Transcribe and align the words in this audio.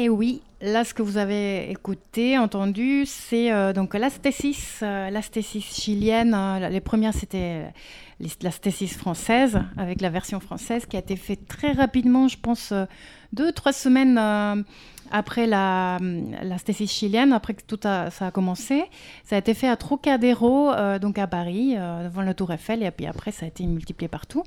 Et 0.00 0.08
oui, 0.08 0.42
là, 0.60 0.84
ce 0.84 0.94
que 0.94 1.02
vous 1.02 1.16
avez 1.16 1.68
écouté, 1.72 2.38
entendu, 2.38 3.02
c'est 3.04 3.50
euh, 3.50 3.72
donc 3.72 3.94
l'asthésis, 3.94 4.78
euh, 4.82 5.10
l'asthésis 5.10 5.64
chilienne. 5.74 6.34
euh, 6.34 6.68
les 6.68 6.78
premières, 6.80 7.12
c'était 7.12 7.64
les- 8.20 8.30
l'asthésis 8.42 8.96
française, 8.96 9.60
avec 9.76 10.00
la 10.00 10.08
version 10.08 10.38
française, 10.38 10.86
qui 10.86 10.94
a 10.94 11.00
été 11.00 11.16
faite 11.16 11.48
très 11.48 11.72
rapidement, 11.72 12.28
je 12.28 12.36
pense, 12.38 12.70
euh, 12.70 12.84
deux, 13.32 13.50
trois 13.50 13.72
semaines 13.72 14.18
euh, 14.18 14.62
après 15.10 15.48
la, 15.48 15.98
l'asthésis 16.44 16.92
chilienne, 16.92 17.32
après 17.32 17.54
que 17.54 17.62
tout 17.66 17.80
ça 17.82 18.08
a 18.20 18.30
commencé. 18.30 18.84
Ça 19.24 19.34
a 19.34 19.40
été 19.40 19.52
fait 19.52 19.68
à 19.68 19.76
Trocadéro, 19.76 20.70
euh, 20.70 21.00
donc 21.00 21.18
à 21.18 21.26
Paris, 21.26 21.74
euh, 21.76 22.04
devant 22.04 22.22
la 22.22 22.34
Tour 22.34 22.52
Eiffel, 22.52 22.84
et 22.84 22.90
puis 22.92 23.06
après, 23.06 23.32
ça 23.32 23.46
a 23.46 23.48
été 23.48 23.66
multiplié 23.66 24.06
partout. 24.06 24.44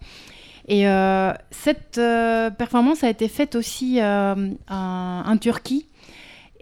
Et 0.67 0.88
euh, 0.88 1.33
cette 1.49 1.97
euh, 1.97 2.49
performance 2.49 3.03
a 3.03 3.09
été 3.09 3.27
faite 3.27 3.55
aussi 3.55 3.99
euh, 3.99 4.51
en, 4.69 5.23
en 5.25 5.38
Turquie. 5.38 5.85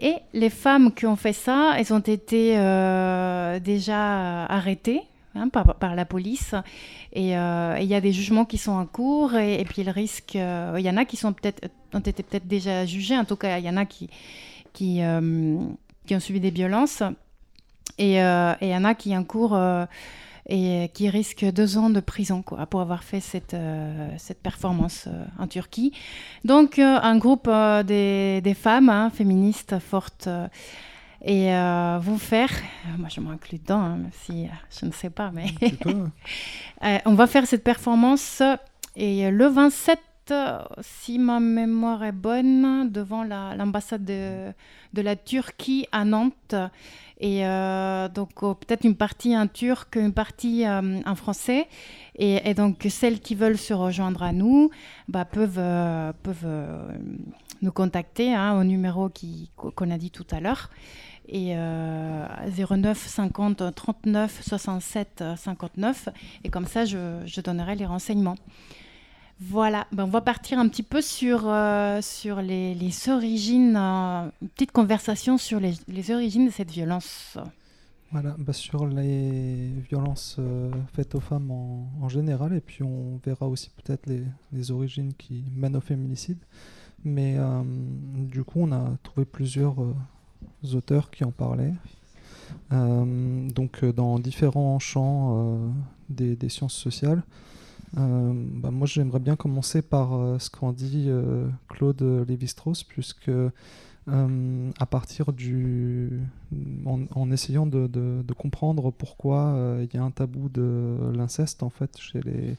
Et 0.00 0.16
les 0.32 0.48
femmes 0.48 0.92
qui 0.92 1.06
ont 1.06 1.16
fait 1.16 1.34
ça, 1.34 1.74
elles 1.76 1.92
ont 1.92 1.98
été 1.98 2.56
euh, 2.56 3.60
déjà 3.60 4.46
arrêtées 4.46 5.02
hein, 5.34 5.48
par, 5.50 5.94
la 5.94 6.04
police. 6.06 6.54
Et 7.12 7.36
euh, 7.36 7.76
il 7.78 7.86
y 7.86 7.94
a 7.94 8.00
des 8.00 8.12
jugements 8.12 8.46
qui 8.46 8.56
sont 8.56 8.72
en 8.72 8.86
cours. 8.86 9.34
Et, 9.34 9.62
puis 9.64 9.84
le 9.84 9.90
risque, 9.90 10.36
euh, 10.36 10.74
il 10.78 10.84
y 10.84 10.90
en 10.90 10.96
a 10.96 11.04
qui 11.04 11.16
sont 11.16 11.34
peut-être 11.34 11.68
ont 11.92 12.00
été 12.00 12.22
peut-être 12.22 12.46
déjà 12.46 12.86
jugés. 12.86 13.18
En 13.18 13.26
tout 13.26 13.36
cas, 13.36 13.58
il 13.58 13.64
y 13.64 13.68
en 13.68 13.76
a 13.76 13.84
qui 13.84 14.08
qui, 14.72 15.02
euh, 15.02 15.20
ont 15.20 16.20
subi 16.20 16.40
des 16.40 16.50
violences. 16.50 17.02
Et 17.98 18.22
euh, 18.22 18.54
il 18.62 18.68
y 18.68 18.74
en 18.74 18.84
a 18.84 18.94
qui 18.94 19.14
encourent 19.14 19.56
euh, 19.56 19.84
et 20.50 20.90
qui 20.92 21.08
risquent 21.08 21.44
deux 21.44 21.78
ans 21.78 21.90
de 21.90 22.00
prison 22.00 22.42
quoi, 22.42 22.66
pour 22.66 22.80
avoir 22.80 23.04
fait 23.04 23.20
cette, 23.20 23.54
euh, 23.54 24.08
cette 24.18 24.42
performance 24.42 25.06
euh, 25.06 25.24
en 25.38 25.46
Turquie. 25.46 25.92
Donc, 26.44 26.78
euh, 26.78 26.98
un 27.00 27.16
groupe 27.18 27.46
euh, 27.48 27.84
des, 27.84 28.40
des 28.42 28.54
femmes 28.54 28.88
hein, 28.88 29.10
féministes 29.10 29.78
fortes 29.78 30.26
euh, 30.26 30.48
et 31.22 31.54
euh, 31.54 31.98
vont 32.00 32.18
faire, 32.18 32.50
euh, 32.50 32.98
moi 32.98 33.08
je 33.08 33.20
m'inclus 33.20 33.58
dedans, 33.58 33.80
hein, 33.80 33.96
même 33.96 34.10
si 34.24 34.46
euh, 34.46 34.48
je 34.80 34.86
ne 34.86 34.92
sais 34.92 35.10
pas, 35.10 35.30
mais 35.32 35.46
euh, 35.86 36.98
on 37.06 37.14
va 37.14 37.26
faire 37.28 37.46
cette 37.46 37.62
performance 37.62 38.40
euh, 38.40 38.56
et 38.96 39.26
euh, 39.26 39.30
le 39.30 39.46
27, 39.46 39.98
euh, 39.98 40.09
si 40.80 41.18
ma 41.18 41.40
mémoire 41.40 42.04
est 42.04 42.12
bonne, 42.12 42.90
devant 42.90 43.24
la- 43.24 43.54
l'ambassade 43.56 44.04
de, 44.04 44.52
la 45.00 45.16
Turquie 45.16 45.86
à 45.92 46.04
Nantes. 46.04 46.54
Et 47.20 47.46
euh, 47.46 48.08
donc 48.08 48.30
euh, 48.42 48.54
peut-être 48.54 48.84
une 48.84 48.96
partie 48.96 49.36
en 49.36 49.46
turc, 49.46 49.96
une 49.96 50.14
partie 50.14 50.66
euh, 50.66 51.00
en 51.04 51.14
français. 51.14 51.68
Et, 52.16 52.54
donc 52.54 52.86
celles 52.88 53.20
qui 53.20 53.34
veulent 53.34 53.58
se 53.58 53.74
rejoindre 53.74 54.22
à 54.22 54.32
nous 54.32 54.70
bah, 55.08 55.26
peuvent, 55.26 55.58
euh, 55.58 56.12
euh, 56.44 56.88
nous 57.60 57.72
contacter 57.72 58.34
hein, 58.34 58.58
au 58.58 58.64
numéro 58.64 59.10
qu'on 59.56 59.90
a 59.90 59.98
dit 59.98 60.10
tout 60.10 60.26
à 60.30 60.40
l'heure. 60.40 60.70
Et 61.28 61.52
euh, 61.56 62.26
09 62.58 62.98
50 62.98 63.74
39 63.74 64.40
67 64.42 65.24
59. 65.36 66.08
Et 66.44 66.48
comme 66.48 66.66
ça, 66.66 66.84
je 66.86 67.40
donnerai 67.40 67.76
les 67.76 67.86
renseignements. 67.86 68.36
Voilà, 69.42 69.86
ben, 69.90 70.04
on 70.04 70.08
va 70.08 70.20
partir 70.20 70.58
un 70.58 70.68
petit 70.68 70.82
peu 70.82 71.00
sur, 71.00 71.44
euh, 71.46 72.02
sur 72.02 72.42
les, 72.42 72.74
les 72.74 73.08
origines, 73.08 73.74
euh, 73.74 74.28
une 74.42 74.48
petite 74.50 74.70
conversation 74.70 75.38
sur 75.38 75.58
les, 75.58 75.72
les 75.88 76.10
origines 76.10 76.44
de 76.44 76.50
cette 76.50 76.70
violence. 76.70 77.38
Voilà, 78.12 78.36
bah, 78.38 78.52
sur 78.52 78.86
les 78.86 79.70
violences 79.88 80.36
euh, 80.38 80.70
faites 80.92 81.14
aux 81.14 81.20
femmes 81.20 81.50
en, 81.50 82.08
général, 82.10 82.52
et 82.52 82.60
puis 82.60 82.82
on 82.82 83.18
verra 83.24 83.48
aussi 83.48 83.70
peut-être 83.70 84.06
les, 84.06 84.24
les 84.52 84.70
origines 84.72 85.14
qui 85.14 85.42
mènent 85.54 85.76
au 85.76 85.80
féminicide. 85.80 86.38
Mais 87.02 87.38
du 88.14 88.44
coup, 88.44 88.60
on 88.60 88.72
a 88.72 88.90
trouvé 89.02 89.24
plusieurs 89.24 89.74
auteurs 90.74 91.10
qui 91.10 91.24
en 91.24 91.30
parlaient. 91.30 91.72
Donc, 92.70 93.86
dans 93.86 94.18
différents 94.18 94.78
champs 94.78 95.72
des, 96.10 96.36
des 96.36 96.50
sciences 96.50 96.74
sociales. 96.74 97.22
Euh, 97.98 98.32
bah, 98.34 98.70
moi, 98.70 98.86
j'aimerais 98.86 99.18
bien 99.18 99.36
commencer 99.36 99.82
par 99.82 100.14
euh, 100.14 100.38
ce 100.38 100.50
qu'en 100.50 100.72
dit 100.72 101.06
euh, 101.08 101.48
Claude 101.68 102.02
Lévi-Strauss, 102.28 102.84
puisque 102.84 103.28
euh, 104.08 104.70
à 104.78 104.86
partir 104.86 105.32
du. 105.32 106.20
en, 106.86 107.30
essayant 107.30 107.66
de, 107.66 108.22
comprendre 108.36 108.90
pourquoi 108.90 109.76
il 109.82 109.94
y 109.94 109.98
a 109.98 110.02
un 110.02 110.10
tabou 110.10 110.48
de 110.48 111.12
l'inceste 111.14 111.62
en 111.62 111.70
fait 111.70 111.98
chez 111.98 112.20
les 112.22 112.56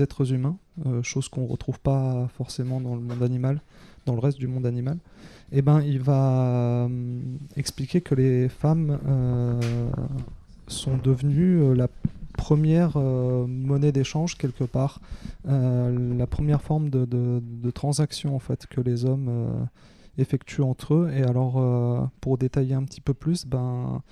êtres 0.00 0.32
humains, 0.32 0.56
chose 1.02 1.28
qu'on 1.28 1.46
retrouve 1.46 1.80
pas 1.80 2.28
forcément 2.36 2.80
dans 2.80 2.94
le 2.94 3.00
monde 3.00 3.22
animal, 3.22 3.60
dans 4.06 4.14
le 4.14 4.20
reste 4.20 4.38
du 4.38 4.46
monde 4.46 4.64
animal, 4.64 4.98
et 5.50 5.60
ben 5.60 5.82
il 5.82 5.98
va 5.98 6.88
expliquer 7.56 8.00
que 8.00 8.14
les 8.14 8.48
femmes 8.48 8.98
sont 10.68 10.96
devenues 10.96 11.74
la 11.74 11.88
première 12.36 12.92
euh, 12.96 13.46
monnaie 13.46 13.92
d'échange 13.92 14.36
quelque 14.36 14.64
part, 14.64 15.00
euh, 15.48 16.16
la 16.16 16.26
première 16.26 16.62
forme 16.62 16.90
de, 16.90 17.70
transaction 17.70 18.36
en 18.36 18.38
fait 18.38 18.66
que 18.66 18.80
les 18.80 19.04
hommes 19.04 19.26
euh, 19.28 19.64
effectuent 20.18 20.62
entre 20.62 20.94
eux. 20.94 21.10
Et 21.14 21.22
alors, 21.22 22.10
pour 22.20 22.38
détailler 22.38 22.74
un 22.74 22.84
petit 22.84 23.00
peu 23.00 23.12
plus, 23.12 23.44
ben, 23.44 24.02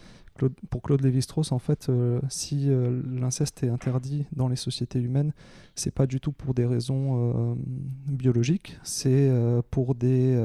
pour 0.69 0.82
Claude 0.82 1.03
Lévi-Strauss, 1.03 1.53
en 1.53 1.59
fait, 1.59 1.91
si 2.29 2.69
l'inceste 3.09 3.62
est 3.62 3.69
interdit 3.69 4.26
dans 4.32 4.49
les 4.49 4.56
sociétés 4.56 5.00
humaines, 5.00 5.32
c'est 5.75 5.94
pas 5.94 6.06
du 6.06 6.21
tout 6.21 6.32
pour 6.32 6.53
des 6.53 6.67
raisons 6.67 7.56
biologiques, 8.06 8.76
c'est 8.82 9.31
pour 9.71 9.94
des, 9.94 10.37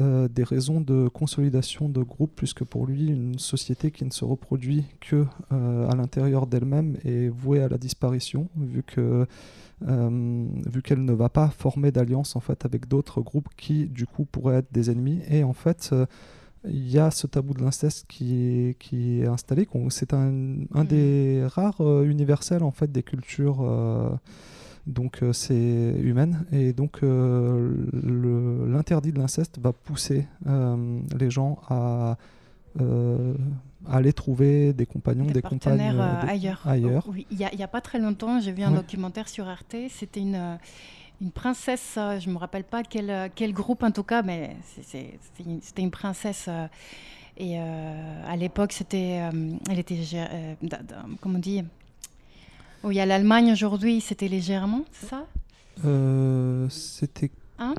euh, 0.00 0.26
des 0.28 0.42
raisons 0.42 0.80
de 0.80 1.08
consolidation 1.08 1.88
de 1.88 2.02
groupe, 2.02 2.32
puisque 2.34 2.64
pour 2.64 2.86
lui, 2.86 3.06
une 3.06 3.38
société 3.38 3.90
qui 3.92 4.04
ne 4.04 4.10
se 4.10 4.24
reproduit 4.24 4.84
que 5.00 5.24
euh, 5.52 5.88
à 5.88 5.94
l'intérieur 5.94 6.46
d'elle-même 6.48 6.96
est 7.04 7.28
vouée 7.28 7.62
à 7.62 7.68
la 7.68 7.78
disparition, 7.78 8.48
vu 8.56 8.82
que 8.82 9.26
euh, 9.86 10.46
vu 10.66 10.82
qu'elle 10.82 11.04
ne 11.04 11.12
va 11.12 11.28
pas 11.28 11.48
former 11.48 11.92
d'alliance 11.92 12.36
en 12.36 12.40
fait 12.40 12.64
avec 12.64 12.88
d'autres 12.88 13.20
groupes 13.20 13.48
qui 13.56 13.86
du 13.86 14.06
coup 14.06 14.24
pourraient 14.24 14.56
être 14.56 14.72
des 14.72 14.90
ennemis. 14.90 15.20
Et 15.28 15.44
en 15.44 15.52
fait, 15.52 15.94
il 16.64 16.90
y 16.90 16.98
a 16.98 17.10
ce 17.10 17.26
tabou 17.26 17.54
de 17.54 17.62
l'inceste 17.62 18.06
qui 18.08 18.34
est, 18.34 18.78
qui 18.78 19.20
est 19.20 19.26
installé. 19.26 19.68
C'est 19.90 20.14
un, 20.14 20.56
un 20.74 20.82
Mhm. 20.82 20.86
des 20.86 21.46
rares 21.46 22.02
universels 22.02 22.62
en 22.62 22.70
fait 22.72 22.90
des 22.90 23.02
cultures. 23.02 23.60
Donc 24.86 25.22
euh, 25.22 25.32
c'est 25.32 25.54
humaine 25.54 26.44
et 26.52 26.72
donc 26.72 27.02
euh, 27.02 27.74
l'interdit 28.68 29.12
de 29.12 29.18
l'inceste 29.18 29.58
va 29.58 29.72
pousser 29.72 30.26
euh, 30.46 31.00
les 31.18 31.30
gens 31.30 31.58
à, 31.68 32.16
aller 33.86 34.12
trouver 34.12 34.72
des 34.72 34.86
compagnons, 34.86 35.26
des, 35.26 35.42
compagnes 35.42 35.92
euh, 35.94 36.22
des- 36.22 36.28
ailleurs. 36.28 36.62
ailleurs. 36.66 37.04
Oui, 37.08 37.26
il 37.30 37.36
n'y 37.36 37.62
a, 37.62 37.68
pas 37.68 37.80
très 37.80 37.98
longtemps, 37.98 38.40
j'ai 38.40 38.52
vu 38.52 38.62
un 38.62 38.72
documentaire 38.72 39.28
sur 39.28 39.46
Arte. 39.48 39.76
C'était 39.90 40.20
une, 40.20 40.58
une 41.20 41.30
princesse, 41.30 41.92
je 41.96 42.28
ne 42.28 42.34
me 42.34 42.38
rappelle 42.38 42.64
pas 42.64 42.82
quel, 42.82 43.30
quel 43.34 43.52
groupe 43.52 43.82
en 43.82 43.90
tout 43.90 44.02
cas, 44.02 44.22
mais 44.22 44.56
c'était 44.82 45.18
une, 45.76 45.90
princesse. 45.90 46.46
euh, 46.48 46.66
et 47.36 47.58
euh, 47.58 48.22
à 48.26 48.36
l'époque, 48.36 48.72
c'était, 48.72 49.20
elle 49.70 49.78
était, 49.78 50.00
comment 51.20 51.36
on 51.36 51.40
dit? 51.40 51.62
Où 52.84 52.90
il 52.90 52.96
y 52.96 53.00
a 53.00 53.06
l'Allemagne 53.06 53.50
aujourd'hui, 53.52 54.00
c'était 54.00 54.28
Germans, 54.40 54.84
c'est 54.92 55.06
ça? 55.08 55.24
Euh, 55.84 56.68
C'était 56.68 57.30
Hein? 57.58 57.74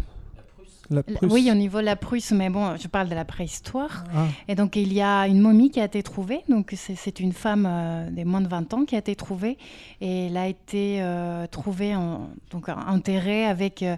La 0.91 1.01
Prusse. 1.01 1.31
Oui, 1.31 1.49
au 1.51 1.55
niveau 1.55 1.79
de 1.79 1.85
la 1.85 1.95
Prusse, 1.95 2.31
mais 2.31 2.49
bon, 2.51 2.75
je 2.77 2.87
parle 2.87 3.09
de 3.09 3.15
la 3.15 3.25
préhistoire. 3.25 4.03
Ah, 4.15 4.25
Et 4.47 4.53
donc, 4.53 4.75
il 4.75 4.93
y 4.93 5.01
a 5.01 5.27
une 5.27 5.39
momie 5.41 5.71
qui 5.71 5.79
a 5.79 5.85
été 5.85 6.03
trouvée. 6.03 6.41
Donc, 6.47 6.73
c'est 6.75 7.19
une 7.19 7.33
femme 7.33 7.65
euh, 7.67 8.09
des 8.11 8.23
moins 8.23 8.41
de 8.41 8.47
20 8.47 8.71
ans 8.75 8.85
qui 8.85 8.93
a 8.95 8.99
été 8.99 9.15
trouvée. 9.15 9.57
Et 9.99 10.27
elle 10.27 10.37
a 10.37 10.47
été 10.47 11.01
euh, 11.01 11.47
trouvée, 11.47 11.95
en- 11.95 12.29
donc 12.51 12.69
enterrée 12.69 13.45
avec 13.47 13.81
euh, 13.81 13.95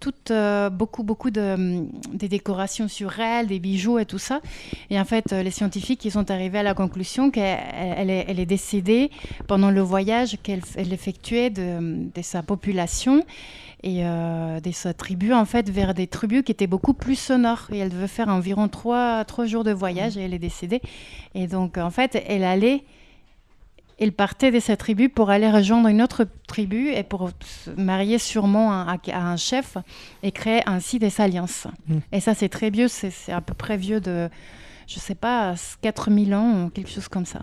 toutes, 0.00 0.30
euh, 0.30 0.70
beaucoup, 0.70 1.02
beaucoup 1.02 1.30
de, 1.30 1.54
hum, 1.54 1.88
des 2.12 2.28
décorations 2.28 2.88
sur 2.88 3.18
elle, 3.20 3.46
des 3.46 3.58
bijoux 3.58 3.98
et 3.98 4.06
tout 4.06 4.18
ça. 4.18 4.40
Et 4.90 4.98
en 4.98 5.04
fait, 5.04 5.32
euh, 5.32 5.42
les 5.42 5.50
scientifiques, 5.50 6.04
ils 6.04 6.12
sont 6.12 6.30
arrivés 6.30 6.58
à 6.58 6.62
la 6.62 6.74
conclusion 6.74 7.30
qu'elle 7.30 7.58
elle 7.74 8.40
est, 8.40 8.46
décédée 8.46 9.10
pendant 9.46 9.70
le 9.70 9.80
voyage 9.80 10.36
qu'elle 10.42 10.60
elle 10.76 10.92
effectuait 10.92 11.50
de, 11.50 12.10
de 12.14 12.22
sa 12.22 12.42
population 12.42 13.24
et 13.84 14.06
euh, 14.06 14.60
de 14.60 14.70
sa 14.70 14.94
tribu 14.94 15.34
en 15.34 15.44
fait 15.44 15.68
vers 15.68 15.92
des 15.92 16.06
tribus 16.06 16.42
qui 16.42 16.52
étaient 16.52 16.66
beaucoup 16.66 16.94
plus 16.94 17.16
sonores 17.16 17.68
et 17.70 17.78
elle 17.78 17.90
devait 17.90 18.08
faire 18.08 18.28
environ 18.28 18.68
trois, 18.68 19.24
trois 19.26 19.44
jours 19.44 19.62
de 19.62 19.72
voyage 19.72 20.16
et 20.16 20.22
elle 20.22 20.32
est 20.32 20.38
décédée 20.38 20.80
et 21.34 21.46
donc 21.46 21.76
en 21.76 21.90
fait 21.90 22.22
elle 22.26 22.44
allait 22.44 22.82
elle 23.98 24.12
partait 24.12 24.50
de 24.50 24.60
sa 24.60 24.76
tribu 24.76 25.08
pour 25.08 25.30
aller 25.30 25.50
rejoindre 25.50 25.88
une 25.88 26.02
autre 26.02 26.26
tribu 26.46 26.88
et 26.88 27.02
pour 27.02 27.30
se 27.40 27.70
marier 27.70 28.18
sûrement 28.18 28.72
à, 28.72 28.96
à 29.12 29.22
un 29.22 29.36
chef 29.36 29.76
et 30.22 30.32
créer 30.32 30.62
ainsi 30.66 30.98
des 30.98 31.20
alliances. 31.20 31.66
Mm. 31.86 31.98
Et 32.12 32.20
ça, 32.20 32.34
c'est 32.34 32.48
très 32.48 32.70
vieux, 32.70 32.88
c'est 32.88 33.32
à 33.32 33.40
peu 33.40 33.54
près 33.54 33.76
vieux 33.76 34.00
de, 34.00 34.28
je 34.86 34.98
sais 34.98 35.14
pas, 35.14 35.54
4000 35.82 36.34
ans 36.34 36.64
ou 36.64 36.70
quelque 36.70 36.90
chose 36.90 37.08
comme 37.08 37.26
ça. 37.26 37.40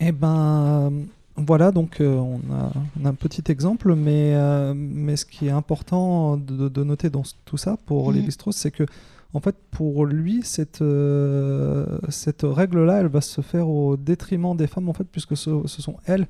Eh 0.00 0.12
ben, 0.12 0.90
euh, 0.92 1.04
voilà, 1.36 1.72
donc 1.72 2.00
euh, 2.00 2.14
on, 2.16 2.36
a, 2.52 2.72
on 3.00 3.04
a 3.06 3.08
un 3.08 3.14
petit 3.14 3.42
exemple, 3.50 3.94
mais, 3.96 4.34
euh, 4.34 4.72
mais 4.76 5.16
ce 5.16 5.24
qui 5.26 5.48
est 5.48 5.50
important 5.50 6.36
de, 6.36 6.68
de 6.68 6.84
noter 6.84 7.10
dans 7.10 7.24
tout 7.44 7.56
ça 7.56 7.76
pour 7.86 8.10
Mhm. 8.10 8.16
Lévi-Strauss, 8.18 8.56
c'est 8.56 8.70
que, 8.70 8.84
en 9.32 9.40
fait, 9.40 9.56
pour 9.72 10.06
lui, 10.06 10.42
cette, 10.44 10.80
euh, 10.80 11.98
cette 12.08 12.42
règle-là, 12.44 13.00
elle 13.00 13.08
va 13.08 13.20
se 13.20 13.40
faire 13.40 13.68
au 13.68 13.96
détriment 13.96 14.56
des 14.56 14.68
femmes, 14.68 14.88
en 14.88 14.92
fait, 14.92 15.04
puisque 15.10 15.36
ce, 15.36 15.62
ce 15.66 15.82
sont 15.82 15.96
elles 16.06 16.28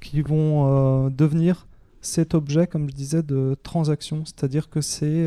qui 0.00 0.22
vont 0.22 1.10
devenir 1.10 1.66
cet 2.00 2.34
objet, 2.34 2.66
comme 2.66 2.88
je 2.88 2.94
disais, 2.94 3.22
de 3.22 3.56
transaction. 3.62 4.22
C'est-à-dire 4.24 4.70
que 4.70 4.80
c'est, 4.80 5.26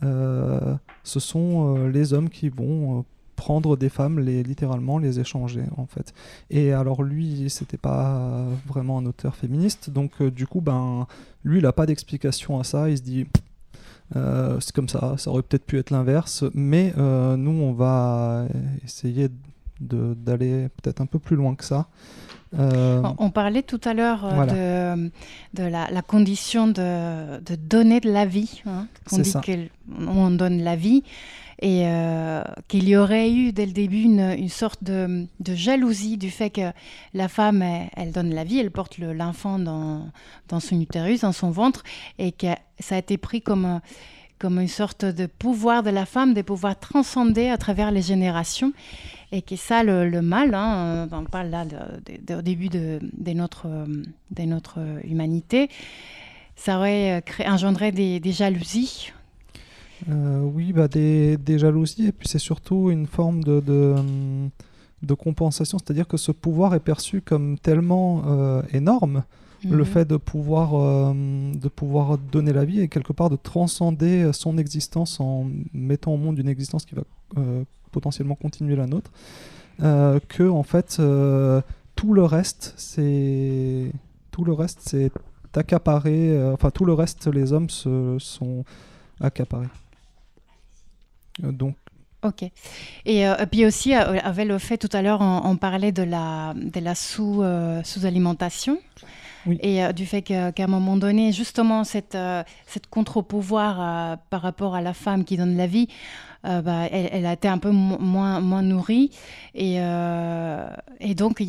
ce 0.00 1.20
sont 1.20 1.86
les 1.86 2.12
hommes 2.14 2.30
qui 2.30 2.48
vont 2.48 3.04
prendre 3.38 3.76
des 3.76 3.88
femmes, 3.88 4.18
les, 4.18 4.42
littéralement 4.42 4.98
les 4.98 5.20
échanger, 5.20 5.62
en 5.76 5.86
fait. 5.86 6.12
Et 6.50 6.72
alors 6.72 7.02
lui, 7.04 7.48
c'était 7.48 7.78
pas 7.90 8.44
vraiment 8.66 8.98
un 8.98 9.06
auteur 9.06 9.34
féministe, 9.36 9.90
donc 9.90 10.10
euh, 10.20 10.30
du 10.30 10.46
coup, 10.46 10.60
ben, 10.60 11.06
lui, 11.44 11.58
il 11.60 11.66
a 11.66 11.72
pas 11.72 11.86
d'explication 11.86 12.58
à 12.58 12.64
ça. 12.64 12.90
Il 12.90 12.98
se 12.98 13.02
dit, 13.02 13.26
euh, 14.16 14.58
c'est 14.60 14.74
comme 14.74 14.88
ça, 14.88 15.14
ça 15.18 15.30
aurait 15.30 15.42
peut-être 15.42 15.64
pu 15.64 15.78
être 15.78 15.90
l'inverse, 15.90 16.44
mais 16.52 16.92
euh, 16.98 17.36
nous, 17.36 17.52
on 17.68 17.72
va 17.72 18.46
essayer 18.84 19.28
d'aller 19.80 20.68
peut-être 20.76 21.00
un 21.00 21.06
peu 21.06 21.20
plus 21.20 21.36
loin 21.36 21.54
que 21.54 21.64
ça. 21.64 21.86
Euh, 22.58 23.02
On, 23.04 23.26
on 23.26 23.30
parlait 23.30 23.62
tout 23.62 23.80
à 23.84 23.92
l'heure 23.94 24.26
Voilà. 24.34 24.52
de, 24.96 25.10
de 25.54 25.62
la, 25.64 25.90
la 25.90 26.02
condition 26.02 26.66
de, 26.66 27.38
de 27.40 27.54
donner 27.56 28.00
de 28.00 28.10
la 28.10 28.24
vie. 28.26 28.62
Hein, 28.66 28.86
C'est 29.06 29.22
dit 29.22 29.32
qu'on 29.34 30.30
donne 30.30 30.62
la 30.62 30.74
vie 30.74 31.02
et 31.60 31.82
euh, 31.86 32.42
qu'il 32.68 32.88
y 32.88 32.96
aurait 32.96 33.30
eu 33.32 33.52
dès 33.52 33.66
le 33.66 33.72
début 33.72 34.02
une, 34.02 34.20
une 34.38 34.48
sorte 34.48 34.84
de, 34.84 35.26
de 35.40 35.54
jalousie 35.54 36.16
du 36.16 36.30
fait 36.30 36.50
que 36.50 36.70
la 37.14 37.28
femme, 37.28 37.62
elle, 37.96 38.12
donne 38.12 38.32
la 38.34 38.44
vie, 38.44 38.58
elle 38.60 38.70
porte 38.70 38.98
le- 38.98 39.12
l'enfant 39.12 39.58
dans, 39.58 40.06
dans 40.48 40.60
son 40.60 40.80
utérus, 40.80 41.22
dans 41.22 41.32
son 41.32 41.50
ventre, 41.50 41.82
et 42.18 42.30
que 42.32 42.46
ça 42.78 42.94
a 42.94 42.98
été 42.98 43.18
pris 43.18 43.42
comme, 43.42 43.80
comme 44.38 44.60
une 44.60 44.68
sorte 44.68 45.04
de 45.04 45.26
pouvoir 45.26 45.82
de 45.82 45.90
la 45.90 46.06
femme, 46.06 46.32
de 46.32 46.42
pouvoir 46.42 46.78
transcender 46.78 47.48
à 47.48 47.58
travers 47.58 47.90
les 47.90 48.02
générations. 48.02 48.72
Et 49.32 49.42
que 49.42 49.56
ça, 49.56 49.82
le, 49.82 50.22
mal, 50.22 50.54
hein, 50.54 51.08
on 51.12 51.24
parle 51.24 51.48
là 51.48 51.64
de- 51.66 52.34
au 52.34 52.40
début 52.42 52.68
de, 52.68 53.00
notre, 53.34 53.66
euh, 53.66 53.84
de 54.30 54.42
notre 54.44 54.78
humanité, 55.04 55.68
ça 56.56 56.78
aurait 56.78 57.20
euh, 57.40 57.44
engendré 57.50 57.92
des, 57.92 58.20
des 58.20 58.32
jalousies. 58.32 59.12
Euh, 60.08 60.40
oui, 60.42 60.72
bah, 60.72 60.88
des, 60.88 61.36
des 61.36 61.58
jalousies, 61.58 62.06
et 62.06 62.12
puis 62.12 62.28
c'est 62.28 62.38
surtout 62.38 62.90
une 62.90 63.06
forme 63.06 63.42
de, 63.42 63.60
de, 63.60 63.94
hum, 63.98 64.50
de 65.02 65.14
compensation, 65.14 65.78
c'est-à-dire 65.78 66.06
que 66.06 66.16
ce 66.16 66.32
pouvoir 66.32 66.74
est 66.74 66.80
perçu 66.80 67.20
comme 67.20 67.58
tellement 67.58 68.22
euh, 68.26 68.62
énorme, 68.72 69.24
le 69.64 69.78
Mhm. 69.78 69.84
fait 69.84 70.04
de 70.04 70.16
pouvoir, 70.16 70.74
euh, 70.74 71.12
de 71.54 71.68
pouvoir 71.68 72.16
donner 72.16 72.52
la 72.52 72.64
vie 72.64 72.80
et 72.80 72.88
quelque 72.88 73.12
part 73.12 73.28
de 73.28 73.36
transcender 73.36 74.30
son 74.32 74.56
existence 74.56 75.18
en 75.18 75.46
mettant 75.72 76.14
au 76.14 76.16
monde 76.16 76.38
une 76.38 76.48
existence 76.48 76.84
qui 76.84 76.94
va 76.94 77.02
potentiellement 77.90 78.36
continuer 78.36 78.76
la 78.76 78.86
nôtre, 78.86 79.10
que 79.80 80.48
en 80.48 80.62
fait 80.62 81.00
tout 81.96 82.14
le 82.14 82.22
reste 82.22 82.74
c'est 82.76 83.90
tout 84.30 84.44
le 84.44 84.52
reste 84.52 84.78
c'est 84.82 85.10
accaparé, 85.56 86.30
euh, 86.30 86.52
enfin 86.52 86.70
tout 86.70 86.84
le 86.84 86.92
reste 86.92 87.26
les 87.26 87.52
hommes 87.52 87.68
se 87.70 88.16
sont 88.20 88.64
accaparés. 89.20 89.66
Euh, 91.44 91.52
Donc 91.52 91.76
Ok. 92.24 92.42
Et, 93.04 93.28
euh, 93.28 93.36
et 93.36 93.46
puis 93.46 93.64
aussi, 93.64 93.94
euh, 93.94 94.18
avec 94.24 94.48
le 94.48 94.58
fait, 94.58 94.76
tout 94.76 94.88
à 94.92 95.02
l'heure, 95.02 95.20
on, 95.20 95.42
on 95.44 95.56
parlait 95.56 95.92
de 95.92 96.02
la, 96.02 96.52
de 96.56 96.80
la 96.80 96.96
sous, 96.96 97.42
euh, 97.42 97.80
sous-alimentation. 97.84 98.78
Oui. 99.46 99.56
Et 99.62 99.92
du 99.92 100.04
fait 100.04 100.20
qu'à 100.20 100.52
un 100.58 100.66
moment 100.66 100.96
donné, 100.96 101.32
justement, 101.32 101.84
cette, 101.84 102.18
cette 102.66 102.88
contre-pouvoir 102.88 104.18
par 104.28 104.42
rapport 104.42 104.74
à 104.74 104.82
la 104.82 104.92
femme 104.92 105.24
qui 105.24 105.36
donne 105.38 105.56
la 105.56 105.66
vie, 105.66 105.88
euh, 106.44 106.62
bah, 106.62 106.86
elle, 106.90 107.08
elle 107.12 107.26
a 107.26 107.32
été 107.32 107.48
un 107.48 107.58
peu 107.58 107.70
mo- 107.70 107.98
moins, 107.98 108.40
moins 108.40 108.62
nourrie. 108.62 109.10
Et, 109.54 109.76
euh, 109.80 110.68
et 111.00 111.14
donc, 111.14 111.42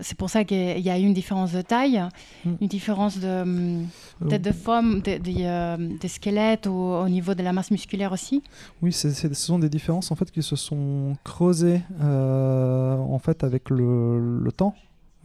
c'est 0.00 0.16
pour 0.16 0.30
ça 0.30 0.44
qu'il 0.44 0.80
y 0.80 0.90
a 0.90 0.98
eu 0.98 1.02
une 1.02 1.14
différence 1.14 1.52
de 1.52 1.62
taille, 1.62 2.02
Mm. 2.44 2.50
une 2.60 2.66
différence 2.68 3.18
de, 3.18 3.42
hum, 3.42 3.86
euh, 4.22 4.26
peut-être 4.26 4.42
de 4.42 4.52
forme, 4.52 5.00
de, 5.00 5.18
de, 5.18 5.98
des 5.98 6.08
squelettes 6.08 6.66
ou 6.66 6.72
au 6.72 7.08
niveau 7.08 7.34
de 7.34 7.42
la 7.42 7.52
masse 7.52 7.70
musculaire 7.70 8.10
aussi. 8.12 8.42
Oui, 8.82 8.92
ce 8.92 9.10
sont 9.34 9.58
des 9.60 9.68
différences 9.68 10.10
en 10.10 10.16
fait 10.16 10.30
qui 10.30 10.42
se 10.42 10.56
sont 10.56 11.16
creusées 11.22 11.82
euh, 12.00 12.96
en 12.96 13.18
fait 13.18 13.44
avec 13.44 13.70
le, 13.70 14.38
le 14.40 14.52
temps 14.52 14.74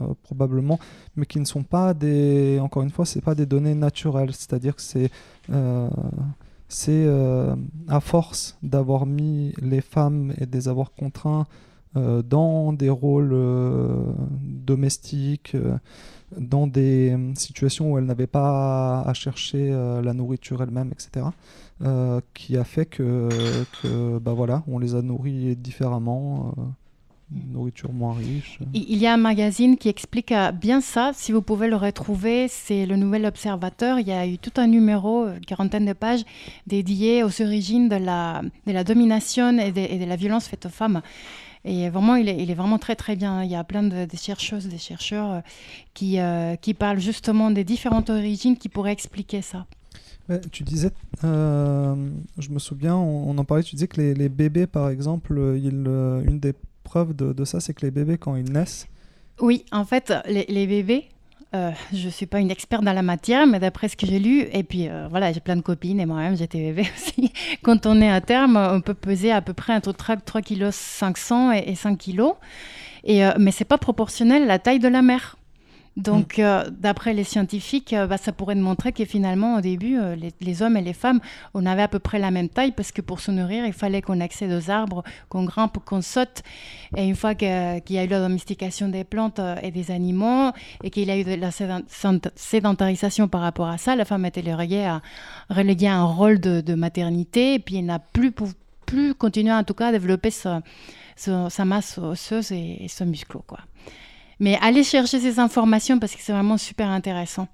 euh, 0.02 0.06
probablement, 0.24 0.80
mais 1.16 1.26
qui 1.26 1.40
ne 1.40 1.46
sont 1.46 1.64
pas 1.64 1.96
des. 1.96 2.60
Encore 2.62 2.84
une 2.84 2.92
fois, 2.92 3.04
c'est 3.06 3.22
pas 3.22 3.34
des 3.34 3.48
données 3.48 3.74
naturelles. 3.74 4.32
C'est-à-dire 4.32 4.76
que 4.76 4.82
c'est 4.84 5.10
euh, 5.52 5.90
c'est 6.70 7.06
euh, 7.06 7.56
à 7.88 8.00
force 8.00 8.58
d'avoir 8.62 9.06
mis 9.06 9.54
les 9.62 9.82
femmes 9.82 10.34
et 10.38 10.46
de 10.46 10.52
les 10.52 10.68
avoir 10.68 10.94
contraints 10.94 11.48
euh, 11.96 12.22
dans 12.22 12.74
des 12.74 12.90
rôles 12.90 13.32
euh, 13.34 14.12
domestiques, 14.42 15.56
dans 16.38 16.68
des 16.68 17.18
situations 17.36 17.94
où 17.94 17.98
elles 17.98 18.06
n'avaient 18.06 18.28
pas 18.28 19.02
à 19.02 19.14
chercher 19.14 19.72
la 19.72 20.14
nourriture 20.14 20.62
elles-mêmes, 20.62 20.92
etc 20.92 21.28
qui 22.34 22.58
a 22.58 22.64
fait 22.64 22.88
que, 22.88 23.30
que 23.84 24.18
bah 24.18 24.34
voilà, 24.34 24.64
on 24.68 24.80
les 24.80 24.96
a 24.96 25.04
nourris 25.04 25.56
différemment, 25.56 26.56
une 27.36 27.52
nourriture 27.52 27.92
moins 27.92 28.14
riche. 28.14 28.60
Il 28.74 28.98
y 28.98 29.06
a 29.06 29.14
un 29.14 29.18
magazine 29.18 29.78
qui 29.78 29.90
explique 29.90 30.32
euh, 30.32 30.52
bien 30.52 30.80
ça. 30.80 31.12
Si 31.14 31.32
vous 31.32 31.42
pouvez 31.42 31.68
le 31.68 31.76
retrouver, 31.76 32.48
c'est 32.48 32.86
le 32.86 32.96
Nouvel 32.96 33.26
Observateur. 33.26 34.00
Il 34.00 34.08
y 34.08 34.12
a 34.12 34.26
eu 34.26 34.38
tout 34.38 34.54
un 34.58 34.68
numéro, 34.68 35.28
une 35.28 35.46
quarantaine 35.46 35.86
de 35.86 35.94
pages, 35.94 36.24
dédié 36.68 37.24
aux 37.24 37.42
origines 37.42 37.90
de 37.90 37.98
la, 37.98 38.42
de 38.66 38.72
la 38.72 38.84
domination 38.84 39.58
et 39.60 39.72
de, 39.72 39.82
et 39.82 40.00
de 40.00 40.06
la 40.06 40.16
violence 40.16 40.48
faite 40.48 40.66
aux 40.66 40.70
femmes. 40.70 41.02
Et 41.66 41.90
vraiment, 41.90 42.16
il 42.16 42.30
est, 42.30 42.42
il 42.42 42.50
est 42.50 42.54
vraiment 42.54 42.78
très 42.78 42.96
très 42.96 43.18
bien. 43.18 43.44
Il 43.44 43.52
y 43.52 43.56
a 43.56 43.64
plein 43.66 43.84
de, 43.84 44.06
de 44.06 44.18
chercheuses, 44.18 44.68
des 44.68 44.78
chercheurs 44.78 45.32
euh, 45.32 45.40
qui, 45.94 46.20
euh, 46.20 46.56
qui 46.56 46.74
parlent 46.74 47.00
justement 47.00 47.52
des 47.52 47.66
différentes 47.66 48.10
origines 48.10 48.56
qui 48.56 48.70
pourraient 48.70 48.94
expliquer 48.94 49.42
ça. 49.42 49.66
Tu 50.52 50.64
disais, 50.64 50.92
euh, 51.24 51.96
je 52.38 52.50
me 52.50 52.60
souviens, 52.60 52.98
on, 52.98 53.30
on 53.30 53.38
en 53.38 53.46
parlait, 53.46 53.64
tu 53.64 53.76
disais 53.76 53.88
que 53.88 54.02
les, 54.02 54.14
les 54.14 54.28
bébés, 54.28 54.68
par 54.68 54.90
exemple, 54.90 55.38
euh, 55.38 55.58
ils, 55.58 55.86
euh, 55.88 56.22
une 56.28 56.38
des 56.38 56.54
preuves 56.88 57.14
de, 57.16 57.46
ça, 57.46 57.60
c'est 57.60 57.74
que 57.74 57.86
les 57.86 57.92
bébés, 57.92 58.18
quand 58.18 58.36
ils 58.36 58.52
naissent, 58.52 58.88
Oui, 59.42 59.66
en 59.72 59.86
fait, 59.86 60.14
les, 60.28 60.46
les 60.48 60.66
bébés, 60.66 61.10
euh, 61.54 61.72
je 61.94 62.06
ne 62.06 62.12
suis 62.12 62.26
pas 62.26 62.40
une 62.40 62.50
experte 62.52 62.84
dans 62.84 62.94
la 62.94 63.02
matière, 63.02 63.46
mais 63.46 63.60
d'après 63.60 63.90
ce 63.90 63.96
que 63.96 64.08
j'ai 64.08 64.20
lu, 64.20 64.48
et 64.52 64.64
puis 64.64 64.90
euh, 64.90 65.08
voilà, 65.10 65.32
j'ai 65.32 65.40
plein 65.40 65.56
de 65.56 65.62
copines 65.62 66.00
et 66.00 66.06
moi-même 66.06 66.36
j'étais 66.36 66.60
bébé 66.60 66.82
aussi. 66.96 67.32
Quand 67.62 67.86
on 67.86 68.02
est 68.02 68.10
à 68.10 68.22
terme, 68.22 68.58
on 68.58 68.82
peut 68.82 68.94
peser 68.94 69.32
à 69.32 69.42
peu 69.42 69.54
près 69.54 69.74
entre 69.74 69.92
3, 69.92 70.18
3 70.18 70.42
kg 70.42 70.72
500 70.72 71.54
et, 71.54 71.64
et 71.68 71.76
5 71.76 71.98
kg. 71.98 72.22
Et, 73.04 73.26
euh, 73.26 73.32
mais 73.40 73.52
c'est 73.52 73.66
pas 73.66 73.78
proportionnel 73.78 74.44
à 74.44 74.46
la 74.46 74.60
taille 74.60 74.80
de 74.80 74.88
la 74.88 75.02
mère. 75.02 75.38
Donc, 75.98 76.38
euh, 76.38 76.64
d'après 76.70 77.16
les 77.16 77.24
scientifiques, 77.24 77.92
euh, 77.92 78.06
bah, 78.06 78.18
ça 78.18 78.32
pourrait 78.32 78.54
montrer 78.54 78.92
que 78.92 79.04
finalement, 79.04 79.58
au 79.58 79.62
début, 79.62 79.98
euh, 79.98 80.16
les, 80.40 80.62
hommes 80.62 80.78
et 80.78 80.82
les 80.82 80.94
femmes, 80.94 81.20
on 81.56 81.66
avait 81.66 81.82
à 81.82 81.88
peu 81.88 81.98
près 81.98 82.20
la 82.20 82.30
même 82.30 82.50
taille 82.50 82.72
parce 82.72 82.92
que 82.92 83.02
pour 83.02 83.20
se 83.20 83.32
nourrir, 83.32 83.66
il 83.66 83.74
fallait 83.74 84.04
qu'on 84.04 84.22
accède 84.22 84.52
aux 84.52 84.70
arbres, 84.70 85.04
qu'on 85.28 85.44
grimpe, 85.44 85.80
qu'on 85.84 86.04
saute. 86.04 86.44
Et 86.96 87.04
une 87.04 87.16
fois 87.16 87.34
qu'il 87.34 87.48
y 87.48 87.98
a 87.98 88.04
eu 88.04 88.08
la 88.08 88.20
domestication 88.20 88.90
des 88.90 89.04
plantes 89.04 89.42
et 89.64 89.72
des 89.72 89.90
animaux 89.90 90.52
et 90.84 90.92
qu'il 90.92 91.08
y 91.08 91.12
a 91.12 91.18
eu 91.18 91.24
de 91.24 91.34
la 91.34 91.50
sédent- 91.50 91.86
sédent- 91.90 92.32
sédentarisation 92.36 93.28
par 93.28 93.42
rapport 93.42 93.68
à 93.68 93.80
ça, 93.80 93.96
la 93.96 94.06
femme 94.06 94.24
était 94.26 94.42
reléguée 94.42 94.86
à, 94.86 95.02
reléguée 95.50 95.88
à 95.88 95.96
un 95.96 96.06
rôle 96.06 96.40
de, 96.40 96.76
maternité 96.76 97.56
et 97.56 97.60
puis 97.60 97.78
elle 97.78 97.86
n'a 97.86 97.98
plus, 97.98 98.32
plus 98.86 99.16
continué 99.16 99.52
en 99.52 99.64
tout 99.64 99.74
cas 99.74 99.88
à 99.88 99.92
développer 99.92 100.30
sa, 100.30 100.62
masse 101.66 101.98
osseuse 101.98 102.52
et, 102.52 102.84
et 102.84 102.88
son 102.88 103.08
muscle. 103.08 103.40
Quoi. 103.48 103.60
Mais 104.40 104.58
allez 104.62 104.84
chercher 104.84 105.20
ces 105.20 105.40
informations 105.40 105.98
parce 106.00 106.16
que 106.16 106.22
c'est 106.22 106.32
vraiment 106.34 106.58
super 106.58 106.90
intéressant. 106.90 107.48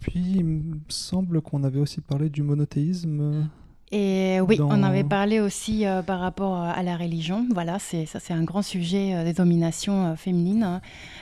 Puis 0.00 0.12
il 0.36 0.44
me 0.44 0.76
semble 0.88 1.40
qu'on 1.42 1.64
avait 1.64 1.80
aussi 1.80 2.00
parlé 2.00 2.28
du 2.30 2.42
monothéisme. 2.42 3.48
Et 3.90 4.38
oui, 4.40 4.56
Dans- 4.58 4.68
on 4.68 4.82
avait 4.82 5.02
parlé 5.02 5.40
aussi 5.40 5.86
euh, 5.86 6.02
par 6.02 6.20
rapport 6.20 6.54
euh, 6.62 6.70
à 6.72 6.82
la 6.82 6.96
religion. 6.96 7.46
Voilà, 7.52 7.78
c'est 7.78 8.06
ça, 8.06 8.20
c'est 8.20 8.32
un 8.34 8.44
grand 8.44 8.62
sujet 8.62 9.14
euh, 9.14 9.24
des 9.24 9.32
dominations 9.32 10.06
euh, 10.08 10.14
féminines, 10.16 10.62
hein, 10.62 10.80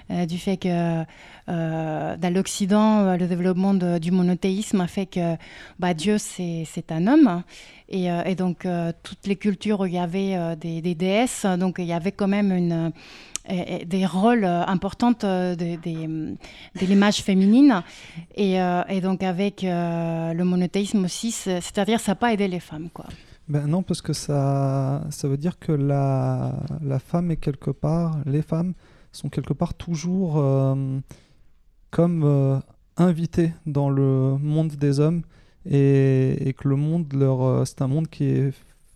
du 0.08 0.38
fait 0.38 0.56
que 0.56 1.02
euh, 1.48 2.16
dans 2.16 2.32
l'Occident, 2.34 3.00
euh, 3.00 3.16
le 3.16 3.26
développement 3.26 3.74
de- 3.74 3.98
du 3.98 4.10
monothéisme 4.10 4.80
a 4.80 4.86
fait 4.86 5.06
que 5.06 5.36
bah, 5.78 5.94
Dieu 5.94 6.16
c'est 6.18 6.90
un 6.90 7.06
homme, 7.06 7.42
et, 7.88 8.10
euh, 8.10 8.34
donc 8.34 8.66
euh, 8.66 8.92
toutes 9.02 9.26
les 9.26 9.36
cultures 9.36 9.80
où 9.80 9.86
il 9.86 9.94
y 9.94 9.98
avait 9.98 10.36
euh, 10.36 10.56
des, 10.56 10.80
déesses, 10.94 11.46
donc 11.58 11.76
il 11.78 11.84
y 11.86 11.92
avait 11.92 12.12
quand 12.12 12.28
même 12.28 12.50
euh, 12.52 12.90
des 13.84 14.06
rôles 14.06 14.44
euh, 14.44 14.64
importants 14.66 15.14
euh, 15.24 15.54
de, 15.54 15.76
des- 15.76 16.06
de 16.06 16.86
l'image 16.86 17.18
féminine. 17.22 17.82
Et, 18.34 18.60
euh, 18.60 18.82
donc 19.00 19.22
avec 19.22 19.62
euh, 19.62 20.32
le 20.32 20.44
monothéisme 20.44 21.04
aussi, 21.04 21.30
c'est- 21.30 21.60
c'est-à-dire 21.60 22.00
ça 22.00 22.12
n'a 22.12 22.16
pas 22.16 22.32
aidé 22.32 22.48
les 22.48 22.60
femmes. 22.60 22.88
Quoi. 22.92 23.06
Ben 23.48 23.68
non, 23.68 23.84
parce 23.84 24.02
que 24.02 24.12
ça, 24.12 25.02
ça 25.10 25.28
veut 25.28 25.36
dire 25.36 25.60
que 25.60 25.70
la, 25.70 26.54
la 26.82 26.98
femme 26.98 27.30
est 27.30 27.36
quelque 27.36 27.70
part, 27.70 28.18
les 28.26 28.42
femmes 28.42 28.74
sont 29.16 29.28
quelque 29.28 29.52
part 29.52 29.74
toujours 29.74 30.34
euh, 30.38 30.98
comme 31.90 32.22
euh, 32.24 32.58
invitées 32.96 33.52
dans 33.66 33.90
le 33.90 34.36
monde 34.38 34.72
des 34.72 35.00
hommes 35.00 35.22
et, 35.68 36.48
et 36.48 36.52
que 36.52 36.68
le 36.68 36.76
monde 36.76 37.12
leur, 37.12 37.42
euh, 37.42 37.64
c'est 37.64 37.82
un 37.82 37.88
monde 37.88 38.08
qui 38.08 38.24
est 38.24 38.52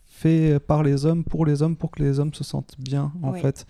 fait 0.06 0.58
par 0.60 0.82
les 0.82 1.06
hommes 1.06 1.24
pour 1.24 1.46
les 1.46 1.62
hommes 1.62 1.76
pour 1.76 1.90
que 1.90 2.02
les 2.02 2.20
hommes 2.20 2.34
se 2.34 2.44
sentent 2.44 2.74
bien 2.78 3.12
en 3.22 3.32
Oui. 3.32 3.40
fait. 3.40 3.66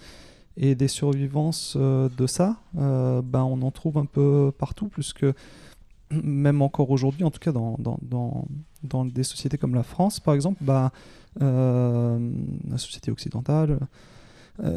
Et 0.57 0.75
des 0.75 0.89
survivances 0.89 1.77
de 1.77 2.27
ça, 2.27 2.57
euh, 2.77 3.23
ben 3.23 3.45
on 3.45 3.63
en 3.63 3.71
trouve 3.71 3.97
un 3.99 4.05
peu 4.05 4.53
partout, 4.59 4.89
puisque 4.89 5.25
même 6.11 6.61
encore 6.61 6.91
aujourd'hui, 6.91 7.23
en 7.25 7.31
tout 7.31 7.39
cas 7.39 7.53
dans, 7.53 7.77
dans, 7.79 7.99
dans, 8.03 8.47
dans 8.83 9.05
des 9.05 9.23
sociétés 9.23 9.57
comme 9.59 9.75
la 9.77 9.85
France, 9.85 10.19
par 10.21 10.35
exemple, 10.35 10.59
bah, 10.63 10.91
euh, 11.41 12.19
la 12.69 12.79
société 12.79 13.11
occidentale, 13.13 13.79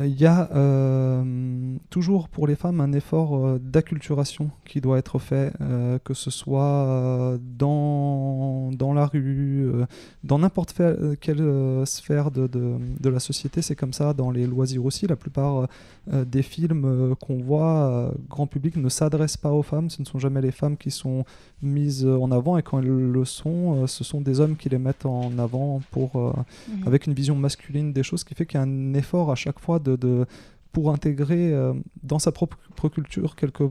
il 0.05 0.19
y 0.19 0.25
a 0.25 0.49
euh, 0.55 1.75
toujours 1.89 2.29
pour 2.29 2.47
les 2.47 2.55
femmes 2.55 2.79
un 2.79 2.93
effort 2.93 3.35
euh, 3.35 3.59
d'acculturation 3.59 4.49
qui 4.65 4.79
doit 4.81 4.97
être 4.97 5.19
fait, 5.19 5.51
euh, 5.61 5.99
que 6.03 6.13
ce 6.13 6.31
soit 6.31 6.63
euh, 6.63 7.37
dans, 7.57 8.71
dans 8.71 8.93
la 8.93 9.05
rue, 9.07 9.65
euh, 9.65 9.85
dans 10.23 10.39
n'importe 10.39 10.73
quelle 11.19 11.41
euh, 11.41 11.85
sphère 11.85 12.31
de, 12.31 12.47
de, 12.47 12.75
de 12.99 13.09
la 13.09 13.19
société. 13.19 13.61
C'est 13.61 13.75
comme 13.75 13.93
ça 13.93 14.13
dans 14.13 14.31
les 14.31 14.47
loisirs 14.47 14.85
aussi. 14.85 15.07
La 15.07 15.15
plupart 15.15 15.67
euh, 16.13 16.25
des 16.25 16.43
films 16.43 16.85
euh, 16.85 17.15
qu'on 17.15 17.37
voit, 17.41 17.89
euh, 17.89 18.11
grand 18.29 18.47
public, 18.47 18.77
ne 18.77 18.89
s'adressent 18.89 19.37
pas 19.37 19.51
aux 19.51 19.63
femmes. 19.63 19.89
Ce 19.89 20.01
ne 20.01 20.05
sont 20.05 20.19
jamais 20.19 20.41
les 20.41 20.51
femmes 20.51 20.77
qui 20.77 20.91
sont 20.91 21.25
mises 21.61 22.05
en 22.05 22.31
avant 22.31 22.57
et 22.57 22.63
quand 22.63 22.79
elles 22.79 22.87
le 22.87 23.25
sont, 23.25 23.83
euh, 23.83 23.87
ce 23.87 24.03
sont 24.03 24.21
des 24.21 24.39
hommes 24.39 24.55
qui 24.55 24.69
les 24.69 24.77
mettent 24.79 25.05
en 25.05 25.37
avant 25.37 25.81
pour, 25.91 26.15
euh, 26.15 26.31
Mhm. 26.69 26.87
avec 26.87 27.07
une 27.07 27.13
vision 27.13 27.35
masculine 27.35 27.93
des 27.93 28.03
choses, 28.03 28.21
ce 28.21 28.25
qui 28.25 28.35
fait 28.35 28.45
qu'il 28.45 28.57
y 28.59 28.63
a 28.63 28.63
un 28.65 28.93
effort 28.93 29.31
à 29.31 29.35
chaque 29.35 29.59
fois 29.59 29.72
de, 29.79 29.95
de- 29.95 30.25
pour 30.71 30.91
intégrer 30.91 31.53
euh, 31.53 31.73
dans 32.01 32.19
sa 32.19 32.31
propre 32.31 32.57
culture 32.89 33.35
quelque, 33.35 33.63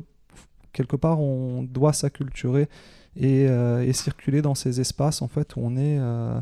quelque 0.72 0.96
part 0.96 1.20
on 1.20 1.62
doit 1.64 1.92
s'acculturer 1.92 2.68
et, 3.16 3.46
euh, 3.48 3.82
et 3.84 3.92
circuler 3.92 4.40
dans 4.42 4.54
ces 4.54 4.80
espaces 4.80 5.20
en 5.22 5.28
fait 5.28 5.56
où 5.56 5.60
on 5.62 5.76
est 5.76 5.98
euh, 5.98 6.40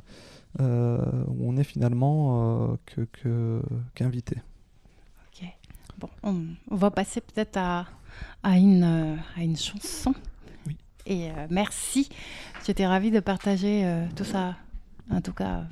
euh, 0.60 0.98
où 1.28 1.48
on 1.50 1.56
est 1.56 1.64
finalement 1.64 2.70
euh, 2.72 2.76
que, 3.12 3.62
qu'invité. 3.94 4.36
Ok. 5.32 5.46
Bon, 5.98 6.08
on, 6.22 6.36
on 6.70 6.76
va 6.76 6.90
passer 6.90 7.20
peut-être 7.20 7.56
à, 7.56 7.86
à, 8.42 8.58
une, 8.58 8.82
à 9.36 9.42
une 9.42 9.56
chanson. 9.56 10.12
Oui. 10.66 10.76
Et 11.06 11.30
euh, 11.30 11.46
merci. 11.50 12.08
J'étais 12.66 12.86
ravie 12.86 13.10
de 13.12 13.20
partager 13.20 13.84
euh, 13.84 14.06
tout 14.16 14.24
ça. 14.24 14.56
En 15.10 15.20
tout 15.20 15.32
cas, 15.32 15.64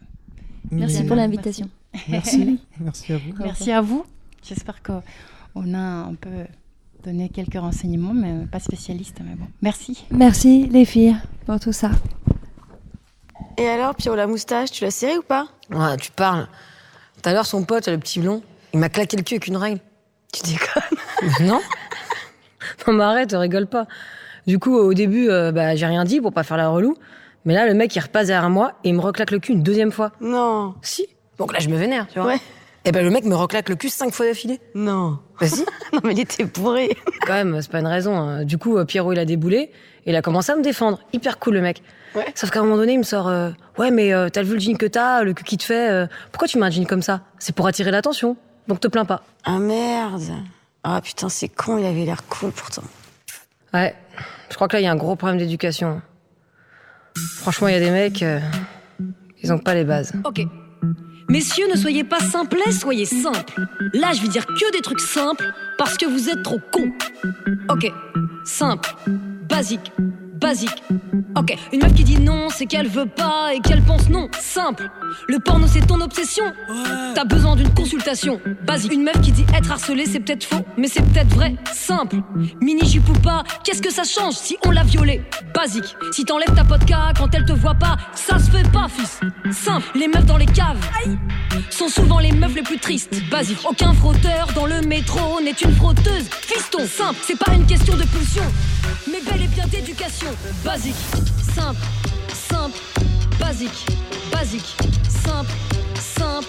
Merci 0.71 1.05
pour 1.05 1.17
l'invitation. 1.17 1.69
Merci, 2.09 2.61
merci 2.81 3.13
à 3.13 3.17
vous. 3.19 3.33
merci 3.39 3.73
à 3.73 3.81
vous. 3.81 4.05
J'espère 4.43 4.83
qu'on 4.83 5.75
a 5.75 5.79
un 5.79 6.15
peu 6.15 6.31
donné 7.05 7.29
quelques 7.29 7.55
renseignements, 7.59 8.15
mais 8.15 8.47
pas 8.47 8.61
spécialiste. 8.61 9.19
Mais 9.25 9.35
bon, 9.35 9.47
merci. 9.63 10.05
Merci 10.11 10.67
les 10.69 10.85
filles 10.85 11.17
pour 11.47 11.59
tout 11.61 11.73
ça. 11.73 11.91
Et 13.57 13.67
alors, 13.69 13.95
Pierrot, 13.95 14.17
la 14.17 14.27
moustache, 14.27 14.71
tu 14.71 14.85
l'as 14.85 14.91
serrée 14.91 15.19
ou 15.19 15.23
pas? 15.23 15.49
Ouais, 15.71 15.97
tu 15.97 16.11
parles. 16.13 16.47
Tout 17.21 17.29
à 17.29 17.33
l'heure, 17.33 17.47
son 17.47 17.65
pote, 17.65 17.89
le 17.89 17.99
petit 17.99 18.21
blond, 18.21 18.43
il 18.73 18.79
m'a 18.79 18.89
claqué 18.89 19.17
le 19.17 19.23
cul 19.25 19.35
avec 19.35 19.47
une 19.49 19.57
règle. 19.57 19.81
Tu 20.33 20.43
déconnes? 20.43 20.99
Non 21.49 21.61
Non, 22.87 22.93
mais 22.93 23.03
arrête, 23.05 23.33
rigole 23.33 23.67
pas. 23.67 23.87
Du 24.47 24.59
coup, 24.61 24.75
au 24.77 24.95
début, 24.95 25.29
euh, 25.29 25.51
bah, 25.51 25.75
j'ai 25.75 25.87
rien 25.87 26.05
dit 26.05 26.21
pour 26.21 26.33
pas 26.33 26.45
faire 26.45 26.57
la 26.57 26.69
relou. 26.69 26.95
Mais 27.45 27.55
là, 27.55 27.67
le 27.67 27.75
mec, 27.75 27.95
il 27.97 28.01
repasse 28.01 28.29
derrière 28.29 28.51
moi 28.51 28.75
et 28.85 28.91
il 28.91 28.95
me 28.95 29.01
reclaque 29.01 29.31
le 29.33 29.41
cul 29.41 29.53
une 29.53 29.63
deuxième 29.63 29.91
fois. 29.91 30.13
Non, 30.21 30.75
Si. 30.83 31.07
Donc 31.39 31.53
là, 31.53 31.59
je 31.61 31.69
me 31.69 31.77
vénère, 31.77 32.07
tu 32.09 32.19
vois. 32.19 32.29
Ouais. 32.33 32.39
Et 32.85 32.93
ben, 32.93 33.05
le 33.05 33.11
mec 33.11 33.25
me 33.25 33.35
reclaque 33.35 33.69
le 33.69 33.75
cul 33.77 33.89
cinq 33.89 34.13
fois 34.15 34.27
d'affilée. 34.27 34.61
non. 34.75 35.19
Vas-y. 35.41 35.65
Non, 35.93 36.01
mais 36.05 36.13
il 36.13 36.21
était 36.21 36.45
bourré. 36.45 36.97
Quand 37.27 37.33
même, 37.35 37.61
c'est 37.63 37.71
pas 37.71 37.81
une 37.81 37.87
raison. 37.87 38.17
hein. 38.17 38.45
Du 38.45 38.59
coup, 38.59 38.77
euh, 38.77 38.85
Pierrot, 38.85 39.13
il 39.13 39.19
a 39.19 39.25
déboulé 39.25 39.71
et 40.07 40.11
il 40.11 40.17
a 40.17 40.23
commencé 40.23 40.53
à 40.53 40.57
me 40.57 40.63
défendre. 40.63 40.99
Hyper 41.13 41.39
cool, 41.39 41.55
le 41.55 41.61
mec. 41.61 41.83
Ouais. 42.15 42.27
Sauf 42.35 42.51
qu'à 42.51 42.61
un 42.61 42.63
moment 42.63 42.77
donné, 42.77 42.93
il 42.95 42.99
me 42.99 43.03
sort 43.05 43.29
euh, 43.29 43.51
Ouais, 43.79 43.91
mais 43.91 44.13
euh, 44.13 44.29
t'as 44.31 44.43
vu 44.43 44.55
le 44.55 44.61
jean 44.61 44.77
que 44.77 44.87
t'as, 44.87 45.23
le 45.23 45.33
cul 45.35 45.45
qui 45.45 45.57
te 45.59 45.65
fait. 45.65 45.91
euh, 45.91 46.07
pourquoi 46.33 46.49
tu 46.49 46.59
mets 46.59 46.67
un 46.67 46.71
jean 46.71 46.87
comme 46.87 47.03
ça? 47.03 47.21
C'est 47.39 47.55
pour 47.55 47.67
attirer 47.67 47.91
l'attention. 47.91 48.37
Donc 48.69 48.81
te 48.81 48.89
plains 48.89 49.05
pas. 49.05 49.23
Ah 49.45 49.59
merde. 49.59 50.23
Ah 50.85 51.01
putain, 51.03 51.29
c'est 51.29 51.49
con, 51.49 51.79
il 51.79 51.85
avait 51.87 52.05
l'air 52.05 52.23
cool 52.29 52.51
pourtant. 52.53 52.83
Ouais, 53.75 53.95
je 54.51 54.55
crois 54.55 54.67
que 54.69 54.75
là, 54.77 54.81
il 54.81 54.85
y 54.85 54.87
a 54.87 54.93
un 54.93 54.97
gros 54.97 55.15
problème 55.17 55.39
d'éducation. 55.39 56.01
Franchement, 57.37 57.69
il 57.69 57.75
y 57.75 57.77
a 57.77 57.81
des 57.81 57.91
mecs, 57.91 58.23
euh, 58.23 58.41
ils 59.43 59.53
ont 59.53 59.59
pas 59.59 59.75
les 59.75 59.85
bases. 59.85 60.13
Ok. 60.25 60.43
Messieurs, 61.29 61.67
ne 61.71 61.77
soyez 61.77 62.05
pas 62.05 62.21
simplets, 62.21 62.73
soyez 62.73 63.05
simples. 63.05 63.61
Là, 63.93 64.13
je 64.15 64.23
vais 64.23 64.29
dire 64.29 64.47
que 64.47 64.73
des 64.73 64.81
trucs 64.81 65.01
simples 65.01 65.53
parce 65.77 65.99
que 65.99 66.07
vous 66.07 66.31
êtes 66.31 66.43
trop 66.43 66.59
cons. 66.73 66.93
Ok. 67.69 67.93
Simple. 68.45 68.89
Basique. 69.47 69.93
Basique. 70.41 70.83
Ok. 71.37 71.57
Une 71.73 71.83
meuf 71.83 71.95
qui 71.95 72.05
dit 72.05 72.19
non, 72.19 72.49
c'est 72.49 72.67
qu'elle 72.67 72.89
veut 72.89 73.07
pas 73.07 73.55
et 73.55 73.61
qu'elle 73.61 73.83
pense 73.83 74.09
non. 74.09 74.29
Simple. 74.41 74.89
Le 75.29 75.39
porno, 75.41 75.67
c'est 75.67 75.87
ton 75.87 76.01
obsession. 76.01 76.45
T'as 77.15 77.25
besoin 77.25 77.57
d'une 77.57 77.73
consultation. 77.75 78.41
Basique. 78.65 78.93
Une 78.93 79.03
meuf 79.03 79.21
qui 79.21 79.33
dit 79.33 79.45
être 79.57 79.71
harcelée, 79.71 80.07
c'est 80.07 80.21
peut-être 80.21 80.45
faux, 80.45 80.65
mais 80.77 80.87
c'est 80.89 81.03
peut-être 81.03 81.35
vrai. 81.35 81.57
Simple. 81.73 82.17
Mini 82.61 82.89
jupe 82.89 83.09
ou 83.09 83.15
pas, 83.15 83.43
qu'est-ce 83.65 83.83
que 83.83 83.93
ça 83.93 84.05
change 84.05 84.35
si 84.35 84.57
on 84.65 84.71
l'a 84.71 84.85
violée? 84.85 85.23
Basique. 85.55 85.97
Si 86.13 86.25
t'enlèves 86.25 86.55
ta 86.55 86.63
vodka 86.63 87.13
quand 87.19 87.35
elle 87.35 87.45
te 87.45 87.53
voit 87.53 87.75
pas, 87.75 87.97
ça 88.15 88.39
se 88.39 88.51
fait 88.51 88.71
pas, 88.71 88.87
fils. 88.89 89.21
Simple. 89.51 89.87
Les 89.97 90.07
meufs 90.07 90.27
dans 90.27 90.37
les 90.37 90.47
caves 90.47 90.79
sont 91.71 91.89
souvent 91.89 92.21
les 92.21 92.33
meufs 92.33 92.55
les 92.55 92.63
plus 92.63 92.79
tristes. 92.79 93.21
Basique. 93.31 93.59
Aucun 93.69 93.93
frotteur 93.93 94.49
dans 94.55 94.67
le 94.67 94.81
métro 94.83 95.41
n'est 95.41 95.51
une 95.51 95.75
frotteuse. 95.75 96.29
Fiston. 96.31 96.87
Simple. 96.87 97.19
C'est 97.23 97.39
pas 97.39 97.53
une 97.55 97.67
question 97.67 97.97
de 97.97 98.05
pulsion, 98.05 98.45
mais 99.11 99.21
bel 99.21 99.43
et 99.43 99.49
bien 99.49 99.67
d'éducation. 99.67 100.28
Basique. 100.65 100.95
Simple. 101.55 101.81
Simple. 102.35 102.79
Basique. 103.39 103.87
Basique. 104.31 104.77
Simple. 105.09 105.53
Simple. 105.95 106.47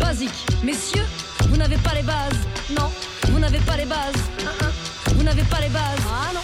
Basique. 0.00 0.46
Messieurs, 0.64 1.06
vous 1.48 1.56
n'avez 1.56 1.76
pas 1.76 1.94
les 1.94 2.02
bases. 2.02 2.38
Non, 2.70 2.90
vous 3.28 3.38
n'avez 3.38 3.58
pas 3.60 3.76
les 3.76 3.84
bases. 3.84 4.14
Hein. 4.46 4.70
Vous 5.14 5.22
n'avez 5.22 5.42
pas 5.42 5.60
les 5.60 5.68
bases. 5.68 6.00
Ah 6.08 6.32
non, 6.34 6.40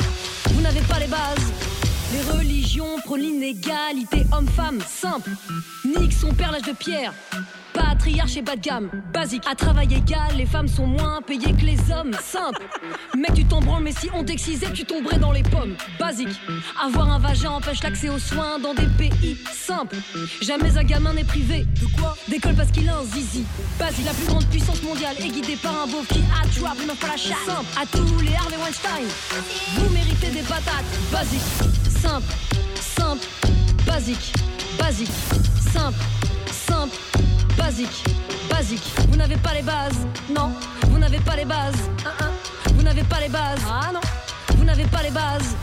vous 0.53 0.61
n'avez 0.61 0.81
pas 0.83 0.99
les 0.99 1.07
bases. 1.07 1.53
Les 2.13 2.23
religions 2.33 2.99
prônent 3.05 3.21
l'inégalité 3.21 4.25
homme-femme, 4.33 4.79
simple. 4.89 5.31
Nique 5.85 6.13
son 6.13 6.33
père 6.33 6.53
l'âge 6.53 6.63
de 6.63 6.73
pierre. 6.73 7.13
Patriarche 7.79 8.37
et 8.37 8.43
bas 8.43 8.57
de 8.57 8.61
gamme, 8.61 8.91
basique. 9.13 9.45
À 9.49 9.55
travail 9.55 9.95
égal, 9.95 10.37
les 10.37 10.47
femmes 10.47 10.67
sont 10.67 10.87
moins 10.87 11.21
payées 11.23 11.53
que 11.53 11.65
les 11.65 11.79
hommes. 11.93 12.13
Simple. 12.21 12.67
Mec, 13.17 13.35
tu 13.35 13.45
t'en 13.45 13.61
branles, 13.61 13.85
mais 13.85 13.93
si 13.93 14.09
on 14.13 14.25
t'excisait, 14.25 14.73
tu 14.73 14.85
tomberais 14.85 15.19
dans 15.19 15.31
les 15.31 15.45
pommes. 15.45 15.77
Basique. 15.99 16.41
Avoir 16.83 17.11
un 17.11 17.19
vagin 17.19 17.51
empêche 17.51 17.83
l'accès 17.83 18.09
aux 18.09 18.19
soins 18.19 18.59
dans 18.59 18.75
des 18.75 18.87
pays 18.99 19.39
simples. 19.53 19.97
Jamais 20.43 20.77
un 20.77 20.83
gamin 20.83 21.13
n'est 21.13 21.25
privé. 21.25 21.67
De 21.81 22.01
quoi 22.01 22.17
D'école 22.27 22.55
parce 22.55 22.71
qu'il 22.71 22.89
a 22.89 22.97
un 22.97 23.05
zizi. 23.05 23.45
Basique. 23.79 24.07
La 24.07 24.13
plus 24.13 24.27
grande 24.27 24.47
puissance 24.47 24.83
mondiale 24.83 25.15
est 25.21 25.29
guidée 25.29 25.57
par 25.57 25.83
un 25.83 25.87
beauf 25.87 26.07
qui 26.09 26.19
a 26.19 26.61
trap, 26.61 26.77
mais 26.81 26.95
pas 26.95 27.09
la 27.09 27.17
chatte. 27.17 27.39
Simple. 27.47 27.67
À 27.81 27.87
tous 27.87 28.21
les 28.21 28.35
Harvey 28.35 28.57
Weinstein. 28.57 29.07
Vous 29.77 29.91
méritez 29.95 30.31
des 30.31 30.43
patates. 30.43 30.85
Basique. 31.13 31.41
Simple. 32.01 32.33
Simple. 32.75 33.27
Basique. 33.87 34.33
Basique. 34.79 35.11
Simple. 35.73 35.99
Simple. 36.51 37.18
Basique. 37.59 38.05
Basique. 38.49 38.93
Vous 39.09 39.17
n'avez 39.17 39.37
pas 39.37 39.53
les 39.55 39.63
bases. 39.63 40.07
Non. 40.31 40.51
Vous 40.89 40.99
n'avez 40.99 41.19
pas 41.19 41.37
les 41.37 41.45
bases. 41.45 41.91
Hein, 42.07 42.13
hein. 42.21 42.31
Vous 42.75 42.83
n'avez 42.83 43.03
pas 43.03 43.21
les 43.21 43.29
bases. 43.29 43.61
Ah 43.69 43.91
non. 43.93 44.01
Vous 44.57 44.65
n'avez 44.65 44.85
pas 44.85 45.03
les 45.03 45.11
bases. 45.11 45.57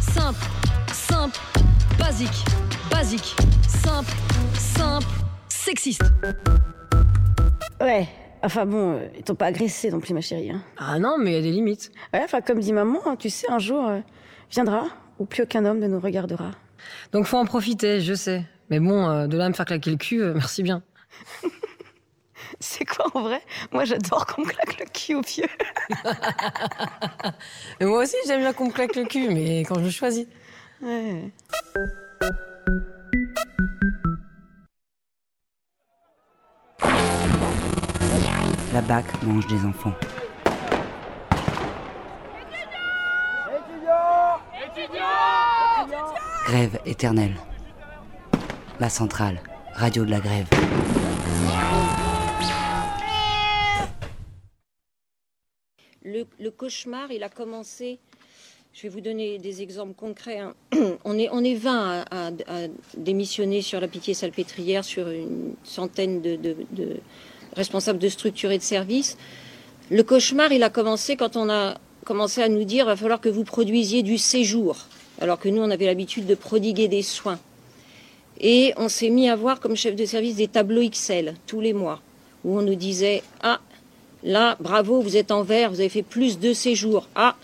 Simple. 0.00 0.44
Simple. 0.92 1.38
Basique. 1.98 2.44
Basique. 2.90 3.36
Simple. 3.66 4.12
Simple. 4.54 5.06
Sexiste. 5.48 6.02
Ouais. 7.80 8.08
Enfin 8.42 8.66
bon, 8.66 9.00
ils 9.16 9.22
t'ont 9.22 9.34
pas 9.34 9.46
agressé 9.46 9.90
non 9.90 10.00
plus, 10.00 10.14
ma 10.14 10.20
chérie. 10.20 10.50
Hein. 10.50 10.62
Ah 10.76 10.98
non, 10.98 11.16
mais 11.18 11.32
il 11.32 11.34
y 11.34 11.38
a 11.38 11.42
des 11.42 11.50
limites. 11.50 11.90
Ouais, 12.12 12.20
enfin, 12.22 12.40
comme 12.40 12.60
dit 12.60 12.72
maman, 12.72 13.00
hein, 13.06 13.16
tu 13.16 13.30
sais, 13.30 13.50
un 13.50 13.58
jour 13.58 13.88
euh, 13.88 13.98
viendra 14.50 14.84
où 15.18 15.24
plus 15.24 15.42
aucun 15.42 15.64
homme 15.64 15.80
ne 15.80 15.88
nous 15.88 15.98
regardera. 15.98 16.52
Donc 17.12 17.26
faut 17.26 17.36
en 17.36 17.44
profiter, 17.44 18.00
je 18.00 18.14
sais. 18.14 18.44
Mais 18.70 18.80
bon, 18.80 19.08
euh, 19.08 19.26
de 19.26 19.36
là 19.36 19.46
à 19.46 19.48
me 19.48 19.54
faire 19.54 19.66
claquer 19.66 19.90
le 19.90 19.96
cul, 19.96 20.22
euh, 20.22 20.34
merci 20.34 20.62
bien. 20.62 20.82
C'est 22.60 22.84
quoi 22.84 23.06
en 23.14 23.22
vrai? 23.22 23.42
Moi, 23.72 23.84
j'adore 23.84 24.26
qu'on 24.26 24.42
me 24.42 24.46
claque 24.46 24.78
le 24.78 24.86
cul 24.86 25.14
au 25.14 25.22
pied. 25.22 25.46
Mais 27.80 27.86
moi 27.86 28.02
aussi, 28.02 28.16
j'aime 28.26 28.40
bien 28.40 28.52
qu'on 28.52 28.66
me 28.66 28.72
claque 28.72 28.96
le 28.96 29.04
cul, 29.04 29.28
mais 29.28 29.60
quand 29.60 29.82
je 29.82 29.90
choisis. 29.90 30.26
Ouais. 30.82 31.32
La 38.72 38.82
BAC 38.82 39.22
mange 39.22 39.46
des 39.46 39.64
enfants. 39.64 39.94
Grève 46.46 46.78
éternelle. 46.86 47.36
La 48.80 48.88
centrale, 48.88 49.40
radio 49.74 50.04
de 50.04 50.10
la 50.10 50.20
grève. 50.20 50.46
Le, 56.08 56.50
cauchemar, 56.50 57.12
il 57.12 57.22
a 57.22 57.28
commencé. 57.28 57.98
Je 58.72 58.82
vais 58.84 58.88
vous 58.88 59.02
donner 59.02 59.38
des 59.38 59.60
exemples 59.60 59.92
concrets. 59.92 60.38
hein. 60.38 60.54
On, 61.04 61.18
est, 61.18 61.28
on 61.30 61.44
est 61.44 61.54
20 61.54 62.04
à, 62.10 62.30
démissionner 62.96 63.60
sur 63.60 63.78
la 63.78 63.88
pitié 63.88 64.14
salpêtrière, 64.14 64.84
sur 64.84 65.08
une 65.10 65.54
centaine 65.64 66.22
de, 66.22 66.56
responsables 67.54 67.98
de 67.98 68.08
structures 68.08 68.50
et 68.50 68.58
de 68.58 68.62
services. 68.62 69.18
Le 69.90 70.02
cauchemar, 70.02 70.50
il 70.52 70.62
a 70.62 70.70
commencé 70.70 71.16
quand 71.16 71.36
on 71.36 71.50
a 71.50 71.76
commencé 72.04 72.42
à 72.42 72.48
nous 72.48 72.64
dire 72.64 72.86
va 72.86 72.96
falloir 72.96 73.20
que 73.20 73.28
vous 73.28 73.44
produisiez 73.44 74.02
du 74.02 74.16
séjour, 74.16 74.76
alors 75.20 75.38
que 75.38 75.50
nous, 75.50 75.60
on 75.60 75.70
avait 75.70 75.86
l'habitude 75.86 76.26
de 76.26 76.34
prodiguer 76.34 76.88
des 76.88 77.02
soins. 77.02 77.38
Et 78.40 78.72
on 78.76 78.88
s'est 78.88 79.10
mis 79.10 79.28
à 79.28 79.36
voir 79.36 79.60
comme 79.60 79.76
chef 79.76 79.94
de 79.94 80.06
service 80.06 80.36
des 80.36 80.48
tableaux 80.48 80.82
Excel 80.82 81.34
tous 81.46 81.60
les 81.60 81.74
mois, 81.74 82.00
où 82.44 82.56
on 82.58 82.62
nous 82.62 82.76
disait 82.76 83.22
ah 83.42 83.60
Là, 84.24 84.56
bravo, 84.60 85.00
vous 85.00 85.16
êtes 85.16 85.30
en 85.30 85.42
vert, 85.42 85.70
vous 85.70 85.80
avez 85.80 85.88
fait 85.88 86.02
plus 86.02 86.38
de 86.38 86.52
séjours. 86.52 87.08
Ah, 87.14 87.36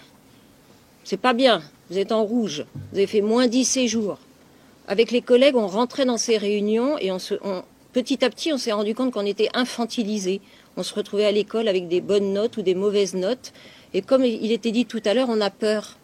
c'est 1.04 1.16
pas 1.20 1.32
bien, 1.32 1.62
vous 1.90 1.98
êtes 1.98 2.12
en 2.12 2.24
rouge, 2.24 2.64
vous 2.92 2.98
avez 2.98 3.06
fait 3.06 3.20
moins 3.20 3.46
10 3.46 3.64
séjours. 3.64 4.18
Avec 4.88 5.10
les 5.10 5.22
collègues, 5.22 5.56
on 5.56 5.66
rentrait 5.68 6.04
dans 6.04 6.18
ces 6.18 6.36
réunions 6.36 6.98
et 6.98 7.10
on 7.12 7.18
se, 7.18 7.34
on- 7.42 7.62
petit 7.92 8.24
à 8.24 8.30
petit, 8.30 8.52
on 8.52 8.58
s'est 8.58 8.72
rendu 8.72 8.94
compte 8.94 9.12
qu'on 9.12 9.24
était 9.24 9.48
infantilisé. 9.54 10.40
On 10.76 10.82
se 10.82 10.92
retrouvait 10.94 11.24
à 11.24 11.32
l'école 11.32 11.68
avec 11.68 11.88
des 11.88 12.00
bonnes 12.00 12.32
notes 12.32 12.56
ou 12.56 12.62
des 12.62 12.74
mauvaises 12.74 13.14
notes. 13.14 13.52
Et 13.94 14.02
comme 14.02 14.24
il 14.24 14.50
était 14.50 14.72
dit 14.72 14.84
tout 14.86 15.00
à 15.04 15.14
l'heure, 15.14 15.28
on 15.30 15.40
a 15.40 15.50
peur. 15.50 15.96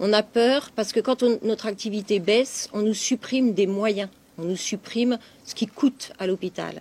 On 0.00 0.12
a 0.12 0.22
peur 0.22 0.70
parce 0.74 0.92
que 0.92 1.00
quand 1.00 1.22
notre 1.42 1.66
activité 1.66 2.18
baisse, 2.18 2.68
on 2.72 2.80
nous 2.82 2.94
supprime 2.94 3.52
des 3.52 3.66
moyens. 3.66 4.08
On 4.38 4.42
nous 4.44 4.56
supprime 4.56 5.18
ce 5.44 5.54
qui 5.54 5.66
coûte 5.66 6.12
à 6.18 6.26
l'hôpital. 6.26 6.80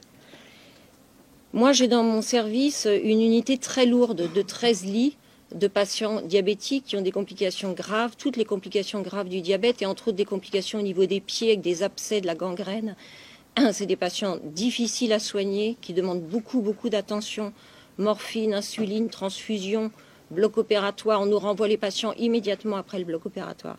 Moi, 1.56 1.72
j'ai 1.72 1.88
dans 1.88 2.02
mon 2.02 2.24
service 2.24 2.88
une 3.04 3.22
unité 3.22 3.60
très 3.60 3.86
lourde 3.86 4.28
de 4.34 4.42
13 4.42 4.86
lits 4.86 5.18
de 5.54 5.68
patients 5.68 6.20
diabétiques 6.22 6.86
qui 6.86 6.98
ont 6.98 7.02
des 7.02 7.12
complications 7.12 7.74
graves, 7.74 8.16
toutes 8.18 8.38
les 8.38 8.44
complications 8.44 9.04
graves 9.04 9.30
du 9.30 9.40
diabète 9.40 9.84
et 9.84 9.86
entre 9.86 10.08
autres 10.08 10.18
des 10.18 10.26
complications 10.26 10.80
au 10.80 10.82
niveau 10.82 11.06
des 11.06 11.20
pieds 11.20 11.50
avec 11.50 11.62
des 11.62 11.84
abcès, 11.84 12.22
de 12.22 12.26
la 12.26 12.34
gangrène. 12.34 12.96
C'est 13.72 13.86
des 13.86 13.96
patients 13.96 14.40
difficiles 14.44 15.14
à 15.14 15.20
soigner 15.20 15.78
qui 15.80 15.94
demandent 15.94 16.24
beaucoup, 16.24 16.62
beaucoup 16.62 16.90
d'attention. 16.90 17.54
Morphine, 18.00 18.56
insuline, 18.56 19.10
transfusion, 19.10 19.92
bloc 20.32 20.58
opératoire. 20.58 21.22
On 21.22 21.28
nous 21.28 21.38
renvoie 21.38 21.68
les 21.68 21.78
patients 21.78 22.14
immédiatement 22.14 22.78
après 22.78 22.98
le 22.98 23.06
bloc 23.06 23.28
opératoire. 23.28 23.78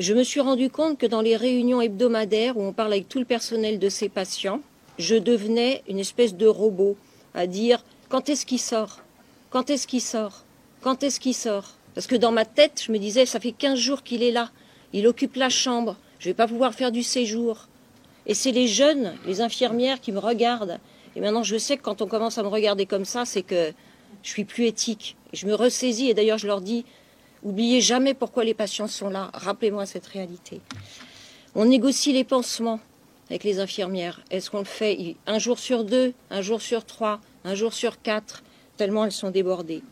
Je 0.00 0.12
me 0.12 0.24
suis 0.24 0.40
rendu 0.40 0.70
compte 0.70 0.98
que 0.98 1.06
dans 1.06 1.20
les 1.20 1.36
réunions 1.36 1.80
hebdomadaires 1.80 2.56
où 2.56 2.64
on 2.64 2.72
parle 2.72 2.94
avec 2.94 3.08
tout 3.08 3.20
le 3.20 3.26
personnel 3.26 3.78
de 3.78 3.88
ces 3.88 4.08
patients, 4.08 4.60
je 4.98 5.16
devenais 5.16 5.82
une 5.88 5.98
espèce 5.98 6.34
de 6.34 6.46
robot 6.46 6.96
à 7.34 7.46
dire 7.46 7.84
quand 8.08 8.28
est-ce 8.28 8.46
qu'il 8.46 8.60
sort? 8.60 9.00
Quand 9.50 9.70
est-ce 9.70 9.86
qu'il 9.86 10.02
sort? 10.02 10.44
Quand 10.82 11.02
est-ce 11.02 11.20
qu'il 11.20 11.34
sort? 11.34 11.74
Parce 11.94 12.06
que 12.06 12.16
dans 12.16 12.32
ma 12.32 12.44
tête, 12.44 12.82
je 12.86 12.92
me 12.92 12.98
disais 12.98 13.26
ça 13.26 13.40
fait 13.40 13.52
15 13.52 13.78
jours 13.78 14.02
qu'il 14.02 14.22
est 14.22 14.30
là. 14.30 14.50
Il 14.92 15.06
occupe 15.06 15.36
la 15.36 15.48
chambre. 15.48 15.96
Je 16.18 16.28
vais 16.28 16.34
pas 16.34 16.48
pouvoir 16.48 16.74
faire 16.74 16.92
du 16.92 17.02
séjour. 17.02 17.68
Et 18.26 18.34
c'est 18.34 18.52
les 18.52 18.68
jeunes, 18.68 19.14
les 19.26 19.40
infirmières 19.40 20.00
qui 20.00 20.12
me 20.12 20.18
regardent. 20.18 20.78
Et 21.16 21.20
maintenant, 21.20 21.42
je 21.42 21.56
sais 21.56 21.76
que 21.76 21.82
quand 21.82 22.02
on 22.02 22.06
commence 22.06 22.38
à 22.38 22.42
me 22.42 22.48
regarder 22.48 22.86
comme 22.86 23.04
ça, 23.04 23.24
c'est 23.24 23.42
que 23.42 23.72
je 24.22 24.28
suis 24.28 24.44
plus 24.44 24.66
éthique. 24.66 25.16
Je 25.32 25.46
me 25.46 25.54
ressaisis. 25.54 26.08
Et 26.08 26.14
d'ailleurs, 26.14 26.38
je 26.38 26.46
leur 26.46 26.60
dis 26.60 26.84
oubliez 27.42 27.80
jamais 27.80 28.14
pourquoi 28.14 28.44
les 28.44 28.54
patients 28.54 28.86
sont 28.86 29.10
là. 29.10 29.30
Rappelez-moi 29.34 29.86
cette 29.86 30.06
réalité. 30.06 30.60
On 31.54 31.64
négocie 31.64 32.12
les 32.12 32.24
pansements 32.24 32.80
avec 33.32 33.44
les 33.44 33.60
infirmières. 33.60 34.20
Est-ce 34.30 34.50
qu'on 34.50 34.58
le 34.58 34.64
fait 34.64 35.16
un 35.26 35.38
jour 35.38 35.58
sur 35.58 35.84
deux, 35.84 36.12
un 36.28 36.42
jour 36.42 36.60
sur 36.60 36.84
trois, 36.84 37.18
un 37.44 37.54
jour 37.54 37.72
sur 37.72 38.02
quatre, 38.02 38.42
tellement 38.76 39.06
elles 39.06 39.12
sont 39.12 39.30
débordées. 39.30 39.82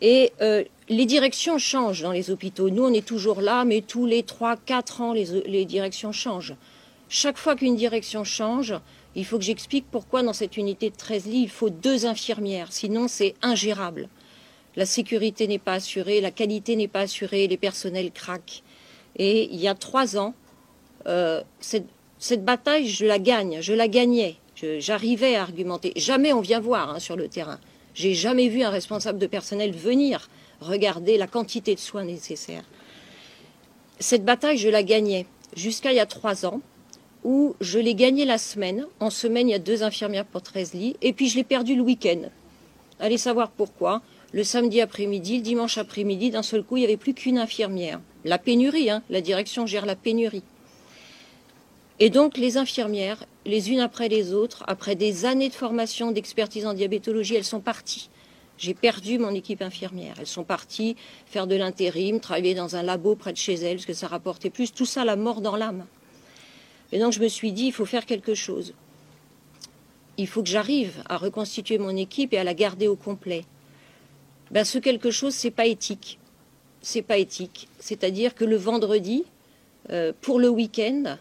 Et 0.00 0.32
euh, 0.40 0.64
les 0.88 1.06
directions 1.06 1.56
changent 1.58 2.02
dans 2.02 2.10
les 2.10 2.32
hôpitaux. 2.32 2.68
Nous, 2.68 2.82
on 2.82 2.92
est 2.92 3.06
toujours 3.06 3.40
là, 3.40 3.64
mais 3.64 3.80
tous 3.80 4.06
les 4.06 4.24
trois, 4.24 4.56
quatre 4.56 5.00
ans, 5.02 5.12
les, 5.12 5.64
directions 5.66 6.10
changent. 6.10 6.56
Chaque 7.08 7.38
fois 7.38 7.54
qu'une 7.54 7.76
direction 7.76 8.24
change, 8.24 8.74
il 9.14 9.24
faut 9.24 9.38
que 9.38 9.44
j'explique 9.44 9.86
pourquoi 9.88 10.24
dans 10.24 10.32
cette 10.32 10.56
unité 10.56 10.90
de 10.90 10.96
13 10.96 11.26
lits, 11.26 11.42
il 11.42 11.48
faut 11.48 11.70
deux 11.70 12.06
infirmières. 12.06 12.72
Sinon, 12.72 13.06
c'est 13.06 13.36
ingérable. 13.40 14.08
La 14.74 14.84
sécurité 14.84 15.46
n'est 15.46 15.60
pas 15.60 15.74
assurée, 15.74 16.20
la 16.20 16.32
qualité 16.32 16.74
n'est 16.74 16.88
pas 16.88 17.02
assurée, 17.02 17.46
les 17.46 17.56
personnels 17.56 18.10
craquent. 18.10 18.64
Et 19.16 19.44
il 19.44 19.60
y 19.60 19.68
a 19.68 19.74
trois 19.74 20.18
ans, 20.18 20.34
euh, 21.06 21.40
cette, 21.60 21.86
cette 22.18 22.44
bataille, 22.44 22.88
je 22.88 23.04
la 23.04 23.18
gagne, 23.18 23.58
je 23.60 23.72
la 23.74 23.88
gagnais. 23.88 24.36
J'arrivais 24.78 25.36
à 25.36 25.42
argumenter. 25.42 25.92
Jamais 25.96 26.32
on 26.32 26.40
vient 26.40 26.60
voir 26.60 26.90
hein, 26.90 26.98
sur 26.98 27.16
le 27.16 27.28
terrain. 27.28 27.58
J'ai 27.94 28.14
jamais 28.14 28.48
vu 28.48 28.62
un 28.62 28.70
responsable 28.70 29.18
de 29.18 29.26
personnel 29.26 29.72
venir 29.72 30.28
regarder 30.60 31.18
la 31.18 31.26
quantité 31.26 31.74
de 31.74 31.80
soins 31.80 32.04
nécessaires. 32.04 32.64
Cette 33.98 34.24
bataille, 34.24 34.56
je 34.56 34.68
la 34.68 34.82
gagnais 34.82 35.26
jusqu'à 35.56 35.92
il 35.92 35.96
y 35.96 36.00
a 36.00 36.06
trois 36.06 36.46
ans, 36.46 36.60
où 37.24 37.54
je 37.60 37.78
l'ai 37.78 37.94
gagnée 37.94 38.24
la 38.24 38.38
semaine. 38.38 38.86
En 39.00 39.10
semaine, 39.10 39.48
il 39.48 39.52
y 39.52 39.54
a 39.54 39.58
deux 39.58 39.82
infirmières 39.82 40.24
pour 40.24 40.42
13 40.42 40.74
lits, 40.74 40.96
et 41.02 41.12
puis 41.12 41.28
je 41.28 41.36
l'ai 41.36 41.44
perdue 41.44 41.76
le 41.76 41.82
week-end. 41.82 42.22
Allez 43.00 43.18
savoir 43.18 43.50
pourquoi. 43.50 44.00
Le 44.32 44.44
samedi 44.44 44.80
après-midi, 44.80 45.38
le 45.38 45.42
dimanche 45.42 45.76
après-midi, 45.78 46.30
d'un 46.30 46.42
seul 46.42 46.62
coup, 46.62 46.76
il 46.76 46.80
n'y 46.80 46.86
avait 46.86 46.96
plus 46.96 47.14
qu'une 47.14 47.38
infirmière. 47.38 48.00
La 48.24 48.38
pénurie, 48.38 48.90
hein, 48.90 49.02
la 49.10 49.20
direction 49.20 49.66
gère 49.66 49.86
la 49.86 49.96
pénurie. 49.96 50.42
Et 51.98 52.10
donc 52.10 52.36
les 52.36 52.58
infirmières, 52.58 53.24
les 53.46 53.70
unes 53.70 53.80
après 53.80 54.08
les 54.08 54.34
autres, 54.34 54.64
après 54.66 54.96
des 54.96 55.24
années 55.24 55.48
de 55.48 55.54
formation, 55.54 56.12
d'expertise 56.12 56.66
en 56.66 56.74
diabétologie, 56.74 57.36
elles 57.36 57.44
sont 57.44 57.60
parties. 57.60 58.10
J'ai 58.58 58.74
perdu 58.74 59.18
mon 59.18 59.30
équipe 59.30 59.62
infirmière. 59.62 60.16
Elles 60.18 60.26
sont 60.26 60.44
parties 60.44 60.96
faire 61.26 61.46
de 61.46 61.54
l'intérim, 61.54 62.20
travailler 62.20 62.54
dans 62.54 62.76
un 62.76 62.82
labo 62.82 63.14
près 63.14 63.32
de 63.32 63.38
chez 63.38 63.54
elles, 63.54 63.76
parce 63.76 63.86
que 63.86 63.92
ça 63.92 64.08
rapportait 64.08 64.50
plus. 64.50 64.72
Tout 64.72 64.86
ça, 64.86 65.04
la 65.04 65.16
mort 65.16 65.40
dans 65.40 65.56
l'âme. 65.56 65.86
Et 66.92 66.98
donc 66.98 67.12
je 67.12 67.20
me 67.20 67.28
suis 67.28 67.52
dit, 67.52 67.66
il 67.66 67.72
faut 67.72 67.86
faire 67.86 68.06
quelque 68.06 68.34
chose. 68.34 68.74
Il 70.18 70.26
faut 70.26 70.42
que 70.42 70.48
j'arrive 70.48 71.02
à 71.08 71.16
reconstituer 71.16 71.78
mon 71.78 71.94
équipe 71.96 72.32
et 72.32 72.38
à 72.38 72.44
la 72.44 72.54
garder 72.54 72.88
au 72.88 72.96
complet. 72.96 73.44
Ben, 74.50 74.64
ce 74.64 74.78
quelque 74.78 75.10
chose, 75.10 75.34
c'est 75.34 75.50
pas 75.50 75.66
éthique. 75.66 76.18
C'est 76.80 77.02
pas 77.02 77.18
éthique. 77.18 77.68
C'est-à-dire 77.78 78.34
que 78.34 78.44
le 78.44 78.56
vendredi, 78.56 79.24
euh, 79.90 80.12
pour 80.20 80.38
le 80.38 80.48
week-end, 80.48 81.18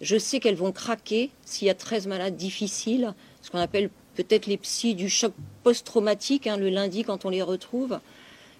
Je 0.00 0.16
sais 0.16 0.38
qu'elles 0.40 0.56
vont 0.56 0.72
craquer 0.72 1.30
s'il 1.44 1.66
y 1.66 1.70
a 1.70 1.74
13 1.74 2.06
malades 2.06 2.36
difficiles, 2.36 3.14
ce 3.42 3.50
qu'on 3.50 3.58
appelle 3.58 3.90
peut-être 4.14 4.46
les 4.46 4.56
psys 4.56 4.94
du 4.94 5.08
choc 5.08 5.32
post-traumatique, 5.62 6.46
hein, 6.46 6.56
le 6.56 6.70
lundi 6.70 7.04
quand 7.04 7.24
on 7.24 7.30
les 7.30 7.42
retrouve. 7.42 7.98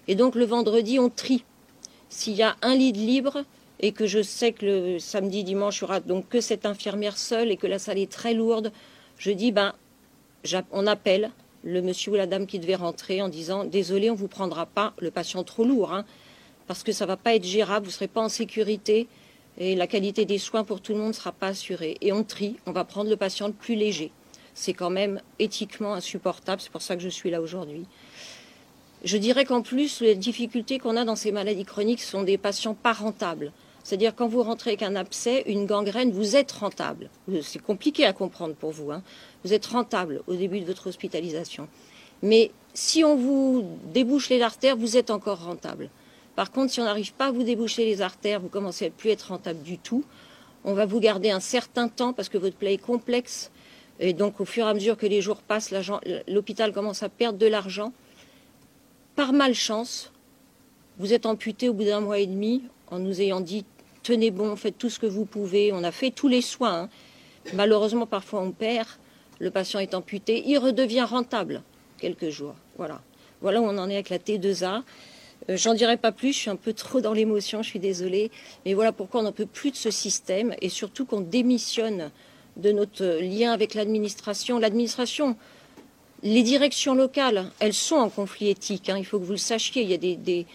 Et 0.07 0.15
donc 0.15 0.35
le 0.35 0.45
vendredi, 0.45 0.99
on 0.99 1.09
trie. 1.09 1.43
S'il 2.09 2.33
y 2.33 2.43
a 2.43 2.55
un 2.61 2.75
lit 2.75 2.91
libre 2.91 3.43
et 3.79 3.91
que 3.91 4.05
je 4.05 4.21
sais 4.21 4.51
que 4.51 4.65
le 4.65 4.99
samedi, 4.99 5.43
dimanche, 5.43 5.77
il 5.77 5.81
y 5.81 5.83
aura 5.85 5.99
donc 5.99 6.27
que 6.27 6.41
cette 6.41 6.65
infirmière 6.65 7.17
seule 7.17 7.51
et 7.51 7.57
que 7.57 7.67
la 7.67 7.79
salle 7.79 7.99
est 7.99 8.11
très 8.11 8.33
lourde, 8.33 8.71
je 9.17 9.31
dis, 9.31 9.51
ben, 9.51 9.73
on 10.71 10.87
appelle 10.87 11.31
le 11.63 11.81
monsieur 11.81 12.11
ou 12.11 12.15
la 12.15 12.25
dame 12.25 12.47
qui 12.47 12.59
devait 12.59 12.75
rentrer 12.75 13.21
en 13.21 13.29
disant, 13.29 13.65
désolé, 13.65 14.09
on 14.09 14.13
ne 14.13 14.17
vous 14.17 14.27
prendra 14.27 14.65
pas 14.65 14.93
le 14.99 15.11
patient 15.11 15.43
trop 15.43 15.63
lourd, 15.63 15.93
hein, 15.93 16.05
parce 16.67 16.83
que 16.83 16.91
ça 16.91 17.05
ne 17.05 17.09
va 17.09 17.17
pas 17.17 17.35
être 17.35 17.45
gérable, 17.45 17.85
vous 17.85 17.91
ne 17.91 17.95
serez 17.95 18.07
pas 18.07 18.21
en 18.21 18.29
sécurité 18.29 19.07
et 19.59 19.75
la 19.75 19.87
qualité 19.87 20.25
des 20.25 20.37
soins 20.37 20.63
pour 20.63 20.81
tout 20.81 20.93
le 20.93 20.99
monde 20.99 21.09
ne 21.09 21.13
sera 21.13 21.31
pas 21.31 21.47
assurée. 21.47 21.97
Et 22.01 22.11
on 22.11 22.23
trie, 22.23 22.55
on 22.65 22.71
va 22.71 22.85
prendre 22.85 23.09
le 23.09 23.17
patient 23.17 23.47
le 23.47 23.53
plus 23.53 23.75
léger. 23.75 24.11
C'est 24.53 24.73
quand 24.73 24.89
même 24.89 25.21
éthiquement 25.37 25.93
insupportable, 25.93 26.61
c'est 26.61 26.71
pour 26.71 26.81
ça 26.81 26.95
que 26.95 27.01
je 27.01 27.09
suis 27.09 27.29
là 27.29 27.41
aujourd'hui. 27.41 27.85
Je 29.03 29.17
dirais 29.17 29.45
qu'en 29.45 29.61
plus, 29.61 30.01
les 30.01 30.15
difficultés 30.15 30.79
qu'on 30.79 30.97
a 30.97 31.05
dans 31.05 31.15
ces 31.15 31.31
maladies 31.31 31.65
chroniques 31.65 32.01
sont 32.01 32.23
des 32.23 32.37
patients 32.37 32.73
pas 32.73 32.91
rentables. 32.93 33.51
C'est-à-dire 33.83 34.13
quand 34.13 34.27
vous 34.27 34.43
rentrez 34.43 34.71
avec 34.71 34.83
un 34.83 34.95
abcès, 34.95 35.43
une 35.47 35.65
gangrène, 35.65 36.11
vous 36.11 36.35
êtes 36.35 36.51
rentable. 36.51 37.09
C'est 37.41 37.61
compliqué 37.61 38.05
à 38.05 38.11
comprendre 38.13 38.55
pour 38.55 38.71
vous. 38.71 38.91
Hein. 38.91 39.01
Vous 39.43 39.53
êtes 39.53 39.65
rentable 39.65 40.21
au 40.27 40.35
début 40.35 40.59
de 40.59 40.65
votre 40.65 40.87
hospitalisation. 40.87 41.67
Mais 42.21 42.51
si 42.73 43.03
on 43.03 43.15
vous 43.15 43.65
débouche 43.93 44.29
les 44.29 44.41
artères, 44.41 44.75
vous 44.75 44.97
êtes 44.97 45.09
encore 45.09 45.45
rentable. 45.45 45.89
Par 46.39 46.53
contre, 46.53 46.71
si 46.71 46.79
on 46.79 46.85
n'arrive 46.85 47.11
pas 47.11 47.25
à 47.25 47.31
vous 47.33 47.43
déboucher 47.43 47.83
les 47.83 48.01
artères, 48.01 48.39
vous 48.39 48.47
commencez 48.47 48.85
à 48.85 48.87
ne 48.87 48.93
plus 48.93 49.09
être 49.09 49.23
rentable 49.23 49.61
du 49.61 49.77
tout. 49.77 50.05
On 50.63 50.73
va 50.73 50.85
vous 50.85 51.01
garder 51.01 51.31
un 51.31 51.41
certain 51.41 51.89
temps 51.89 52.13
parce 52.13 52.29
que 52.29 52.37
votre 52.37 52.55
plaie 52.55 52.75
est 52.75 52.77
complexe. 52.77 53.51
Et 53.99 54.13
donc, 54.13 54.39
au 54.39 54.45
fur 54.45 54.65
et 54.65 54.69
à 54.69 54.73
mesure 54.73 54.95
que 54.95 55.05
les 55.05 55.21
jours 55.21 55.41
passent, 55.41 55.73
l'hôpital 56.29 56.71
commence 56.71 57.03
à 57.03 57.09
perdre 57.09 57.37
de 57.37 57.45
l'argent. 57.45 57.91
Par 59.17 59.33
malchance, 59.33 60.13
vous 60.97 61.11
êtes 61.11 61.25
amputé 61.25 61.67
au 61.67 61.73
bout 61.73 61.83
d'un 61.83 61.99
mois 61.99 62.19
et 62.19 62.25
demi 62.25 62.63
en 62.87 62.99
nous 62.99 63.19
ayant 63.19 63.41
dit 63.41 63.65
tenez 64.01 64.31
bon, 64.31 64.55
faites 64.55 64.77
tout 64.77 64.89
ce 64.89 64.97
que 64.97 65.07
vous 65.07 65.25
pouvez. 65.25 65.73
On 65.73 65.83
a 65.83 65.91
fait 65.91 66.09
tous 66.09 66.29
les 66.29 66.41
soins. 66.41 66.83
Hein. 66.83 66.89
Malheureusement, 67.53 68.05
parfois 68.05 68.39
on 68.39 68.51
perd. 68.51 68.87
Le 69.39 69.51
patient 69.51 69.81
est 69.81 69.93
amputé. 69.93 70.43
Il 70.45 70.57
redevient 70.57 71.01
rentable 71.01 71.63
quelques 71.97 72.29
jours. 72.29 72.55
Voilà. 72.77 73.01
Voilà 73.41 73.59
où 73.59 73.65
on 73.65 73.77
en 73.77 73.89
est 73.89 73.95
avec 73.95 74.09
la 74.09 74.19
T2A. 74.19 74.83
Euh, 75.49 75.57
j'en 75.57 75.73
dirai 75.73 75.97
pas 75.97 76.11
plus, 76.11 76.33
je 76.33 76.37
suis 76.37 76.49
un 76.49 76.55
peu 76.55 76.73
trop 76.73 77.01
dans 77.01 77.13
l'émotion, 77.13 77.63
je 77.63 77.69
suis 77.69 77.79
désolée. 77.79 78.31
Mais 78.65 78.73
voilà 78.73 78.91
pourquoi 78.91 79.21
on 79.21 79.23
n'en 79.23 79.31
peut 79.31 79.45
plus 79.45 79.71
de 79.71 79.75
ce 79.75 79.91
système 79.91 80.55
et 80.61 80.69
surtout 80.69 81.05
qu'on 81.05 81.21
démissionne 81.21 82.11
de 82.57 82.71
notre 82.71 83.05
lien 83.21 83.51
avec 83.51 83.73
l'administration. 83.73 84.59
L'administration, 84.59 85.35
les 86.23 86.43
directions 86.43 86.93
locales, 86.93 87.51
elles 87.59 87.73
sont 87.73 87.95
en 87.95 88.09
conflit 88.09 88.49
éthique. 88.49 88.89
Hein. 88.89 88.97
il 88.97 89.05
faut 89.05 89.19
que 89.19 89.25
vous 89.25 89.31
le 89.31 89.37
sachiez. 89.37 89.83
Il 89.83 89.89
y 89.89 89.93
a 89.93 89.97
des, 89.97 90.45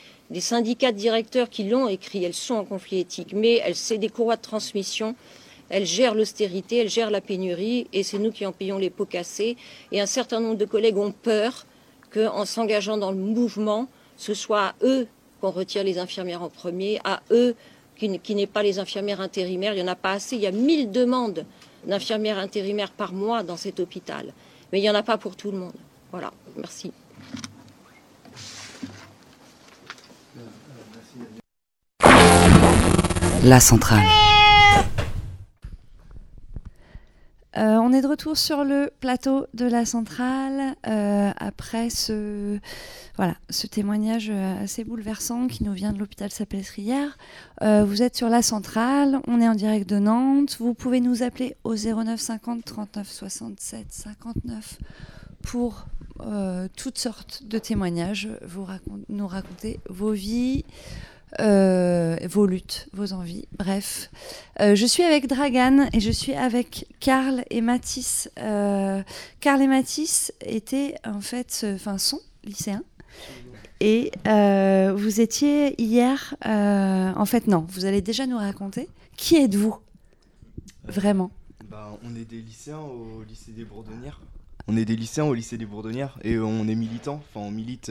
syndicats 0.41 0.93
de 0.93 0.99
directeurs 0.99 1.49
qui 1.49 1.65
l'ont 1.65 1.89
écrit. 1.89 2.25
Elles 2.25 2.35
sont 2.35 2.55
en 2.55 2.65
conflit 2.65 3.01
éthique. 3.01 3.33
Mais 3.35 3.61
elles, 3.65 3.77
c'est 3.77 3.99
des 3.99 4.09
courroies 4.09 4.37
de 4.37 4.43
transmission. 4.43 5.17
Elles 5.71 5.87
gèrent 5.87 6.15
l'austérité, 6.15 6.77
elles 6.77 6.91
gèrent 6.91 7.11
la 7.11 7.23
pénurie, 7.23 7.87
et 7.95 8.03
c'est 8.03 8.19
nous 8.19 8.31
qui 8.31 8.45
en 8.45 8.53
payons 8.53 8.77
les 8.77 8.91
pots 8.91 9.07
cassés. 9.07 9.57
Et 9.93 10.01
un 10.01 10.07
certain 10.07 10.39
nombre 10.39 10.59
de 10.59 10.67
collègues 10.67 10.99
ont 10.99 11.11
peur 11.11 11.65
qu'en 12.13 12.45
s'engageant 12.45 12.99
dans 12.99 13.11
le 13.11 13.17
mouvement, 13.17 13.89
ce 14.17 14.35
soit 14.35 14.67
à 14.67 14.75
eux 14.83 15.07
qu'on 15.41 15.51
retire 15.51 15.85
les 15.85 15.99
infirmières 15.99 16.43
en 16.43 16.49
premier, 16.49 17.01
à 17.05 17.21
eux 17.31 17.55
qui, 17.97 18.35
n'aient 18.35 18.47
pas 18.47 18.63
les 18.63 18.79
infirmières 18.79 19.21
intérimaires. 19.21 19.73
Il 19.75 19.83
n'y 19.83 19.89
en 19.89 19.93
a 19.93 19.97
pas 19.97 20.13
assez. 20.13 20.37
Il 20.37 20.43
y 20.43 20.47
a 20.47 20.53
1000 20.53 20.91
demandes 20.91 21.45
d'infirmières 21.87 22.39
intérimaires 22.39 22.91
par 22.91 23.13
mois 23.13 23.43
dans 23.43 23.57
cet 23.57 23.81
hôpital. 23.81 24.33
Mais 24.73 24.79
il 24.79 24.83
n'y 24.83 24.91
en 24.91 24.95
a 24.95 25.03
pas 25.03 25.19
pour 25.19 25.37
tout 25.37 25.51
le 25.51 25.59
monde. 25.59 25.75
Voilà, 26.11 26.33
merci. 26.57 26.93
La 33.45 33.61
centrale. 33.61 34.34
Euh, 37.57 37.77
on 37.77 37.93
est 37.93 38.03
de 38.03 38.07
retour 38.07 38.37
sur 38.37 38.65
le 38.65 38.91
plateau 39.01 39.47
de 39.55 39.65
la 39.65 39.85
centrale 39.85 40.75
euh, 40.89 41.31
après 41.37 41.89
ce, 41.89 42.59
témoignage 43.71 44.29
euh, 44.31 44.65
assez 44.65 44.83
bouleversant 44.83 45.47
qui 45.47 45.63
nous 45.63 45.73
vient 45.73 45.93
de 45.93 45.99
l'hôpital 45.99 46.31
Sapelletrière. 46.31 47.17
vous 47.61 48.03
êtes 48.03 48.17
sur 48.17 48.29
la 48.29 48.43
centrale, 48.43 49.21
on 49.29 49.41
est 49.41 49.49
en 49.49 49.55
direct 49.55 49.89
de 49.89 49.99
Nantes. 49.99 50.57
Vous 50.59 50.75
pouvez 50.75 51.01
nous 51.01 51.23
appeler 51.23 51.57
au 51.65 51.75
09 51.77 52.21
50 52.21 52.65
39 52.65 53.09
67 53.09 53.87
59 53.91 54.79
pour 55.43 55.87
toutes 56.77 56.99
sortes 56.99 57.45
de 57.45 57.59
témoignages. 57.59 58.29
Vous 58.45 58.67
nous 59.09 59.27
racontez 59.27 59.81
vos 59.89 60.13
vies. 60.13 60.65
Euh, 61.41 62.17
vos 62.29 62.47
luttes, 62.47 62.89
vos 62.93 63.13
envies, 63.13 63.47
bref. 63.59 64.11
Euh, 64.61 64.75
je 64.75 64.87
suis 64.87 65.03
avec 65.03 65.27
Dragan 65.27 65.89
et 65.93 65.99
je 65.99 66.11
suis 66.11 66.35
avec 66.35 66.87
Karl 67.01 67.45
et 67.51 67.61
Mathis. 67.61 68.31
Euh, 68.39 69.03
Karl 69.41 69.61
et 69.61 69.67
Mathis 69.67 70.33
étaient 70.41 70.95
en 71.05 71.21
fait, 71.21 71.67
enfin 71.75 71.99
sont 71.99 72.21
lycéens. 72.45 72.85
Et 73.81 74.13
vous 74.25 75.21
étiez 75.21 75.81
hier, 75.83 76.37
en 76.45 77.25
fait 77.27 77.49
non, 77.49 77.67
vous 77.69 77.85
allez 77.85 78.01
déjà 78.01 78.27
nous 78.27 78.39
raconter. 78.39 78.89
Qui 79.17 79.37
êtes-vous 79.37 79.77
Vraiment? 80.85 81.31
Bah, 81.69 81.99
On 82.05 82.15
est 82.15 82.25
des 82.25 82.41
lycéens 82.41 82.81
au 82.81 83.23
lycée 83.29 83.53
des 83.53 83.65
Bourdonnières. 83.65 84.21
On 84.69 84.77
est 84.77 84.85
des 84.85 84.97
lycéens 84.97 85.25
au 85.25 85.35
lycée 85.35 85.59
des 85.59 85.67
Bourdonnières 85.67 86.19
et 86.23 86.39
on 86.39 86.67
est 86.69 86.75
militants, 86.75 87.21
enfin 87.29 87.47
on 87.47 87.51
milite... 87.51 87.91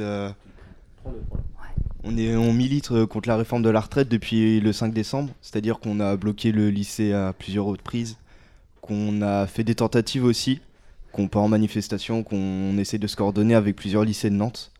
On, 2.04 2.18
est, 2.18 2.36
on 2.36 2.54
milite 2.54 2.92
euh, 2.92 3.08
contre 3.08 3.30
la 3.30 3.38
réforme 3.38 3.64
de 3.64 3.70
la 3.70 3.80
retraite 3.80 4.10
depuis 4.10 4.60
le 4.60 4.74
5 4.74 4.94
décembre, 4.94 5.34
c'est-à-dire 5.42 5.80
qu'on 5.80 6.00
a 6.00 6.18
bloqué 6.18 6.52
le 6.52 6.70
lycée 6.70 7.14
à 7.14 7.34
plusieurs 7.38 7.66
reprises, 7.66 8.18
qu'on 8.82 9.22
a 9.22 9.48
fait 9.48 9.64
des 9.64 9.76
tentatives 9.76 10.26
aussi, 10.26 10.60
qu'on 11.14 11.28
part 11.28 11.44
en 11.44 11.48
manifestation, 11.48 12.24
qu'on 12.24 12.78
essaie 12.78 12.98
de 12.98 13.08
se 13.08 13.16
coordonner 13.16 13.56
avec 13.56 13.76
plusieurs 13.76 14.04
lycées 14.04 14.30
de 14.30 14.36
Nantes. 14.36 14.72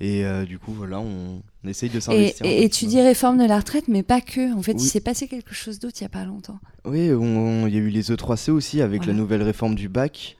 Et 0.00 0.24
euh, 0.24 0.44
du 0.44 0.58
coup, 0.58 0.72
voilà, 0.72 1.00
on, 1.00 1.42
essaye 1.66 1.90
de 1.90 1.98
s'investir. 1.98 2.46
Et, 2.46 2.68
tu 2.68 2.86
dis 2.86 3.00
réforme 3.00 3.38
de 3.38 3.44
la 3.44 3.58
retraite, 3.58 3.88
mais 3.88 4.02
pas 4.02 4.20
que. 4.20 4.54
En 4.54 4.62
fait, 4.62 4.72
il 4.72 4.88
s'est 4.88 5.00
passé 5.00 5.26
quelque 5.26 5.54
chose 5.54 5.78
d'autre 5.80 5.96
il 6.00 6.04
n'y 6.04 6.06
a 6.06 6.10
pas 6.10 6.24
longtemps. 6.24 6.58
Oui, 6.84 7.06
il 7.06 7.74
y 7.74 7.76
a 7.76 7.80
eu 7.80 7.88
les 7.88 8.10
E3C 8.10 8.50
aussi 8.50 8.80
avec 8.80 9.06
la 9.06 9.12
nouvelle 9.12 9.42
réforme 9.42 9.74
du 9.74 9.88
bac. 9.88 10.36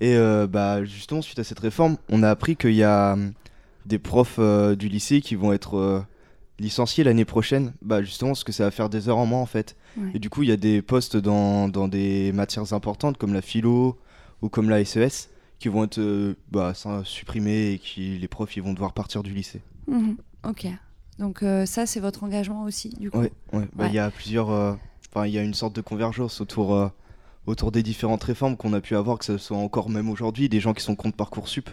Et 0.00 0.16
euh, 0.16 0.46
bah, 0.46 0.84
justement, 0.84 1.22
suite 1.22 1.38
à 1.38 1.44
cette 1.44 1.60
réforme, 1.60 1.96
on 2.08 2.22
a 2.22 2.30
appris 2.30 2.56
qu'il 2.56 2.74
y 2.74 2.82
a 2.82 3.16
des 3.86 3.98
profs 3.98 4.36
euh, 4.38 4.74
du 4.74 4.88
lycée 4.88 5.20
qui 5.20 5.34
vont 5.34 5.52
être 5.52 5.76
euh, 5.76 6.02
licenciés 6.58 7.04
l'année 7.04 7.24
prochaine, 7.24 7.72
bah 7.82 8.02
justement 8.02 8.30
parce 8.30 8.44
que 8.44 8.52
ça 8.52 8.64
va 8.64 8.70
faire 8.70 8.88
des 8.88 9.08
heures 9.08 9.18
en 9.18 9.26
moins 9.26 9.40
en 9.40 9.46
fait. 9.46 9.76
Et 10.14 10.18
du 10.18 10.30
coup, 10.30 10.42
il 10.42 10.48
y 10.48 10.52
a 10.52 10.56
des 10.56 10.80
postes 10.80 11.18
dans, 11.18 11.68
dans, 11.68 11.86
des 11.86 12.32
matières 12.32 12.72
importantes 12.72 13.18
comme 13.18 13.34
la 13.34 13.42
philo 13.42 13.98
ou 14.40 14.48
comme 14.48 14.70
la 14.70 14.82
SES 14.82 15.28
qui 15.58 15.68
vont 15.68 15.84
être 15.84 15.98
euh, 15.98 16.34
bah, 16.50 16.72
supprimés 17.04 17.72
et 17.72 17.78
qui 17.78 18.18
les 18.18 18.28
profs 18.28 18.56
ils 18.56 18.62
vont 18.62 18.72
devoir 18.72 18.94
partir 18.94 19.22
du 19.22 19.32
lycée. 19.34 19.60
Mhm. 19.86 20.16
Ok. 20.48 20.66
Donc 21.18 21.44
ça, 21.66 21.86
c'est 21.86 22.00
votre 22.00 22.24
engagement 22.24 22.64
aussi, 22.64 22.88
du 22.88 23.10
coup. 23.10 23.20
Oui, 23.52 23.60
bah, 23.74 23.86
il 23.86 23.94
y 23.94 23.98
a 23.98 24.10
plusieurs. 24.10 24.48
Enfin, 24.48 25.26
il 25.26 25.32
y 25.32 25.38
a 25.38 25.42
une 25.42 25.54
sorte 25.54 25.76
de 25.76 25.82
convergence 25.82 26.40
autour 26.40 26.90
autour 27.46 27.72
des 27.72 27.82
différentes 27.82 28.22
réformes 28.24 28.56
qu'on 28.56 28.72
a 28.72 28.80
pu 28.80 28.96
avoir, 28.96 29.18
que 29.18 29.24
ce 29.24 29.38
soit 29.38 29.56
encore 29.56 29.90
même 29.90 30.08
aujourd'hui, 30.08 30.48
des 30.48 30.60
gens 30.60 30.74
qui 30.74 30.82
sont 30.82 30.94
contre 30.94 31.16
Parcoursup, 31.16 31.68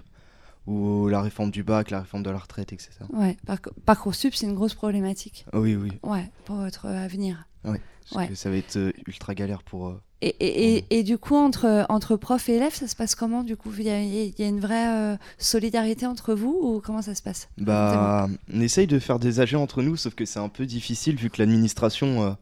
ou 0.70 1.08
la 1.10 1.22
réforme 1.22 1.50
du 1.50 1.64
bac, 1.64 1.90
la 1.90 2.02
réforme 2.02 2.24
de 2.24 2.30
la 2.30 2.38
retraite, 2.38 2.72
etc. 2.72 2.92
Ouais, 3.12 3.38
par 3.46 3.58
Parcoursup, 3.86 4.36
c'est 4.36 4.46
une 4.46 4.54
grosse 4.54 4.76
problématique. 4.76 5.46
oui, 5.54 5.76
oui. 5.76 5.92
Ouais, 6.04 6.32
pour 6.46 6.58
votre 6.58 6.86
avenir. 6.86 7.48
Oui, 7.66 7.78
parce 8.14 8.30
que 8.30 8.36
ça 8.36 8.50
va 8.50 8.56
être 8.56 8.78
euh, 8.78 8.92
ultra 9.08 9.34
galère 9.36 9.64
pour. 9.64 9.90
Euh, 9.90 10.02
et, 10.22 10.36
et, 10.40 10.86
et, 10.92 11.04
du 11.04 11.18
coup, 11.18 11.36
entre, 11.36 11.86
entre 11.90 12.16
profs 12.16 12.50
et 12.50 12.56
élèves, 12.56 12.74
ça 12.74 12.88
se 12.88 12.96
passe 12.96 13.16
comment 13.16 13.44
Du 13.44 13.56
coup, 13.58 13.72
il 13.78 13.86
y, 13.86 13.88
y, 13.88 14.44
a 14.44 14.48
une 14.48 14.60
vraie 14.60 15.14
euh, 15.14 15.18
solidarité 15.38 16.06
entre 16.06 16.34
vous 16.34 16.58
ou 16.62 16.82
comment 16.82 17.02
ça 17.02 17.16
se 17.16 17.22
passe? 17.22 17.50
Bah, 17.58 18.28
on 18.54 18.62
essaye 18.62 18.88
de 18.88 19.00
faire 19.00 19.20
des 19.20 19.40
AG 19.40 19.56
entre 19.56 19.82
nous, 19.82 19.96
sauf 19.98 20.16
que 20.16 20.26
c'est 20.26 20.40
un 20.40 20.50
peu 20.50 20.66
difficile 20.66 21.16
vu 21.16 21.30
que 21.30 21.42
l'administration 21.42 22.38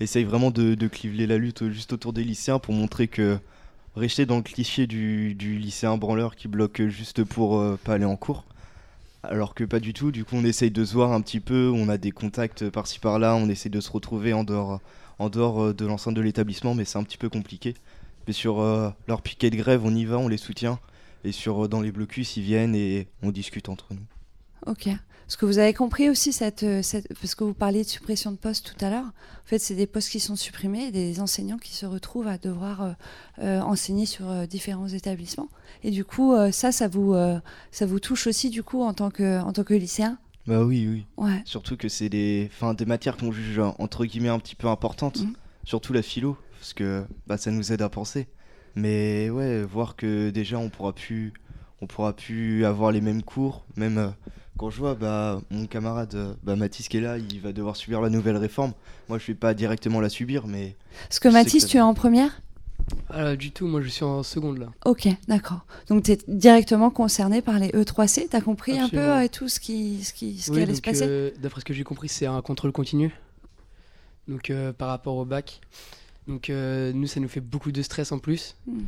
essaye 0.00 0.24
vraiment 0.24 0.50
de, 0.50 0.74
de 0.74 0.88
cliveler 0.88 1.26
la 1.26 1.38
lutte 1.38 1.68
juste 1.68 1.92
autour 1.92 2.12
des 2.12 2.24
lycéens 2.24 2.58
pour 2.58 2.74
montrer 2.74 3.08
que 3.08 3.38
rester 3.96 4.26
dans 4.26 4.36
le 4.36 4.42
cliché 4.42 4.86
du, 4.86 5.34
du 5.34 5.56
lycéen 5.56 5.96
branleur 5.96 6.36
qui 6.36 6.48
bloque 6.48 6.82
juste 6.88 7.24
pour 7.24 7.58
euh, 7.58 7.78
pas 7.82 7.94
aller 7.94 8.04
en 8.04 8.16
cours. 8.16 8.44
Alors 9.22 9.54
que 9.54 9.64
pas 9.64 9.80
du 9.80 9.92
tout, 9.92 10.12
du 10.12 10.24
coup 10.24 10.36
on 10.36 10.44
essaye 10.44 10.70
de 10.70 10.84
se 10.84 10.92
voir 10.92 11.12
un 11.12 11.20
petit 11.20 11.40
peu, 11.40 11.72
on 11.74 11.88
a 11.88 11.98
des 11.98 12.12
contacts 12.12 12.68
par-ci 12.70 13.00
par-là, 13.00 13.34
on 13.34 13.48
essaie 13.48 13.70
de 13.70 13.80
se 13.80 13.90
retrouver 13.90 14.32
en 14.32 14.44
dehors, 14.44 14.80
euh, 15.20 15.72
de 15.72 15.86
l'enceinte 15.86 16.14
de 16.14 16.20
l'établissement, 16.20 16.74
mais 16.74 16.84
c'est 16.84 16.98
un 16.98 17.02
petit 17.02 17.18
peu 17.18 17.28
compliqué. 17.28 17.74
Mais 18.26 18.32
sur 18.32 18.60
euh, 18.60 18.90
leur 19.08 19.22
piquet 19.22 19.50
de 19.50 19.56
grève, 19.56 19.84
on 19.84 19.94
y 19.94 20.04
va, 20.04 20.18
on 20.18 20.28
les 20.28 20.36
soutient. 20.36 20.78
Et 21.24 21.32
sur 21.32 21.68
dans 21.68 21.80
les 21.80 21.90
blocus, 21.90 22.36
ils 22.36 22.42
viennent 22.42 22.76
et 22.76 23.08
on 23.22 23.32
discute 23.32 23.68
entre 23.68 23.94
nous. 23.94 24.06
Ok. 24.66 24.88
Est-ce 25.28 25.36
que 25.36 25.46
vous 25.46 25.58
avez 25.58 25.74
compris 25.74 26.08
aussi 26.08 26.32
cette, 26.32 26.62
euh, 26.62 26.82
cette, 26.82 27.08
parce 27.20 27.34
que 27.34 27.42
vous 27.42 27.52
parliez 27.54 27.82
de 27.82 27.88
suppression 27.88 28.30
de 28.30 28.36
postes 28.36 28.72
tout 28.76 28.84
à 28.84 28.90
l'heure. 28.90 29.04
En 29.04 29.48
fait, 29.48 29.58
c'est 29.58 29.74
des 29.74 29.86
postes 29.88 30.10
qui 30.10 30.20
sont 30.20 30.36
supprimés, 30.36 30.84
et 30.86 30.90
des 30.92 31.20
enseignants 31.20 31.58
qui 31.58 31.72
se 31.74 31.84
retrouvent 31.84 32.28
à 32.28 32.38
devoir 32.38 32.82
euh, 32.82 32.92
euh, 33.40 33.60
enseigner 33.60 34.06
sur 34.06 34.30
euh, 34.30 34.46
différents 34.46 34.88
établissements. 34.88 35.48
Et 35.82 35.90
du 35.90 36.04
coup, 36.04 36.34
ça, 36.52 36.72
ça 36.72 36.88
vous, 36.88 37.14
ça 37.70 37.86
vous 37.86 38.00
touche 38.00 38.26
aussi 38.26 38.50
du 38.50 38.62
coup 38.62 38.82
en 38.82 38.92
tant 38.94 39.10
que, 39.10 39.40
en 39.40 39.52
tant 39.52 39.62
que 39.62 39.74
lycéen? 39.74 40.18
Bah 40.46 40.64
oui, 40.64 40.86
oui. 40.88 41.06
Ouais. 41.16 41.42
Surtout 41.44 41.76
que 41.76 41.88
c'est 41.88 42.08
des, 42.08 42.48
enfin, 42.52 42.74
des 42.74 42.86
matières 42.86 43.16
qu'on 43.16 43.30
juge 43.30 43.58
entre 43.78 44.04
guillemets 44.04 44.28
un 44.30 44.38
petit 44.38 44.54
peu 44.56 44.68
importantes, 44.68 45.20
Mhm. 45.20 45.34
surtout 45.64 45.92
la 45.92 46.02
philo, 46.02 46.36
parce 46.58 46.72
que 46.72 47.04
bah, 47.26 47.36
ça 47.36 47.50
nous 47.50 47.72
aide 47.72 47.82
à 47.82 47.88
penser. 47.88 48.26
Mais 48.74 49.28
ouais, 49.30 49.62
voir 49.62 49.96
que 49.96 50.30
déjà 50.30 50.58
on 50.58 50.70
pourra 50.70 50.92
plus, 50.92 51.32
on 51.82 51.86
pourra 51.86 52.14
plus 52.14 52.64
avoir 52.64 52.92
les 52.92 53.00
mêmes 53.00 53.22
cours, 53.22 53.64
même 53.76 53.98
euh, 53.98 54.08
quand 54.58 54.70
je 54.70 54.78
vois 54.78 54.94
bah, 54.94 55.40
mon 55.50 55.66
camarade 55.66 56.14
euh, 56.14 56.34
bah, 56.42 56.56
Mathis 56.56 56.88
qui 56.88 56.96
est 56.96 57.00
là, 57.00 57.18
il 57.18 57.40
va 57.40 57.52
devoir 57.52 57.76
subir 57.76 58.00
la 58.00 58.08
nouvelle 58.10 58.36
réforme. 58.36 58.72
Moi 59.08 59.18
je 59.18 59.26
vais 59.26 59.34
pas 59.34 59.54
directement 59.54 60.00
la 60.00 60.08
subir, 60.08 60.46
mais. 60.46 60.76
Parce 61.08 61.18
que 61.20 61.28
Mathis, 61.28 61.66
tu 61.66 61.76
es 61.76 61.80
en 61.80 61.94
première? 61.94 62.40
Ah, 63.10 63.34
du 63.34 63.50
tout, 63.50 63.66
moi 63.66 63.80
je 63.82 63.88
suis 63.88 64.04
en 64.04 64.22
seconde 64.22 64.58
là. 64.58 64.68
Ok, 64.84 65.08
d'accord. 65.26 65.66
Donc 65.88 66.04
tu 66.04 66.12
es 66.12 66.18
directement 66.28 66.88
concerné 66.90 67.42
par 67.42 67.58
les 67.58 67.68
E3C. 67.70 68.28
Tu 68.30 68.36
as 68.36 68.40
compris 68.40 68.78
un 68.78 68.88
peu 68.88 68.98
euh, 68.98 69.26
tout 69.28 69.48
ce 69.48 69.58
qui, 69.60 70.04
ce 70.04 70.12
qui, 70.12 70.38
ce 70.38 70.46
qui 70.50 70.56
Oui, 70.56 70.62
allait 70.62 70.74
se 70.74 70.80
passer? 70.80 71.02
euh, 71.04 71.30
D'après 71.40 71.60
ce 71.60 71.64
que 71.64 71.74
j'ai 71.74 71.82
compris, 71.84 72.08
c'est 72.08 72.26
un 72.26 72.40
contrôle 72.42 72.72
continu. 72.72 73.12
Donc 74.28 74.50
euh, 74.50 74.72
par 74.72 74.88
rapport 74.88 75.16
au 75.16 75.24
bac. 75.24 75.60
Donc 76.28 76.48
euh, 76.50 76.92
nous, 76.92 77.06
ça 77.06 77.20
nous 77.20 77.28
fait 77.28 77.40
beaucoup 77.40 77.72
de 77.72 77.82
stress 77.82 78.12
en 78.12 78.18
plus. 78.18 78.56
Hmm. 78.66 78.80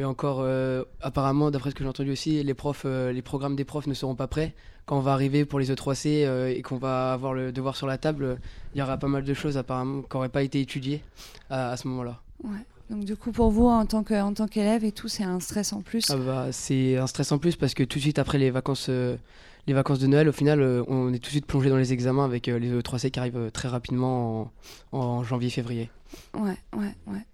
Et 0.00 0.04
encore, 0.04 0.38
euh, 0.40 0.82
apparemment, 1.02 1.50
d'après 1.50 1.68
ce 1.68 1.74
que 1.74 1.84
j'ai 1.84 1.88
entendu 1.90 2.10
aussi, 2.10 2.42
les 2.42 2.54
profs, 2.54 2.84
euh, 2.86 3.12
les 3.12 3.20
programmes 3.20 3.54
des 3.54 3.66
profs 3.66 3.86
ne 3.86 3.92
seront 3.92 4.14
pas 4.14 4.28
prêts. 4.28 4.54
Quand 4.86 4.96
on 4.96 5.00
va 5.00 5.12
arriver 5.12 5.44
pour 5.44 5.58
les 5.58 5.70
E3C 5.70 6.24
euh, 6.24 6.48
et 6.48 6.62
qu'on 6.62 6.78
va 6.78 7.12
avoir 7.12 7.34
le 7.34 7.52
devoir 7.52 7.76
sur 7.76 7.86
la 7.86 7.98
table, 7.98 8.38
il 8.74 8.78
y 8.78 8.82
aura 8.82 8.96
pas 8.96 9.08
mal 9.08 9.24
de 9.24 9.34
choses 9.34 9.58
apparemment 9.58 10.00
qui 10.00 10.16
n'auraient 10.16 10.30
pas 10.30 10.42
été 10.42 10.58
étudiées 10.58 11.02
à, 11.50 11.72
à 11.72 11.76
ce 11.76 11.86
moment-là. 11.88 12.22
Ouais. 12.42 12.64
Donc 12.88 13.04
du 13.04 13.14
coup, 13.14 13.30
pour 13.30 13.50
vous, 13.50 13.66
en 13.66 13.84
tant 13.84 14.02
qu'élève 14.02 14.82
et 14.86 14.92
tout, 14.92 15.06
c'est 15.08 15.22
un 15.22 15.38
stress 15.38 15.74
en 15.74 15.82
plus. 15.82 16.08
Ah 16.08 16.16
bah, 16.16 16.46
c'est 16.50 16.96
un 16.96 17.06
stress 17.06 17.30
en 17.30 17.36
plus 17.36 17.56
parce 17.56 17.74
que 17.74 17.82
tout 17.82 17.98
de 17.98 18.02
suite 18.02 18.18
après 18.18 18.38
les 18.38 18.50
vacances, 18.50 18.88
les 18.88 19.74
vacances 19.74 19.98
de 19.98 20.06
Noël, 20.06 20.30
au 20.30 20.32
final, 20.32 20.62
on 20.88 21.12
est 21.12 21.18
tout 21.18 21.26
de 21.26 21.32
suite 21.32 21.46
plongé 21.46 21.68
dans 21.68 21.76
les 21.76 21.92
examens 21.92 22.24
avec 22.24 22.46
les 22.46 22.72
E3C 22.80 23.10
qui 23.10 23.20
arrivent 23.20 23.50
très 23.52 23.68
rapidement 23.68 24.50
en, 24.92 24.98
en 24.98 25.22
janvier-février. 25.24 25.90
Ouais, 26.34 26.56
ouais, 26.74 26.94
ouais. 27.06 27.26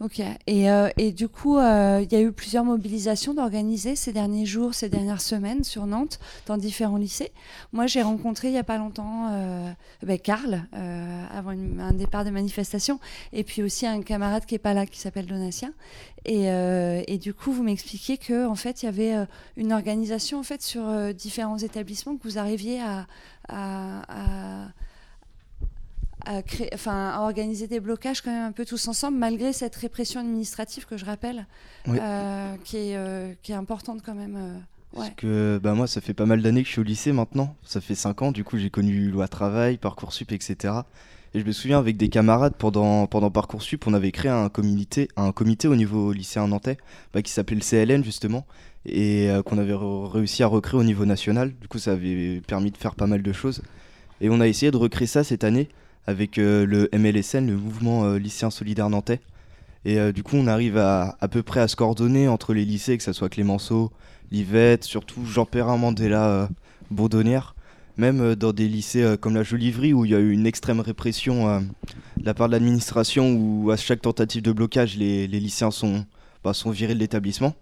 Ok. 0.00 0.20
Et, 0.46 0.70
euh, 0.70 0.90
et 0.96 1.10
du 1.10 1.28
coup, 1.28 1.58
euh, 1.58 2.00
il 2.04 2.12
y 2.12 2.14
a 2.14 2.20
eu 2.20 2.30
plusieurs 2.30 2.62
mobilisations 2.64 3.34
d'organiser 3.34 3.96
ces 3.96 4.12
derniers 4.12 4.46
jours, 4.46 4.72
ces 4.72 4.88
dernières 4.88 5.20
semaines 5.20 5.64
sur 5.64 5.86
Nantes, 5.86 6.20
dans 6.46 6.56
différents 6.56 6.98
lycées. 6.98 7.32
Moi, 7.72 7.88
j'ai 7.88 8.02
rencontré 8.02 8.46
il 8.46 8.52
n'y 8.52 8.58
a 8.58 8.64
pas 8.64 8.78
longtemps 8.78 9.26
euh, 9.32 9.72
ben, 10.04 10.16
Karl, 10.16 10.62
euh, 10.74 11.24
avant 11.34 11.50
un 11.50 11.92
départ 11.92 12.24
de 12.24 12.30
manifestation, 12.30 13.00
et 13.32 13.42
puis 13.42 13.60
aussi 13.60 13.86
un 13.88 14.00
camarade 14.02 14.46
qui 14.46 14.54
n'est 14.54 14.60
pas 14.60 14.72
là, 14.72 14.86
qui 14.86 15.00
s'appelle 15.00 15.26
Donatien. 15.26 15.72
Et, 16.24 16.44
et 16.46 17.16
du 17.18 17.32
coup, 17.32 17.52
vous 17.52 17.62
m'expliquiez 17.62 18.18
que 18.18 18.46
en 18.46 18.54
fait, 18.54 18.82
il 18.82 18.86
y 18.86 18.88
avait 18.88 19.14
une 19.56 19.72
organisation 19.72 20.38
en 20.38 20.42
fait 20.42 20.60
sur 20.62 20.82
différents 21.14 21.56
établissements 21.58 22.16
que 22.16 22.22
vous 22.24 22.38
arriviez 22.38 22.80
à- 22.82 23.06
à- 23.48 24.68
à, 26.28 26.42
créer, 26.42 26.68
enfin, 26.74 27.08
à 27.10 27.20
organiser 27.22 27.66
des 27.68 27.80
blocages 27.80 28.20
quand 28.20 28.30
même 28.30 28.44
un 28.48 28.52
peu 28.52 28.64
tous 28.66 28.86
ensemble, 28.88 29.16
malgré 29.18 29.52
cette 29.52 29.74
répression 29.76 30.20
administrative 30.20 30.84
que 30.86 30.96
je 30.96 31.04
rappelle, 31.06 31.46
Oui. 31.86 31.98
euh, 32.00 32.54
qui, 32.64 32.76
est, 32.76 32.96
euh, 32.96 33.32
qui 33.42 33.52
est 33.52 33.56
importante 33.56 34.02
quand 34.04 34.14
même. 34.14 34.36
euh, 34.36 34.54
ouais. 34.98 35.06
Parce 35.06 35.10
que 35.16 35.58
bah, 35.62 35.72
moi, 35.74 35.86
ça 35.86 36.00
fait 36.00 36.14
pas 36.14 36.26
mal 36.26 36.42
d'années 36.42 36.62
que 36.62 36.66
je 36.68 36.72
suis 36.72 36.80
au 36.80 36.84
lycée 36.84 37.12
maintenant. 37.12 37.56
Ça 37.62 37.80
fait 37.80 37.94
5 37.94 38.20
ans, 38.22 38.30
du 38.32 38.44
coup, 38.44 38.58
j'ai 38.58 38.68
connu 38.70 39.08
loi 39.10 39.26
travail, 39.26 39.78
Parcoursup, 39.78 40.30
etc. 40.32 40.74
Et 41.34 41.40
je 41.40 41.44
me 41.46 41.52
souviens, 41.52 41.78
avec 41.78 41.96
des 41.96 42.08
camarades, 42.08 42.54
pendant, 42.58 43.06
pendant 43.06 43.30
Parcoursup, 43.30 43.86
on 43.86 43.94
avait 43.94 44.12
créé 44.12 44.30
un 44.30 44.48
comité, 44.50 45.08
un 45.16 45.32
comité 45.32 45.66
au 45.68 45.76
niveau 45.76 46.12
lycéen 46.12 46.46
nantais 46.48 46.76
bah, 47.14 47.22
qui 47.22 47.32
s'appelait 47.32 47.56
le 47.56 47.62
CLN, 47.62 48.04
justement, 48.04 48.46
et 48.86 49.30
euh, 49.30 49.42
qu'on 49.42 49.58
avait 49.58 49.74
réussi 49.76 50.42
à 50.42 50.46
recréer 50.46 50.78
au 50.80 50.84
niveau 50.84 51.04
national. 51.06 51.54
Du 51.60 51.68
coup, 51.68 51.78
ça 51.78 51.92
avait 51.92 52.42
permis 52.46 52.70
de 52.70 52.76
faire 52.76 52.94
pas 52.94 53.06
mal 53.06 53.22
de 53.22 53.32
choses. 53.32 53.62
Et 54.20 54.28
on 54.30 54.40
a 54.40 54.46
essayé 54.48 54.70
de 54.70 54.76
recréer 54.76 55.06
ça 55.06 55.22
cette 55.24 55.44
année 55.44 55.68
avec 56.08 56.38
euh, 56.38 56.64
le 56.64 56.88
MLSN, 56.94 57.46
le 57.46 57.56
mouvement 57.58 58.04
euh, 58.06 58.18
lycéen 58.18 58.48
solidaire 58.48 58.88
nantais. 58.88 59.20
Et 59.84 59.98
euh, 59.98 60.10
du 60.10 60.22
coup, 60.22 60.36
on 60.36 60.46
arrive 60.46 60.78
à, 60.78 61.18
à 61.20 61.28
peu 61.28 61.42
près 61.42 61.60
à 61.60 61.68
se 61.68 61.76
coordonner 61.76 62.28
entre 62.28 62.54
les 62.54 62.64
lycées, 62.64 62.96
que 62.96 63.02
ce 63.02 63.12
soit 63.12 63.28
Clémenceau, 63.28 63.92
Livette, 64.30 64.84
surtout 64.84 65.26
Jean-Perrin 65.26 65.76
Mandela 65.76 66.48
Bourdonnière, 66.90 67.54
même 67.98 68.34
dans 68.36 68.54
des 68.54 68.68
lycées 68.68 69.16
comme 69.20 69.34
la 69.34 69.42
Jolivry 69.42 69.92
où 69.92 70.06
il 70.06 70.12
y 70.12 70.14
a 70.14 70.18
eu 70.18 70.32
une 70.32 70.46
extrême 70.46 70.80
répression 70.80 71.46
euh, 71.46 71.60
de 72.16 72.24
la 72.24 72.32
part 72.32 72.46
de 72.46 72.52
l'administration 72.52 73.34
où 73.34 73.70
à 73.70 73.76
chaque 73.76 74.00
tentative 74.00 74.40
de 74.40 74.52
blocage, 74.52 74.96
les, 74.96 75.26
les 75.26 75.40
lycéens 75.40 75.70
sont, 75.70 76.06
bah, 76.42 76.54
sont 76.54 76.70
virés 76.70 76.94
de 76.94 77.00
l'établissement. 77.00 77.54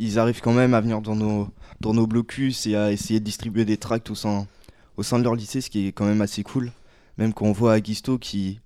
Ils 0.00 0.18
arrivent 0.18 0.40
quand 0.40 0.54
même 0.54 0.74
à 0.74 0.80
venir 0.80 1.00
dans 1.00 1.14
nos, 1.14 1.48
dans 1.80 1.94
nos 1.94 2.08
blocus 2.08 2.66
et 2.66 2.74
à 2.74 2.90
essayer 2.90 3.20
de 3.20 3.24
distribuer 3.24 3.64
des 3.64 3.76
tracts 3.76 4.10
au 4.10 4.16
sein, 4.16 4.48
au 4.96 5.04
sein 5.04 5.20
de 5.20 5.24
leur 5.24 5.36
lycée, 5.36 5.60
ce 5.60 5.70
qui 5.70 5.86
est 5.86 5.92
quand 5.92 6.06
même 6.06 6.20
assez 6.20 6.42
cool. 6.42 6.72
Même 7.18 7.32
quand 7.32 7.46
on 7.46 7.52
voit 7.52 7.74
Aguisto 7.74 8.18
qui, 8.18 8.60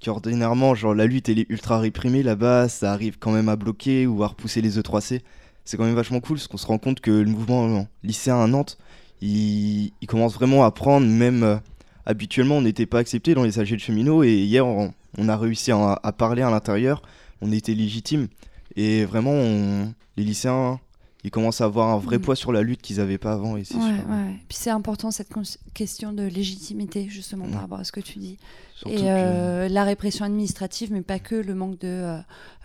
qui 0.00 0.10
ordinairement, 0.10 0.74
genre 0.74 0.94
la 0.94 1.06
lutte 1.06 1.28
est 1.28 1.46
ultra 1.48 1.78
réprimée 1.78 2.22
là-bas, 2.22 2.68
ça 2.68 2.92
arrive 2.92 3.18
quand 3.18 3.32
même 3.32 3.48
à 3.48 3.56
bloquer 3.56 4.06
ou 4.06 4.22
à 4.22 4.28
repousser 4.28 4.60
les 4.60 4.78
E3C. 4.78 5.20
C'est 5.64 5.76
quand 5.76 5.84
même 5.84 5.94
vachement 5.94 6.20
cool 6.20 6.36
parce 6.36 6.48
qu'on 6.48 6.56
se 6.56 6.66
rend 6.66 6.78
compte 6.78 7.00
que 7.00 7.10
le 7.10 7.30
mouvement 7.30 7.68
euh, 7.68 7.82
lycéen 8.02 8.40
à 8.40 8.46
Nantes, 8.46 8.78
il, 9.20 9.92
commence 10.06 10.34
vraiment 10.34 10.64
à 10.64 10.70
prendre, 10.70 11.06
même 11.06 11.42
euh, 11.42 11.56
habituellement 12.04 12.58
on 12.58 12.62
n'était 12.62 12.86
pas 12.86 12.98
accepté 12.98 13.34
dans 13.34 13.42
les 13.42 13.58
AG 13.58 13.72
de 13.72 13.78
cheminots 13.78 14.22
et 14.22 14.34
hier 14.34 14.66
on, 14.66 14.92
a 15.28 15.36
réussi 15.36 15.72
à, 15.72 16.12
parler 16.16 16.42
à 16.42 16.50
l'intérieur, 16.50 17.02
on 17.40 17.50
était 17.50 17.74
légitime 17.74 18.28
et 18.76 19.04
vraiment 19.06 19.88
les 20.16 20.24
lycéens 20.24 20.78
ils 21.26 21.30
commencent 21.30 21.60
à 21.60 21.64
avoir 21.64 21.88
un 21.90 21.98
vrai 21.98 22.18
Mm. 22.18 22.22
poids 22.22 22.36
sur 22.36 22.52
la 22.52 22.62
lutte 22.62 22.80
qu'ils 22.80 22.98
n'avaient 22.98 23.18
pas 23.18 23.32
avant 23.32 23.56
et 23.56 23.64
c'est 23.64 23.74
Ouais, 23.74 23.82
ouais. 23.82 24.34
Puis 24.48 24.56
c'est 24.58 24.70
important 24.70 25.10
cette 25.10 25.28
question 25.74 26.12
de 26.12 26.22
légitimité 26.22 27.08
justement 27.08 27.44
Ouais. 27.46 27.50
par 27.50 27.62
rapport 27.62 27.78
à 27.80 27.84
ce 27.84 27.92
que 27.92 28.00
tu 28.00 28.18
dis. 28.20 28.38
Surtout 28.76 28.94
et 28.94 28.98
que- 28.98 29.02
euh, 29.06 29.68
la 29.68 29.84
répression 29.84 30.24
administrative, 30.26 30.92
mais 30.92 31.00
pas 31.00 31.18
que 31.18 31.34
le 31.34 31.54
manque 31.54 31.78
de, 31.80 31.88
euh, 31.88 32.18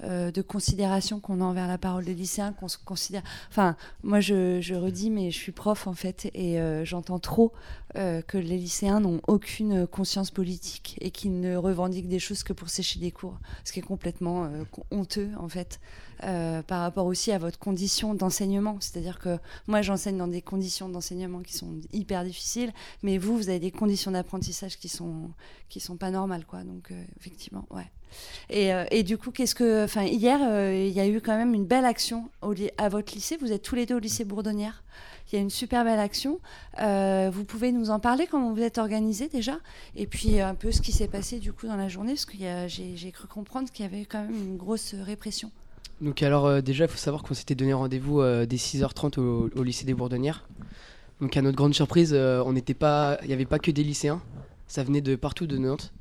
euh, 0.03 0.29
de 0.31 0.41
considération 0.41 1.19
qu'on 1.21 1.39
a 1.39 1.43
envers 1.45 1.67
la 1.69 1.77
parole 1.77 2.03
des 2.03 2.13
lycéens, 2.13 2.51
qu'on 2.51 2.67
se 2.67 2.77
considère. 2.77 3.23
Enfin, 3.49 3.77
moi 4.03 4.19
je, 4.19 4.59
je 4.61 4.75
redis, 4.75 5.09
mais 5.09 5.31
je 5.31 5.37
suis 5.37 5.53
prof 5.53 5.87
en 5.87 5.93
fait, 5.93 6.29
et 6.33 6.59
euh, 6.59 6.85
j'entends 6.85 7.19
trop 7.19 7.51
que 7.93 8.37
les 8.37 8.57
lycéens 8.57 9.01
n'ont 9.01 9.19
aucune 9.27 9.85
conscience 9.85 10.31
politique 10.31 10.97
et 11.01 11.11
qu'ils 11.11 11.41
ne 11.41 11.57
revendiquent 11.57 12.07
des 12.07 12.19
choses 12.19 12.41
que 12.41 12.53
pour 12.53 12.69
sécher 12.69 13.01
des 13.01 13.11
cours, 13.11 13.37
ce 13.65 13.73
qui 13.73 13.79
est 13.79 13.83
complètement 13.83 14.49
honteux 14.91 15.29
en 15.37 15.49
fait. 15.49 15.81
Euh, 16.23 16.61
par 16.61 16.81
rapport 16.81 17.07
aussi 17.07 17.31
à 17.31 17.39
votre 17.39 17.57
condition 17.57 18.13
d'enseignement. 18.13 18.77
C'est-à-dire 18.79 19.17
que 19.17 19.39
moi, 19.67 19.81
j'enseigne 19.81 20.17
dans 20.17 20.27
des 20.27 20.41
conditions 20.41 20.87
d'enseignement 20.87 21.39
qui 21.39 21.53
sont 21.53 21.73
hyper 21.93 22.23
difficiles, 22.23 22.71
mais 23.01 23.17
vous, 23.17 23.35
vous 23.35 23.49
avez 23.49 23.59
des 23.59 23.71
conditions 23.71 24.11
d'apprentissage 24.11 24.77
qui 24.77 24.87
sont 24.87 25.31
qui 25.69 25.79
sont 25.79 25.95
pas 25.95 26.11
normales, 26.11 26.45
quoi. 26.45 26.63
Donc, 26.63 26.91
euh, 26.91 27.03
effectivement, 27.19 27.65
ouais. 27.71 27.89
Et, 28.49 28.73
euh, 28.73 28.83
et 28.91 29.03
du 29.03 29.17
coup, 29.17 29.31
qu'est-ce 29.31 29.55
que, 29.55 29.85
enfin, 29.85 30.03
hier, 30.03 30.39
il 30.73 30.91
y 30.91 30.99
a 30.99 31.07
eu 31.07 31.21
quand 31.21 31.37
même 31.37 31.53
une 31.53 31.65
belle 31.65 31.85
action 31.85 32.29
au 32.41 32.53
à 32.77 32.89
votre 32.89 33.13
lycée. 33.15 33.37
Vous 33.37 33.51
êtes 33.51 33.63
tous 33.63 33.75
les 33.75 33.85
deux 33.85 33.95
au 33.95 33.99
lycée 33.99 34.25
Bourdonnière. 34.25 34.83
Il 35.31 35.35
y 35.35 35.39
a 35.39 35.41
une 35.41 35.49
super 35.49 35.85
belle 35.85 35.99
action. 35.99 36.39
Vous 36.77 37.43
pouvez 37.45 37.71
nous 37.71 37.89
en 37.89 37.99
parler 37.99 38.27
comment 38.27 38.53
vous 38.53 38.61
êtes 38.61 38.77
organisés 38.77 39.29
déjà, 39.29 39.59
et 39.95 40.07
puis 40.07 40.41
un 40.41 40.55
peu 40.55 40.73
ce 40.73 40.81
qui 40.81 40.91
s'est 40.91 41.07
passé 41.07 41.39
du 41.39 41.53
coup 41.53 41.67
dans 41.67 41.77
la 41.77 41.87
journée, 41.87 42.13
parce 42.13 42.25
que 42.25 42.35
j'ai 42.67 43.11
cru 43.11 43.27
comprendre 43.29 43.71
qu'il 43.71 43.85
y 43.85 43.87
avait 43.87 44.03
quand 44.03 44.21
même 44.21 44.35
une 44.35 44.57
grosse 44.57 44.93
répression. 44.93 45.49
Donc 46.01 46.23
alors 46.23 46.47
euh, 46.47 46.61
déjà, 46.61 46.85
il 46.85 46.87
faut 46.89 46.97
savoir 46.97 47.21
qu'on 47.21 47.35
s'était 47.35 47.53
donné 47.53 47.73
rendez-vous 47.73 48.21
euh, 48.21 48.47
dès 48.47 48.55
6h30 48.55 49.19
au, 49.19 49.49
au 49.55 49.63
lycée 49.63 49.85
des 49.85 49.93
Bourdonnières. 49.93 50.47
Donc 51.21 51.37
à 51.37 51.43
notre 51.43 51.55
grande 51.55 51.75
surprise, 51.75 52.11
euh, 52.13 52.43
on 52.43 52.53
n'était 52.53 52.73
pas, 52.73 53.19
il 53.21 53.27
n'y 53.27 53.33
avait 53.33 53.45
pas 53.45 53.59
que 53.59 53.69
des 53.69 53.83
lycéens, 53.83 54.21
ça 54.67 54.83
venait 54.83 55.01
de 55.01 55.15
partout 55.15 55.45
de 55.45 55.57
Nantes. 55.57 55.93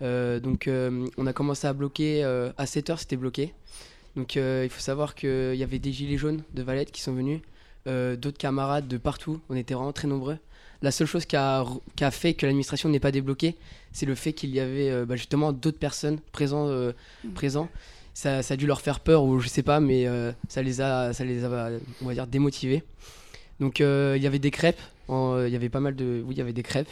Donc 0.00 0.70
on 1.18 1.26
a 1.26 1.32
commencé 1.34 1.66
à 1.66 1.74
bloquer, 1.74 2.24
à 2.24 2.64
7h 2.64 2.96
c'était 2.98 3.16
bloqué. 3.16 3.52
Donc 4.16 4.36
il 4.36 4.70
faut 4.70 4.80
savoir 4.80 5.14
qu'il 5.14 5.54
y 5.56 5.62
avait 5.62 5.78
des 5.78 5.92
gilets 5.92 6.16
jaunes 6.16 6.42
de 6.54 6.62
Valette 6.62 6.90
qui 6.90 7.02
sont 7.02 7.12
venus, 7.12 7.40
d'autres 7.84 8.38
camarades 8.38 8.88
de 8.88 8.96
partout, 8.96 9.40
on 9.50 9.56
était 9.56 9.74
vraiment 9.74 9.92
très 9.92 10.08
nombreux. 10.08 10.38
La 10.82 10.90
seule 10.90 11.06
chose 11.06 11.26
qui 11.26 11.36
a, 11.36 11.66
fait 12.10 12.32
que 12.32 12.46
l'administration 12.46 12.88
n'est 12.88 13.00
pas 13.00 13.12
débloquée, 13.12 13.56
c'est 13.92 14.06
le 14.06 14.14
fait 14.14 14.32
qu'il 14.32 14.50
y 14.50 14.60
avait 14.60 15.04
bah, 15.04 15.16
justement 15.16 15.52
d'autres 15.52 15.78
personnes 15.78 16.20
euh, 16.40 16.92
présents 17.34 17.68
ça, 18.20 18.42
ça 18.42 18.54
a 18.54 18.56
dû 18.58 18.66
leur 18.66 18.80
faire 18.82 19.00
peur 19.00 19.24
ou 19.24 19.40
je 19.40 19.48
sais 19.48 19.62
pas, 19.62 19.80
mais 19.80 20.06
euh, 20.06 20.30
ça 20.48 20.60
les 20.62 20.80
a, 20.82 21.12
ça 21.14 21.24
les 21.24 21.42
a, 21.44 21.70
on 22.02 22.06
va 22.06 22.12
dire, 22.14 22.26
démotivés. 22.26 22.82
Donc 23.60 23.80
euh, 23.80 24.14
il 24.16 24.22
y 24.22 24.26
avait 24.26 24.38
des 24.38 24.50
crêpes, 24.50 24.80
en- 25.08 25.34
euh, 25.36 25.48
il 25.48 25.52
y 25.52 25.56
avait 25.56 25.70
pas 25.70 25.80
mal 25.80 25.96
de, 25.96 26.22
oui, 26.26 26.34
il 26.34 26.38
y 26.38 26.40
avait 26.42 26.52
des 26.52 26.62
crêpes. 26.62 26.90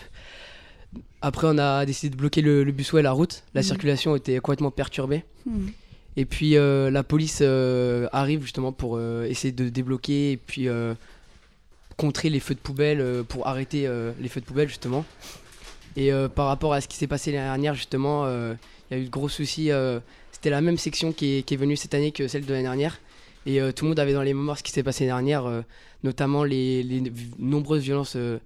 Après, 1.21 1.47
on 1.51 1.59
a 1.59 1.85
décidé 1.85 2.09
de 2.11 2.17
bloquer 2.17 2.41
le, 2.41 2.65
le 2.65 2.73
busway, 2.73 3.03
la 3.03 3.13
route. 3.13 3.43
La 3.55 3.61
Mhm. 3.61 3.67
circulation 3.67 4.17
était 4.17 4.39
complètement 4.39 4.71
perturbée. 4.71 5.23
Mhm. 5.45 5.71
Et 6.17 6.25
puis 6.25 6.57
euh, 6.57 6.91
la 6.91 7.03
police 7.03 7.43
arrive 8.13 8.41
justement 8.43 8.73
pour 8.73 8.99
essayer 9.01 9.53
de 9.53 9.69
débloquer 9.69 10.33
et 10.33 10.37
puis 10.39 10.67
contrer 11.97 12.31
les 12.31 12.41
feux 12.41 12.55
de 12.55 12.61
poubelle, 12.61 13.05
pour 13.29 13.47
arrêter 13.47 13.87
les 14.21 14.29
feux 14.29 14.41
de 14.41 14.47
poubelle 14.47 14.69
justement. 14.69 15.05
Et 15.97 16.11
par 16.35 16.47
rapport 16.47 16.73
à 16.73 16.81
ce 16.81 16.89
qui 16.89 16.97
s'est 16.97 17.07
passé 17.07 17.33
l'année 17.33 17.45
dernière, 17.45 17.75
justement, 17.75 18.27
il 18.91 18.95
y 18.97 18.99
a 18.99 19.03
eu 19.03 19.05
de 19.05 19.11
gros 19.11 19.29
soucis. 19.29 19.71
C'était 20.39 20.51
la 20.51 20.61
même 20.61 20.79
section 20.79 21.13
qui 21.13 21.39
est, 21.39 21.43
qui 21.43 21.55
est 21.55 21.57
venue 21.57 21.77
cette 21.77 21.95
année 21.95 22.13
que 22.13 22.29
celle 22.29 22.47
de 22.47 22.53
l'année 22.53 22.63
dernière. 22.63 23.01
Et 23.45 23.61
euh, 23.61 23.73
tout 23.73 23.85
le 23.85 23.89
monde 23.89 23.99
avait 23.99 24.13
dans 24.13 24.23
les 24.23 24.35
mémoires 24.35 24.57
ce 24.57 24.63
qui 24.63 24.71
s'est 24.71 24.85
passé 24.85 25.05
l'année 25.05 25.31
dernière, 25.33 25.47
euh, 25.47 25.63
notamment 26.05 26.45
les, 26.45 27.03
nombreuses 27.41 27.83
violences 27.83 28.15
euh, 28.15 28.39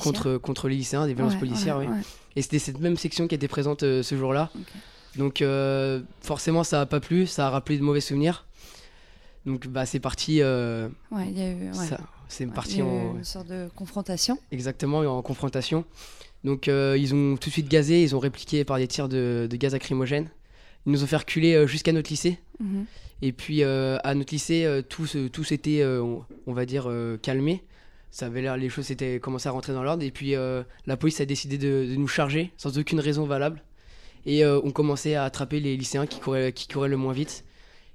contre, 0.00 0.36
contre 0.36 0.68
les 0.68 0.76
lycéens, 0.76 1.06
des 1.06 1.14
violences 1.14 1.32
Ouais, 1.32 1.38
policières. 1.38 1.78
ouais, 1.78 1.86
oui. 1.88 1.94
ouais. 1.94 2.02
Et 2.36 2.42
c'était 2.42 2.58
cette 2.58 2.78
même 2.78 2.98
section 2.98 3.26
qui 3.26 3.34
était 3.34 3.48
présente 3.48 3.84
euh, 3.84 4.02
ce 4.02 4.18
jour-là. 4.18 4.50
Donc 5.16 5.42
forcément, 6.20 6.62
ça 6.62 6.80
n'a 6.80 6.86
pas 6.86 7.00
plu, 7.00 7.26
ça 7.26 7.46
a 7.46 7.50
rappelé 7.50 7.78
de 7.78 7.82
mauvais 7.82 8.02
souvenirs. 8.02 8.44
Donc 9.46 9.66
bah, 9.66 9.86
c'est 9.86 9.98
parti. 9.98 10.42
Ouais, 10.42 11.26
il 11.26 11.38
y 11.38 11.42
a 11.42 11.50
eu. 11.52 11.70
c'est 12.28 12.46
parti 12.48 12.82
en. 12.82 13.16
une 13.16 13.24
sorte 13.24 13.46
de 13.48 13.70
confrontation. 13.74 14.38
Exactement, 14.52 14.98
en 14.98 15.22
confrontation. 15.22 15.86
Donc 16.44 16.66
ils 16.66 17.14
ont 17.14 17.38
tout 17.38 17.48
de 17.48 17.52
suite 17.52 17.68
gazé, 17.68 18.02
ils 18.02 18.14
ont 18.14 18.18
répliqué 18.20 18.62
par 18.64 18.76
des 18.76 18.86
tirs 18.86 19.08
de, 19.08 19.48
de 19.50 19.56
gaz 19.56 19.72
lacrymogène. 19.72 20.28
Ils 20.86 20.92
nous 20.92 21.04
ont 21.04 21.06
fait 21.06 21.16
reculer 21.16 21.54
euh, 21.54 21.66
jusqu'à 21.66 21.92
notre 21.92 22.10
lycée. 22.10 22.38
Mhm. 22.58 22.86
Et 23.22 23.32
puis 23.32 23.62
euh, 23.62 23.98
à 24.02 24.14
notre 24.14 24.32
lycée, 24.32 24.64
euh, 24.64 24.80
tout, 24.82 25.06
tout 25.32 25.44
s'était, 25.44 25.84
on, 25.84 26.24
on 26.46 26.52
va 26.52 26.64
dire, 26.66 26.90
calmé. 27.22 27.62
Ça 28.10 28.26
avait 28.26 28.42
l'air, 28.42 28.56
les 28.56 28.68
choses 28.68 28.90
étaient 28.90 29.20
commencé 29.20 29.48
à 29.48 29.52
rentrer 29.52 29.72
dans 29.72 29.82
l'ordre. 29.82 30.02
Et 30.02 30.10
puis 30.10 30.32
la 30.32 30.96
police 30.96 31.20
a 31.20 31.26
décidé 31.26 31.58
de, 31.58 31.86
de 31.90 31.96
nous 31.96 32.08
charger 32.08 32.50
sans 32.56 32.76
aucune 32.78 32.98
raison 33.00 33.24
valable. 33.24 33.62
Et 34.26 34.44
on 34.44 34.70
commençait 34.72 35.14
à 35.14 35.24
attraper 35.24 35.60
les 35.60 35.76
lycéens 35.76 36.06
qui 36.06 36.18
couraient, 36.18 36.52
qui 36.52 36.66
couraient 36.66 36.88
le 36.88 36.96
moins 36.96 37.12
vite. 37.12 37.44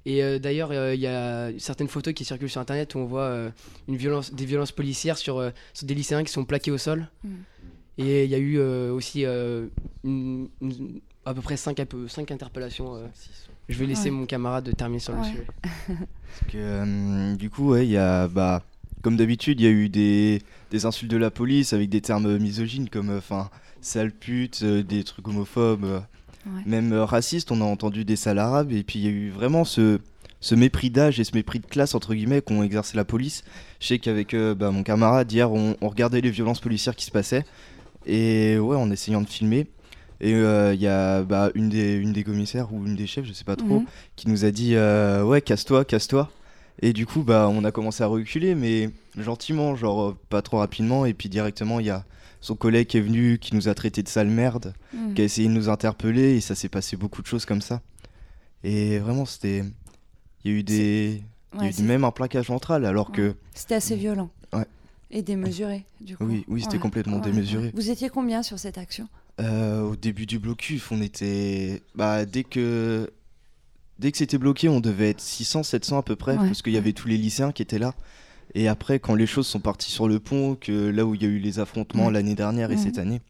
Et 0.08 0.24
euh, 0.24 0.38
d'ailleurs, 0.38 0.70
euh, 0.72 0.94
il 0.94 1.02
y 1.02 1.08
a 1.08 1.50
certaines 1.58 1.88
photos 1.88 2.14
qui 2.14 2.24
circulent 2.26 2.50
sur 2.50 2.62
internet 2.62 2.94
où 2.94 3.00
on 3.00 3.06
voit 3.06 3.22
euh, 3.24 3.50
une 3.88 3.98
violence, 3.98 4.32
des 4.34 4.46
violences 4.46 4.72
policières 4.72 5.18
sur, 5.18 5.52
sur 5.74 5.88
des 5.88 5.96
lycéens 5.96 6.24
qui 6.24 6.32
sont 6.32 6.46
plaqués 6.46 6.70
au 6.72 6.78
sol. 6.78 7.08
Mm. 7.24 7.30
Et 7.98 8.24
il 8.26 8.30
y 8.30 8.36
a 8.36 8.38
eu 8.38 8.60
aussi 8.60 9.26
une- 9.26 9.70
une- 10.62 11.02
à 11.26 11.34
peu 11.34 11.42
près 11.42 11.58
5 11.58 11.80
cinq 12.08 12.32
interpellations. 12.32 12.96
euh. 12.96 13.08
Je 13.68 13.78
vais 13.80 13.86
laisser 13.88 14.06
Ouais. 14.06 14.12
mon 14.12 14.26
camarade 14.26 14.76
terminer 14.78 15.00
sur 15.00 15.14
le 15.14 15.20
Ouais. 15.20 15.26
sujet. 15.26 15.48
Parce 15.88 16.52
que, 16.52 16.58
euh, 16.58 17.36
du 17.36 17.50
coup, 17.50 17.72
ouais, 17.72 17.86
il 17.86 17.92
y 17.92 17.98
a, 17.98 18.28
bah, 18.28 18.62
comme 19.02 19.18
d'habitude, 19.18 19.60
il 19.60 19.64
y 19.64 19.68
a 19.68 19.72
eu 19.72 19.90
des, 19.90 20.42
des 20.72 20.86
insultes 20.86 21.10
de 21.12 21.18
la 21.18 21.32
police 21.32 21.74
avec 21.74 21.90
des 21.90 22.02
termes 22.02 22.38
misogynes 22.38 22.90
comme, 22.90 23.10
euh, 23.10 23.18
enfin, 23.18 23.50
sale 23.82 24.12
pute, 24.12 24.62
euh, 24.64 24.84
des 24.84 25.04
trucs 25.04 25.28
homophobes, 25.28 25.86
euh, 25.86 26.00
Ouais. 26.46 26.62
même 26.68 26.94
euh, 26.94 27.06
racistes. 27.06 27.52
On 27.52 27.60
a 27.62 27.64
entendu 27.64 28.06
des 28.06 28.16
sales 28.16 28.38
arabes 28.38 28.72
et 28.72 28.84
puis 28.84 29.00
il 29.00 29.06
y 29.06 29.08
a 29.08 29.12
eu 29.12 29.30
vraiment 29.32 29.64
ce, 29.66 30.00
ce 30.42 30.54
mépris 30.54 30.92
d'âge 30.92 31.20
et 31.20 31.24
ce 31.24 31.34
mépris 31.34 31.60
de 31.60 31.66
classe 31.66 31.96
entre 31.96 32.14
guillemets 32.14 32.42
qu'ont 32.44 32.62
exercé 32.62 32.96
la 32.98 33.04
police. 33.06 33.44
Je 33.80 33.88
sais 33.88 33.98
qu'avec 34.00 34.36
euh, 34.36 34.54
bah, 34.54 34.70
mon 34.70 34.84
camarade 34.84 35.32
hier, 35.32 35.52
on, 35.52 35.76
on 35.82 35.90
regardait 35.90 36.22
les 36.22 36.30
violences 36.30 36.60
policières 36.60 36.96
qui 36.96 37.06
se 37.06 37.12
passaient 37.12 37.46
et 38.06 38.60
ouais, 38.60 38.76
en 38.76 38.92
essayant 38.92 39.22
de 39.22 39.28
filmer. 39.28 39.66
Et 40.26 40.34
euh, 40.34 40.74
il 40.74 40.82
y 40.82 40.88
a 40.88 41.22
bah, 41.22 41.52
une, 41.54 41.70
des, 41.70 41.94
une 41.94 42.12
des 42.12 42.24
commissaires 42.24 42.74
ou 42.74 42.84
une 42.88 42.96
des 42.96 43.06
chefs, 43.06 43.26
je 43.26 43.34
sais 43.34 43.44
pas 43.44 43.56
trop, 43.56 43.82
Mhm. 43.82 43.86
qui 44.16 44.28
nous 44.28 44.44
a 44.44 44.50
dit 44.50 44.74
euh, 44.76 45.24
ouais 45.24 45.40
casse-toi, 45.40 45.86
casse-toi. 45.86 46.32
Et 46.82 46.94
du 46.94 47.06
coup 47.06 47.22
bah 47.22 47.48
on 47.50 47.64
a 47.64 47.72
commencé 47.72 48.02
à 48.04 48.08
reculer 48.08 48.56
mais 48.56 48.90
gentiment, 49.18 49.76
genre 49.76 50.16
pas 50.30 50.42
trop 50.42 50.58
rapidement. 50.58 51.06
Et 51.06 51.14
puis 51.14 51.30
directement 51.30 51.80
il 51.80 51.86
y 51.86 51.90
a 51.92 52.06
son 52.42 52.56
collègue 52.56 52.88
qui 52.88 52.98
est 52.98 53.02
venu, 53.02 53.38
qui 53.38 53.54
nous 53.54 53.70
a 53.70 53.76
traité 53.76 54.02
de 54.02 54.08
sale 54.10 54.28
merde, 54.30 54.74
Mhm. 54.94 55.14
qui 55.14 55.22
a 55.22 55.26
essayé 55.26 55.48
de 55.48 55.54
nous 55.54 55.70
interpeller 55.70 56.36
et 56.38 56.42
ça 56.42 56.56
s'est 56.56 56.70
passé 56.70 56.98
beaucoup 56.98 57.22
de 57.22 57.28
choses 57.28 57.46
comme 57.46 57.62
ça. 57.62 57.82
Et 58.64 58.98
vraiment 58.98 59.26
c'était, 59.26 59.64
il 60.44 60.52
y 60.52 60.56
a 60.56 60.58
eu 60.58 60.64
des, 60.64 61.22
il 61.54 61.64
y 61.64 61.68
a 61.68 61.70
eu 61.70 61.84
même 61.84 62.04
un 62.04 62.12
plaquage 62.12 62.48
ventral 62.48 62.84
alors 62.86 63.12
que 63.12 63.36
C'était 63.54 63.76
assez 63.76 63.96
violent. 63.96 64.32
ouais. 64.54 64.66
Et 65.12 65.22
démesuré, 65.22 65.86
du 66.02 66.18
coup. 66.18 66.26
Oui, 66.26 66.44
oui, 66.48 66.64
c'était 66.64 66.80
complètement 66.80 67.20
démesuré. 67.20 67.72
Vous 67.76 67.92
étiez 67.92 68.10
combien 68.10 68.42
sur 68.42 68.58
cette 68.58 68.80
action? 68.80 69.08
Euh, 69.42 69.82
au 69.82 69.96
début 69.96 70.26
du 70.26 70.40
blocus, 70.40 70.84
on 70.92 71.02
était. 71.02 71.82
Bah, 71.96 72.26
dès 72.26 72.44
que. 72.44 73.10
Dès 74.00 74.12
que 74.12 74.18
c'était 74.18 74.38
bloqué, 74.38 74.68
on 74.68 74.82
devait 74.82 75.10
être 75.12 75.22
600, 75.22 75.64
700 75.64 76.00
à 76.00 76.04
peu 76.04 76.18
près, 76.18 76.34
Ouais, 76.38 76.48
parce 76.48 76.62
qu'il 76.62 76.74
y 76.74 76.78
avait 76.78 76.92
tous 76.92 77.08
les 77.08 77.18
lycéens 77.18 77.54
qui 77.54 77.62
étaient 77.62 77.80
là. 77.80 77.94
Et 78.54 78.68
après, 78.68 79.00
quand 79.00 79.16
les 79.16 79.26
choses 79.26 79.48
sont 79.48 79.60
parties 79.62 79.90
sur 79.92 80.08
le 80.10 80.20
pont, 80.20 80.56
que 80.56 80.72
là 80.90 81.06
où 81.06 81.16
il 81.16 81.24
y 81.24 81.26
a 81.26 81.30
eu 81.30 81.40
les 81.40 81.60
affrontements 81.60 82.10
l'année 82.10 82.36
dernière 82.36 82.72
et 82.72 82.78
cette 82.78 82.98
année, 82.98 83.22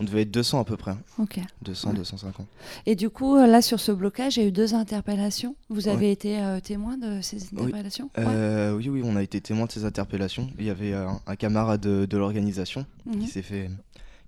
on 0.00 0.04
devait 0.04 0.22
être 0.22 0.30
200 0.32 0.60
à 0.60 0.64
peu 0.64 0.76
près. 0.76 0.94
Ok. 1.18 1.38
200, 1.62 1.90
Ouais. 1.90 1.94
250. 1.96 2.46
Et 2.86 2.96
du 2.96 3.08
coup, 3.08 3.36
euh, 3.36 3.46
là, 3.46 3.62
sur 3.62 3.78
ce 3.78 3.92
blocage, 3.92 4.36
il 4.36 4.42
y 4.42 4.44
a 4.46 4.48
eu 4.48 4.52
deux 4.52 4.74
interpellations. 4.74 5.54
Vous 5.68 5.86
avez 5.88 6.06
Ouais. 6.06 6.12
été 6.12 6.40
euh, 6.40 6.58
témoin 6.60 6.96
de 6.98 7.20
ces 7.20 7.36
Oui. 7.52 7.62
interpellations? 7.64 8.10
Ouais. 8.18 8.24
Euh, 8.26 8.74
oui, 8.76 8.88
oui, 8.88 9.02
on 9.04 9.14
a 9.16 9.22
été 9.22 9.40
témoin 9.40 9.66
de 9.66 9.72
ces 9.72 9.84
interpellations. 9.84 10.50
Il 10.58 10.64
y 10.66 10.70
avait 10.70 10.92
un, 10.92 11.20
un 11.26 11.36
camarade 11.36 11.80
de, 11.80 12.04
de 12.06 12.16
l'organisation 12.16 12.84
Mhm. 13.06 13.18
qui 13.20 13.26
s'est 13.28 13.42
fait, 13.42 13.70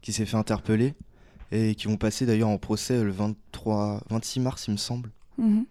qui 0.01 0.13
s'est 0.13 0.27
fait 0.27 0.37
interpeller 0.37 0.95
et 1.53 1.75
qui 1.77 1.87
vont 1.87 1.97
passer 1.97 2.27
d'ailleurs 2.27 2.49
en 2.49 2.59
procès 2.59 3.05
le 3.05 3.11
23, 3.12 4.01
26 4.11 4.41
mars, 4.41 4.65
il 4.69 4.73
me 4.73 4.77
semble. 4.79 5.11
Mhm. 5.38 5.65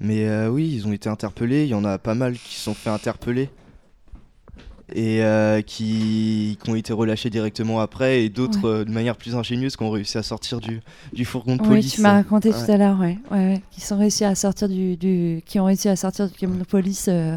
Mais 0.00 0.26
euh, 0.26 0.48
oui, 0.48 0.68
ils 0.74 0.86
ont 0.86 0.92
été 0.92 1.08
interpellés. 1.08 1.64
Il 1.64 1.68
y 1.70 1.74
en 1.74 1.84
a 1.84 1.98
pas 1.98 2.14
mal 2.14 2.34
qui 2.34 2.54
se 2.56 2.60
sont 2.62 2.74
fait 2.74 2.90
interpeller 2.90 3.48
et 4.94 5.22
euh, 5.24 5.62
qui, 5.62 6.58
qui 6.62 6.70
ont 6.70 6.76
été 6.76 6.92
relâchés 6.92 7.28
directement 7.28 7.80
après, 7.80 8.22
et 8.24 8.28
d'autres 8.28 8.62
Ouais. 8.62 8.80
euh, 8.80 8.84
de 8.84 8.92
manière 8.92 9.16
plus 9.16 9.34
ingénieuse 9.34 9.74
qui 9.76 9.82
ont 9.82 9.90
réussi 9.90 10.16
à 10.16 10.22
sortir 10.22 10.60
du, 10.60 10.80
du 11.12 11.24
fourgon 11.24 11.56
de 11.56 11.62
Oui, 11.62 11.68
police. 11.68 11.94
tu 11.94 12.02
m'as 12.02 12.12
raconté 12.12 12.50
tout 12.50 12.70
à 12.70 12.76
l'heure, 12.76 12.98
ouais, 13.00 13.18
ouais, 13.32 13.60
qui 13.72 13.80
sont 13.80 13.98
réussi 13.98 14.24
à 14.24 14.34
sortir 14.36 14.68
du, 14.68 14.96
du- 14.96 15.42
qui 15.44 15.58
ont 15.58 15.64
réussi 15.64 15.88
à 15.88 15.96
sortir 15.96 16.28
du 16.30 16.34
camion 16.34 16.56
de 16.56 16.62
police 16.64 17.06
euh, 17.08 17.36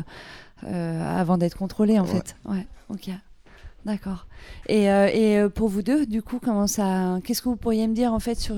euh, 0.65 1.19
avant 1.19 1.37
d'être 1.39 1.57
contrôlés, 1.57 1.97
en 1.97 2.05
fait. 2.05 2.35
Ouais, 2.45 2.67
ok, 2.89 3.09
d'accord. 3.85 4.27
Et, 4.67 4.89
euh, 4.91 5.07
et 5.13 5.37
euh, 5.39 5.49
pour 5.49 5.67
vous 5.69 5.81
deux, 5.81 6.05
du 6.05 6.21
coup, 6.21 6.39
comment 6.43 6.67
ça, 6.67 7.19
qu'est-ce 7.23 7.41
que 7.41 7.49
vous 7.49 7.55
pourriez 7.55 7.87
me 7.87 7.93
dire 7.93 8.13
en 8.13 8.19
fait 8.19 8.35
sur 8.39 8.55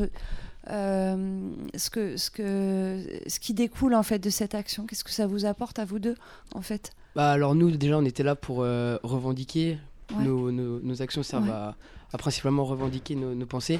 euh, 0.69 1.49
ce 1.75 1.89
que, 1.89 2.17
ce 2.17 2.29
que, 2.29 2.99
ce 3.27 3.39
qui 3.39 3.53
découle 3.53 3.93
en 3.95 4.03
fait 4.03 4.19
de 4.19 4.29
cette 4.29 4.55
action? 4.55 4.85
Qu'est-ce 4.85 5.03
que 5.03 5.11
ça 5.11 5.27
vous 5.27 5.45
apporte 5.45 5.79
à 5.79 5.85
vous 5.85 5.99
deux, 5.99 6.15
en 6.53 6.61
fait? 6.61 6.91
Bah 7.15 7.31
alors 7.31 7.55
nous 7.55 7.71
déjà 7.71 7.97
on 7.97 8.05
était 8.05 8.23
là 8.23 8.35
pour 8.35 8.61
euh, 8.61 8.97
revendiquer, 9.03 9.77
Ouais. 10.17 10.25
nos, 10.25 10.51
nos- 10.51 10.79
nos 10.81 11.01
actions 11.01 11.23
servent 11.23 11.45
Ouais. 11.45 11.51
à, 11.51 11.75
à 12.11 12.17
principalement 12.17 12.65
revendiquer 12.65 13.15
nos, 13.15 13.33
nos 13.33 13.45
pensées. 13.45 13.79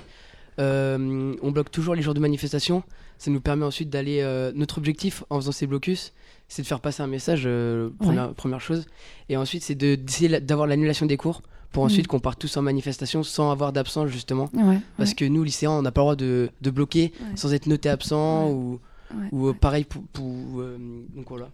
On 0.58 1.52
bloque 1.52 1.72
toujours 1.72 1.96
les 1.96 2.02
jours 2.02 2.14
de 2.14 2.20
manifestation, 2.20 2.84
ça 3.18 3.32
nous 3.32 3.42
permet 3.42 3.66
ensuite 3.66 3.90
d'aller... 3.90 4.22
notre 4.56 4.78
objectif 4.78 5.24
en 5.30 5.38
faisant 5.38 5.52
ces 5.52 5.66
blocus, 5.68 6.14
c'est 6.54 6.62
de 6.64 6.68
faire 6.68 6.82
passer 6.82 7.02
un 7.02 7.08
message, 7.08 7.44
euh, 7.46 7.90
première, 8.00 8.34
première 8.34 8.60
chose, 8.62 8.86
et 9.30 9.38
ensuite 9.38 9.64
c'est 9.64 9.76
d'essayer 9.76 10.40
d'avoir 10.42 10.68
l'annulation 10.68 11.06
des 11.06 11.16
cours 11.18 11.42
pour 11.72 11.84
Mm. 11.84 11.86
ensuite 11.86 12.08
qu'on 12.08 12.20
parte 12.20 12.40
tous 12.40 12.58
en 12.58 12.62
manifestation 12.62 13.24
sans 13.24 13.50
avoir 13.52 13.72
d'absence 13.72 14.10
justement. 14.10 14.50
Ouais, 14.54 14.80
Parce 14.98 15.12
ouais. 15.12 15.16
que 15.16 15.26
nous 15.26 15.44
lycéens 15.44 15.72
on 15.72 15.82
n'a 15.82 15.92
pas 15.92 16.02
le 16.02 16.04
droit 16.04 16.16
de, 16.18 16.50
de 16.62 16.70
bloquer 16.70 17.14
Ouais. 17.22 17.38
sans 17.38 17.54
être 17.54 17.68
noté 17.68 17.88
absent 17.90 18.48
Ouais. 18.48 18.52
ou, 18.54 18.80
Ouais, 19.14 19.28
ou 19.34 19.48
euh, 19.48 19.54
pareil 19.54 19.84
pour... 19.86 20.04
pour, 20.14 20.26
euh, 20.60 20.78
donc 21.16 21.28
voilà. 21.30 21.50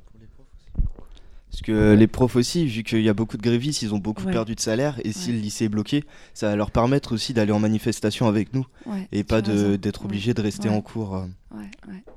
Parce 1.52 1.62
que 1.62 1.94
les 1.94 2.08
profs 2.08 2.36
aussi, 2.36 2.66
vu 2.68 2.84
qu'il 2.84 3.02
y 3.02 3.10
a 3.10 3.14
beaucoup 3.14 3.38
de 3.38 3.42
grévistes, 3.42 3.82
ils 3.82 3.94
ont 3.94 3.98
beaucoup 3.98 4.26
Ouais. 4.26 4.32
perdu 4.32 4.54
de 4.54 4.60
salaire. 4.60 5.00
Et 5.04 5.12
si 5.12 5.32
le 5.32 5.40
lycée 5.40 5.66
est 5.66 5.70
bloqué, 5.70 6.04
ça 6.34 6.50
va 6.50 6.56
leur 6.56 6.70
permettre 6.72 7.14
aussi 7.14 7.34
d'aller 7.34 7.52
en 7.52 7.60
manifestation 7.60 8.28
avec 8.28 8.54
nous. 8.54 8.66
Ouais, 8.86 9.08
et 9.12 9.24
pas 9.24 9.42
d'être 9.42 10.02
Ouais. 10.02 10.06
obligé 10.06 10.34
de 10.34 10.42
rester 10.42 10.70
en 10.70 10.82
cours 10.82 11.16
euh, 11.16 11.26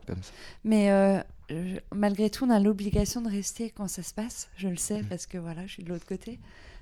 comme 0.06 0.16
ça. 0.22 0.32
Mais 0.64 0.90
euh, 0.90 1.18
je- 1.48 1.78
malgré 1.94 2.28
tout, 2.28 2.44
on 2.44 2.50
a 2.50 2.58
l'obligation 2.60 3.22
de 3.22 3.28
rester 3.30 3.72
quand 3.74 3.88
ça 3.88 4.02
se 4.02 4.12
passe. 4.12 4.48
Je 4.56 4.66
le 4.68 4.74
Mm. 4.74 4.78
sais 4.78 5.02
parce 5.08 5.26
que 5.26 5.38
voilà, 5.38 5.66
je 5.66 5.72
suis 5.72 5.84
de 5.84 5.88
l'autre 5.88 6.06
côté. 6.06 6.38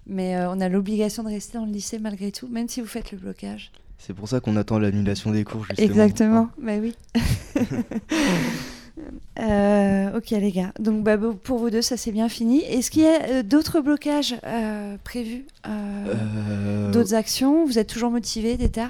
Mais 0.07 0.37
euh, 0.37 0.51
on 0.51 0.61
a 0.61 0.69
l'obligation 0.69 1.23
de 1.23 1.29
rester 1.29 1.59
dans 1.59 1.67
le 1.67 1.73
lycée 1.73 1.99
malgré 1.99 2.33
tout, 2.33 2.49
même 2.49 2.69
si 2.69 2.81
vous 2.81 2.87
faites 2.87 3.13
le 3.13 3.19
blocage. 3.19 3.71
C'est 3.99 4.15
pour 4.15 4.29
ça 4.29 4.41
qu'on 4.41 4.57
attend 4.57 4.79
l'annulation 4.79 5.31
des 5.33 5.45
cours, 5.45 5.65
justement. 5.67 5.87
Exactement, 5.87 6.49
bah 6.63 6.73
oui. 6.81 6.95
Euh, 9.39 10.17
ok 10.17 10.31
les 10.31 10.51
gars, 10.51 10.73
donc 10.81 11.05
bah, 11.05 11.17
pour 11.17 11.59
vous 11.59 11.71
deux 11.71 11.83
ça 11.83 11.97
c'est 11.97 12.11
bien 12.13 12.29
fini. 12.29 12.61
Est-ce 12.63 12.91
qu'il 12.91 13.03
y 13.03 13.07
a 13.07 13.23
euh, 13.29 13.43
d'autres 13.43 13.81
blocages 13.81 14.35
euh, 14.45 14.97
prévus 15.05 15.45
D'autres 16.93 17.15
actions? 17.15 17.65
Vous 17.65 17.79
êtes 17.79 17.89
toujours 17.89 18.11
motivés, 18.11 18.57
déter 18.57 18.87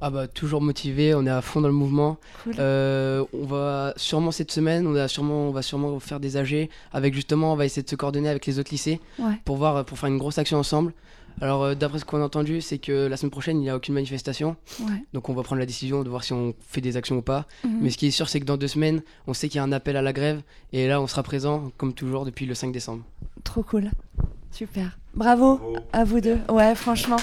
Ah 0.00 0.10
bah 0.10 0.26
toujours 0.26 0.60
motivé, 0.60 1.14
on 1.14 1.24
est 1.26 1.30
à 1.30 1.40
fond 1.40 1.60
dans 1.60 1.68
le 1.68 1.74
mouvement. 1.74 2.16
Cool. 2.44 2.54
On 2.58 3.46
va 3.46 3.92
sûrement 3.96 4.32
cette 4.32 4.50
semaine, 4.50 4.86
on, 4.86 4.94
a 4.96 5.06
sûrement, 5.08 5.48
on 5.48 5.50
va 5.52 5.62
sûrement 5.62 5.98
faire 6.00 6.18
des 6.20 6.36
AG 6.36 6.68
avec 6.92 7.14
justement, 7.14 7.52
on 7.52 7.56
va 7.56 7.64
essayer 7.64 7.82
de 7.82 7.88
se 7.90 7.96
coordonner 7.96 8.28
avec 8.28 8.46
les 8.46 8.58
autres 8.58 8.70
lycées 8.72 9.00
Ouais. 9.18 9.34
pour 9.44 9.56
voir, 9.56 9.84
pour 9.84 9.98
faire 9.98 10.08
une 10.08 10.18
grosse 10.18 10.38
action 10.38 10.58
ensemble. 10.58 10.92
Alors 11.40 11.62
euh, 11.62 11.74
d'après 11.74 11.98
ce 11.98 12.04
qu'on 12.04 12.20
a 12.20 12.24
entendu, 12.24 12.60
c'est 12.60 12.78
que 12.78 13.06
la 13.06 13.16
semaine 13.16 13.30
prochaine 13.30 13.58
il 13.58 13.62
n'y 13.62 13.70
a 13.70 13.76
aucune 13.76 13.94
manifestation, 13.94 14.56
Ouais. 14.80 15.04
donc 15.12 15.28
on 15.28 15.34
va 15.34 15.42
prendre 15.42 15.60
la 15.60 15.66
décision 15.66 16.02
de 16.02 16.08
voir 16.08 16.24
si 16.24 16.32
on 16.32 16.54
fait 16.60 16.80
des 16.80 16.96
actions 16.96 17.16
ou 17.18 17.22
pas. 17.22 17.46
Mhm. 17.64 17.78
Mais 17.82 17.90
ce 17.90 17.98
qui 17.98 18.06
est 18.06 18.10
sûr, 18.10 18.28
c'est 18.28 18.40
que 18.40 18.44
dans 18.44 18.56
deux 18.56 18.68
semaines, 18.68 19.02
on 19.26 19.34
sait 19.34 19.48
qu'il 19.48 19.56
y 19.58 19.60
a 19.60 19.64
un 19.64 19.72
appel 19.72 19.96
à 19.96 20.02
la 20.02 20.12
grève 20.12 20.42
et 20.72 20.86
là 20.88 21.00
on 21.00 21.06
sera 21.06 21.22
présent 21.22 21.70
comme 21.76 21.92
toujours 21.94 22.24
depuis 22.24 22.46
le 22.46 22.54
5 22.54 22.72
décembre. 22.72 23.04
Trop 23.44 23.62
cool. 23.62 23.90
Super. 24.50 24.98
Bravo 25.14 25.60
à 25.92 26.04
vous 26.04 26.20
deux. 26.20 26.38
Ouais, 26.50 26.74
franchement. 26.74 27.16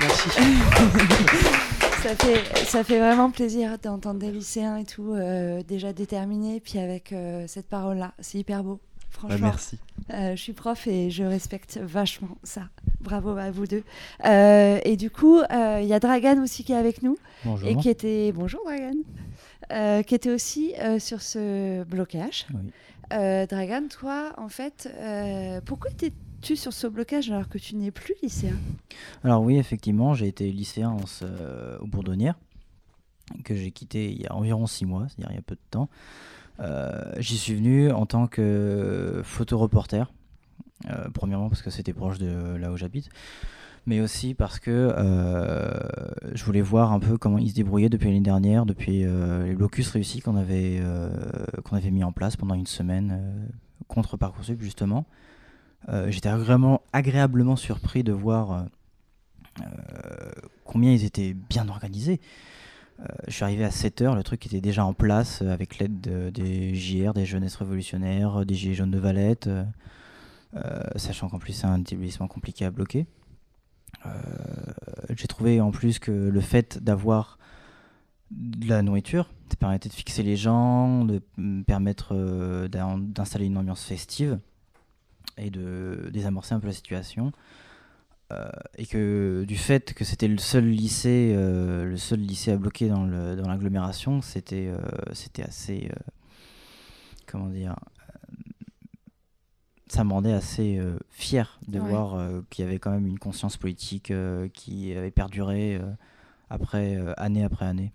Merci. 0.00 0.28
ça, 2.02 2.14
fait, 2.16 2.64
ça 2.66 2.84
fait 2.84 2.98
vraiment 2.98 3.30
plaisir 3.30 3.78
d'entendre 3.78 4.18
des 4.20 4.30
lycéens 4.30 4.76
et 4.78 4.84
tout, 4.84 5.12
euh, 5.14 5.62
déjà 5.62 5.92
déterminés, 5.92 6.60
puis 6.60 6.78
avec 6.78 7.12
euh, 7.12 7.44
cette 7.46 7.68
parole-là. 7.68 8.12
C'est 8.20 8.38
hyper 8.38 8.64
beau. 8.64 8.80
Franchement, 9.12 9.48
merci. 9.50 9.78
euh, 10.10 10.34
je 10.34 10.42
suis 10.42 10.52
prof 10.52 10.86
et 10.88 11.10
je 11.10 11.22
respecte 11.22 11.78
vachement 11.78 12.36
ça. 12.42 12.68
Bravo 13.00 13.30
à 13.36 13.50
vous 13.52 13.66
deux. 13.66 13.84
Euh, 14.24 14.80
et 14.84 14.96
du 14.96 15.10
coup, 15.10 15.38
euh, 15.38 15.78
il 15.80 15.86
y 15.86 15.92
a 15.94 16.00
Dragan 16.00 16.42
aussi 16.42 16.64
qui 16.64 16.72
est 16.72 16.76
avec 16.76 17.02
nous. 17.02 17.16
Bonjour. 17.44 17.68
Et 17.68 17.76
qui 17.76 17.88
était. 17.88 18.32
Bonjour 18.32 18.60
Dragan. 18.64 18.96
Euh, 19.70 20.02
qui 20.02 20.14
était 20.14 20.30
aussi 20.30 20.74
euh, 20.80 20.98
sur 20.98 21.22
ce 21.22 21.84
blocage. 21.84 22.46
Oui. 22.52 22.72
Euh, 23.12 23.46
Dragan, 23.46 23.84
toi, 23.88 24.32
en 24.38 24.48
fait, 24.48 24.88
euh, 24.96 25.60
pourquoi 25.64 25.90
étais-tu 25.90 26.56
sur 26.56 26.72
ce 26.72 26.86
blocage 26.86 27.30
alors 27.30 27.48
que 27.48 27.58
tu 27.58 27.76
n'es 27.76 27.90
plus 27.90 28.14
lycéen? 28.22 28.56
Alors 29.22 29.42
oui, 29.42 29.56
effectivement, 29.58 30.14
j'ai 30.14 30.26
été 30.28 30.50
lycéen 30.50 30.90
en 30.90 31.06
ce- 31.06 31.24
euh, 31.28 31.78
au 31.80 31.86
Bourdonnière, 31.86 32.34
que 33.44 33.54
j'ai 33.54 33.70
quitté 33.70 34.10
il 34.10 34.20
y 34.20 34.26
a 34.26 34.34
environ 34.34 34.66
six 34.66 34.84
mois, 34.86 35.06
c'est-à-dire 35.08 35.30
il 35.30 35.36
y 35.36 35.38
a 35.38 35.42
peu 35.42 35.54
de 35.54 35.60
temps. 35.70 35.88
Euh, 36.60 37.12
J'y 37.18 37.38
suis 37.38 37.54
venu 37.54 37.90
en 37.90 38.06
tant 38.06 38.26
que 38.26 39.22
photoreporter, 39.24 40.04
euh, 40.90 41.08
premièrement 41.12 41.48
parce 41.48 41.62
que 41.62 41.70
c'était 41.70 41.92
proche 41.92 42.18
de 42.18 42.56
là 42.56 42.72
où 42.72 42.76
j'habite, 42.76 43.08
mais 43.86 44.00
aussi 44.00 44.34
parce 44.34 44.58
que 44.58 44.70
euh, 44.70 45.70
je 46.34 46.44
voulais 46.44 46.60
voir 46.60 46.92
un 46.92 47.00
peu 47.00 47.18
comment 47.18 47.38
ils 47.38 47.50
se 47.50 47.54
débrouillaient 47.54 47.88
depuis 47.88 48.06
l'année 48.08 48.20
dernière, 48.20 48.66
depuis 48.66 49.04
les 49.04 49.54
blocus 49.54 49.88
réussis 49.90 50.20
qu'on 50.20 50.36
avait, 50.36 50.80
qu'on 51.64 51.76
avait 51.76 51.90
mis 51.90 52.04
en 52.04 52.12
place 52.12 52.36
pendant 52.36 52.54
une 52.54 52.66
semaine 52.66 53.50
contre 53.88 54.16
Parcoursup 54.16 54.60
justement. 54.60 55.04
J'étais 56.08 56.28
agréablement, 56.28 56.82
agréablement 56.92 57.56
surpris 57.56 58.04
de 58.04 58.12
voir 58.12 58.66
combien 60.64 60.92
ils 60.92 61.04
étaient 61.04 61.34
bien 61.34 61.68
organisés. 61.68 62.20
Euh, 63.02 63.06
je 63.26 63.32
suis 63.32 63.44
arrivé 63.44 63.64
à 63.64 63.70
7h, 63.70 64.14
le 64.14 64.22
truc 64.22 64.46
était 64.46 64.60
déjà 64.60 64.84
en 64.84 64.94
place 64.94 65.42
euh, 65.42 65.52
avec 65.52 65.78
l'aide 65.78 66.00
de- 66.00 66.30
des 66.30 66.74
JR, 66.74 67.12
des 67.14 67.26
Jeunesses 67.26 67.56
Révolutionnaires, 67.56 68.46
des 68.46 68.54
Gilets 68.54 68.74
jaunes 68.74 68.90
de 68.90 68.98
Valette, 68.98 69.46
euh, 69.48 69.64
euh, 70.56 70.82
sachant 70.96 71.28
qu'en 71.28 71.38
plus 71.38 71.52
c'est 71.52 71.66
un 71.66 71.80
établissement 71.80 72.28
compliqué 72.28 72.64
à 72.64 72.70
bloquer. 72.70 73.06
Euh, 74.06 74.10
J'ai 75.16 75.26
trouvé 75.26 75.60
en 75.60 75.70
plus 75.70 75.98
que 75.98 76.10
le 76.12 76.40
fait 76.40 76.82
d'avoir 76.82 77.38
de 78.30 78.68
la 78.68 78.82
nourriture, 78.82 79.28
ça 79.50 79.56
permettait 79.56 79.88
de 79.88 79.94
fixer 79.94 80.22
les 80.22 80.36
gens, 80.36 81.04
de 81.04 81.20
permettre 81.66 82.14
euh, 82.14 82.68
d'in- 82.68 82.98
d'installer 82.98 83.46
une 83.46 83.58
ambiance 83.58 83.84
festive 83.84 84.38
et 85.36 85.50
de 85.50 86.08
désamorcer 86.12 86.54
un 86.54 86.60
peu 86.60 86.68
la 86.68 86.72
situation. 86.72 87.32
Euh, 88.32 88.48
et 88.78 88.86
que 88.86 89.44
du 89.46 89.56
fait 89.56 89.92
que 89.94 90.04
c'était 90.04 90.28
le 90.28 90.38
seul 90.38 90.64
lycée, 90.68 91.32
euh, 91.36 91.84
le 91.84 91.96
seul 91.96 92.20
lycée 92.20 92.52
à 92.52 92.56
bloquer 92.56 92.88
dans 92.88 93.04
l'agglomération, 93.04 94.22
c'était 94.22 94.68
euh, 94.68 94.78
c'était 95.12 95.42
assez, 95.42 95.90
comment 97.26 97.48
dire, 97.48 97.76
ça 99.88 100.04
me 100.04 100.12
rendait 100.12 100.32
assez 100.32 100.78
euh, 100.78 100.96
fier 101.10 101.58
de 101.68 101.78
Ouais. 101.78 101.88
voir 101.90 102.14
euh, 102.14 102.40
qu'il 102.48 102.64
y 102.64 102.68
avait 102.68 102.78
quand 102.78 102.90
même 102.92 103.06
une 103.06 103.18
conscience 103.18 103.56
politique 103.58 104.10
euh, 104.10 104.48
qui 104.48 104.94
avait 104.94 105.10
perduré 105.10 105.80
après 106.48 106.96
année 107.16 107.44
après 107.44 107.66
année. 107.66 107.92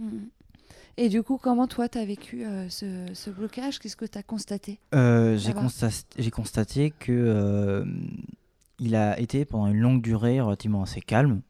Mhm. 0.00 0.28
Et 0.96 1.08
du 1.08 1.24
coup, 1.24 1.38
comment 1.38 1.66
toi, 1.66 1.88
tu 1.88 1.98
as 1.98 2.04
vécu 2.04 2.44
ce, 2.68 3.06
ce 3.14 3.28
blocage? 3.30 3.80
Qu'est-ce 3.80 3.96
que 3.96 4.04
tu 4.04 4.16
as 4.16 4.22
constaté 4.22 4.78
j'ai 4.92 6.30
constaté 6.30 6.92
que 6.92 7.84
il 8.78 8.96
a 8.96 9.18
été 9.20 9.44
pendant 9.44 9.68
une 9.68 9.80
longue 9.80 10.02
durée 10.02 10.40
relativement 10.40 10.82
assez 10.82 11.00
calme. 11.00 11.42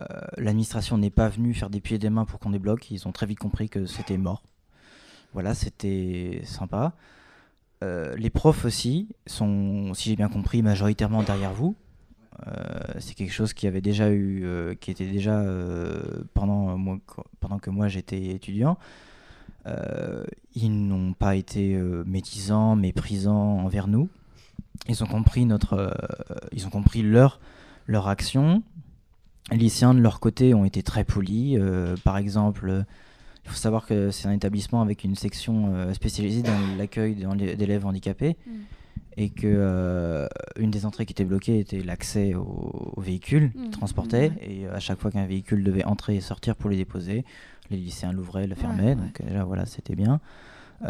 Euh, 0.00 0.04
L'administration 0.38 0.98
n'est 0.98 1.10
pas 1.10 1.28
venue 1.28 1.54
faire 1.54 1.70
des 1.70 1.80
pieds 1.80 1.96
et 1.96 1.98
des 1.98 2.10
mains 2.10 2.24
pour 2.24 2.40
qu'on 2.40 2.50
débloque. 2.50 2.90
Ils 2.90 3.06
ont 3.06 3.12
très 3.12 3.26
vite 3.26 3.38
compris 3.38 3.68
que 3.68 3.86
c'était 3.86 4.18
mort. 4.18 4.42
Voilà, 5.32 5.54
c'était 5.54 6.42
sympa. 6.44 6.94
Euh, 7.82 8.16
les 8.16 8.30
profs 8.30 8.64
aussi 8.64 9.08
sont, 9.26 9.92
si 9.94 10.10
j'ai 10.10 10.16
bien 10.16 10.28
compris, 10.28 10.62
majoritairement 10.62 11.22
derrière 11.22 11.52
vous. 11.52 11.76
Euh, 12.48 12.52
c'est 12.98 13.14
quelque 13.14 13.32
chose 13.32 13.52
qui 13.52 13.66
avait 13.66 13.80
déjà 13.80 14.10
eu, 14.10 14.76
qui 14.80 14.90
était 14.90 15.06
déjà 15.06 15.44
pendant, 16.34 16.98
pendant 17.40 17.58
que 17.58 17.70
moi 17.70 17.88
j'étais 17.88 18.26
étudiant. 18.26 18.76
Ils 20.54 20.86
n'ont 20.86 21.14
pas 21.14 21.36
été 21.36 21.76
médisants, 22.04 22.76
méprisants 22.76 23.60
envers 23.60 23.86
nous. 23.86 24.08
Ils 24.88 25.02
ont 25.02 25.06
compris 25.06 25.46
notre, 25.46 25.74
euh, 25.74 25.90
ils 26.52 26.66
ont 26.66 26.70
compris 26.70 27.02
leur 27.02 27.40
leur 27.86 28.08
action. 28.08 28.62
Les 29.50 29.58
lycéens 29.58 29.94
de 29.94 30.00
leur 30.00 30.20
côté 30.20 30.54
ont 30.54 30.64
été 30.64 30.82
très 30.82 31.04
polis. 31.04 31.56
Euh, 31.60 31.96
par 32.04 32.16
exemple, 32.16 32.84
il 33.44 33.50
faut 33.50 33.56
savoir 33.56 33.86
que 33.86 34.10
c'est 34.10 34.26
un 34.28 34.32
établissement 34.32 34.80
avec 34.80 35.04
une 35.04 35.14
section 35.16 35.74
euh, 35.74 35.92
spécialisée 35.92 36.42
dans 36.42 36.76
l'accueil 36.78 37.14
d'élèves 37.56 37.84
handicapés 37.86 38.36
Mm. 38.46 38.50
et 39.18 39.30
que 39.30 40.28
une 40.58 40.70
des 40.70 40.86
entrées 40.86 41.04
qui 41.06 41.12
était 41.12 41.24
bloquée 41.26 41.58
était 41.60 41.82
l'accès 41.82 42.34
aux, 42.34 42.92
aux 42.96 43.00
véhicules 43.00 43.52
Mm, 43.54 43.62
qu'ils 43.62 43.70
transportaient 43.70 44.30
ouais. 44.30 44.48
et 44.50 44.68
à 44.68 44.80
chaque 44.80 44.98
fois 44.98 45.10
qu'un 45.10 45.26
véhicule 45.26 45.62
devait 45.62 45.84
entrer 45.84 46.16
et 46.16 46.20
sortir 46.20 46.56
pour 46.56 46.70
les 46.70 46.76
déposer, 46.76 47.24
les 47.70 47.76
lycéens 47.76 48.12
l'ouvraient, 48.12 48.46
le 48.46 48.54
fermaient, 48.54 48.88
ouais. 48.88 48.94
donc 48.96 49.20
euh, 49.20 49.34
là 49.34 49.44
voilà 49.44 49.66
c'était 49.66 49.94
bien. 49.94 50.20
Euh, 50.82 50.88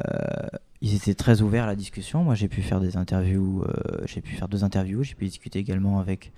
ils 0.85 0.95
étaient 0.95 1.15
très 1.15 1.41
ouverts 1.41 1.65
à 1.65 1.67
la 1.67 1.77
discussion. 1.77 2.23
Moi 2.25 2.35
j'ai 2.35 2.49
pu 2.49 2.61
faire 2.63 2.79
des 2.81 2.97
interviews, 2.97 3.63
euh, 3.63 4.05
j'ai 4.07 4.21
pu 4.21 4.35
faire 4.35 4.49
deux 4.49 4.65
interviews, 4.65 5.03
j'ai 5.03 5.15
pu 5.15 5.25
discuter 5.25 5.59
également 5.59 5.99
avec 5.99 6.33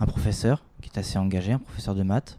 un 0.00 0.06
professeur 0.06 0.64
qui 0.82 0.90
est 0.92 0.98
assez 0.98 1.16
engagé, 1.18 1.52
un 1.52 1.58
professeur 1.58 1.94
de 1.94 2.02
maths, 2.02 2.38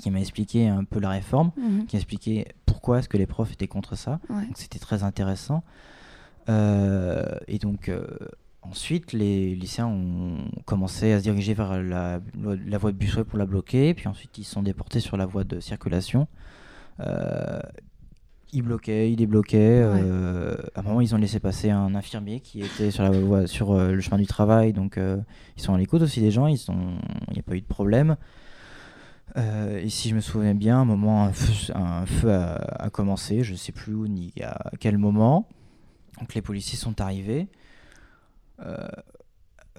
qui 0.00 0.10
m'a 0.12 0.20
expliqué 0.20 0.68
un 0.68 0.84
peu 0.84 1.00
la 1.00 1.10
réforme, 1.10 1.50
Mhm. 1.56 1.86
qui 1.86 1.96
a 1.96 1.98
expliqué 1.98 2.46
pourquoi 2.66 3.00
est-ce 3.00 3.08
que 3.08 3.16
les 3.18 3.26
profs 3.26 3.52
étaient 3.52 3.66
contre 3.66 3.96
ça. 3.96 4.20
Ouais. 4.30 4.46
Donc 4.46 4.56
c'était 4.56 4.78
très 4.78 5.02
intéressant. 5.02 5.64
Euh, 6.48 7.36
et 7.48 7.58
donc 7.58 7.88
euh, 7.88 8.06
ensuite, 8.62 9.12
les 9.12 9.56
lycéens 9.56 9.88
ont 9.88 10.48
commencé 10.64 11.12
à 11.12 11.18
se 11.18 11.24
diriger 11.24 11.54
vers 11.54 11.82
la, 11.82 12.20
la 12.66 12.78
voie 12.78 12.92
de 12.92 12.96
Bussuet 12.96 13.24
pour 13.24 13.38
la 13.38 13.46
bloquer, 13.46 13.92
puis 13.94 14.06
ensuite 14.06 14.38
ils 14.38 14.44
sont 14.44 14.62
déportés 14.62 15.00
sur 15.00 15.16
la 15.16 15.26
voie 15.26 15.42
de 15.44 15.58
circulation. 15.58 16.28
Euh, 18.48 18.56
ils 18.56 18.62
bloquaient, 18.62 19.10
ils 19.12 19.16
débloquaient. 19.16 19.82
euh, 19.82 20.56
à 20.74 20.80
un 20.80 20.82
moment, 20.82 21.00
ils 21.00 21.14
ont 21.14 21.18
laissé 21.18 21.40
passer 21.40 21.70
un 21.70 21.94
infirmier 21.94 22.40
qui 22.40 22.60
était 22.62 22.90
sur, 22.90 23.02
la 23.04 23.10
voie, 23.10 23.46
sur 23.46 23.72
euh, 23.72 23.92
le 23.92 24.00
chemin 24.00 24.18
du 24.18 24.26
travail, 24.26 24.72
donc 24.72 24.96
euh, 24.98 25.18
ils 25.56 25.62
sont 25.62 25.74
à 25.74 25.78
l'écoute 25.78 26.02
aussi 26.02 26.20
des 26.20 26.30
gens, 26.30 26.46
ils 26.46 26.58
sont- 26.58 26.96
il 27.28 27.34
n'y 27.34 27.40
a 27.40 27.42
pas 27.42 27.54
eu 27.54 27.60
de 27.60 27.66
problème. 27.66 28.16
Euh, 29.36 29.78
et 29.78 29.90
si 29.90 30.08
je 30.08 30.14
me 30.14 30.20
souviens 30.20 30.54
bien, 30.54 30.78
à 30.78 30.80
un 30.80 30.84
moment, 30.86 31.24
un 31.24 31.32
feu, 31.32 31.72
un 31.74 32.06
feu 32.06 32.32
a, 32.32 32.54
a 32.54 32.90
commencé, 32.90 33.42
je 33.44 33.52
ne 33.52 33.56
sais 33.58 33.72
plus 33.72 33.94
où 33.94 34.06
ni 34.08 34.32
à 34.42 34.70
quel 34.80 34.96
moment. 34.98 35.46
Donc 36.18 36.34
les 36.34 36.42
policiers 36.42 36.78
sont 36.78 37.00
arrivés. 37.00 37.48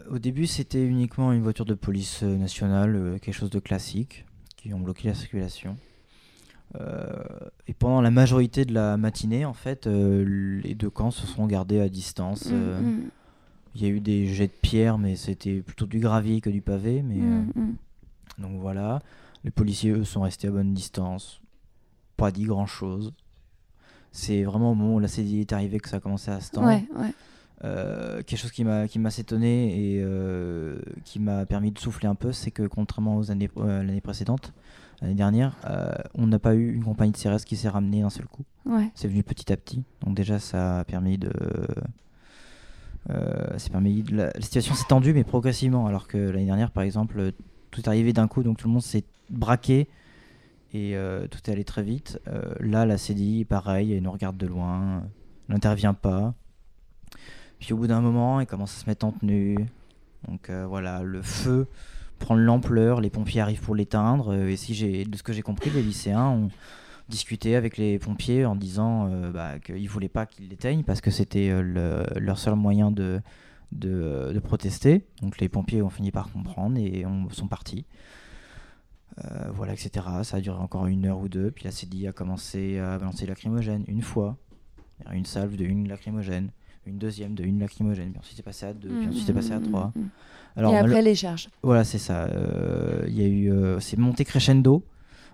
Au 0.09 0.17
début, 0.19 0.47
c'était 0.47 0.83
uniquement 0.85 1.33
une 1.33 1.41
voiture 1.41 1.65
de 1.65 1.73
police 1.73 2.21
nationale, 2.23 3.17
quelque 3.21 3.33
chose 3.33 3.49
de 3.49 3.59
classique, 3.59 4.25
qui 4.55 4.73
ont 4.73 4.79
bloqué 4.79 5.07
la 5.09 5.13
circulation. 5.13 5.75
Euh, 6.79 7.23
et 7.67 7.73
pendant 7.73 8.01
la 8.01 8.11
majorité 8.11 8.65
de 8.65 8.73
la 8.73 8.97
matinée, 8.97 9.45
en 9.45 9.53
fait, 9.53 9.87
euh, 9.87 10.59
les 10.61 10.75
deux 10.75 10.89
camps 10.89 11.11
se 11.11 11.25
sont 11.25 11.47
gardés 11.47 11.79
à 11.79 11.89
distance. 11.89 12.45
Mm, 12.45 12.53
Euh, 12.53 12.79
mm. 12.81 13.01
Il 13.75 13.83
y 13.83 13.85
a 13.85 13.89
eu 13.89 13.99
des 13.99 14.25
jets 14.27 14.47
de 14.47 14.51
pierre, 14.51 14.97
mais 14.97 15.15
c'était 15.15 15.61
plutôt 15.61 15.85
du 15.85 15.99
gravier 15.99 16.41
que 16.41 16.49
du 16.49 16.61
pavé. 16.61 17.01
Mais, 17.03 17.17
Mm, 17.17 17.75
donc 18.39 18.59
voilà. 18.59 18.99
Les 19.43 19.51
policiers, 19.51 19.91
eux, 19.91 20.03
sont 20.03 20.21
restés 20.21 20.47
à 20.47 20.51
bonne 20.51 20.73
distance. 20.73 21.39
Pas 22.17 22.31
dit 22.31 22.43
grand-chose. 22.45 23.13
C'est 24.11 24.43
vraiment 24.43 24.71
au 24.71 24.75
moment 24.75 24.95
où 24.95 24.99
la 24.99 25.07
CDI 25.07 25.41
est 25.41 25.53
arrivée 25.53 25.79
que 25.79 25.87
ça 25.87 25.97
a 25.97 25.99
commencé 25.99 26.31
à 26.31 26.41
se 26.41 26.51
tendre. 26.51 26.67
Ouais, 26.67 26.83
ouais. 26.97 27.13
Euh, 27.63 28.23
quelque 28.23 28.39
chose 28.39 28.51
qui 28.51 28.63
m'a 28.63 28.87
qui 28.87 28.99
m'a 28.99 29.09
étonné 29.17 29.95
et 29.95 30.01
euh, 30.01 30.79
qui 31.03 31.19
m'a 31.19 31.45
permis 31.45 31.71
de 31.71 31.77
souffler 31.79 32.07
un 32.07 32.15
peu, 32.15 32.31
c'est 32.31 32.51
que 32.51 32.63
contrairement 32.63 33.17
aux 33.17 33.31
années 33.31 33.49
l'année 33.57 33.99
précédente, 34.01 34.53
l'année 35.01 35.15
dernière, 35.15 35.55
euh, 35.65 35.91
on 36.15 36.27
n'a 36.27 36.39
pas 36.39 36.55
eu 36.55 36.73
une 36.73 36.83
compagnie 36.83 37.11
de 37.11 37.17
CRS 37.17 37.45
qui 37.45 37.55
s'est 37.55 37.69
ramenée 37.69 38.01
d'un 38.01 38.09
seul 38.09 38.25
coup. 38.27 38.43
Ouais. 38.65 38.89
C'est 38.95 39.07
venu 39.07 39.23
petit 39.23 39.51
à 39.53 39.57
petit. 39.57 39.83
Donc 40.05 40.15
déjà, 40.15 40.39
ça 40.39 40.79
a 40.79 40.83
permis 40.83 41.17
de 41.17 41.31
euh, 43.09 43.57
permis 43.71 44.03
de- 44.03 44.15
la, 44.15 44.25
la 44.35 44.41
situation 44.41 44.75
s'est 44.75 44.85
tendue 44.87 45.13
mais 45.13 45.23
progressivement 45.23 45.87
alors 45.87 46.07
que 46.07 46.17
l'année 46.17 46.45
dernière 46.45 46.71
par 46.71 46.83
exemple 46.83 47.19
euh, 47.19 47.31
tout 47.71 47.81
est 47.81 47.87
arrivé 47.87 48.13
d'un 48.13 48.27
coup 48.27 48.43
donc 48.43 48.57
tout 48.57 48.67
le 48.67 48.73
monde 48.73 48.83
s'est 48.83 49.05
braqué 49.29 49.87
et 50.73 50.95
euh, 50.95 51.25
tout 51.27 51.39
est 51.47 51.51
allé 51.51 51.63
très 51.63 51.81
vite 51.81 52.19
Euh, 52.27 52.53
là 52.59 52.85
la 52.85 52.97
CDI 52.97 53.45
pareil 53.45 53.93
elle 53.93 54.03
nous 54.03 54.11
regarde 54.11 54.37
de 54.37 54.45
loin 54.47 55.03
n'intervient 55.47 55.93
pas 55.93 56.33
puis 57.59 57.73
au 57.73 57.77
bout 57.77 57.87
d'un 57.87 58.01
moment 58.01 58.41
elle 58.41 58.47
commence 58.47 58.77
à 58.77 58.81
se 58.81 58.89
mettre 58.89 59.05
en 59.05 59.11
tenue 59.13 59.57
donc 60.27 60.49
euh, 60.49 60.65
voilà 60.67 61.01
le 61.01 61.21
feu 61.21 61.67
prend 62.19 62.35
de 62.35 62.41
l'ampleur 62.41 63.01
les 63.01 63.09
pompiers 63.09 63.41
arrivent 63.41 63.61
pour 63.61 63.75
l'éteindre 63.75 64.33
euh, 64.33 64.49
et 64.49 64.55
si 64.57 64.73
j'ai 64.75 65.05
de 65.05 65.17
ce 65.17 65.23
que 65.23 65.33
j'ai 65.33 65.41
compris 65.41 65.69
les 65.71 65.81
lycéens 65.81 66.27
ont 66.29 66.49
discuté 67.09 67.55
avec 67.55 67.77
les 67.77 67.97
pompiers 67.97 68.45
en 68.45 68.55
disant 68.55 69.07
euh, 69.09 69.31
bah, 69.31 69.57
qu'ils 69.59 69.81
ne 69.83 69.89
voulaient 69.89 70.09
pas 70.09 70.25
qu'ils 70.27 70.47
l'éteignent 70.49 70.83
parce 70.83 71.01
que 71.01 71.09
c'était 71.09 71.49
euh, 71.49 71.61
le- 71.61 72.19
leur 72.19 72.37
seul 72.37 72.53
moyen 72.55 72.91
de, 72.91 73.19
de, 73.71 74.39
protester. 74.39 75.05
Donc 75.21 75.39
les 75.39 75.49
pompiers 75.49 75.81
ont 75.81 75.89
fini 75.89 76.11
par 76.11 76.31
comprendre 76.31 76.77
et 76.77 77.05
ont- 77.07 77.27
sont 77.31 77.47
partis. 77.47 77.85
Voilà, 79.53 79.73
etc. 79.73 80.05
Ça 80.23 80.37
a 80.37 80.39
duré 80.39 80.57
encore 80.57 80.85
une 80.87 81.05
heure 81.05 81.19
ou 81.19 81.27
deux. 81.27 81.51
Puis 81.51 81.65
la 81.65 81.71
CDI 81.71 82.07
a 82.07 82.13
commencé 82.13 82.79
à 82.79 82.97
balancer 82.97 83.25
lacrymogène 83.25 83.83
une 83.87 84.01
fois. 84.01 84.37
Une 85.13 85.25
salve 85.25 85.57
de 85.57 85.65
une 85.65 85.87
lacrymogène. 85.89 86.51
une 86.85 86.97
deuxième 86.97 87.35
de 87.35 87.43
une 87.43 87.59
lacrymogène, 87.59 88.11
puis 88.11 88.19
ensuite 88.19 88.37
c'est 88.37 88.43
passé 88.43 88.65
à 88.65 88.73
deux, 88.73 88.87
puis 88.89 89.07
ensuite 89.09 89.25
c'est 89.27 89.33
passé 89.33 89.51
à 89.51 89.59
Mm, 89.59 89.63
trois. 89.63 89.91
Alors, 90.59 90.73
Et 90.73 90.77
après, 90.77 90.93
mal- 90.95 91.03
les 91.05 91.15
charges. 91.15 91.49
Voilà, 91.63 91.83
c'est 91.83 91.97
ça. 91.97 92.25
Euh, 92.25 93.03
Il 93.07 93.19
y 93.19 93.23
a 93.23 93.27
eu, 93.27 93.51
euh, 93.51 93.79
c'est 93.79 93.97
monté 93.97 94.23
crescendo. 94.25 94.83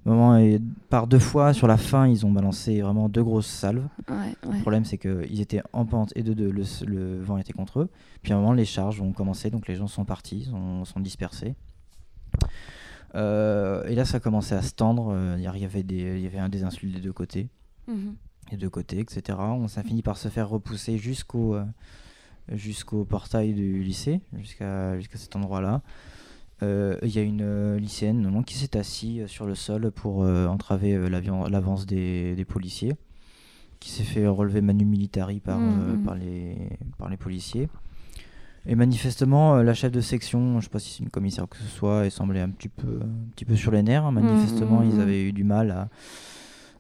Moment, 0.05 0.37
et 0.37 0.61
par 0.91 1.07
deux 1.07 1.17
fois, 1.19 1.51
sur 1.53 1.65
la 1.67 1.77
fin, 1.77 2.07
ils 2.07 2.27
ont 2.27 2.31
balancé 2.31 2.79
vraiment 2.81 3.09
deux 3.09 3.23
grosses 3.23 3.47
salves. 3.47 3.87
Ouais, 4.07 4.15
ouais. 4.15 4.55
Le 4.57 4.61
problème, 4.61 4.85
c'est 4.85 4.99
qu'ils 4.99 5.41
étaient 5.41 5.63
en 5.73 5.85
pente 5.85 6.13
et 6.15 6.21
de 6.21 6.33
deux, 6.33 6.51
le, 6.51 6.61
le 6.85 7.19
vent 7.23 7.39
était 7.39 7.53
contre 7.53 7.79
eux. 7.79 7.89
Puis 8.21 8.31
à 8.31 8.35
un 8.35 8.39
moment, 8.39 8.53
les 8.53 8.65
charges 8.65 9.01
ont 9.01 9.11
commencé, 9.13 9.49
donc 9.49 9.67
les 9.67 9.75
gens 9.75 9.87
sont 9.87 10.05
partis, 10.05 10.43
sont, 10.45 10.85
sont 10.85 10.99
dispersés. 10.99 11.55
Euh, 13.15 13.83
et 13.87 13.95
là, 13.95 14.05
ça 14.05 14.17
a 14.17 14.19
commencé 14.19 14.53
à 14.55 14.61
se 14.61 14.73
tendre. 14.73 15.15
Il 15.37 15.41
y 15.43 15.47
avait 15.65 15.83
des, 15.83 16.17
il 16.17 16.21
y 16.21 16.27
avait 16.27 16.39
un 16.39 16.49
des 16.49 16.63
insultes 16.63 16.93
des 16.93 17.01
deux 17.01 17.13
côtés, 17.13 17.49
Mhm. 17.87 18.15
des 18.51 18.57
deux 18.57 18.69
côtés, 18.69 18.99
etc. 18.99 19.37
On 19.39 19.67
s'est 19.67 19.83
fini 19.83 20.01
par 20.01 20.17
se 20.17 20.27
faire 20.27 20.49
repousser 20.49 20.97
jusqu'au 20.97 21.55
euh, 21.55 21.63
jusqu'au 22.51 23.05
portail 23.05 23.53
du 23.53 23.81
lycée, 23.83 24.21
jusqu'à 24.37 24.97
jusqu'à 24.97 25.17
cet 25.17 25.35
endroit-là. 25.35 25.81
Euh, 26.63 26.97
Il 27.03 27.09
y 27.13 27.19
a 27.19 27.21
une 27.21 27.41
euh, 27.41 27.77
lycéenne 27.79 28.21
non, 28.21 28.41
qui 28.41 28.55
s'est 28.55 28.77
assise 28.77 29.21
euh, 29.23 29.27
sur 29.27 29.45
le 29.45 29.55
sol 29.55 29.91
pour 29.91 30.23
euh, 30.23 30.47
entraver 30.47 30.93
euh, 30.93 31.09
l'avance 31.09 31.85
des, 31.85 32.33
des 32.35 32.45
policiers, 32.45 32.93
qui 33.81 33.89
s'est 33.89 34.03
fait 34.05 34.25
relever 34.25 34.61
manu 34.61 34.85
militari 34.85 35.41
par, 35.41 35.59
Mhm, 35.59 35.79
euh, 35.81 35.93
mhm. 35.93 36.03
par, 36.03 36.15
les, 36.15 36.55
par 36.97 37.09
les 37.09 37.17
policiers. 37.17 37.67
Et 38.67 38.75
manifestement, 38.75 39.57
euh, 39.57 39.63
la 39.63 39.73
chef 39.73 39.91
de 39.91 40.01
section, 40.01 40.53
je 40.53 40.55
ne 40.55 40.61
sais 40.61 40.69
pas 40.69 40.79
si 40.79 40.93
c'est 40.93 41.03
une 41.03 41.09
commissaire 41.09 41.47
que 41.49 41.57
ce 41.57 41.65
soit, 41.65 42.05
elle 42.05 42.11
semblait 42.11 42.39
un 42.41 42.49
petit 42.49 42.69
peu, 42.69 42.99
un 43.01 43.29
petit 43.35 43.45
peu 43.45 43.55
sur 43.57 43.71
les 43.71 43.83
nerfs. 43.83 44.09
Manifestement, 44.11 44.79
mhm, 44.79 44.91
ils 44.91 45.01
avaient 45.01 45.23
eu 45.23 45.33
du 45.33 45.43
mal 45.43 45.71
à, 45.71 45.89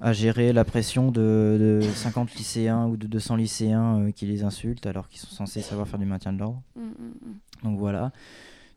à 0.01 0.13
gérer 0.13 0.53
la 0.53 0.65
pression 0.65 1.11
de, 1.11 1.79
de 1.81 1.81
50 1.81 2.33
lycéens 2.35 2.85
ou 2.87 2.97
de 2.97 3.07
200 3.07 3.35
lycéens 3.37 3.99
euh, 3.99 4.11
qui 4.11 4.25
les 4.25 4.43
insultent 4.43 4.85
alors 4.85 5.07
qu'ils 5.07 5.19
sont 5.19 5.33
censés 5.33 5.61
savoir 5.61 5.87
faire 5.87 5.99
du 5.99 6.05
maintien 6.05 6.33
de 6.33 6.39
l'ordre. 6.39 6.61
Mm, 6.75 6.81
mm, 6.81 6.85
mm. 6.85 7.63
Donc 7.63 7.79
voilà. 7.79 8.11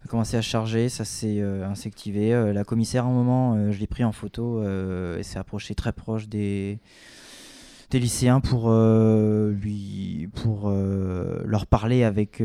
Ça 0.00 0.04
a 0.04 0.08
commencé 0.08 0.36
à 0.36 0.42
charger, 0.42 0.88
ça 0.88 1.04
s'est 1.04 1.40
euh, 1.40 1.66
insectivé. 1.66 2.32
Euh, 2.32 2.52
la 2.52 2.64
commissaire, 2.64 3.04
à 3.04 3.08
un 3.08 3.12
moment, 3.12 3.72
je 3.72 3.78
l'ai 3.78 3.88
pris 3.88 4.04
en 4.04 4.12
photo 4.12 4.62
et 4.62 5.22
s'est 5.22 5.38
approchée 5.38 5.74
très 5.74 5.92
proche 5.92 6.28
des, 6.28 6.78
des 7.90 7.98
lycéens 7.98 8.40
pour, 8.40 8.70
lui, 8.70 10.28
pour 10.34 10.70
leur 10.70 11.66
parler 11.66 12.04
avec 12.04 12.42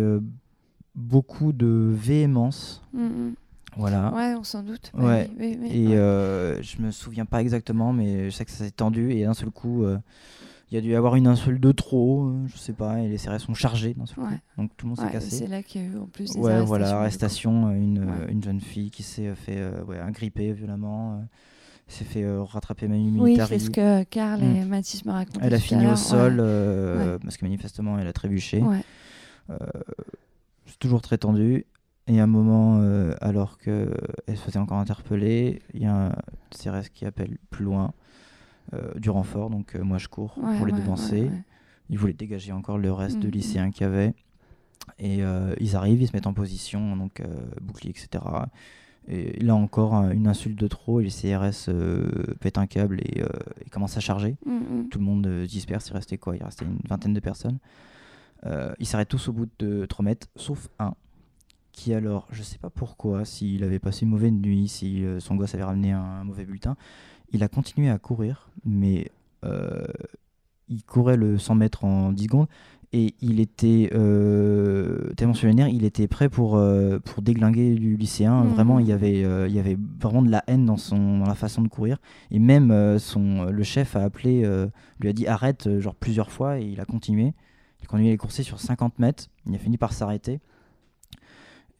beaucoup 0.96 1.54
de 1.54 1.92
véhémence. 1.94 2.82
Voilà. 3.78 4.14
Ouais, 4.14 4.36
on 4.36 4.44
s'en 4.44 4.64
doute. 4.64 4.92
Bah 4.94 5.04
Ouais. 5.06 5.30
oui, 5.40 5.58
oui, 5.62 5.70
oui, 5.72 5.90
et 5.92 5.96
euh, 5.98 6.62
je 6.62 6.82
me 6.82 6.92
souviens 6.92 7.26
pas 7.26 7.42
exactement, 7.42 7.94
mais 7.94 8.26
je 8.30 8.36
sais 8.36 8.46
que 8.46 8.52
ça 8.52 8.64
s'est 8.64 8.72
tendu 8.72 9.12
et 9.12 9.24
d'un 9.24 9.34
seul 9.34 9.50
coup, 9.50 9.84
euh, 9.84 9.98
il 10.72 10.76
y 10.76 10.78
a 10.78 10.82
dû 10.82 10.92
y 10.92 10.96
avoir 10.96 11.16
une 11.16 11.28
insulte 11.28 11.62
de 11.62 11.72
trop, 11.72 12.28
euh, 12.28 12.48
je 12.48 12.58
sais 12.58 12.74
pas, 12.74 13.00
et 13.00 13.08
les 13.08 13.18
CRS 13.18 13.40
sont 13.40 13.54
chargés 13.54 13.94
d'un 13.94 14.06
seul 14.06 14.16
coup. 14.18 14.30
Ouais. 14.30 14.40
Donc 14.58 14.72
tout 14.78 14.86
le 14.86 14.90
monde 14.92 15.00
s'est 15.00 15.12
cassé. 15.12 15.30
c'est 15.36 15.48
là 15.48 15.64
qu'il 15.64 15.82
y 15.82 15.86
a 15.86 15.88
eu 15.88 15.98
en 15.98 16.06
plus 16.06 16.32
des 16.32 16.40
Ouais, 16.40 16.62
voilà, 16.62 16.98
arrestation, 17.00 17.72
une, 17.72 18.00
euh, 18.00 18.28
une 18.30 18.44
jeune 18.44 18.62
fille 18.62 18.92
qui 18.92 19.04
s'est 19.04 19.34
fait 19.36 19.62
agripper 20.04 20.52
violemment, 20.54 21.24
s'est 21.88 22.06
fait 22.06 22.26
rattraper 22.40 22.88
manu 22.88 23.10
Oui, 23.20 23.22
militari. 23.32 23.60
c'est 23.60 23.66
ce 23.66 23.70
que 23.70 24.04
Karl 24.04 24.42
et 24.44 24.66
Mathis 24.66 25.06
me 25.06 25.12
racontaient. 25.12 25.40
Elle 25.42 25.54
a 25.54 25.60
fini 25.60 25.86
au 25.88 25.96
sol 25.96 26.38
parce 27.24 27.38
que 27.38 27.46
manifestement 27.46 27.98
elle 28.00 28.08
a 28.08 28.14
trébuché. 28.14 28.62
Ouais. 28.62 28.82
C'est 30.66 30.80
toujours 30.80 31.02
très 31.02 31.18
tendu. 31.18 31.66
Et 32.08 32.20
à 32.20 32.24
un 32.24 32.28
moment, 32.28 32.80
euh, 32.82 33.14
alors 33.22 33.58
qu'elle 33.58 33.88
se 34.28 34.34
faisait 34.42 34.60
encore 34.60 34.78
interpeller, 34.78 35.62
il 35.74 35.82
y 35.84 35.86
a 35.86 36.08
un 36.08 36.16
CRS 36.52 36.90
qui 36.94 37.06
appelle 37.06 37.38
plus 37.50 37.64
loin 37.64 37.94
euh, 38.74 38.94
du 38.96 39.10
renfort. 39.10 39.50
Donc 39.50 39.76
euh, 39.76 39.84
moi 39.84 39.98
je 39.98 40.08
cours 40.10 40.38
Ouais, 40.38 40.58
pour 40.58 40.66
les 40.66 40.74
ouais, 40.74 40.80
devancer. 40.80 41.22
ouais. 41.24 41.44
Ils 41.90 41.98
voulaient 41.98 42.14
dégager 42.14 42.52
encore 42.52 42.78
le 42.78 42.92
reste 42.92 43.20
de 43.20 43.28
Mhm. 43.28 43.32
lycéens 43.34 43.72
qu'il 43.72 43.84
y 43.84 43.86
avait. 43.86 44.14
Et 45.00 45.24
euh, 45.24 45.54
ils 45.62 45.76
arrivent, 45.78 46.02
ils 46.02 46.08
se 46.08 46.14
mettent 46.14 46.28
en 46.28 46.34
position, 46.34 46.98
donc 46.98 47.22
bouclier, 47.62 47.92
etc. 47.92 48.24
Et 49.08 49.40
là 49.42 49.56
encore, 49.56 49.94
un- 49.96 50.12
une 50.12 50.28
insulte 50.28 50.58
de 50.60 50.68
trop, 50.68 51.00
et 51.00 51.04
les 51.04 51.10
CRS 51.10 51.70
pètent 52.42 52.58
un 52.58 52.68
câble 52.68 53.00
et, 53.02 53.22
et 53.66 53.70
commencent 53.70 53.96
à 53.98 54.02
charger. 54.02 54.36
Mm, 54.46 54.52
mm. 54.52 54.90
Tout 54.90 55.00
le 55.00 55.06
monde 55.06 55.26
se 55.26 55.46
disperse, 55.50 55.88
il 55.90 55.94
restait 55.94 56.18
quoi? 56.18 56.36
Il 56.36 56.44
restait 56.44 56.66
une 56.66 56.80
vingtaine 56.88 57.14
de 57.14 57.20
personnes. 57.22 57.60
Ils 58.80 58.86
s'arrêtent 58.86 59.10
tous 59.10 59.30
au 59.30 59.34
bout 59.34 59.48
de 59.60 59.86
3 59.86 60.04
mètres, 60.04 60.28
sauf 60.36 60.68
un, 60.80 60.94
qui 61.74 61.94
alors, 61.94 62.28
je 62.32 62.42
sais 62.42 62.58
pas 62.58 62.70
pourquoi, 62.70 63.26
s'il 63.26 63.64
avait 63.64 63.80
passé 63.80 64.06
une 64.06 64.12
mauvaise 64.12 64.32
nuit, 64.32 64.70
si 64.70 65.04
euh, 65.04 65.20
son 65.20 65.36
gosse 65.36 65.54
avait 65.54 65.64
ramené 65.64 65.92
un, 65.92 66.00
un 66.00 66.24
mauvais 66.24 66.46
bulletin, 66.46 66.78
il 67.34 67.44
a 67.44 67.48
continué 67.48 67.90
à 67.90 67.98
courir, 67.98 68.50
mais 68.64 69.12
euh, 69.44 69.84
il 70.70 70.84
courait 70.84 71.18
le 71.18 71.38
100 71.38 71.56
mètres 71.56 71.84
en 71.84 72.12
10 72.12 72.24
secondes 72.24 72.48
et 72.94 73.16
il 73.22 73.40
était 73.40 73.90
euh, 73.94 75.12
tellement 75.18 75.34
sur 75.34 75.48
les 75.48 75.56
nerfs, 75.56 75.70
il 75.70 75.84
était 75.84 76.08
prêt 76.08 76.30
pour, 76.30 76.56
euh, 76.56 77.00
pour 77.00 77.24
déglinguer 77.24 77.74
du 77.74 77.98
lycéen. 77.98 78.44
Mhm. 78.44 78.50
Vraiment, 78.52 78.80
il 78.80 78.88
y, 78.88 78.92
avait, 78.92 79.22
il 79.22 79.54
y 79.54 79.60
avait 79.60 79.78
vraiment 80.00 80.22
de 80.22 80.30
la 80.30 80.44
haine 80.46 80.66
dans, 80.66 80.78
son, 80.78 81.18
dans 81.18 81.26
la 81.26 81.36
façon 81.36 81.64
de 81.64 81.68
courir. 81.68 81.98
Et 82.30 82.38
même 82.38 83.00
son, 83.00 83.46
le 83.46 83.64
chef 83.64 83.96
a 83.96 84.04
appelé, 84.04 84.48
lui 85.00 85.10
a 85.10 85.14
dit 85.14 85.26
arrête, 85.26 85.80
genre 85.80 85.96
plusieurs 85.96 86.32
fois, 86.32 86.60
et 86.60 86.66
il 86.66 86.80
a 86.80 86.86
continué. 86.86 87.34
Il 87.82 87.86
a 87.86 87.88
continué 87.88 88.12
les 88.12 88.18
courser 88.18 88.44
sur 88.44 88.60
50 88.60 89.00
mètres. 89.00 89.26
Il 89.48 89.56
a 89.56 89.58
fini 89.58 89.78
par 89.78 89.92
s'arrêter. 89.92 90.40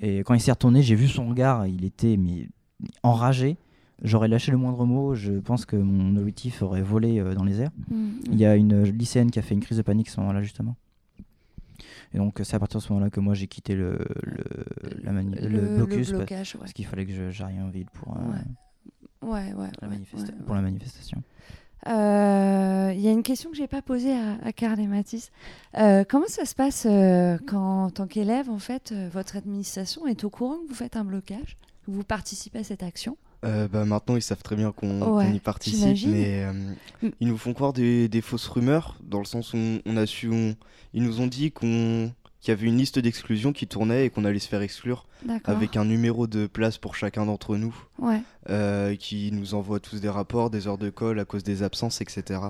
Et 0.06 0.20
quand 0.20 0.34
il 0.34 0.42
s'est 0.42 0.52
retourné, 0.52 0.82
j'ai 0.84 0.96
vu 0.96 1.08
son 1.08 1.30
regard, 1.30 1.66
il 1.66 1.86
était 1.86 2.18
mais, 2.18 2.50
enragé. 3.04 3.56
J'aurais 4.02 4.28
lâché 4.28 4.52
le 4.52 4.58
moindre 4.58 4.86
mot, 4.86 5.16
je 5.16 5.32
pense 5.40 5.66
que 5.66 5.78
mon 5.78 6.18
auditif 6.18 6.62
aurait 6.62 6.82
volé 6.82 7.20
euh, 7.20 7.36
dans 7.36 7.46
les 7.46 7.62
airs. 7.62 7.72
Mm, 7.90 8.10
Il 8.32 8.38
y 8.38 8.46
a 8.46 8.58
une 8.58 8.84
lycéenne 8.84 9.32
qui 9.32 9.40
a 9.40 9.42
fait 9.42 9.54
une 9.54 9.62
crise 9.62 9.78
de 9.78 9.82
panique 9.82 10.10
à 10.10 10.12
ce 10.12 10.20
moment-là, 10.20 10.42
justement. 10.42 10.76
Et 12.14 12.18
donc, 12.18 12.42
c'est 12.44 12.56
à 12.56 12.60
partir 12.60 12.80
de 12.82 12.84
ce 12.84 12.92
moment-là 12.92 13.10
que 13.10 13.22
moi 13.22 13.34
j'ai 13.34 13.48
quitté 13.48 13.76
le, 13.76 13.98
le, 14.24 14.44
la 15.04 15.14
mani- 15.14 15.36
Le- 15.36 15.48
le 15.48 15.62
le 15.62 15.76
blocus 15.78 16.12
blocage, 16.12 16.56
ouais. 16.56 16.60
parce 16.60 16.74
qu'il 16.74 16.86
fallait 16.86 17.06
que 17.06 17.32
j'aille 17.32 17.62
en 17.62 17.70
ville 17.70 17.88
euh, 18.08 19.28
Ouais, 19.28 19.54
ouais, 19.54 19.70
pour 20.46 20.54
la 20.56 20.62
manifestation. 20.62 21.24
Euh, 21.88 22.92
Il 22.96 23.02
y 23.02 23.08
a 23.08 23.12
une 23.12 23.24
question 23.24 23.50
que 23.50 23.56
j'ai 23.58 23.68
pas 23.68 23.82
posée 23.82 24.14
à, 24.14 24.38
à 24.44 24.52
Karl 24.54 24.80
et 24.80 24.88
Mathis. 24.88 25.32
Euh, 25.78 26.04
comment 26.08 26.28
ça 26.28 26.46
se 26.46 26.56
passe 26.56 26.86
euh, 26.90 27.38
quand, 27.48 27.86
en 27.86 27.90
tant 27.90 28.08
qu'élève, 28.08 28.50
en 28.50 28.60
fait, 28.60 28.92
euh, 28.92 29.10
votre 29.12 29.36
administration 29.36 30.08
est 30.08 30.24
au 30.24 30.30
courant 30.30 30.58
que 30.58 30.68
vous 30.70 30.76
faites 30.76 30.96
un 30.96 31.04
blocage, 31.04 31.58
que 31.86 31.92
vous 31.92 32.04
participez 32.04 32.60
à 32.60 32.64
cette 32.64 32.84
action? 32.84 33.18
Euh, 33.46 33.68
bah, 33.68 33.84
maintenant, 33.84 34.16
ils 34.16 34.22
savent 34.22 34.42
très 34.42 34.56
bien 34.56 34.72
qu'on 34.72 35.20
y 35.34 35.40
participe, 35.40 36.08
mais 36.08 36.46
euh, 36.46 36.54
ils 37.20 37.28
nous 37.28 37.38
font 37.38 37.54
croire 37.54 37.74
des, 37.74 38.08
des 38.08 38.22
fausses 38.22 38.48
rumeurs, 38.48 38.98
dans 39.04 39.20
le 39.20 39.26
sens 39.26 39.54
où 39.54 39.58
on, 39.58 39.82
on 39.86 39.98
a 39.98 40.06
su, 40.06 40.30
on- 40.30 40.56
ils 40.94 41.04
nous 41.04 41.20
ont 41.20 41.28
dit 41.28 41.52
qu'on 41.52 42.12
qu'il 42.44 42.52
y 42.54 42.58
avait 42.58 42.68
une 42.68 42.78
liste 42.78 43.00
d'exclusion 43.00 43.54
qui 43.54 43.68
tournait 43.68 44.06
et 44.06 44.10
qu'on 44.10 44.26
allait 44.26 44.38
se 44.40 44.50
faire 44.50 44.62
exclure, 44.62 45.06
avec 45.46 45.78
un 45.78 45.86
numéro 45.86 46.28
de 46.28 46.46
place 46.46 46.78
pour 46.78 46.94
chacun 46.96 47.26
d'entre 47.26 47.56
nous, 47.56 47.74
Ouais. 47.98 48.22
euh, 48.50 48.96
qui 48.98 49.32
nous 49.32 49.54
envoie 49.54 49.80
tous 49.80 50.02
des 50.02 50.10
rapports, 50.10 50.50
des 50.50 50.68
heures 50.68 50.78
de 50.78 50.90
colle 50.90 51.20
à 51.20 51.26
cause 51.26 51.44
des 51.44 51.64
absences, 51.64 52.02
etc. 52.02 52.42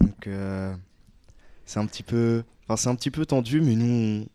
Donc 0.00 0.26
euh, 0.26 0.74
c'est 1.64 1.78
un 1.78 1.86
petit 1.86 2.02
peu, 2.02 2.42
enfin 2.66 2.76
c'est 2.76 2.88
un 2.88 2.96
petit 2.96 3.10
peu 3.12 3.24
tendu, 3.24 3.60
mais 3.60 3.76
nous 3.76 4.26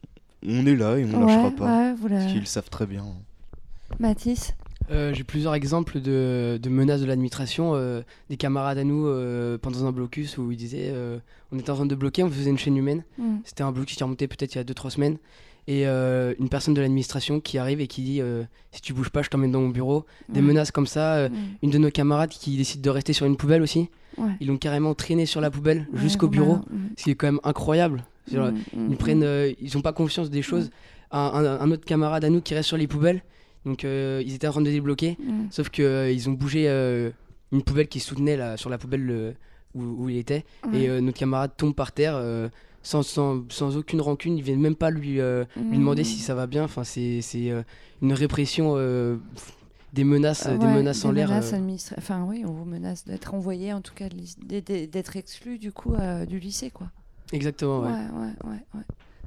on, 0.45 0.51
on 0.61 0.65
est 0.65 0.75
là 0.77 0.97
et 0.97 1.03
on 1.05 1.11
Ouais, 1.19 1.25
lâchera 1.25 1.51
pas, 1.51 1.65
ouais, 1.65 1.95
la- 2.09 2.15
parce 2.15 2.31
qu'ils 2.31 2.39
le 2.39 2.45
savent 2.45 2.69
très 2.69 2.85
bien. 2.85 3.05
Mathis? 3.99 4.53
Euh, 4.91 5.13
J'ai 5.13 5.23
plusieurs 5.23 5.55
exemples 5.55 5.99
de, 6.01 6.59
de 6.61 6.69
menaces 6.69 7.01
de 7.01 7.05
l'administration. 7.05 7.71
euh, 7.75 8.01
des 8.29 8.37
camarades 8.37 8.77
à 8.77 8.83
nous 8.83 9.07
euh, 9.07 9.57
pendant 9.57 9.85
un 9.85 9.91
blocus 9.91 10.37
où 10.37 10.51
ils 10.51 10.57
disaient 10.57 10.93
on 11.51 11.59
était 11.59 11.69
en 11.69 11.75
train 11.75 11.85
de 11.85 11.95
bloquer, 11.95 12.23
on 12.23 12.29
faisait 12.29 12.49
une 12.49 12.57
chaîne 12.57 12.75
humaine. 12.77 13.03
Mm. 13.17 13.37
C'était 13.45 13.63
un 13.63 13.71
blocus 13.71 13.95
qui 13.97 14.03
remontait 14.03 14.27
peut-être 14.27 14.55
il 14.55 14.57
y 14.57 14.61
a 14.61 14.63
2-3 14.63 14.89
semaines. 14.91 15.17
Et 15.67 15.85
une 15.85 16.49
personne 16.49 16.73
de 16.73 16.81
l'administration 16.81 17.39
qui 17.39 17.57
arrive 17.57 17.79
et 17.79 17.87
qui 17.87 18.01
dit 18.01 18.21
si 18.71 18.81
tu 18.81 18.93
bouges 18.93 19.09
pas, 19.09 19.21
je 19.21 19.29
t'emmène 19.29 19.51
dans 19.51 19.61
mon 19.61 19.69
bureau. 19.69 20.05
Des 20.29 20.41
menaces 20.41 20.71
comme 20.71 20.87
ça. 20.87 21.29
Mm. 21.29 21.33
Une 21.63 21.69
de 21.69 21.77
nos 21.77 21.89
camarades 21.91 22.31
qui 22.31 22.57
décide 22.57 22.81
de 22.81 22.89
rester 22.89 23.13
sur 23.13 23.25
une 23.25 23.37
poubelle 23.37 23.61
aussi. 23.61 23.89
Ouais. 24.17 24.31
Ils 24.41 24.47
l'ont 24.47 24.57
carrément 24.57 24.93
traîné 24.93 25.25
sur 25.25 25.39
la 25.41 25.49
poubelle 25.49 25.87
Ouais, 25.93 25.99
jusqu'au 26.01 26.27
bureau. 26.27 26.55
mm. 26.57 26.77
Ce 26.97 27.03
qui 27.05 27.11
est 27.11 27.15
quand 27.15 27.27
même 27.27 27.39
incroyable. 27.43 28.03
Genre, 28.31 28.51
ils 28.89 28.95
prennent, 28.97 29.25
ils 29.61 29.77
ont 29.77 29.81
pas 29.81 29.93
confiance 29.93 30.29
des 30.29 30.41
choses. 30.41 30.69
Un, 31.11 31.19
un- 31.19 31.59
un 31.61 31.71
autre 31.71 31.85
camarade 31.85 32.23
à 32.25 32.29
nous 32.29 32.41
qui 32.41 32.53
reste 32.55 32.67
sur 32.67 32.77
les 32.77 32.87
poubelles. 32.87 33.21
Donc 33.65 33.85
euh, 33.85 34.21
ils 34.25 34.33
étaient 34.35 34.47
en 34.47 34.51
train 34.51 34.61
de 34.61 34.69
débloquer. 34.69 35.17
Mm. 35.23 35.45
Sauf 35.51 35.69
que 35.69 35.81
euh, 35.81 36.11
ils 36.11 36.29
ont 36.29 36.33
bougé 36.33 36.67
euh, 36.67 37.11
une 37.51 37.63
poubelle 37.63 37.87
qui 37.87 37.99
soutenait 37.99 38.37
là, 38.37 38.57
sur 38.57 38.69
la 38.69 38.77
poubelle 38.77 39.35
où, 39.75 39.83
où 39.83 40.09
il 40.09 40.17
était. 40.17 40.43
Et 40.73 40.87
notre 41.01 41.17
camarade 41.17 41.51
tombe 41.57 41.73
par 41.75 41.91
terre 41.91 42.21
sans, 42.81 43.01
sans, 43.03 43.43
sans 43.49 43.77
aucune 43.77 44.01
rancune. 44.01 44.37
Ils 44.37 44.43
viennent 44.43 44.59
même 44.59 44.75
pas 44.75 44.89
lui, 44.89 45.19
euh, 45.21 45.45
lui 45.55 45.77
demander 45.77 46.01
Mm. 46.01 46.05
si 46.05 46.19
ça 46.19 46.35
va 46.35 46.47
bien. 46.47 46.63
Enfin, 46.65 46.83
c'est 46.83 47.21
euh, 47.35 47.63
une 48.01 48.13
répression, 48.13 48.73
euh, 48.75 49.17
des 49.93 50.03
menaces, 50.03 50.47
des 50.47 50.65
menaces 50.65 51.05
en 51.05 51.11
l'air. 51.11 51.31
Enfin, 51.31 52.25
oui, 52.27 52.43
on 52.47 52.51
vous 52.51 52.65
menace 52.65 53.05
d'être 53.05 53.33
envoyé, 53.33 53.71
en 53.71 53.81
tout 53.81 53.93
cas, 53.93 54.09
d'être- 54.09 55.15
exclu 55.15 55.59
du 55.59 55.71
coup 55.71 55.93
du 56.27 56.39
lycée, 56.39 56.71
quoi. 56.71 56.87
Exactement, 57.31 57.79
ouais. 57.81 57.89
Ouais, 57.89 58.79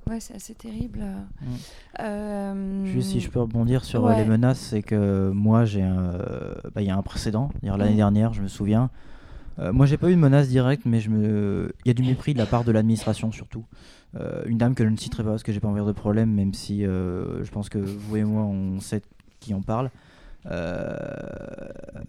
ouais, 0.08 0.20
c'est 0.20 0.34
assez 0.34 0.54
terrible. 0.54 1.00
Mm. 1.00 1.46
Euh, 2.00 2.84
Juste 2.86 3.10
si 3.10 3.20
je 3.20 3.30
peux 3.30 3.40
rebondir 3.40 3.84
sur 3.84 4.04
euh, 4.06 4.10
ouais. 4.10 4.22
les 4.22 4.24
menaces, 4.28 4.58
c'est 4.60 4.82
que 4.82 5.30
moi 5.30 5.64
j'ai 5.64 5.82
bah, 6.74 6.80
il 6.82 6.86
y 6.86 6.90
a 6.90 6.96
un 6.96 7.02
précédent. 7.02 7.50
L'année 7.62 7.92
Mm. 7.92 7.96
dernière, 7.96 8.32
je 8.32 8.42
me 8.42 8.48
souviens, 8.48 8.90
Euh, 9.58 9.72
moi, 9.72 9.86
j'ai 9.86 9.96
pas 9.96 10.10
eu 10.10 10.14
de 10.14 10.20
menace 10.20 10.48
directe, 10.48 10.82
mais 10.84 11.00
je 11.00 11.08
me... 11.08 11.72
il 11.84 11.88
y 11.88 11.90
a 11.90 11.94
du 11.94 12.02
mépris 12.02 12.34
de 12.34 12.38
la 12.38 12.44
part 12.44 12.62
de 12.62 12.72
l'administration 12.72 13.32
surtout. 13.32 13.64
Euh, 14.14 14.42
une 14.44 14.58
dame 14.58 14.74
que 14.74 14.84
je 14.84 14.90
ne 14.90 14.98
citerai 14.98 15.22
pas 15.24 15.30
parce 15.30 15.42
que 15.42 15.50
j'ai 15.50 15.60
pas 15.60 15.68
envie 15.68 15.80
de 15.82 15.92
problème, 15.92 16.30
même 16.30 16.52
si 16.52 16.82
je 16.82 17.50
pense 17.50 17.70
que 17.70 17.78
vous 17.78 18.16
et 18.18 18.24
moi, 18.24 18.42
on 18.42 18.80
sait 18.80 19.00
qui 19.40 19.54
en 19.54 19.62
parle. 19.62 19.90
Euh, 20.44 20.94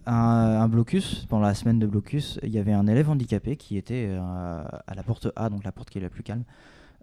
un, 0.06 0.12
un 0.60 0.68
blocus, 0.68 1.24
pendant 1.30 1.42
la 1.46 1.54
semaine 1.54 1.78
de 1.78 1.86
blocus, 1.86 2.38
il 2.42 2.50
y 2.50 2.58
avait 2.58 2.74
un 2.74 2.86
élève 2.86 3.08
handicapé 3.08 3.56
qui 3.56 3.78
était 3.78 4.10
à 4.20 4.94
la 4.94 5.02
porte 5.02 5.28
A, 5.34 5.48
donc 5.48 5.64
la 5.64 5.72
porte 5.72 5.88
qui 5.88 5.96
est 5.96 6.02
la 6.02 6.10
plus 6.10 6.22
calme, 6.22 6.44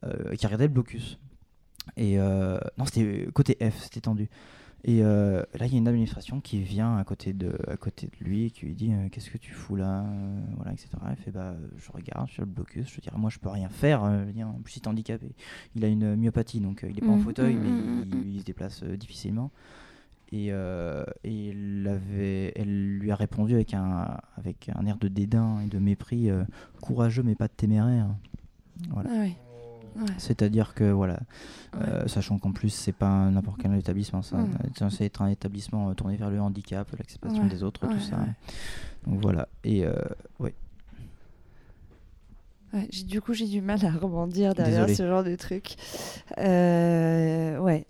qui 0.03 0.45
regardait 0.45 0.67
le 0.67 0.73
blocus. 0.73 1.17
Et 1.97 2.19
euh, 2.19 2.57
non, 2.77 2.85
c'était 2.85 3.27
côté 3.33 3.57
F, 3.61 3.77
c'était 3.83 4.01
tendu. 4.01 4.29
Et 4.87 5.03
euh, 5.03 5.41
là, 5.55 5.65
il 5.65 5.71
y 5.71 5.75
a 5.75 5.77
une 5.79 5.87
administration 5.87 6.41
qui 6.41 6.59
vient 6.61 6.97
à 6.97 7.03
côté 7.03 7.33
de, 7.33 7.57
à 7.67 7.75
côté 7.75 8.07
de 8.07 8.23
lui 8.25 8.45
et 8.45 8.51
qui 8.51 8.65
lui 8.67 8.75
dit 8.75 8.93
euh, 8.93 9.09
Qu'est-ce 9.09 9.31
que 9.31 9.37
tu 9.39 9.51
fous 9.51 9.75
là 9.75 10.01
Euh, 10.03 10.39
voilà, 10.57 10.73
etc. 10.73 10.89
Il 11.11 11.15
fait 11.15 11.31
bah, 11.31 11.55
Je 11.77 11.91
regarde 11.91 12.29
sur 12.29 12.43
le 12.43 12.47
blocus, 12.49 12.93
je 12.93 13.01
dirais 13.01 13.17
Moi, 13.17 13.31
je 13.31 13.39
peux 13.39 13.49
rien 13.49 13.69
faire. 13.69 14.03
euh, 14.03 14.25
je 14.35 14.43
en 14.43 14.53
plus, 14.63 14.77
il 14.77 14.81
est 14.83 14.87
handicapé. 14.87 15.35
Il 15.75 15.83
a 15.85 15.87
une 15.87 16.15
myopathie, 16.15 16.59
donc 16.59 16.83
euh, 16.83 16.89
il 16.91 16.97
est 16.99 17.01
pas 17.01 17.11
en 17.11 17.17
Mhm, 17.17 17.23
fauteuil, 17.23 17.55
mhm, 17.55 17.63
mais 17.63 17.69
mhm, 17.71 18.01
il, 18.03 18.35
il 18.35 18.39
se 18.41 18.45
déplace 18.45 18.83
euh, 18.83 18.95
difficilement. 18.95 19.51
Et, 20.31 20.47
euh, 20.51 21.03
et 21.23 21.49
elle, 21.49 21.87
avait- 21.87 22.51
elle 22.55 22.97
lui 22.97 23.11
a 23.11 23.15
répondu 23.15 23.53
avec 23.55 23.73
un, 23.73 24.17
avec 24.37 24.69
un 24.75 24.85
air 24.85 24.97
de 24.97 25.07
dédain 25.07 25.61
et 25.61 25.67
de 25.67 25.79
mépris 25.79 26.29
euh, 26.29 26.43
courageux, 26.81 27.23
mais 27.23 27.35
pas 27.35 27.47
téméraire. 27.47 28.07
Voilà. 28.89 29.09
Ah 29.09 29.19
oui. 29.21 29.35
Ouais. 29.95 30.05
C'est-à-dire 30.17 30.73
que, 30.73 30.91
voilà, 30.91 31.19
euh, 31.81 32.05
sachant 32.07 32.37
qu'en 32.37 32.51
plus, 32.51 32.69
c'est 32.69 32.91
pas 32.91 33.29
n'importe 33.29 33.61
quel 33.61 33.73
établissement, 33.75 34.21
ça, 34.21 34.37
Mm. 34.37 34.89
c'est 34.89 35.05
être 35.05 35.21
un 35.21 35.27
établissement 35.29 35.89
euh, 35.89 35.93
tourné 35.93 36.17
vers 36.17 36.29
le 36.29 36.41
handicap, 36.41 36.87
l'acceptation 36.97 37.45
des 37.45 37.63
autres, 37.63 37.87
tout 37.87 37.99
ça. 38.01 38.17
Donc 39.07 39.21
voilà. 39.21 39.47
Et 39.63 39.85
euh, 39.85 39.93
j'ai- 42.89 43.03
du 43.05 43.21
coup, 43.21 43.33
j'ai 43.33 43.47
du 43.47 43.61
mal 43.61 43.83
à 43.85 43.91
rebondir 43.91 44.53
derrière 44.53 44.85
Désolé. 44.87 44.95
ce 44.95 45.07
genre 45.07 45.23
de 45.23 45.35
truc. 45.35 45.75
Euh, 46.39 47.57
ouais, 47.59 47.85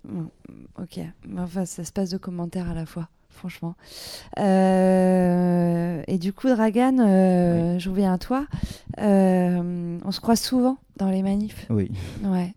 ok. 0.78 1.00
Mais 1.26 1.40
Enfin, 1.40 1.64
ça 1.64 1.82
se 1.82 1.90
passe 1.92 2.10
de 2.10 2.18
commentaires 2.18 2.70
à 2.70 2.74
la 2.74 2.86
fois, 2.86 3.08
franchement. 3.28 3.74
Euh, 4.38 6.02
et 6.06 6.18
du 6.18 6.32
coup, 6.32 6.48
Dragan, 6.48 6.98
euh, 7.00 7.78
je 7.80 7.90
reviens 7.90 8.12
à 8.12 8.18
toi. 8.18 8.46
Euh, 8.98 9.98
on 10.04 10.12
se 10.12 10.20
croise 10.20 10.40
souvent 10.40 10.78
dans 10.96 11.10
les 11.10 11.22
manifs. 11.22 11.66
Oui. 11.70 11.90
Ouais. 12.24 12.54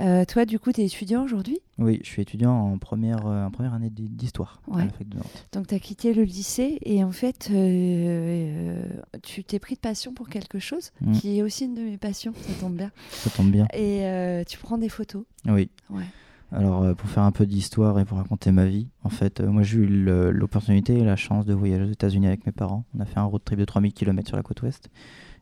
Euh, 0.00 0.24
toi, 0.24 0.44
du 0.44 0.60
coup, 0.60 0.70
tu 0.72 0.82
es 0.82 0.84
étudiant 0.86 1.24
aujourd'hui? 1.24 1.58
Oui, 1.78 1.98
je 2.04 2.08
suis 2.08 2.22
étudiant 2.22 2.52
en 2.52 2.78
première, 2.78 3.26
euh, 3.26 3.46
en 3.46 3.50
première 3.50 3.74
année 3.74 3.90
d'hi- 3.90 4.08
d'histoire 4.08 4.60
à 4.70 4.76
Ouais. 4.76 4.84
la 4.84 4.90
fac 4.90 5.08
de 5.08 5.16
Nantes. 5.16 5.46
Donc, 5.52 5.66
tu 5.66 5.74
as 5.74 5.80
quitté 5.80 6.14
le 6.14 6.22
lycée 6.22 6.78
et 6.84 7.02
en 7.02 7.10
fait, 7.10 7.48
euh, 7.50 8.82
tu 9.22 9.42
t'es 9.42 9.58
pris 9.58 9.74
de 9.74 9.80
passion 9.80 10.12
pour 10.14 10.28
quelque 10.28 10.58
chose 10.60 10.90
Mm. 11.00 11.12
qui 11.12 11.38
est 11.38 11.42
aussi 11.42 11.64
une 11.64 11.74
de 11.74 11.82
mes 11.82 11.98
passions, 11.98 12.32
ça 12.36 12.52
tombe 12.60 12.74
bien. 12.76 12.92
Ça 13.10 13.30
tombe 13.30 13.50
bien. 13.50 13.66
Et 13.74 14.44
tu 14.46 14.58
prends 14.58 14.78
des 14.78 14.88
photos? 14.88 15.24
Oui. 15.46 15.70
Ouais. 15.90 16.04
Alors, 16.52 16.94
pour 16.96 17.10
faire 17.10 17.24
un 17.24 17.32
peu 17.32 17.44
d'histoire 17.44 17.98
et 17.98 18.04
pour 18.06 18.16
raconter 18.18 18.52
ma 18.52 18.64
vie, 18.64 18.86
en 19.04 19.10
fait, 19.10 19.40
moi 19.40 19.62
j'ai 19.64 19.78
eu 19.80 19.86
l'opportunité 20.32 20.96
et 20.98 21.04
la 21.04 21.16
chance 21.16 21.44
de 21.44 21.52
voyager 21.52 21.82
aux 21.84 21.90
États-Unis 21.92 22.26
avec 22.28 22.46
mes 22.46 22.52
parents. 22.52 22.84
On 22.96 23.00
a 23.00 23.04
fait 23.04 23.18
un 23.18 23.24
road 23.24 23.42
trip 23.44 23.58
de 23.58 23.64
3000 23.66 23.92
km 23.92 24.28
sur 24.28 24.36
la 24.36 24.42
côte 24.42 24.62
ouest 24.62 24.88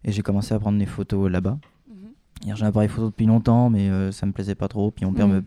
et 0.05 0.11
j'ai 0.11 0.23
commencé 0.23 0.53
à 0.55 0.59
prendre 0.59 0.79
des 0.79 0.87
photos 0.87 1.31
là-bas. 1.31 1.59
Hier, 2.45 2.55
J'ai 2.57 2.65
un 2.65 2.69
appareil 2.69 2.89
photo 2.89 3.07
depuis 3.11 3.27
longtemps, 3.27 3.71
mais 3.71 3.89
euh, 3.89 4.13
ça 4.13 4.27
me 4.27 4.33
plaisait 4.33 4.55
pas 4.55 4.69
trop. 4.69 4.91
Puis 4.91 5.05
mon 5.05 5.13
père 5.13 5.27
Mhm. 5.29 5.35
me 5.37 5.45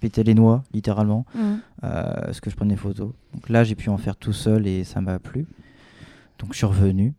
pétait 0.00 0.22
les 0.22 0.34
noix, 0.34 0.62
littéralement, 0.72 1.24
Mhm. 1.34 1.60
euh, 1.84 2.12
parce 2.26 2.40
que 2.40 2.50
je 2.50 2.56
prenais 2.56 2.74
des 2.74 2.80
photos. 2.80 3.12
Donc 3.32 3.48
là, 3.48 3.64
j'ai 3.64 3.74
pu 3.74 3.88
en 3.90 3.96
faire 3.98 4.16
tout 4.16 4.32
seul 4.32 4.66
et 4.66 4.84
ça 4.84 5.00
m'a 5.00 5.18
plu. 5.18 5.46
Donc 6.38 6.52
je 6.52 6.58
suis 6.58 6.66
revenu. 6.66 7.14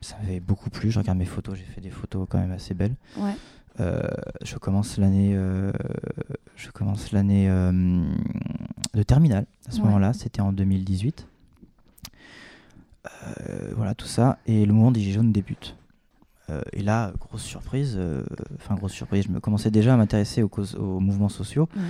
Ça 0.00 0.16
m'avait 0.22 0.40
beaucoup 0.40 0.70
plu. 0.70 0.90
Je 0.90 0.98
regarde 0.98 1.18
mes 1.18 1.24
photos, 1.24 1.56
j'ai 1.58 1.64
fait 1.64 1.80
des 1.80 1.90
photos 1.90 2.26
quand 2.30 2.38
même 2.38 2.52
assez 2.52 2.72
belles. 2.74 2.94
Ouais. 3.16 3.34
Euh, 3.80 4.00
je 4.42 4.56
commence 4.56 4.96
l'année, 4.98 5.32
euh, 5.34 5.72
je 6.56 6.70
commence 6.70 7.12
l'année 7.12 7.48
euh, 7.48 8.02
de 8.94 9.02
terminale. 9.02 9.46
À 9.68 9.70
ce 9.72 9.78
Ouais. 9.78 9.84
moment-là, 9.86 10.12
c'était 10.12 10.40
en 10.40 10.52
2018. 10.52 11.26
Euh, 13.06 13.72
voilà 13.76 13.94
tout 13.94 14.06
ça 14.06 14.38
et 14.46 14.66
le 14.66 14.72
mouvement 14.72 14.90
des 14.90 15.00
Gilets 15.00 15.14
jaunes 15.14 15.32
débute. 15.32 15.76
Euh, 16.50 16.60
et 16.72 16.82
là, 16.82 17.12
grosse 17.20 17.42
surprise, 17.42 17.94
euh, 17.98 18.22
enfin 18.56 18.74
grosse 18.74 18.92
surprise, 18.92 19.24
je 19.26 19.30
me 19.32 19.40
commençais 19.40 19.70
déjà 19.70 19.94
à 19.94 19.96
m'intéresser 19.96 20.42
aux, 20.42 20.48
causes, 20.48 20.74
aux 20.76 20.98
mouvements 21.00 21.28
sociaux, 21.28 21.68
Ouais. 21.76 21.82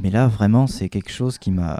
mais 0.00 0.10
là 0.10 0.26
vraiment 0.28 0.66
c'est 0.66 0.88
quelque 0.88 1.10
chose 1.12 1.36
qui 1.38 1.50
m'a 1.50 1.78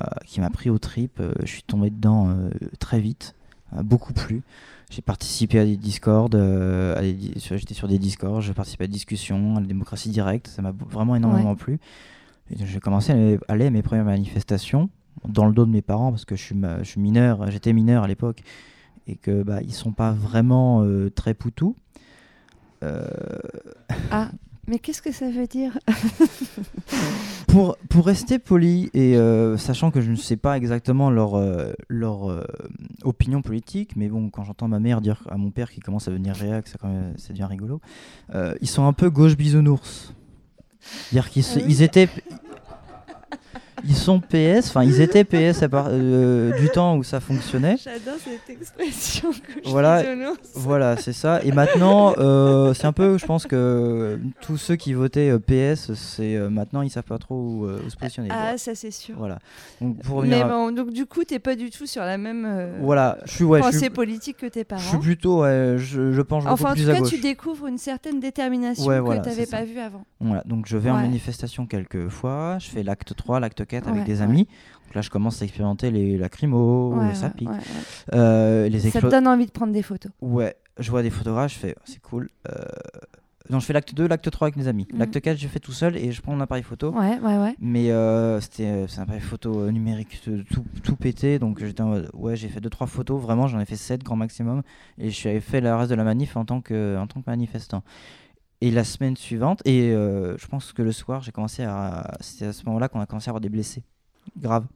pris 0.52 0.68
aux 0.70 0.78
tripes. 0.78 1.20
Euh, 1.20 1.32
je 1.40 1.46
suis 1.46 1.62
tombé 1.62 1.88
dedans 1.90 2.34
très 2.78 3.00
vite, 3.00 3.34
beaucoup 3.82 4.12
plus. 4.12 4.42
J'ai 4.90 5.02
participé 5.02 5.58
à 5.58 5.64
des 5.64 5.76
discords, 5.76 6.30
euh, 6.34 6.94
j'étais 7.34 7.74
sur 7.74 7.88
des 7.88 7.98
discords, 7.98 8.40
j'ai 8.40 8.54
participé 8.54 8.84
à 8.84 8.86
des 8.86 8.92
discussions, 8.94 9.56
à 9.56 9.60
la 9.60 9.66
démocratie 9.66 10.08
directe, 10.10 10.48
ça 10.48 10.62
m'a 10.62 10.72
vraiment 10.72 11.14
énormément 11.16 11.50
Ouais. 11.50 11.56
plu. 11.56 11.80
J'ai 12.50 12.80
commencé 12.80 13.12
à 13.12 13.14
aller, 13.14 13.38
aller 13.48 13.66
à 13.66 13.70
mes 13.70 13.82
premières 13.82 14.06
manifestations 14.06 14.88
dans 15.26 15.44
le 15.46 15.52
dos 15.52 15.66
de 15.66 15.70
mes 15.70 15.82
parents 15.82 16.10
parce 16.10 16.24
que 16.24 16.36
je 16.36 16.42
suis, 16.42 16.54
ma- 16.54 16.78
je 16.82 16.88
suis 16.88 17.00
mineur, 17.00 17.50
j'étais 17.50 17.74
mineur 17.74 18.02
à 18.04 18.08
l'époque 18.08 18.42
et 19.06 19.16
que 19.16 19.42
bah 19.42 19.60
ils 19.62 19.74
sont 19.74 19.92
pas 19.92 20.12
vraiment 20.12 20.82
euh, 20.84 21.10
très 21.10 21.34
poutous. 21.34 21.74
Euh, 22.82 23.06
Ah, 24.10 24.30
mais 24.66 24.78
qu'est-ce 24.78 25.00
que 25.02 25.12
ça 25.12 25.30
veut 25.30 25.46
dire 25.46 25.78
pour, 27.48 27.76
pour 27.88 28.06
rester 28.06 28.38
poli 28.38 28.90
et 28.92 29.16
euh, 29.16 29.56
sachant 29.56 29.90
que 29.90 30.00
je 30.00 30.10
ne 30.10 30.16
sais 30.16 30.36
pas 30.36 30.56
exactement 30.56 31.10
leur, 31.10 31.34
euh, 31.36 31.72
leur 31.88 32.30
euh, 32.30 32.44
opinion 33.02 33.40
politique, 33.42 33.96
mais 33.96 34.08
bon, 34.08 34.28
quand 34.30 34.44
j'entends 34.44 34.68
ma 34.68 34.78
mère 34.78 35.00
dire 35.00 35.22
à 35.30 35.36
mon 35.38 35.50
père 35.50 35.70
qui 35.70 35.80
commence 35.80 36.06
à 36.08 36.10
devenir 36.10 36.34
réac, 36.34 36.68
ça, 36.68 36.76
quand 36.80 36.88
même, 36.88 37.14
ça 37.16 37.32
devient 37.32 37.44
rigolo, 37.46 37.80
ils 38.60 38.68
sont 38.68 38.86
un 38.86 38.92
peu 38.92 39.08
gauche 39.10 39.36
bisounours. 39.36 40.12
C'est-à-dire 40.80 41.30
qu'ils 41.30 41.44
Ah 41.50 41.52
oui. 41.56 41.64
ils 41.68 41.82
étaient. 41.82 42.08
Ils 43.84 43.94
sont 43.96 44.20
PS, 44.20 44.68
enfin 44.68 44.82
ils 44.84 45.00
étaient 45.00 45.24
PS 45.24 45.62
à 45.62 45.68
part, 45.68 45.86
euh, 45.90 46.56
du 46.58 46.68
temps 46.68 46.96
où 46.96 47.02
ça 47.02 47.20
fonctionnait. 47.20 47.76
J'adore 47.82 48.18
cette 48.22 48.50
expression 48.50 49.30
que 49.30 49.60
je 49.64 49.70
Voilà, 49.70 50.02
voilà, 50.54 50.96
c'est 50.96 51.12
ça. 51.12 51.40
Et 51.44 51.52
maintenant, 51.52 52.14
euh, 52.18 52.74
c'est 52.74 52.86
un 52.86 52.92
peu, 52.92 53.18
je 53.18 53.26
pense 53.26 53.46
que 53.46 54.18
tous 54.40 54.56
ceux 54.56 54.76
qui 54.76 54.92
votaient 54.94 55.30
euh, 55.30 55.38
PS, 55.38 55.92
c'est 55.94 56.34
euh, 56.36 56.50
maintenant 56.50 56.82
ils 56.82 56.90
savent 56.90 57.02
pas 57.04 57.18
trop 57.18 57.34
où, 57.36 57.66
où 57.66 57.90
se 57.90 57.96
positionner. 57.96 58.28
Ah, 58.32 58.36
Voilà. 58.40 58.58
ça 58.58 58.74
c'est 58.74 58.90
sûr. 58.90 59.14
Voilà. 59.18 59.38
Donc 59.80 59.98
pour 60.02 60.22
Mais 60.22 60.40
à- 60.42 60.48
bon, 60.48 60.72
donc 60.72 60.92
du 60.92 61.06
coup, 61.06 61.24
t'es 61.24 61.38
pas 61.38 61.54
du 61.56 61.70
tout 61.70 61.86
sur 61.86 62.02
la 62.02 62.18
même 62.18 62.46
Voilà, 62.80 63.18
je 63.24 63.32
suis- 63.32 63.44
ouais, 63.44 63.58
je 63.60 63.64
pensée 63.64 63.78
suis- 63.78 63.90
politique 63.90 64.36
que 64.38 64.46
tes 64.46 64.64
parents. 64.64 64.80
Je 64.82 64.88
suis 64.88 64.98
plutôt, 64.98 65.42
ouais, 65.42 65.76
je, 65.78 66.12
je 66.12 66.22
penche 66.22 66.44
Enfin, 66.46 66.52
en 66.52 66.56
beaucoup 66.56 66.80
tout 66.80 66.86
plus 66.86 66.90
à 66.90 67.00
cas, 67.00 67.06
tu 67.06 67.18
découvres 67.18 67.66
une 67.66 67.78
certaine 67.78 68.20
détermination 68.20 68.84
Ouais, 68.86 68.96
que 68.96 69.00
voilà, 69.02 69.20
tu 69.20 69.28
n'avais 69.28 69.44
c'est 69.44 69.50
ça. 69.50 69.58
pas 69.58 69.64
vue 69.64 69.78
avant. 69.78 70.04
Voilà, 70.20 70.42
donc 70.46 70.66
je 70.66 70.76
vais 70.76 70.90
en 70.90 70.96
manifestation 70.96 71.66
quelques 71.66 72.08
fois, 72.08 72.58
je 72.58 72.68
fais 72.68 72.82
l'acte 72.82 73.14
3, 73.14 73.40
l'acte 73.40 73.64
4 73.68 73.86
Ouais, 73.86 73.92
avec 73.92 74.04
des 74.04 74.22
amis. 74.22 74.46
Donc 74.86 74.94
là, 74.94 75.00
je 75.02 75.10
commence 75.10 75.42
à 75.42 75.44
expérimenter 75.44 75.90
les 75.90 76.16
lacrymos, 76.16 76.94
ouais, 76.94 77.12
ouais. 77.46 77.46
Euh, 78.14 78.68
les 78.68 78.80
Ça 78.80 79.00
te 79.00 79.06
donne 79.06 79.28
envie 79.28 79.46
de 79.46 79.50
prendre 79.50 79.72
des 79.72 79.82
photos. 79.82 80.10
Ouais, 80.22 80.56
je 80.78 80.90
vois 80.90 81.02
des 81.02 81.10
photographes, 81.10 81.52
je 81.52 81.58
fais, 81.58 81.74
c'est 81.84 82.00
cool. 82.00 82.30
Euh, 82.48 82.54
Non, 83.50 83.60
je 83.60 83.66
fais 83.66 83.72
l'acte 83.72 83.94
2, 83.94 84.06
l'acte 84.08 84.30
3 84.30 84.46
avec 84.48 84.56
mes 84.56 84.68
amis. 84.68 84.86
Mhm. 84.92 84.98
L'acte 84.98 85.20
4, 85.20 85.38
je 85.38 85.48
fais 85.48 85.58
tout 85.58 85.72
seul 85.72 85.96
et 85.96 86.12
je 86.12 86.20
prends 86.20 86.32
mon 86.32 86.40
appareil 86.40 86.62
photo. 86.62 86.90
Ouais, 86.92 87.18
ouais, 87.18 87.38
ouais. 87.38 87.54
Mais 87.60 87.90
euh, 87.90 88.40
c'était 88.40 88.66
euh, 88.66 88.86
c'est 88.88 89.00
un 89.00 89.04
appareil 89.04 89.22
photo 89.22 89.70
numérique 89.70 90.20
tout, 90.50 90.64
tout 90.82 90.96
pété. 90.96 91.38
Donc 91.38 91.58
j'étais 91.64 91.80
en 91.82 91.88
mode, 91.88 92.10
ouais, 92.14 92.36
j'ai 92.36 92.48
fait 92.48 92.60
2-3 92.60 92.86
photos. 92.86 93.20
Vraiment, 93.20 93.46
j'en 93.46 93.58
ai 93.60 93.64
fait 93.64 93.76
7 93.76 94.02
grand 94.04 94.16
maximum. 94.16 94.62
Et 94.98 95.08
je 95.10 95.14
suis 95.14 95.40
fait 95.40 95.60
le 95.62 95.74
reste 95.74 95.90
de 95.90 95.94
la 95.96 96.04
manif 96.04 96.36
en 96.36 96.44
tant 96.44 96.60
que, 96.60 96.96
en 96.98 97.06
tant 97.06 97.20
que 97.20 97.30
manifestant. 97.30 97.82
Et 98.60 98.70
la 98.72 98.82
semaine 98.84 99.16
suivante, 99.16 99.62
et 99.64 99.92
euh, 99.92 100.36
je 100.36 100.46
pense 100.48 100.72
que 100.72 100.82
le 100.82 100.90
soir, 100.92 101.22
j'ai 101.22 101.30
commencé 101.30 101.62
à. 101.62 102.16
C'était 102.20 102.46
à 102.46 102.52
ce 102.52 102.64
moment-là 102.66 102.88
qu'on 102.88 103.00
a 103.00 103.06
commencé 103.06 103.28
à 103.28 103.30
avoir 103.30 103.40
des 103.40 103.48
blessés 103.48 103.84
graves. 104.36 104.66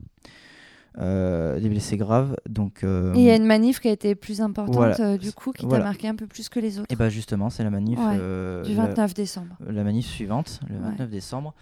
Euh, 0.98 1.58
des 1.58 1.68
blessés 1.68 1.96
graves. 1.96 2.36
Donc. 2.48 2.84
euh, 2.84 3.12
Et 3.14 3.18
il 3.18 3.24
y 3.24 3.30
a 3.30 3.34
une 3.36 3.46
manif 3.46 3.80
qui 3.80 3.88
a 3.88 3.92
été 3.92 4.14
plus 4.14 4.40
importante, 4.40 4.74
voilà. 4.76 5.16
du 5.18 5.32
coup, 5.32 5.52
qui 5.52 5.64
Voilà. 5.66 5.82
t'a 5.84 5.88
marqué 5.90 6.06
un 6.06 6.14
peu 6.14 6.26
plus 6.26 6.48
que 6.48 6.60
les 6.60 6.78
autres. 6.78 6.86
Et 6.92 6.96
bah 6.96 7.08
justement, 7.08 7.50
c'est 7.50 7.64
la 7.64 7.70
manif 7.70 7.98
Ouais, 7.98 8.62
du 8.64 8.74
la- 8.74 8.86
29 8.86 9.14
décembre. 9.14 9.56
La 9.66 9.82
manif 9.84 10.06
suivante, 10.06 10.60
le 10.68 10.76
Ouais. 10.76 10.82
29 10.82 11.10
décembre. 11.10 11.54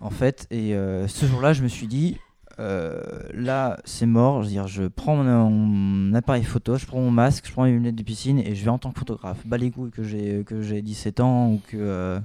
En 0.00 0.10
fait, 0.10 0.46
et 0.50 0.72
ce 1.06 1.26
jour-là, 1.26 1.52
je 1.52 1.62
me 1.62 1.68
suis 1.68 1.86
dit, 1.86 2.18
euh, 2.58 3.00
là, 3.34 3.78
c'est 3.84 4.06
mort. 4.06 4.42
Je 4.42 4.46
veux 4.46 4.52
dire, 4.52 4.66
je 4.66 4.84
prends 4.84 5.16
mon, 5.16 5.50
mon 5.50 6.14
appareil 6.14 6.44
photo, 6.44 6.76
je 6.76 6.86
prends 6.86 7.00
mon 7.00 7.10
masque, 7.10 7.46
je 7.46 7.52
prends 7.52 7.64
mes 7.64 7.72
lunettes 7.72 7.96
de 7.96 8.02
piscine 8.02 8.38
et 8.38 8.54
je 8.54 8.64
vais 8.64 8.70
en 8.70 8.78
tant 8.78 8.90
que 8.92 8.98
photographe. 8.98 9.46
Bas 9.46 9.58
les 9.58 9.70
couilles 9.70 9.90
que 9.90 10.02
j'ai 10.02 10.42
que 10.44 10.62
j'ai 10.62 10.80
17 10.82 11.20
ans 11.20 11.50
ou 11.52 11.60
que 11.68 11.76
euh, 11.76 12.18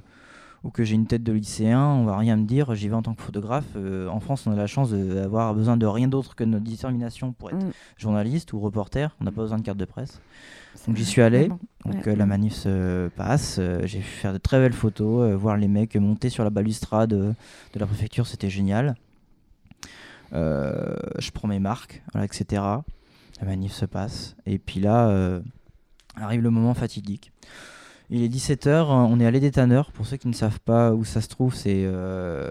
ou 0.64 0.70
que 0.70 0.84
j'ai 0.84 0.94
une 0.94 1.06
tête 1.06 1.24
de 1.24 1.32
lycéen, 1.32 1.80
on 1.84 2.04
va 2.04 2.16
rien 2.16 2.36
me 2.36 2.44
dire. 2.46 2.74
J'y 2.76 2.88
vais 2.88 2.94
en 2.94 3.02
tant 3.02 3.14
que 3.14 3.20
photographe. 3.22 3.66
Euh, 3.76 4.06
en 4.08 4.20
France, 4.20 4.46
on 4.46 4.52
a 4.52 4.56
la 4.56 4.68
chance 4.68 4.92
d'avoir 4.92 5.54
besoin 5.54 5.76
de 5.76 5.86
rien 5.86 6.06
d'autre 6.08 6.36
que 6.36 6.44
notre 6.44 6.64
détermination 6.64 7.32
pour 7.32 7.50
être 7.50 7.56
Mm. 7.56 7.70
journaliste 7.98 8.52
ou 8.52 8.60
reporter. 8.60 9.14
On 9.20 9.24
n'a 9.24 9.32
pas 9.32 9.42
besoin 9.42 9.58
de 9.58 9.62
carte 9.64 9.78
de 9.78 9.84
presse. 9.84 10.20
Donc 10.86 10.96
j'y 10.96 11.04
suis 11.04 11.20
allé. 11.20 11.48
bon, 11.48 11.58
Donc 11.84 12.06
ouais. 12.06 12.14
la 12.16 12.26
manif 12.26 12.54
se 12.54 13.08
passe. 13.08 13.60
J'ai 13.84 13.98
pu 13.98 14.04
faire 14.04 14.32
de 14.32 14.38
très 14.38 14.58
belles 14.60 14.72
photos, 14.72 15.34
voir 15.34 15.56
les 15.56 15.68
mecs 15.68 15.96
monter 15.96 16.30
sur 16.30 16.44
la 16.44 16.50
balustrade 16.50 17.10
de 17.10 17.34
la 17.74 17.86
préfecture, 17.86 18.26
c'était 18.26 18.48
génial. 18.48 18.94
Euh, 20.34 20.94
je 21.18 21.30
prends 21.30 21.48
mes 21.48 21.58
marques, 21.58 22.02
etc. 22.20 22.62
La 23.40 23.46
manif 23.46 23.72
se 23.72 23.84
passe. 23.84 24.36
Et 24.46 24.58
puis 24.58 24.80
là, 24.80 25.08
euh, 25.08 25.40
arrive 26.16 26.42
le 26.42 26.50
moment 26.50 26.74
fatidique. 26.74 27.32
Il 28.10 28.22
est 28.22 28.28
17h, 28.28 28.88
on 28.88 29.18
est 29.20 29.26
allé 29.26 29.40
des 29.40 29.52
tanneurs. 29.52 29.90
Pour 29.92 30.06
ceux 30.06 30.18
qui 30.18 30.28
ne 30.28 30.34
savent 30.34 30.60
pas 30.60 30.92
où 30.92 31.02
ça 31.02 31.22
se 31.22 31.28
trouve, 31.28 31.54
c'est 31.54 31.84
euh, 31.86 32.50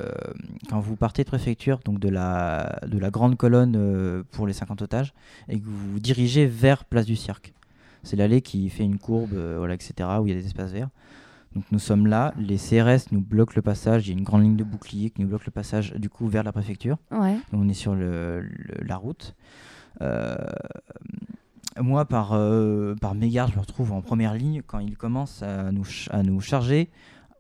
quand 0.70 0.80
vous 0.80 0.96
partez 0.96 1.24
de 1.24 1.28
préfecture, 1.28 1.80
donc 1.86 2.00
de 2.00 2.10
la, 2.10 2.80
de 2.88 2.98
la 2.98 3.12
grande 3.12 3.38
colonne 3.38 4.24
pour 4.32 4.48
les 4.48 4.54
50 4.54 4.82
otages, 4.82 5.14
et 5.50 5.60
que 5.60 5.66
vous 5.66 5.94
vous 5.94 6.00
dirigez 6.00 6.48
vers 6.48 6.84
Place 6.86 7.06
du 7.06 7.16
Cirque. 7.16 7.54
C'est 8.02 8.16
l'allée 8.16 8.42
qui 8.42 8.70
fait 8.70 8.84
une 8.84 8.98
courbe, 8.98 9.36
etc., 9.70 10.10
où 10.20 10.26
il 10.26 10.34
y 10.34 10.36
a 10.36 10.40
des 10.40 10.48
espaces 10.48 10.72
verts. 10.72 10.90
Donc 11.56 11.66
nous 11.72 11.80
sommes 11.80 12.08
là, 12.08 12.34
les 12.38 12.58
CRS 12.58 13.12
nous 13.12 13.20
bloquent 13.22 13.54
le 13.56 13.62
passage, 13.62 14.08
il 14.08 14.12
y 14.12 14.16
a 14.16 14.18
une 14.18 14.24
grande 14.24 14.44
ligne 14.44 14.56
de 14.56 14.64
bouclier 14.64 15.10
qui 15.10 15.22
nous 15.22 15.28
bloque 15.28 15.46
le 15.46 15.52
passage 15.52 15.94
du 15.94 16.10
coup 16.10 16.28
vers 16.28 16.44
la 16.44 16.52
préfecture. 16.54 16.98
Ouais. 17.12 17.34
Donc, 17.52 17.62
on 17.66 17.68
est 17.70 17.74
sur 17.74 17.94
le- 17.94 18.40
le- 18.42 18.84
la 18.86 18.96
route. 18.96 19.36
Euh, 20.02 20.36
moi, 21.80 22.06
par, 22.06 22.34
euh, 22.34 22.96
par 23.02 23.16
mégarde, 23.16 23.52
je 23.52 23.56
me 23.56 23.62
retrouve 23.62 23.92
en 23.92 24.02
première 24.02 24.34
ligne 24.34 24.62
quand 24.66 24.80
ils 24.80 24.98
commencent 24.98 25.42
à 25.44 25.72
nous, 25.72 25.86
à 26.10 26.24
nous 26.24 26.40
charger 26.42 26.90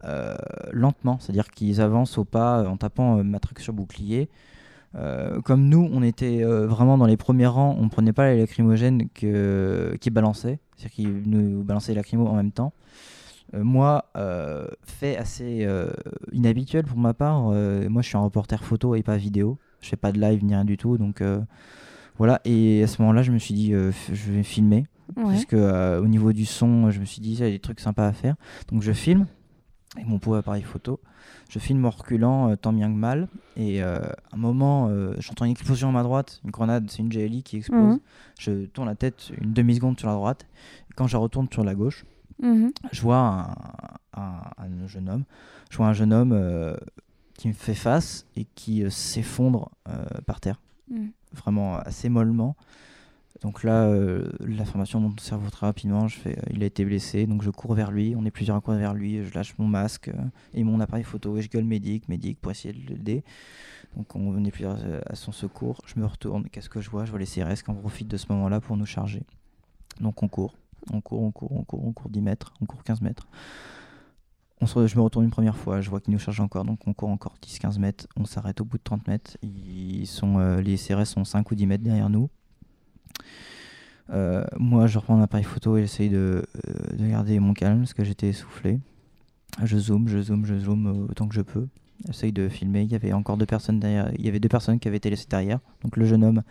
euh, 0.03 0.36
lentement. 0.72 1.18
C'est-à-dire 1.20 1.47
qu'ils 1.49 1.80
avancent 1.80 2.18
au 2.18 2.26
pas 2.26 2.68
en 2.68 2.76
tapant 2.78 3.20
euh, 3.20 3.24
matraque 3.24 3.59
sur 3.59 3.74
bouclier. 3.74 4.30
Comme 5.45 5.70
nous, 5.70 5.89
on 5.93 6.03
était 6.03 6.43
vraiment 6.43 6.97
dans 6.97 7.05
les 7.05 7.16
premiers 7.16 7.45
rangs, 7.47 7.78
on 7.80 7.88
prenait 7.88 8.12
pas 8.12 8.34
les 8.34 8.39
lacrymogènes 8.41 9.07
que, 9.14 9.95
qui 10.01 10.09
balançaient, 10.09 10.59
c'est-à-dire 10.76 10.91
qu'ils 10.91 11.22
nous 11.30 11.64
balançaient 11.64 11.93
les 11.93 11.95
lacrymos 11.95 12.28
en 12.28 12.36
même 12.36 12.51
temps. 12.51 12.74
Euh, 13.54 13.64
moi, 13.64 14.06
euh, 14.16 14.68
fait 14.84 15.18
assez 15.18 15.66
euh, 15.66 15.91
inhabituel 16.32 16.86
pour 16.86 16.97
ma 16.97 17.14
part, 17.14 17.49
euh, 17.52 17.89
moi 17.89 18.02
je 18.02 18.08
suis 18.08 18.18
un 18.18 18.22
reporter 18.22 18.64
photo 18.64 18.95
et 18.95 19.04
pas 19.04 19.18
vidéo, 19.18 19.58
je 19.82 19.89
fais 19.89 19.97
pas 19.97 20.12
de 20.12 20.20
live 20.22 20.43
ni 20.43 20.54
rien 20.54 20.64
du 20.66 20.78
tout, 20.78 20.97
donc 20.97 21.22
voilà. 22.18 22.39
Et 22.45 22.84
à 22.84 22.88
ce 22.88 23.02
moment-là, 23.02 23.24
je 23.24 23.32
me 23.32 23.39
suis 23.39 23.54
dit, 23.54 23.72
je 23.74 24.32
vais 24.32 24.43
filmer, 24.43 24.86
Ouais. 25.18 25.26
puisque 25.34 25.54
euh, 25.56 25.99
au 26.02 26.08
niveau 26.08 26.32
du 26.32 26.45
son, 26.45 26.89
je 26.91 26.99
me 27.02 27.06
suis 27.06 27.20
dit, 27.22 27.34
il 27.34 27.39
y 27.39 27.43
a 27.43 27.49
des 27.49 27.60
trucs 27.60 27.82
sympas 27.82 28.08
à 28.08 28.14
faire, 28.14 28.36
donc 28.72 28.82
je 28.82 28.93
filme 28.93 29.26
avec 29.95 30.08
mon 30.08 30.20
pauvre 30.20 30.38
appareil 30.38 30.62
photo. 30.64 30.99
Je 31.49 31.60
filme 31.60 31.84
en 31.86 31.89
reculant 31.89 32.56
tant 32.56 32.72
bien 32.72 32.88
que 32.89 32.95
mal. 32.95 33.28
Et 33.58 33.82
à 33.84 34.16
un 34.32 34.38
moment, 34.38 34.89
j'entends 35.20 35.43
une 35.43 35.52
explosion 35.52 35.89
à 35.89 35.91
ma 35.91 36.02
droite. 36.02 36.39
Une 36.45 36.49
grenade, 36.52 36.89
c'est 36.89 36.99
une 36.99 37.10
GLI 37.10 37.43
qui 37.43 37.58
explose. 37.58 37.95
Mhm. 37.95 37.99
Je 38.39 38.66
tourne 38.68 38.88
la 38.88 38.95
tête 38.95 39.34
une 39.41 39.52
demi-seconde 39.52 39.99
sur 39.99 40.08
la 40.08 40.14
droite. 40.14 40.45
Et 40.89 40.93
quand 40.95 41.08
je 41.08 41.18
retourne 41.18 41.47
sur 41.52 41.66
la 41.66 41.76
gauche, 41.76 42.06
Mhm. 42.42 42.72
je 42.92 43.02
vois 43.02 43.18
un, 44.16 44.22
un- 44.22 44.42
un 44.58 44.88
jeune 44.88 45.10
homme. 45.10 45.24
Je 45.70 45.78
vois 45.78 45.88
un 45.88 45.94
jeune 45.94 46.12
homme 46.12 46.32
euh, 46.34 46.76
qui 47.36 47.48
me 47.48 47.54
fait 47.54 47.76
face 47.76 48.26
et 48.36 48.46
qui 48.56 48.84
euh, 48.84 48.89
s'effondre 48.89 49.70
euh, 49.88 50.04
par 50.26 50.39
terre. 50.42 50.60
Mhm. 50.89 51.12
Vraiment 51.34 51.78
assez 51.78 52.10
mollement. 52.10 52.56
Donc 53.42 53.64
là, 53.64 53.92
l'information 54.42 55.00
monte 55.00 55.20
au 55.20 55.24
cerveau 55.24 55.50
très 55.50 55.66
rapidement. 55.66 56.08
Je 56.08 56.20
fais, 56.20 56.38
il 56.52 56.62
a 56.62 56.66
été 56.68 56.86
blessé, 56.86 57.26
donc 57.26 57.42
je 57.42 57.50
cours 57.50 57.74
vers 57.74 57.89
lui. 57.89 58.14
On 58.16 58.24
est 58.24 58.30
plusieurs 58.30 58.56
à 58.58 58.62
courir 58.62 58.80
vers 58.80 58.94
lui. 58.94 59.24
Je 59.24 59.34
lâche 59.34 59.56
mon 59.58 59.66
masque 59.68 60.12
et 60.54 60.64
mon 60.64 60.80
appareil 60.80 61.04
photo 61.04 61.36
et 61.38 61.42
je 61.42 61.50
gueule 61.50 61.64
médic, 61.64 62.08
médic 62.08 62.39
pour 62.39 62.52
essayer 62.52 62.72
de 62.72 62.88
l'aider. 62.88 63.24
Donc 63.98 64.16
on 64.16 64.30
venait 64.30 64.52
plusieurs 64.52 64.78
à 65.08 65.16
son 65.16 65.32
secours. 65.32 65.82
Je 65.88 66.00
me 66.00 66.06
retourne. 66.06 66.50
Qu'est-ce 66.50 66.70
que 66.70 66.82
je 66.82 66.89
vois? 66.92 67.06
Je 67.06 67.10
vois 67.10 67.20
les 67.20 67.26
CRS 67.26 67.64
qui 67.64 67.72
en 67.72 67.74
profitent 67.74 68.10
de 68.10 68.18
ce 68.18 68.28
moment-là 68.30 68.60
pour 68.62 68.78
nous 68.78 68.86
charger. 68.86 69.24
Donc 70.02 70.22
on 70.22 70.28
court, 70.28 70.54
on 70.91 71.01
court, 71.01 71.21
on 71.21 71.32
court, 71.32 71.51
on 71.51 71.63
court, 71.63 71.86
on 71.86 71.93
court 71.93 72.09
10 72.09 72.21
mètres, 72.21 72.53
on 72.61 72.65
court 72.65 72.84
15 72.84 73.01
mètres. 73.01 73.27
Je 74.61 74.95
me 74.95 75.01
retourne 75.01 75.25
une 75.25 75.32
première 75.32 75.57
fois, 75.57 75.82
je 75.82 75.89
vois 75.89 75.99
qu'ils 75.99 76.13
nous 76.13 76.19
chargent 76.19 76.39
encore, 76.39 76.65
donc 76.65 76.88
on 76.88 76.93
court 76.93 77.09
encore 77.09 77.36
10-15 77.43 77.79
mètres, 77.79 78.07
on 78.15 78.25
s'arrête 78.25 78.61
au 78.61 78.65
bout 78.65 78.77
de 78.77 78.84
30 78.84 79.07
mètres. 79.07 79.38
Euh, 79.43 80.61
les 80.61 80.77
CRS 80.77 81.05
sont 81.05 81.23
5 81.23 81.49
ou 81.49 81.55
10 81.55 81.65
mètres 81.65 81.84
derrière 81.84 82.09
nous. 82.09 82.29
Euh, 84.11 84.43
moi, 84.59 84.86
je 84.86 84.99
reprends 84.99 85.15
mon 85.15 85.23
appareil 85.23 85.45
photo 85.45 85.77
et 85.77 85.82
j'essaye 85.82 86.09
de, 86.09 86.45
euh, 86.67 86.95
de 86.95 87.07
garder 87.07 87.39
mon 87.39 87.53
calme 87.53 87.79
parce 87.79 87.93
que 87.93 88.03
j'étais 88.03 88.27
essoufflé. 88.27 88.79
Je 89.63 89.77
zoome, 89.77 90.07
je 90.07 90.21
zoome, 90.21 90.45
je 90.45 90.57
zoome 90.59 91.07
autant 91.09 91.27
que 91.27 91.36
je 91.36 91.41
peux. 91.41 91.67
J'essaye 92.05 92.32
de 92.32 92.47
filmer. 92.47 92.84
Il 92.84 92.91
y 92.91 92.95
avait 92.95 93.13
encore 93.13 93.38
deux 93.38 93.45
personnes 93.45 93.79
derrière. 93.79 94.11
Il 94.17 94.25
y 94.25 94.29
avait 94.29 94.39
deux 94.39 94.49
personnes 94.49 94.79
qui 94.79 94.88
avaient 94.88 94.97
été 94.97 95.09
laissées 95.09 95.27
derrière. 95.29 95.59
Donc 95.84 95.97
le 95.97 96.05
jeune 96.05 96.23
homme 96.23 96.43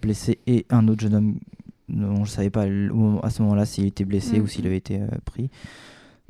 blessé 0.00 0.40
et 0.46 0.66
un 0.68 0.88
autre 0.88 1.00
jeune 1.00 1.14
homme 1.14 1.38
dont 1.92 2.24
je 2.24 2.30
savais 2.30 2.50
pas 2.50 2.62
à 2.64 3.30
ce 3.30 3.42
moment-là 3.42 3.64
s'il 3.66 3.86
était 3.86 4.04
blessé 4.04 4.40
ou 4.40 4.46
s'il 4.46 4.66
avait 4.66 4.76
été 4.78 5.00
euh, 5.00 5.06
pris. 5.24 5.50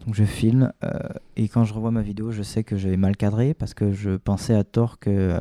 Donc 0.05 0.17
je 0.17 0.25
filme 0.25 0.73
euh, 0.83 0.91
et 1.37 1.47
quand 1.47 1.63
je 1.65 1.73
revois 1.73 1.93
ma 1.93 2.03
vidéo, 2.03 2.33
je 2.33 2.43
sais 2.43 2.65
que 2.65 2.77
j'avais 2.77 2.97
mal 2.97 3.17
cadré 3.17 3.55
parce 3.55 3.73
que 3.73 3.93
je 3.93 4.17
pensais 4.17 4.53
à 4.53 4.65
tort 4.65 4.99
que 4.99 5.11
euh, 5.11 5.39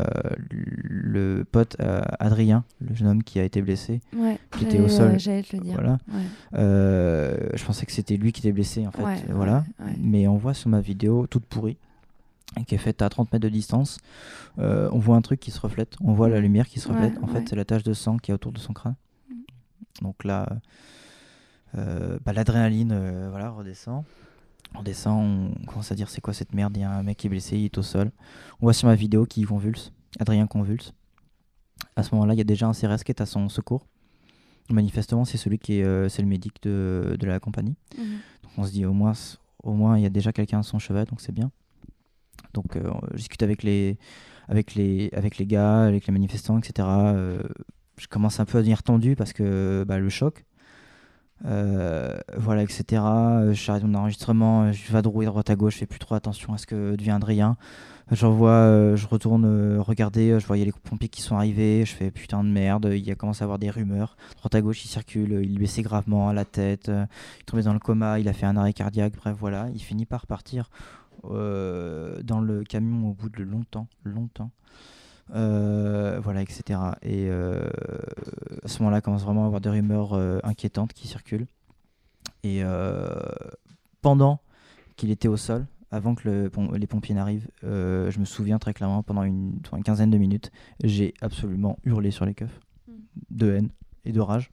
le 0.52 1.44
pote 1.52 1.78
euh, 1.80 2.02
Adrien, 2.20 2.64
le 2.80 2.94
jeune 2.94 3.08
homme 3.08 3.24
qui 3.24 3.40
a 3.40 3.44
été 3.44 3.62
blessé, 3.64 4.02
Ouais, 4.16 4.38
qui 4.52 4.66
était 4.66 4.80
au 4.80 4.88
sol, 4.88 5.18
j'allais 5.20 5.42
te 5.42 5.56
le 5.56 5.64
dire. 5.64 5.74
voilà. 5.74 5.98
Ouais. 6.14 7.58
Je 7.58 7.66
pensais 7.66 7.88
que 7.88 7.92
c'était 7.92 8.18
lui 8.18 8.32
qui 8.32 8.42
était 8.42 8.52
blessé 8.52 8.86
en 8.86 8.92
fait, 8.92 9.04
Ouais, 9.04 9.16
voilà. 9.30 9.64
Mais 10.00 10.28
on 10.28 10.38
voit 10.38 10.54
sur 10.54 10.70
ma 10.70 10.80
vidéo 10.82 11.26
toute 11.28 11.46
pourrie 11.46 11.78
qui 12.68 12.76
est 12.76 12.80
faite 12.80 13.02
à 13.02 13.08
30 13.10 13.32
mètres 13.32 13.44
de 13.44 13.50
distance, 13.50 13.98
on 14.58 15.00
voit 15.00 15.16
un 15.16 15.22
truc 15.22 15.40
qui 15.40 15.50
se 15.52 15.60
reflète, 15.60 15.96
on 16.02 16.14
voit 16.14 16.30
la 16.30 16.40
lumière 16.40 16.68
qui 16.68 16.80
se 16.80 16.88
reflète. 16.88 17.14
en 17.24 17.28
fait, 17.28 17.48
c'est 17.50 17.56
la 17.56 17.66
tache 17.66 17.84
de 17.84 17.94
sang 17.94 18.18
qui 18.18 18.30
est 18.32 18.34
autour 18.34 18.52
de 18.52 18.60
son 18.60 18.74
crâne. 18.74 18.96
Donc 20.02 20.24
là, 20.24 20.48
euh, 21.78 22.20
bah, 22.26 22.34
l'adrénaline 22.34 22.92
euh, 22.92 23.28
voilà, 23.30 23.50
redescend. 23.50 24.04
On 24.76 24.84
descend, 24.84 25.52
on 25.62 25.66
commence 25.66 25.92
à 25.92 25.96
dire 25.96 26.10
c'est 26.10 26.22
quoi 26.22 26.34
cette 26.34 26.54
merde, 26.54 26.78
il 26.78 26.82
y 26.82 26.84
a 26.84 26.92
un 26.92 27.04
mec 27.04 27.18
qui 27.18 27.28
est 27.28 27.30
blessé, 27.30 27.58
il 27.58 27.66
est 27.66 27.78
au 27.78 27.84
sol. 27.84 28.10
On 28.62 28.66
voit 28.66 28.74
sur 28.74 28.88
ma 28.88 28.96
vidéo 28.96 29.26
qu'il 29.26 29.46
convulse, 29.46 29.92
Adrien 30.20 30.48
convulse. 30.48 30.94
À 31.98 32.04
ce 32.04 32.16
moment-là, 32.16 32.34
il 32.34 32.38
y 32.38 32.42
a 32.42 32.46
déjà 32.46 32.68
un 32.68 32.72
CRS 32.74 33.04
qui 33.04 33.12
est 33.12 33.22
à 33.22 33.26
son 33.26 33.50
secours. 33.50 33.86
Manifestement, 34.70 35.26
c'est 35.26 35.38
celui 35.38 35.60
qui 35.60 35.80
est, 35.80 35.84
euh, 35.84 36.08
c'est 36.08 36.22
le 36.22 36.28
médic 36.30 36.62
de, 36.64 37.18
de 37.20 37.26
la 37.28 37.40
compagnie. 37.42 37.76
Mhm. 37.98 38.06
Donc 38.44 38.52
on 38.58 38.64
se 38.64 38.72
dit 38.72 38.86
au 38.86 38.94
moins, 38.94 39.14
c- 39.14 39.38
au 39.64 39.74
moins 39.74 39.98
il 39.98 40.04
y 40.04 40.06
a 40.06 40.10
déjà 40.10 40.32
quelqu'un 40.32 40.60
à 40.60 40.64
son 40.64 40.80
chevet, 40.80 41.04
donc 41.06 41.20
c'est 41.20 41.34
bien. 41.34 41.52
Donc 42.54 42.78
euh, 42.78 42.90
je 43.12 43.18
discute 43.18 43.44
avec 43.44 43.64
les, 43.64 43.98
avec 44.48 44.76
les, 44.76 45.10
avec 45.14 45.38
les 45.38 45.46
gars, 45.46 45.84
avec 45.84 46.08
les 46.08 46.14
manifestants, 46.14 46.58
etc. 46.58 46.88
Je 48.02 48.08
commence 48.08 48.40
un 48.40 48.46
peu 48.46 48.58
à 48.58 48.62
devenir 48.62 48.82
tendu 48.82 49.16
parce 49.16 49.32
que 49.32 49.86
bah, 49.88 50.00
le 50.00 50.10
choc. 50.10 50.44
Euh, 51.46 52.20
voilà, 52.36 52.64
etc. 52.64 53.04
Euh, 53.06 53.54
J'arrête 53.54 53.84
mon 53.84 53.94
enregistrement, 53.94 54.64
euh, 54.64 54.72
je 54.72 54.92
vais 54.92 55.02
drouiller 55.04 55.28
droite 55.28 55.52
à 55.52 55.56
gauche, 55.56 55.76
je 55.76 55.80
fais 55.80 55.86
plus 55.86 56.00
trop 56.00 56.16
attention 56.16 56.54
à 56.54 56.58
ce 56.58 56.66
que 56.66 56.96
devient 56.96 57.12
Adrien. 57.12 57.58
Je 58.10 58.26
revois, 58.26 58.50
euh, 58.50 58.96
je 58.96 59.08
retourne 59.08 59.78
regarder, 59.78 60.40
je 60.40 60.48
voyais 60.48 60.66
les 60.66 60.72
pompiers 60.72 61.10
qui 61.10 61.22
sont 61.22 61.36
arrivés, 61.36 61.86
je 61.86 61.94
fais 61.94 62.10
putain 62.10 62.44
de 62.44 62.50
merde, 62.50 62.92
il 62.92 63.16
commencé 63.16 63.44
à 63.44 63.46
avoir 63.46 63.60
des 63.60 63.70
rumeurs. 63.70 64.18
Droite 64.38 64.56
à 64.56 64.62
gauche, 64.62 64.84
il 64.84 64.88
circule, 64.88 65.40
il 65.44 65.60
blessait 65.60 65.84
gravement 65.84 66.28
à 66.28 66.34
la 66.34 66.44
tête, 66.44 66.90
il 66.90 67.46
tombait 67.46 67.64
dans 67.64 67.74
le 67.74 67.80
coma, 67.80 68.20
il 68.20 68.28
a 68.28 68.34
fait 68.34 68.48
un 68.48 68.58
arrêt 68.58 68.74
cardiaque, 68.74 69.14
bref 69.16 69.38
voilà, 69.40 69.68
il 69.76 69.80
finit 69.80 70.08
par 70.08 70.26
partir 70.26 70.72
dans 71.24 72.42
le 72.42 72.64
camion 72.68 73.10
au 73.10 73.14
bout 73.14 73.30
de 73.30 73.44
longtemps, 73.44 73.88
longtemps. 74.04 74.50
Euh, 75.34 76.20
voilà, 76.22 76.42
etc. 76.42 76.80
Et 77.04 77.28
euh, 77.30 77.70
à 78.64 78.68
ce 78.68 78.80
moment-là, 78.80 79.00
commence 79.02 79.24
vraiment 79.24 79.44
à 79.44 79.46
avoir 79.46 79.62
des 79.62 79.70
rumeurs 79.70 80.14
euh, 80.14 80.40
inquiétantes 80.44 80.92
qui 80.94 81.08
circulent. 81.08 81.48
Et 82.44 82.64
pendant 84.02 84.40
qu'il 84.96 85.12
était 85.12 85.28
au 85.28 85.38
sol, 85.38 85.68
avant 85.92 86.16
que 86.16 86.28
le 86.28 86.50
pom- 86.50 86.74
les 86.76 86.88
pompiers 86.88 87.14
n'arrivent, 87.14 87.48
je 87.62 88.20
me 88.20 88.26
souviens 88.26 88.58
très 88.58 88.74
clairement, 88.74 89.04
pendant 89.04 89.24
une, 89.24 89.60
pendant 89.62 89.78
une 89.78 89.84
quinzaine 89.84 90.10
de 90.10 90.18
minutes, 90.18 90.52
j'ai 90.84 91.14
absolument 91.22 91.78
hurlé 91.84 92.10
sur 92.10 92.26
les 92.26 92.34
keufs 92.34 92.60
de 93.30 93.52
haine 93.54 93.70
et 94.06 94.12
de 94.12 94.20
rage. 94.20 94.52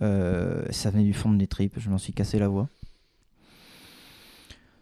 Ça 0.00 0.90
venait 0.90 1.04
du 1.04 1.14
fond 1.14 1.30
de 1.30 1.36
mes 1.36 1.46
tripes, 1.46 1.78
je 1.78 1.88
m'en 1.88 1.98
suis 1.98 2.12
cassé 2.12 2.38
la 2.38 2.48
voix. 2.48 2.68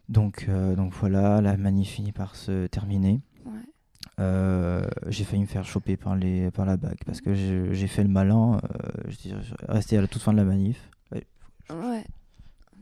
Donc, 0.09 0.49
donc 0.77 0.93
voilà, 0.93 1.41
la 1.41 1.57
manif 1.57 1.89
finit 1.91 2.13
par 2.13 2.35
se 2.35 2.67
terminer. 2.67 3.21
Ouais. 3.47 3.53
Euh, 4.21 4.87
j'ai 5.09 5.25
failli 5.25 5.43
me 5.43 5.47
faire 5.47 5.65
choper 5.65 5.97
par, 5.97 6.15
les, 6.17 6.51
par 6.51 6.67
la 6.67 6.77
BAC 6.77 7.05
parce 7.05 7.21
que 7.21 7.35
j'ai 7.35 7.87
fait 7.87 8.03
le 8.03 8.09
malin. 8.11 8.59
Euh, 8.65 8.89
J'étais 9.09 9.35
resté 9.69 9.97
à 9.99 10.01
la 10.03 10.07
toute 10.07 10.23
fin 10.23 10.33
de 10.33 10.37
la 10.39 10.45
manif. 10.45 10.91
Ouais, 11.13 11.27
Ouais. 11.71 12.05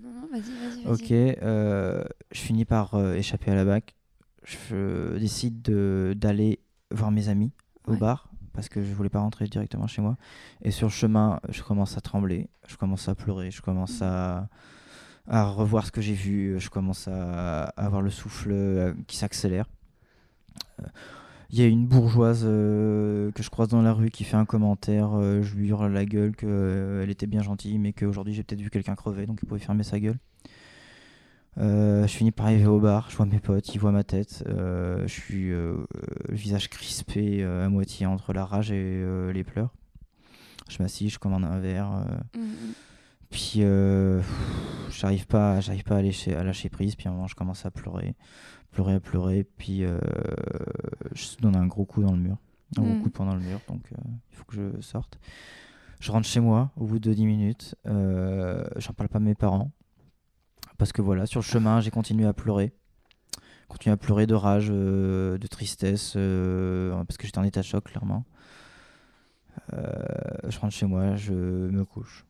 Non, 0.03 0.11
non, 0.11 0.29
vas-y, 0.33 0.87
vas-y. 0.87 0.87
Ok, 0.93 1.13
euh, 1.43 2.03
je 2.33 2.41
finis 2.41 2.65
par 2.65 2.95
euh, 2.95 3.15
échapper 3.15 3.51
à 3.51 3.55
la 3.55 3.65
BAC. 3.65 3.95
Je 4.45 5.19
décide 5.19 5.61
de- 5.63 6.15
d'aller 6.17 6.61
voir 6.91 7.11
mes 7.11 7.29
amis 7.29 7.53
au 7.87 7.93
Ouais. 7.93 7.99
bar 7.99 8.29
parce 8.53 8.69
que 8.69 8.83
je 8.83 8.93
voulais 8.93 9.09
pas 9.11 9.21
rentrer 9.21 9.47
directement 9.47 9.87
chez 9.87 10.03
moi. 10.03 10.17
Et 10.63 10.71
sur 10.73 10.89
le 10.89 10.93
chemin, 10.93 11.39
je 11.51 11.63
commence 11.63 11.97
à 11.97 12.01
trembler, 12.01 12.49
je 12.67 12.77
commence 12.77 13.09
à 13.09 13.15
pleurer, 13.15 13.51
je 13.53 13.61
commence 13.63 14.03
à, 14.03 14.49
à 15.29 15.45
revoir 15.45 15.87
ce 15.87 15.93
que 15.93 16.01
j'ai 16.01 16.15
vu, 16.15 16.59
je 16.59 16.69
commence 16.71 17.07
à, 17.07 17.65
avoir 17.77 18.03
le 18.03 18.11
souffle 18.11 18.95
qui 19.07 19.17
s'accélère. 19.17 19.67
Euh, 21.51 21.53
Il 21.53 21.59
y 21.59 21.63
a 21.63 21.67
une 21.67 21.87
bourgeoise 21.87 22.43
euh, 22.45 23.31
que 23.33 23.43
je 23.43 23.51
croise 23.51 23.69
dans 23.69 23.83
la 23.83 23.93
rue 23.93 24.11
qui 24.11 24.25
fait 24.25 24.37
un 24.37 24.45
commentaire. 24.45 25.11
euh, 25.15 25.43
je 25.43 25.55
lui 25.57 25.69
hurle 25.69 25.93
la 25.93 26.05
gueule 26.05 26.35
qu'elle 26.37 27.11
était 27.11 27.27
bien 27.27 27.43
gentille, 27.43 27.79
mais 27.79 27.93
qu'aujourd'hui 27.93 28.35
j'ai 28.35 28.43
peut-être 28.43 28.61
vu 28.61 28.71
quelqu'un 28.71 28.95
crever, 28.95 29.27
donc 29.27 29.41
il 29.43 29.47
pouvait 29.47 29.61
fermer 29.61 29.83
sa 29.83 29.99
gueule. 30.01 30.19
Euh, 31.59 32.07
je 32.07 32.13
finis 32.17 32.31
par 32.31 32.47
arriver 32.47 32.67
au 32.67 32.79
bar, 32.79 33.11
je 33.11 33.17
vois 33.17 33.27
mes 33.27 33.41
potes, 33.41 33.75
ils 33.75 33.79
voient 33.79 33.91
ma 33.93 34.05
tête. 34.05 34.45
euh, 34.49 35.03
je 35.07 35.13
suis 35.13 35.51
euh, 35.51 35.73
euh, 35.75 35.87
le 36.29 36.37
visage 36.37 36.69
crispé 36.71 37.43
euh, 37.43 37.67
à 37.67 37.69
moitié 37.69 38.07
entre 38.07 38.33
la 38.33 38.45
rage 38.45 38.71
et 38.71 38.77
euh, 38.77 39.33
les 39.33 39.43
pleurs. 39.45 39.75
Je 40.69 40.81
m'assis, 40.81 41.09
je 41.09 41.19
commande 41.19 41.45
un 41.45 41.59
verre. 41.59 41.91
euh, 41.93 42.39
Mhm. 42.39 42.73
Puis 43.31 43.57
euh, 43.59 44.21
j'arrive 44.91 45.27
pas, 45.29 45.61
j'arrive 45.61 45.85
pas 45.85 45.97
à 45.99 46.03
lâcher, 46.03 46.35
à 46.35 46.43
lâcher 46.43 46.69
prise. 46.69 46.97
Puis 46.97 47.07
à 47.07 47.11
un 47.11 47.15
moment, 47.15 47.29
je 47.29 47.35
commence 47.37 47.65
à 47.67 47.71
pleurer, 47.71 48.15
pleurer, 48.71 48.95
à 48.95 49.01
pleurer. 49.01 49.45
Puis 49.45 49.85
euh, 49.85 49.99
je 51.13 51.37
donne 51.41 51.57
un 51.57 51.67
gros 51.67 51.85
coup 51.85 52.03
dans 52.03 52.13
le 52.13 52.19
mur, 52.19 52.37
un 52.79 52.83
gros 52.83 52.95
Mm. 52.95 53.03
coup 53.03 53.09
de 53.09 53.13
poing 53.13 53.27
dans 53.27 53.35
le 53.35 53.41
mur. 53.41 53.61
Donc 53.69 53.83
euh, 53.93 53.97
il 54.31 54.37
faut 54.37 54.45
que 54.45 54.55
je 54.55 54.81
sorte. 54.81 55.19
Je 56.01 56.11
rentre 56.13 56.27
chez 56.27 56.41
moi 56.41 56.71
au 56.77 56.87
bout 56.87 56.99
de 56.99 57.13
10 57.13 57.27
minutes. 57.27 57.75
Euh, 57.87 58.65
J'en 58.77 58.93
parle 58.95 59.09
pas 59.11 59.19
à 59.19 59.21
mes 59.21 59.35
parents. 59.35 59.71
Parce 60.79 60.93
que 60.93 61.03
voilà, 61.03 61.27
sur 61.27 61.41
le 61.41 61.45
chemin, 61.45 61.81
j'ai 61.81 61.91
continué 61.91 62.27
à 62.27 62.33
pleurer. 62.33 62.73
Continué 63.69 63.93
à 63.93 63.97
pleurer 63.99 64.27
de 64.27 64.35
rage, 64.35 64.69
euh, 64.71 65.37
de 65.37 65.47
tristesse, 65.47 66.15
parce 66.15 67.17
que 67.19 67.27
j'étais 67.27 67.39
en 67.39 67.45
état 67.45 67.61
de 67.61 67.67
choc, 67.67 67.85
clairement. 67.85 68.25
Je 69.73 70.59
rentre 70.59 70.75
chez 70.75 70.87
moi, 70.87 71.17
je 71.17 71.33
me 71.35 71.85
couche. 71.85 72.25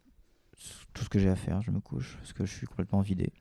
Tout 0.92 1.04
ce 1.04 1.08
que 1.08 1.18
j'ai 1.18 1.30
à 1.30 1.36
faire, 1.36 1.62
je 1.62 1.70
me 1.70 1.80
couche, 1.80 2.16
parce 2.18 2.32
que 2.32 2.44
je 2.44 2.52
suis 2.54 2.66
complètement 2.66 3.00
vidé. 3.00 3.32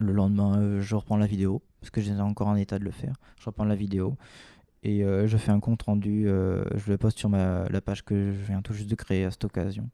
Le 0.00 0.12
lendemain, 0.12 0.80
je 0.80 0.96
reprends 0.96 1.16
la 1.18 1.26
vidéo, 1.26 1.62
parce 1.84 1.90
que 1.90 2.00
j'étais 2.00 2.20
encore 2.20 2.48
en 2.48 2.56
état 2.56 2.78
de 2.78 2.84
le 2.84 2.90
faire. 2.90 3.12
Je 3.38 3.44
reprends 3.44 3.64
la 3.64 3.74
vidéo 3.74 4.16
et 4.82 5.04
euh, 5.04 5.26
je 5.26 5.36
fais 5.36 5.50
un 5.50 5.60
compte 5.60 5.82
rendu. 5.82 6.26
euh, 6.26 6.64
je 6.76 6.90
le 6.90 6.96
poste 6.96 7.18
sur 7.18 7.28
ma, 7.28 7.68
la 7.68 7.80
page 7.82 8.04
que 8.04 8.32
je 8.32 8.44
viens 8.46 8.62
tout 8.62 8.72
juste 8.72 8.88
de 8.88 8.94
créer 8.94 9.24
à 9.26 9.30
cette 9.30 9.44
occasion. 9.44 9.90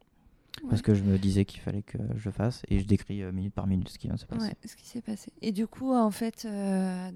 Parce 0.69 0.83
que 0.83 0.95
je 0.95 1.03
me 1.03 1.19
disais 1.19 1.45
qu'il 1.45 1.61
fallait 1.61 1.83
que 1.83 1.99
je 2.17 2.27
le 2.27 2.31
fasse 2.31 2.63
et 2.69 2.79
je 2.79 2.85
décris 2.85 3.23
euh, 3.23 3.33
minute 3.33 3.55
par 3.55 3.67
minute 3.67 3.89
ce 3.89 3.99
qui 3.99 4.07
vient 4.07 4.15
de 4.15 4.21
se 4.21 4.27
passer. 4.27 4.47
Ouais, 4.47 4.57
ce 4.65 4.77
qui 4.77 4.87
s'est 4.87 5.01
passé. 5.01 5.33
Et 5.43 5.51
du 5.51 5.67
coup, 5.67 5.93
en 5.93 6.11
fait, 6.13 6.47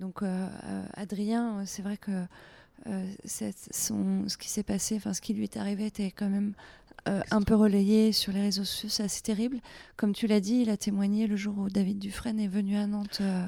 donc 0.00 0.22
Adrien, 0.94 1.64
c'est 1.66 1.82
vrai 1.82 1.96
que 1.96 2.24
son, 3.70 4.28
ce 4.28 4.36
qui 4.36 4.48
s'est 4.48 4.62
passé, 4.64 4.96
enfin 4.96 5.12
ce 5.12 5.20
qui 5.20 5.34
lui 5.34 5.44
est 5.44 5.56
arrivé, 5.56 5.86
était 5.86 6.10
quand 6.10 6.28
même 6.28 6.54
euh, 7.06 7.20
un 7.30 7.42
peu 7.42 7.54
relayé 7.54 8.12
sur 8.12 8.32
les 8.32 8.40
réseaux 8.40 8.64
sociaux. 8.64 8.88
C'est 8.88 9.02
assez 9.02 9.20
terrible. 9.20 9.60
Comme 9.96 10.14
tu 10.14 10.26
l'as 10.26 10.40
dit, 10.40 10.62
il 10.62 10.70
a 10.70 10.76
témoigné 10.76 11.26
le 11.26 11.36
jour 11.36 11.58
où 11.58 11.68
David 11.68 11.98
Dufresne 11.98 12.40
est 12.40 12.48
venu 12.48 12.76
à 12.76 12.86
Nantes, 12.86 13.18
euh, 13.20 13.46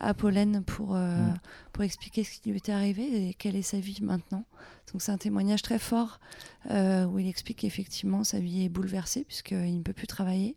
à 0.00 0.12
Pollen, 0.12 0.64
pour 0.64 0.96
euh, 0.96 1.16
Mm. 1.16 1.34
pour 1.72 1.84
expliquer 1.84 2.24
ce 2.24 2.32
qui 2.40 2.50
lui 2.50 2.58
était 2.58 2.72
arrivé 2.72 3.28
et 3.28 3.34
quelle 3.34 3.54
est 3.54 3.62
sa 3.62 3.78
vie 3.78 3.98
maintenant. 4.02 4.44
Donc 4.92 5.02
c'est 5.02 5.12
un 5.12 5.18
témoignage 5.18 5.62
très 5.62 5.78
fort 5.78 6.20
où 6.68 7.18
il 7.18 7.28
explique 7.28 7.58
qu'effectivement 7.58 8.24
sa 8.24 8.40
vie 8.40 8.64
est 8.64 8.68
bouleversée 8.68 9.24
puisqu'il 9.24 9.76
ne 9.76 9.82
peut 9.82 9.92
plus 9.92 10.06
travailler. 10.06 10.56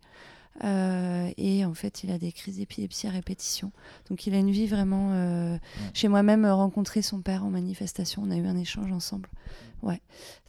Euh, 0.64 1.30
et 1.38 1.64
en 1.66 1.74
fait, 1.74 2.04
il 2.04 2.12
a 2.12 2.18
des 2.18 2.32
crises 2.32 2.58
d'épilepsie 2.58 3.08
à 3.08 3.12
répétition. 3.12 3.72
Donc, 4.10 4.28
il 4.28 4.34
a 4.34 4.38
une 4.38 4.52
vie 4.52 4.68
vraiment. 4.68 5.12
euh, 5.14 5.58
Chez 5.94 6.08
moi-même, 6.08 6.46
euh, 6.46 6.54
rencontré 6.54 7.02
son 7.02 7.22
père 7.22 7.46
en 7.46 7.50
manifestation, 7.50 8.24
on 8.26 8.32
a 8.32 8.36
eu 8.36 8.46
un 8.46 8.58
échange 8.58 8.92
ensemble. 8.92 9.30
Ouais. 9.82 10.02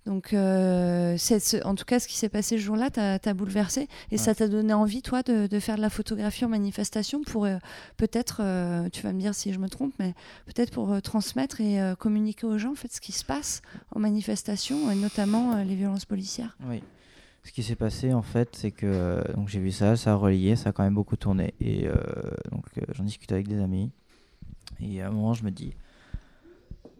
Donc, 0.06 0.32
euh, 0.32 1.16
ce- 1.18 1.62
en 1.64 1.74
tout 1.76 1.84
cas, 1.84 2.00
ce 2.00 2.08
qui 2.08 2.16
s'est 2.16 2.28
passé 2.30 2.56
ce 2.56 2.62
jour-là, 2.62 2.90
t'as 2.90 3.34
bouleversé. 3.34 3.86
Et 4.10 4.16
ça 4.18 4.34
t'a 4.34 4.48
donné 4.48 4.72
envie, 4.72 5.02
toi, 5.02 5.22
de, 5.22 5.46
de 5.46 5.60
faire 5.60 5.76
de 5.76 5.80
la 5.82 5.90
photographie 5.90 6.44
en 6.44 6.48
manifestation 6.48 7.22
pour 7.22 7.44
euh, 7.44 7.58
peut-être, 7.96 8.36
tu 8.90 9.02
vas 9.02 9.12
me 9.12 9.20
dire 9.20 9.34
si 9.34 9.52
je 9.52 9.58
me 9.60 9.68
trompe, 9.68 9.92
mais 10.00 10.14
peut-être 10.46 10.72
pour 10.72 11.00
transmettre 11.02 11.60
et 11.60 11.78
communiquer 11.98 12.46
aux 12.46 12.58
gens 12.58 12.72
en 12.72 12.74
fait, 12.74 12.92
ce 12.92 13.00
qui 13.00 13.12
se 13.12 13.24
passe 13.24 13.62
en 13.94 14.00
manifestation, 14.00 14.90
et 14.90 14.94
notamment 14.96 15.62
les 15.62 15.76
violences 15.76 16.06
policières. 16.06 16.56
Oui. 16.66 16.82
Ce 17.42 17.52
qui 17.52 17.62
s'est 17.62 17.76
passé 17.76 18.12
en 18.12 18.22
fait, 18.22 18.54
c'est 18.54 18.70
que 18.70 18.86
euh, 18.86 19.22
donc 19.34 19.48
j'ai 19.48 19.60
vu 19.60 19.70
ça, 19.70 19.96
ça 19.96 20.12
a 20.12 20.14
relayé, 20.14 20.56
ça 20.56 20.70
a 20.70 20.72
quand 20.72 20.82
même 20.82 20.94
beaucoup 20.94 21.16
tourné. 21.16 21.54
Et 21.60 21.88
euh, 21.88 21.94
donc 22.52 22.64
euh, 22.76 22.82
j'en 22.92 23.04
discute 23.04 23.32
avec 23.32 23.48
des 23.48 23.60
amis. 23.60 23.90
Et 24.80 25.00
à 25.00 25.08
un 25.08 25.10
moment 25.10 25.32
je 25.32 25.44
me 25.44 25.50
dis 25.50 25.74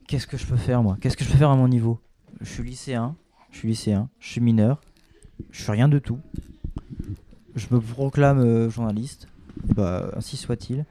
qu'est-ce 0.09 0.27
que 0.27 0.37
je 0.37 0.47
peux 0.47 0.57
faire 0.57 0.83
moi? 0.83 0.97
Qu'est-ce 1.01 1.17
que 1.17 1.25
je 1.25 1.31
peux 1.31 1.39
faire 1.39 1.51
à 1.51 1.57
mon 1.57 1.69
niveau? 1.69 2.01
Je 2.41 2.51
suis 2.51 2.63
lycéen, 2.63 3.17
je 3.51 3.59
suis 3.59 3.69
lycéen, 3.69 4.09
je 4.19 4.29
suis 4.29 4.41
mineur, 4.41 4.81
je 5.51 5.63
suis 5.63 5.73
rien 5.73 5.89
de 5.89 5.99
tout. 5.99 6.19
Je 7.55 7.67
me 7.71 7.81
proclame 7.81 8.71
journaliste, 8.71 9.29
bah 9.75 10.11
ainsi 10.17 10.37
soit-il. 10.37 10.87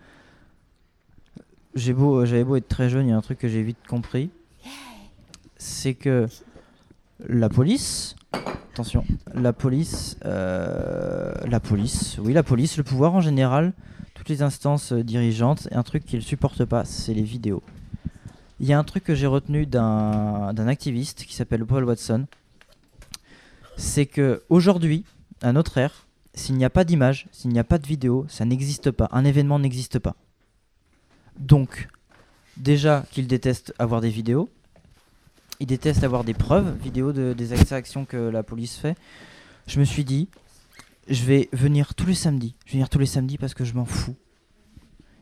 J'avais 1.75 2.43
beau 2.43 2.55
être 2.55 2.67
très 2.67 2.89
jeune, 2.89 3.07
il 3.07 3.09
y 3.09 3.13
a 3.13 3.17
un 3.17 3.21
truc 3.21 3.39
que 3.39 3.47
j'ai 3.47 3.63
vite 3.63 3.77
compris, 3.87 4.29
c'est 5.57 5.93
que 5.93 6.27
la 7.27 7.49
police, 7.49 8.15
attention, 8.31 9.03
la 9.33 9.53
police, 9.53 10.17
euh, 10.25 11.33
la 11.45 11.59
police, 11.59 12.17
oui 12.21 12.33
la 12.33 12.43
police, 12.43 12.77
le 12.77 12.83
pouvoir 12.83 13.13
en 13.13 13.21
général, 13.21 13.73
toutes 14.13 14.29
les 14.29 14.41
instances 14.41 14.93
dirigeantes, 14.93 15.67
et 15.71 15.75
un 15.75 15.83
truc 15.83 16.05
qu'ils 16.05 16.23
supportent 16.23 16.65
pas, 16.65 16.85
c'est 16.85 17.13
les 17.13 17.23
vidéos. 17.23 17.63
Il 18.59 18.67
y 18.67 18.73
a 18.73 18.79
un 18.79 18.83
truc 18.83 19.03
que 19.03 19.15
j'ai 19.15 19.27
retenu 19.27 19.65
d'un 19.65 20.53
d'un 20.53 20.67
activiste 20.67 21.23
qui 21.25 21.35
s'appelle 21.35 21.65
Paul 21.65 21.85
Watson, 21.85 22.25
c'est 23.77 24.05
que 24.05 24.43
aujourd'hui, 24.49 25.05
à 25.41 25.53
notre 25.53 25.77
ère, 25.77 26.05
s'il 26.33 26.55
n'y 26.55 26.65
a 26.65 26.69
pas 26.69 26.83
d'image, 26.83 27.27
s'il 27.31 27.51
n'y 27.51 27.59
a 27.59 27.63
pas 27.63 27.77
de 27.77 27.87
vidéo, 27.87 28.25
ça 28.29 28.45
n'existe 28.45 28.91
pas. 28.91 29.07
Un 29.11 29.25
événement 29.25 29.59
n'existe 29.59 29.99
pas. 29.99 30.15
Donc, 31.37 31.87
déjà 32.57 33.05
qu'il 33.11 33.27
déteste 33.27 33.73
avoir 33.79 34.01
des 34.01 34.09
vidéos, 34.09 34.49
il 35.59 35.67
déteste 35.67 36.03
avoir 36.03 36.23
des 36.23 36.33
preuves 36.33 36.75
vidéo 36.81 37.11
de, 37.11 37.33
des 37.33 37.73
actions 37.73 38.05
que 38.05 38.17
la 38.17 38.43
police 38.43 38.77
fait. 38.77 38.95
Je 39.67 39.79
me 39.79 39.85
suis 39.85 40.03
dit, 40.03 40.27
je 41.09 41.23
vais 41.25 41.49
venir 41.53 41.95
tous 41.95 42.05
les 42.05 42.15
samedis. 42.15 42.55
Je 42.65 42.71
vais 42.71 42.77
venir 42.77 42.89
tous 42.89 42.99
les 42.99 43.05
samedis 43.05 43.37
parce 43.37 43.53
que 43.53 43.65
je 43.65 43.73
m'en 43.73 43.85
fous. 43.85 44.15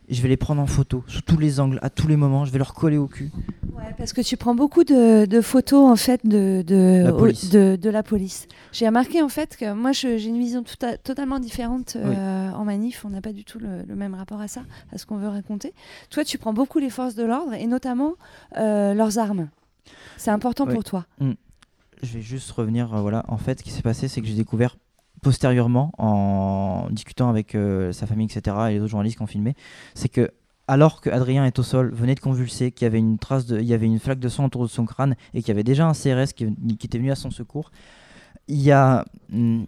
Et 0.10 0.14
je 0.14 0.22
vais 0.22 0.30
les 0.30 0.38
prendre 0.38 0.62
en 0.62 0.68
photo, 0.68 1.04
sous 1.08 1.22
tous 1.22 1.38
les 1.38 1.60
angles, 1.60 1.80
à 1.82 1.90
tous 1.90 2.08
les 2.08 2.16
moments. 2.16 2.46
Je 2.46 2.52
vais 2.54 2.60
leur 2.60 2.74
coller 2.74 2.96
au 2.96 3.08
cul. 3.08 3.30
Ouais, 3.76 3.94
parce 3.98 4.14
que 4.14 4.22
tu 4.22 4.38
prends 4.38 4.56
beaucoup 4.56 4.86
de, 4.86 5.26
de 5.26 5.42
photos 5.42 5.84
en 5.84 5.98
fait 5.98 6.26
de, 6.26 6.64
de, 6.66 7.04
La 7.04 7.12
police. 7.12 7.50
de, 7.50 7.76
de 7.76 7.90
la 7.90 8.04
police. 8.04 8.48
J'ai 8.72 8.86
remarqué 8.88 9.22
en 9.22 9.28
fait 9.28 9.58
que 9.58 9.74
moi 9.74 9.92
j'ai 9.92 10.24
une 10.24 10.40
vision 10.40 10.64
tout 10.64 10.78
à- 10.86 10.96
totalement 10.98 11.40
différente 11.40 11.98
euh, 11.98 12.52
en 12.52 12.64
manif. 12.64 13.04
On 13.04 13.10
n'a 13.10 13.20
pas 13.22 13.34
du 13.34 13.44
tout 13.44 13.60
le, 13.60 13.84
le 13.86 13.96
même 13.96 14.14
rapport 14.14 14.40
à 14.40 14.48
ça, 14.48 14.62
à 14.94 14.98
ce 14.98 15.06
qu'on 15.06 15.18
veut 15.18 15.28
raconter. 15.28 15.74
Toi, 16.10 16.24
tu 16.24 16.38
prends 16.38 16.54
beaucoup 16.54 16.80
les 16.80 16.90
forces 16.90 17.16
de 17.16 17.26
l'ordre 17.26 17.54
et 17.54 17.68
notamment 17.68 18.14
euh, 18.58 18.94
leurs 18.94 19.18
armes. 19.18 19.50
C'est 20.18 20.32
important 20.32 20.66
pour 20.66 20.84
toi. 20.84 21.06
Mm. 21.20 21.34
Je 22.04 22.14
vais 22.14 22.22
juste 22.22 22.52
revenir. 22.52 22.94
euh, 22.94 23.02
voilà, 23.02 23.26
en 23.28 23.38
fait, 23.38 23.60
ce 23.60 23.64
qui 23.64 23.72
s'est 23.72 23.82
passé, 23.82 24.08
c'est 24.08 24.22
que 24.22 24.28
j'ai 24.28 24.36
découvert 24.36 24.78
postérieurement, 25.22 25.92
en 25.98 26.88
discutant 26.92 27.30
avec 27.30 27.56
euh, 27.56 27.92
sa 27.92 28.06
famille, 28.06 28.28
etc., 28.28 28.56
et 28.70 28.74
les 28.74 28.80
autres 28.80 28.90
journalistes 28.90 29.18
qui 29.18 29.24
ont 29.24 29.28
filmé, 29.28 29.56
c'est 29.96 30.10
que 30.10 30.32
alors 30.68 31.02
que 31.02 31.10
Adrien 31.10 31.46
est 31.46 31.58
au 31.60 31.64
sol, 31.64 31.92
venait 31.94 32.14
de 32.14 32.20
convulser, 32.20 32.72
qu'il 32.72 32.86
y 32.86 32.88
avait 32.88 33.00
une 33.00 33.18
trace 33.18 33.46
de, 33.46 33.60
il 33.60 33.66
y 33.66 33.74
avait 33.74 33.86
une 33.86 34.00
flaque 34.00 34.20
de 34.20 34.28
sang 34.28 34.46
autour 34.46 34.64
de 34.64 34.68
son 34.68 34.86
crâne 34.86 35.16
et 35.34 35.40
qu'il 35.40 35.48
y 35.48 35.52
avait 35.52 35.64
déjà 35.64 35.88
un 35.88 35.94
CRS 35.94 36.34
qui, 36.36 36.54
qui 36.78 36.88
était 36.88 36.98
venu 36.98 37.10
à 37.10 37.16
son 37.16 37.32
secours, 37.32 37.72
il 38.48 38.62
y 38.62 38.72
a 38.72 39.06
mm, 39.30 39.64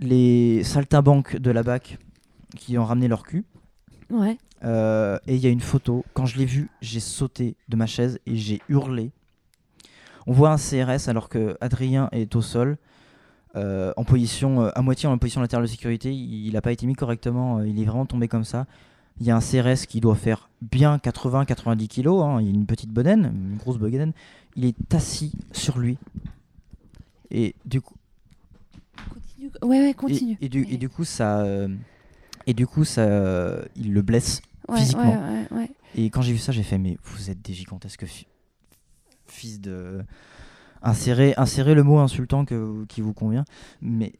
les 0.00 0.64
saltimbanques 0.64 1.36
de 1.36 1.50
la 1.50 1.62
BAC 1.62 1.98
qui 2.56 2.76
ont 2.76 2.84
ramené 2.84 3.08
leur 3.08 3.22
cul. 3.22 3.44
Ouais. 4.10 4.36
Euh, 4.64 5.18
et 5.26 5.34
il 5.36 5.40
y 5.40 5.46
a 5.46 5.50
une 5.50 5.60
photo. 5.60 6.04
Quand 6.14 6.26
je 6.26 6.38
l'ai 6.38 6.44
vue, 6.44 6.68
j'ai 6.80 7.00
sauté 7.00 7.56
de 7.68 7.76
ma 7.76 7.86
chaise 7.86 8.18
et 8.26 8.36
j'ai 8.36 8.60
hurlé. 8.68 9.12
On 10.26 10.32
voit 10.32 10.50
un 10.50 10.56
CRS 10.56 11.08
alors 11.08 11.28
que 11.28 11.56
Adrien 11.60 12.08
est 12.12 12.34
au 12.36 12.42
sol, 12.42 12.78
euh, 13.54 13.92
en 13.96 14.04
position 14.04 14.62
euh, 14.62 14.70
à 14.74 14.82
moitié 14.82 15.08
en 15.08 15.16
position 15.18 15.40
latérale 15.40 15.64
de 15.66 15.70
sécurité. 15.70 16.12
Il 16.14 16.52
n'a 16.52 16.60
pas 16.60 16.72
été 16.72 16.86
mis 16.86 16.94
correctement. 16.94 17.58
euh, 17.58 17.68
il 17.68 17.80
est 17.80 17.84
vraiment 17.84 18.06
tombé 18.06 18.28
comme 18.28 18.44
ça. 18.44 18.66
Il 19.20 19.26
y 19.26 19.30
a 19.30 19.36
un 19.36 19.40
CRS 19.40 19.86
qui 19.86 20.00
doit 20.00 20.14
faire 20.16 20.50
bien 20.60 20.98
80-90 20.98 21.86
kilos. 21.88 22.22
hein, 22.22 22.40
il 22.42 22.48
a 22.48 22.50
une 22.50 22.66
petite 22.66 22.90
bedaine, 22.90 23.32
une 23.52 23.56
grosse 23.56 23.78
bedaine. 23.78 24.12
Il 24.56 24.64
est 24.66 24.94
assis 24.94 25.32
sur 25.52 25.78
lui. 25.78 25.96
Et 27.30 27.54
du 27.64 27.80
coup, 27.80 27.94
Continue. 29.08 29.50
Ouais, 29.62 29.80
ouais, 29.86 29.94
continue. 29.94 30.36
et, 30.40 30.46
et 30.46 30.48
du, 30.48 30.66
et 30.70 30.76
du 30.76 30.88
coup, 30.88 31.04
ça, 31.04 31.40
euh, 31.40 31.68
et 32.46 32.52
du 32.54 32.66
coup, 32.66 32.84
ça, 32.84 33.06
il 33.76 33.92
le 33.92 34.02
blesse 34.02 34.42
physiquement. 34.74 35.46
Et 35.94 36.10
quand 36.10 36.20
j'ai 36.22 36.32
vu 36.32 36.38
ça, 36.38 36.52
j'ai 36.52 36.62
fait, 36.62 36.78
mais 36.78 36.98
vous 37.04 37.30
êtes 37.30 37.40
des 37.42 37.54
gigantesques 37.54 38.04
fils 39.28 39.60
de. 39.60 40.02
Insérez, 40.82 41.34
insérez 41.36 41.74
le 41.74 41.82
mot 41.82 41.98
insultant 41.98 42.44
que, 42.44 42.84
qui 42.86 43.00
vous 43.00 43.12
convient. 43.14 43.44
Mais 43.80 44.12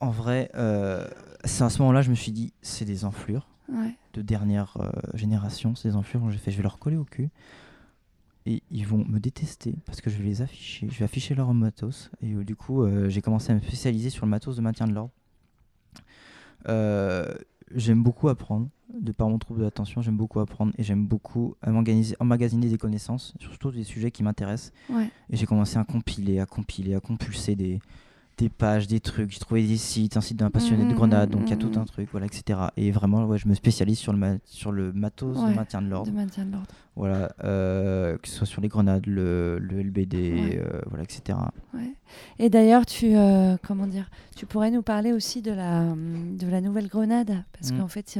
en 0.00 0.10
vrai, 0.10 0.50
euh, 0.54 1.06
c'est 1.44 1.62
à 1.64 1.70
ce 1.70 1.78
moment-là, 1.80 2.02
je 2.02 2.10
me 2.10 2.14
suis 2.14 2.32
dit, 2.32 2.52
c'est 2.62 2.84
des 2.84 3.04
enflures 3.04 3.46
Ouais. 3.68 3.94
de 4.14 4.22
dernière 4.22 4.76
euh, 4.80 4.90
génération. 5.14 5.74
C'est 5.76 5.88
des 5.90 5.96
enflures. 5.96 6.28
J'ai 6.30 6.38
fait, 6.38 6.50
je 6.50 6.56
vais 6.56 6.62
leur 6.64 6.78
coller 6.78 6.96
au 6.96 7.04
cul. 7.04 7.28
Et 8.46 8.62
ils 8.70 8.86
vont 8.86 9.04
me 9.06 9.20
détester 9.20 9.74
parce 9.86 10.00
que 10.00 10.08
je 10.10 10.16
vais 10.16 10.24
les 10.24 10.42
afficher. 10.42 10.88
Je 10.90 10.98
vais 10.98 11.04
afficher 11.04 11.34
leur 11.34 11.52
matos. 11.54 12.10
Et 12.22 12.32
euh, 12.32 12.44
du 12.44 12.56
coup, 12.56 12.82
euh, 12.82 13.08
j'ai 13.08 13.20
commencé 13.20 13.52
à 13.52 13.54
me 13.54 13.60
spécialiser 13.60 14.10
sur 14.10 14.24
le 14.26 14.30
matos 14.30 14.56
de 14.56 14.62
maintien 14.62 14.86
de 14.88 14.92
l'ordre. 14.94 15.12
Euh, 17.70 17.74
j'aime 17.76 18.02
beaucoup 18.02 18.28
apprendre. 18.28 18.68
De 18.92 19.12
par 19.12 19.28
mon 19.28 19.38
trouble 19.38 19.60
d'attention, 19.60 20.02
j'aime 20.02 20.16
beaucoup 20.16 20.40
apprendre 20.40 20.72
et 20.76 20.82
j'aime 20.82 21.06
beaucoup 21.06 21.54
emmagasiner, 21.64 22.16
emmagasiner 22.18 22.68
des 22.68 22.76
connaissances, 22.76 23.34
surtout 23.38 23.70
des 23.70 23.84
sujets 23.84 24.10
qui 24.10 24.24
m'intéressent. 24.24 24.72
Ouais. 24.88 25.08
Et 25.30 25.36
j'ai 25.36 25.46
commencé 25.46 25.78
à 25.78 25.84
compiler, 25.84 26.40
à 26.40 26.46
compiler, 26.46 26.94
à 26.94 27.00
compulser 27.00 27.54
des, 27.54 27.78
des 28.38 28.48
pages, 28.48 28.86
des 28.86 29.00
trucs. 29.00 29.30
J'ai 29.30 29.38
trouvé 29.38 29.66
des 29.66 29.76
sites, 29.76 30.16
un 30.16 30.20
site 30.20 30.38
d'un 30.38 30.50
passionné 30.50 30.84
de 30.84 30.88
Mhm, 30.90 30.94
grenades, 30.94 31.30
donc 31.30 31.42
il 31.46 31.50
y 31.50 31.52
a 31.52 31.56
tout 31.56 31.68
mhm. 31.68 31.78
un 31.78 31.84
truc, 31.84 32.08
voilà, 32.10 32.26
etc. 32.26 32.58
Et 32.76 32.90
vraiment, 32.90 33.24
ouais, 33.26 33.36
je 33.38 33.46
me 33.48 33.54
spécialise 33.54 33.98
sur 33.98 34.12
le, 34.12 34.18
ma- 34.18 34.36
sur 34.46 34.72
le 34.72 34.92
matos 34.92 35.36
Ouais, 35.38 35.50
de 35.50 35.54
maintien 35.56 35.82
de 35.82 35.88
l'ordre. 35.90 36.10
Voilà, 36.96 37.32
euh, 37.44 38.16
que 38.18 38.28
ce 38.28 38.34
soit 38.36 38.46
sur 38.46 38.60
les 38.60 38.68
grenades, 38.68 39.06
le, 39.06 39.58
le 39.58 39.80
LBD, 39.80 40.14
Ouais. 40.14 40.58
euh, 40.58 40.80
voilà, 40.86 41.04
etc. 41.04 41.38
Ouais. 41.74 41.94
Et 42.38 42.50
d'ailleurs, 42.50 42.84
tu, 42.86 43.14
euh, 43.14 43.56
comment 43.62 43.86
dire, 43.86 44.10
tu 44.36 44.46
pourrais 44.46 44.70
nous 44.70 44.82
parler 44.82 45.12
aussi 45.12 45.42
de 45.42 45.52
la, 45.52 45.84
de 45.94 46.46
la 46.48 46.60
nouvelle 46.60 46.88
grenade, 46.88 47.44
parce 47.52 47.72
Mm. 47.72 47.78
qu'en 47.78 47.88
fait, 47.88 48.18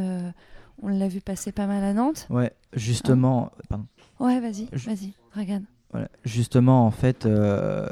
on 0.82 0.88
l'a 0.88 1.08
vu 1.08 1.20
passer 1.20 1.50
pas 1.52 1.66
mal 1.66 1.82
à 1.82 1.92
Nantes. 1.94 2.26
Ouais, 2.30 2.52
justement, 2.74 3.50
pardon. 3.68 3.86
Ouais, 4.18 4.38
vas-y, 4.40 4.68
vas-y. 4.86 5.12
Voilà. 5.92 6.08
Justement, 6.24 6.86
en 6.86 6.90
fait, 6.90 7.26
euh, 7.26 7.88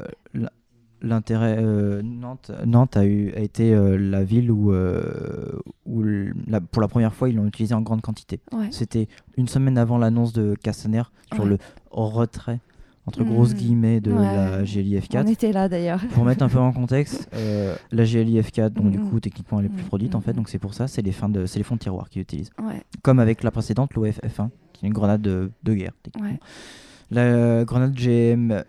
l'intérêt 1.01 1.57
euh, 1.59 2.01
Nantes, 2.03 2.51
Nantes 2.65 2.97
a, 2.97 3.05
eu, 3.05 3.31
a 3.35 3.39
été 3.39 3.73
euh, 3.73 3.97
la 3.97 4.23
ville 4.23 4.51
où, 4.51 4.71
euh, 4.73 5.59
où 5.85 6.03
la- 6.47 6.61
pour 6.61 6.81
la 6.81 6.87
première 6.87 7.13
fois 7.13 7.29
ils 7.29 7.35
l'ont 7.35 7.45
utilisé 7.47 7.73
en 7.73 7.81
grande 7.81 8.01
quantité. 8.01 8.39
Ouais. 8.51 8.67
C'était 8.71 9.07
une 9.37 9.47
semaine 9.47 9.77
avant 9.77 9.97
l'annonce 9.97 10.33
de 10.33 10.55
Castaner 10.61 11.03
sur 11.33 11.43
Ouais. 11.43 11.49
le 11.51 11.57
retrait 11.91 12.59
entre 13.05 13.23
grosses 13.23 13.51
Mhm. 13.53 13.57
guillemets 13.57 14.01
de 14.01 14.11
Ouais. 14.11 14.19
la 14.21 14.63
GLIF4. 14.63 15.23
On 15.25 15.27
était 15.31 15.51
là 15.51 15.67
d'ailleurs. 15.67 15.99
Pour 16.13 16.25
mettre 16.25 16.43
un 16.43 16.49
peu 16.49 16.59
en 16.59 16.71
contexte, 16.71 17.27
euh, 17.33 17.75
la 17.91 18.03
GLIF4, 18.03 18.69
donc 18.69 18.91
du 18.91 18.99
Mhm. 18.99 19.09
coup 19.09 19.19
techniquement 19.19 19.59
elle 19.59 19.65
est 19.65 19.69
plus 19.69 19.81
Mhm. 19.81 19.87
produite 19.87 20.15
en 20.15 20.21
fait, 20.21 20.33
donc 20.33 20.47
c'est 20.49 20.59
pour 20.59 20.73
ça, 20.73 20.87
c'est 20.87 21.01
les 21.01 21.11
fins 21.11 21.29
de, 21.29 21.45
c'est 21.45 21.57
les 21.59 21.63
fonds 21.63 21.75
de 21.75 21.79
tiroir 21.79 22.09
qu'ils 22.09 22.21
utilisent. 22.21 22.51
Ouais. 22.61 22.83
Comme 23.01 23.19
avec 23.19 23.41
la 23.43 23.51
précédente, 23.51 23.93
l'OFF1, 23.95 24.49
qui 24.73 24.85
est 24.85 24.87
une 24.89 24.93
grenade 24.93 25.21
de, 25.21 25.49
de 25.63 25.73
guerre 25.73 25.93
techniquement. 26.03 26.29
Ouais. 26.31 26.39
La 27.11 27.65
grenade 27.65 27.95
GM, 27.95 28.63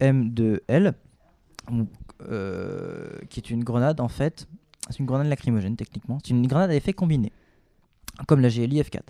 GM2L, 0.00 0.84
donc, 0.84 0.94
euh, 2.28 3.10
qui 3.28 3.40
est 3.40 3.50
une 3.50 3.64
grenade 3.64 4.00
en 4.00 4.08
fait, 4.08 4.46
c'est 4.88 4.98
une 4.98 5.06
grenade 5.06 5.26
lacrymogène 5.28 5.76
techniquement, 5.76 6.18
c'est 6.24 6.30
une 6.30 6.46
grenade 6.46 6.70
à 6.70 6.74
effet 6.74 6.92
combiné, 6.92 7.32
comme 8.26 8.40
la 8.40 8.48
GLI 8.48 8.80
F4. 8.82 9.00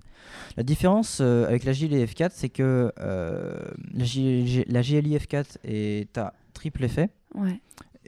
La 0.56 0.62
différence 0.62 1.18
euh, 1.20 1.46
avec 1.46 1.64
la 1.64 1.72
GLI 1.72 2.04
F4, 2.04 2.30
c'est 2.32 2.48
que 2.50 2.92
euh, 3.00 3.70
la, 3.94 4.04
G- 4.04 4.64
la 4.68 4.82
GLI 4.82 5.16
F4 5.16 5.56
est 5.64 6.16
à 6.18 6.34
triple 6.54 6.84
effet. 6.84 7.08
Ouais. 7.34 7.60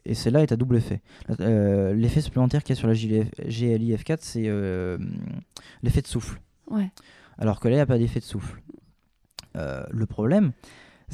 Et 0.04 0.14
celle-là 0.14 0.42
est 0.42 0.52
à 0.52 0.56
double 0.56 0.76
effet. 0.76 1.00
L'effet 1.38 2.20
supplémentaire 2.20 2.62
qu'il 2.64 2.74
y 2.74 2.78
a 2.78 2.80
sur 2.80 2.88
la 2.88 2.94
GLI 2.94 3.24
GLI 3.46 3.94
F4, 3.94 4.18
c'est 4.20 4.50
l'effet 5.82 6.02
de 6.02 6.06
souffle. 6.08 6.40
Ouais. 6.68 6.90
Alors 7.38 7.60
que 7.60 7.68
là, 7.68 7.74
il 7.74 7.78
n'y 7.78 7.82
a 7.82 7.86
pas 7.86 7.98
d'effet 7.98 8.18
de 8.20 8.24
souffle. 8.24 8.60
Le 9.54 10.04
problème, 10.06 10.52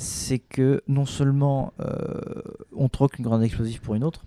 c'est 0.01 0.39
que 0.39 0.83
non 0.89 1.05
seulement 1.07 1.73
euh, 1.81 2.21
on 2.75 2.89
troque 2.89 3.19
une 3.19 3.25
grenade 3.25 3.45
explosive 3.45 3.81
pour 3.81 3.95
une 3.95 4.05
autre, 4.05 4.25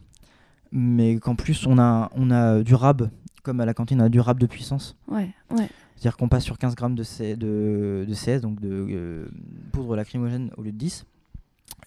mais 0.71 1.15
qu'en 1.17 1.35
plus 1.35 1.65
on 1.65 1.79
a, 1.79 2.11
on 2.15 2.29
a 2.29 2.61
du 2.61 2.75
rab, 2.75 3.09
comme 3.43 3.59
à 3.61 3.65
la 3.65 3.73
cantine, 3.73 4.01
on 4.01 4.05
a 4.05 4.09
du 4.09 4.19
rab 4.19 4.37
de 4.39 4.45
puissance. 4.45 4.95
Ouais, 5.07 5.29
ouais. 5.51 5.69
C'est-à-dire 5.95 6.17
qu'on 6.17 6.29
passe 6.29 6.43
sur 6.43 6.57
15 6.57 6.75
grammes 6.75 6.95
de, 6.95 7.03
C- 7.03 7.35
de, 7.35 8.05
de 8.07 8.13
CS, 8.13 8.41
donc 8.41 8.59
de 8.59 8.69
euh, 8.89 9.25
poudre 9.71 9.95
lacrymogène 9.95 10.51
au 10.57 10.61
lieu 10.63 10.71
de 10.71 10.77
10. 10.77 11.05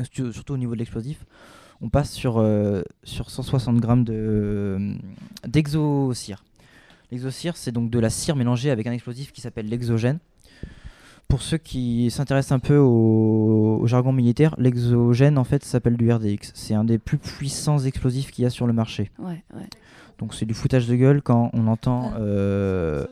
Et 0.01 0.05
surtout- 0.05 0.53
au 0.55 0.57
niveau 0.57 0.72
de 0.74 0.78
l'explosif. 0.78 1.24
On 1.80 1.89
passe 1.89 2.11
sur, 2.12 2.39
euh, 2.39 2.82
sur 3.03 3.28
160 3.30 3.78
grammes 3.80 4.05
de, 4.05 4.97
d'exocire. 5.47 6.45
L'exocire, 7.11 7.57
c'est 7.57 7.72
donc 7.72 7.91
de 7.91 7.99
la 7.99 8.11
cire 8.11 8.37
mélangée 8.37 8.70
avec 8.70 8.87
un 8.87 8.93
explosif 8.93 9.32
qui 9.32 9.41
s'appelle 9.41 9.68
l'exogène. 9.68 10.18
Pour 11.29 11.43
ceux 11.43 11.59
qui 11.59 12.11
s'intéressent 12.11 12.53
un 12.53 12.59
peu 12.61 12.77
au, 12.77 13.79
au 13.81 13.87
jargon 13.87 14.12
militaire, 14.12 14.55
l'exogène 14.59 15.37
en 15.39 15.45
fait 15.45 15.64
s'appelle 15.64 15.97
du 15.97 16.12
RDX. 16.12 16.53
C'est 16.55 16.75
un 16.75 16.85
des 16.85 16.99
plus 16.99 17.18
puissants 17.18 17.79
explosifs 17.79 18.31
qu'il 18.31 18.45
y 18.45 18.47
a 18.47 18.51
sur 18.51 18.66
le 18.66 18.72
marché. 18.72 19.11
Ouais, 19.18 19.43
ouais. 19.55 19.68
Donc 20.18 20.33
c'est 20.35 20.47
du 20.47 20.55
foutage 20.55 20.87
de 20.87 20.95
gueule 20.95 21.22
quand 21.22 21.51
on 21.55 21.66
entend. 21.66 22.12
euh, 22.18 23.05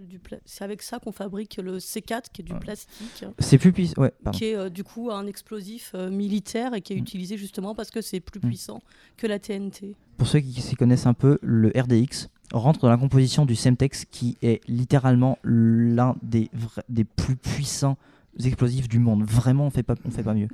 du 0.00 0.18
pla- 0.18 0.38
C'est 0.44 0.62
avec 0.64 0.82
ça 0.82 0.98
qu'on 0.98 1.12
fabrique 1.12 1.56
le 1.56 1.78
C4, 1.78 2.24
qui 2.32 2.42
est 2.42 2.44
du 2.44 2.54
plastique. 2.54 3.24
C'est 3.38 3.56
plus 3.58 3.72
puissant. 3.72 4.00
Ouais. 4.02 4.12
Qui 4.32 4.46
est 4.46 4.56
euh, 4.56 4.68
du 4.68 4.84
coup 4.84 5.10
un 5.10 5.26
explosif 5.26 5.92
euh, 5.94 6.10
militaire 6.10 6.74
et 6.74 6.82
qui 6.82 6.92
est 6.92 6.96
utilisé 6.96 7.36
justement 7.38 7.74
parce 7.74 7.90
que 7.90 8.00
c'est 8.02 8.20
plus 8.20 8.40
Mm. 8.40 8.46
puissant 8.48 8.82
que 9.16 9.26
la 9.26 9.38
TNT. 9.38 9.94
Pour 10.18 10.26
ceux 10.26 10.40
qui 10.40 10.60
s'y 10.60 10.76
connaissent 10.76 11.06
un 11.06 11.14
peu, 11.14 11.38
le 11.42 11.68
RDX 11.74 12.28
rentre 12.52 12.80
dans 12.80 12.88
la 12.88 12.96
composition 12.96 13.44
du 13.46 13.54
Semtex 13.56 14.04
qui 14.04 14.36
est 14.42 14.60
littéralement 14.68 15.38
l'un 15.42 16.16
des, 16.22 16.50
des 16.88 17.04
plus 17.04 17.36
puissants 17.36 17.96
explosifs 18.44 18.88
du 18.88 18.98
monde. 18.98 19.24
Vraiment, 19.24 19.66
on 19.66 19.70
fait 19.70 19.82
pas, 19.82 19.94
on 20.04 20.10
fait 20.10 20.22
pas 20.22 20.34
mieux. 20.34 20.48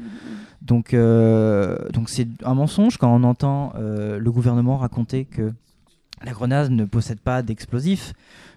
Donc, 0.62 0.94
euh, 0.94 1.76
donc 1.90 2.08
c'est 2.08 2.28
un 2.44 2.54
mensonge 2.54 2.96
quand 2.96 3.12
on 3.14 3.24
entend 3.24 3.72
euh, 3.76 4.18
le 4.18 4.32
gouvernement 4.32 4.76
raconter 4.78 5.24
que 5.24 5.52
la 6.24 6.30
grenade 6.32 6.70
ne 6.70 6.84
possède 6.84 7.18
pas 7.18 7.42
d'explosif, 7.42 8.12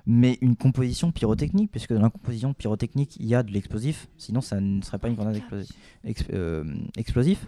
mais 0.05 0.37
une 0.41 0.55
composition 0.55 1.11
pyrotechnique, 1.11 1.71
puisque 1.71 1.91
dans 1.93 2.01
la 2.03 2.11
composition 2.11 2.53
pyrotechnique, 2.53 3.17
il 3.19 3.25
y 3.25 3.33
a 3.33 3.41
de 3.41 3.51
l'explosif, 3.51 4.07
sinon 4.17 4.41
ça 4.41 4.61
ne 4.61 4.81
serait 4.83 4.99
pas 4.99 5.07
une 5.07 5.15
grenade 5.15 5.35
explosi- 5.37 5.71
ex- 6.03 6.25
euh, 6.31 6.63
explosif. 6.95 7.47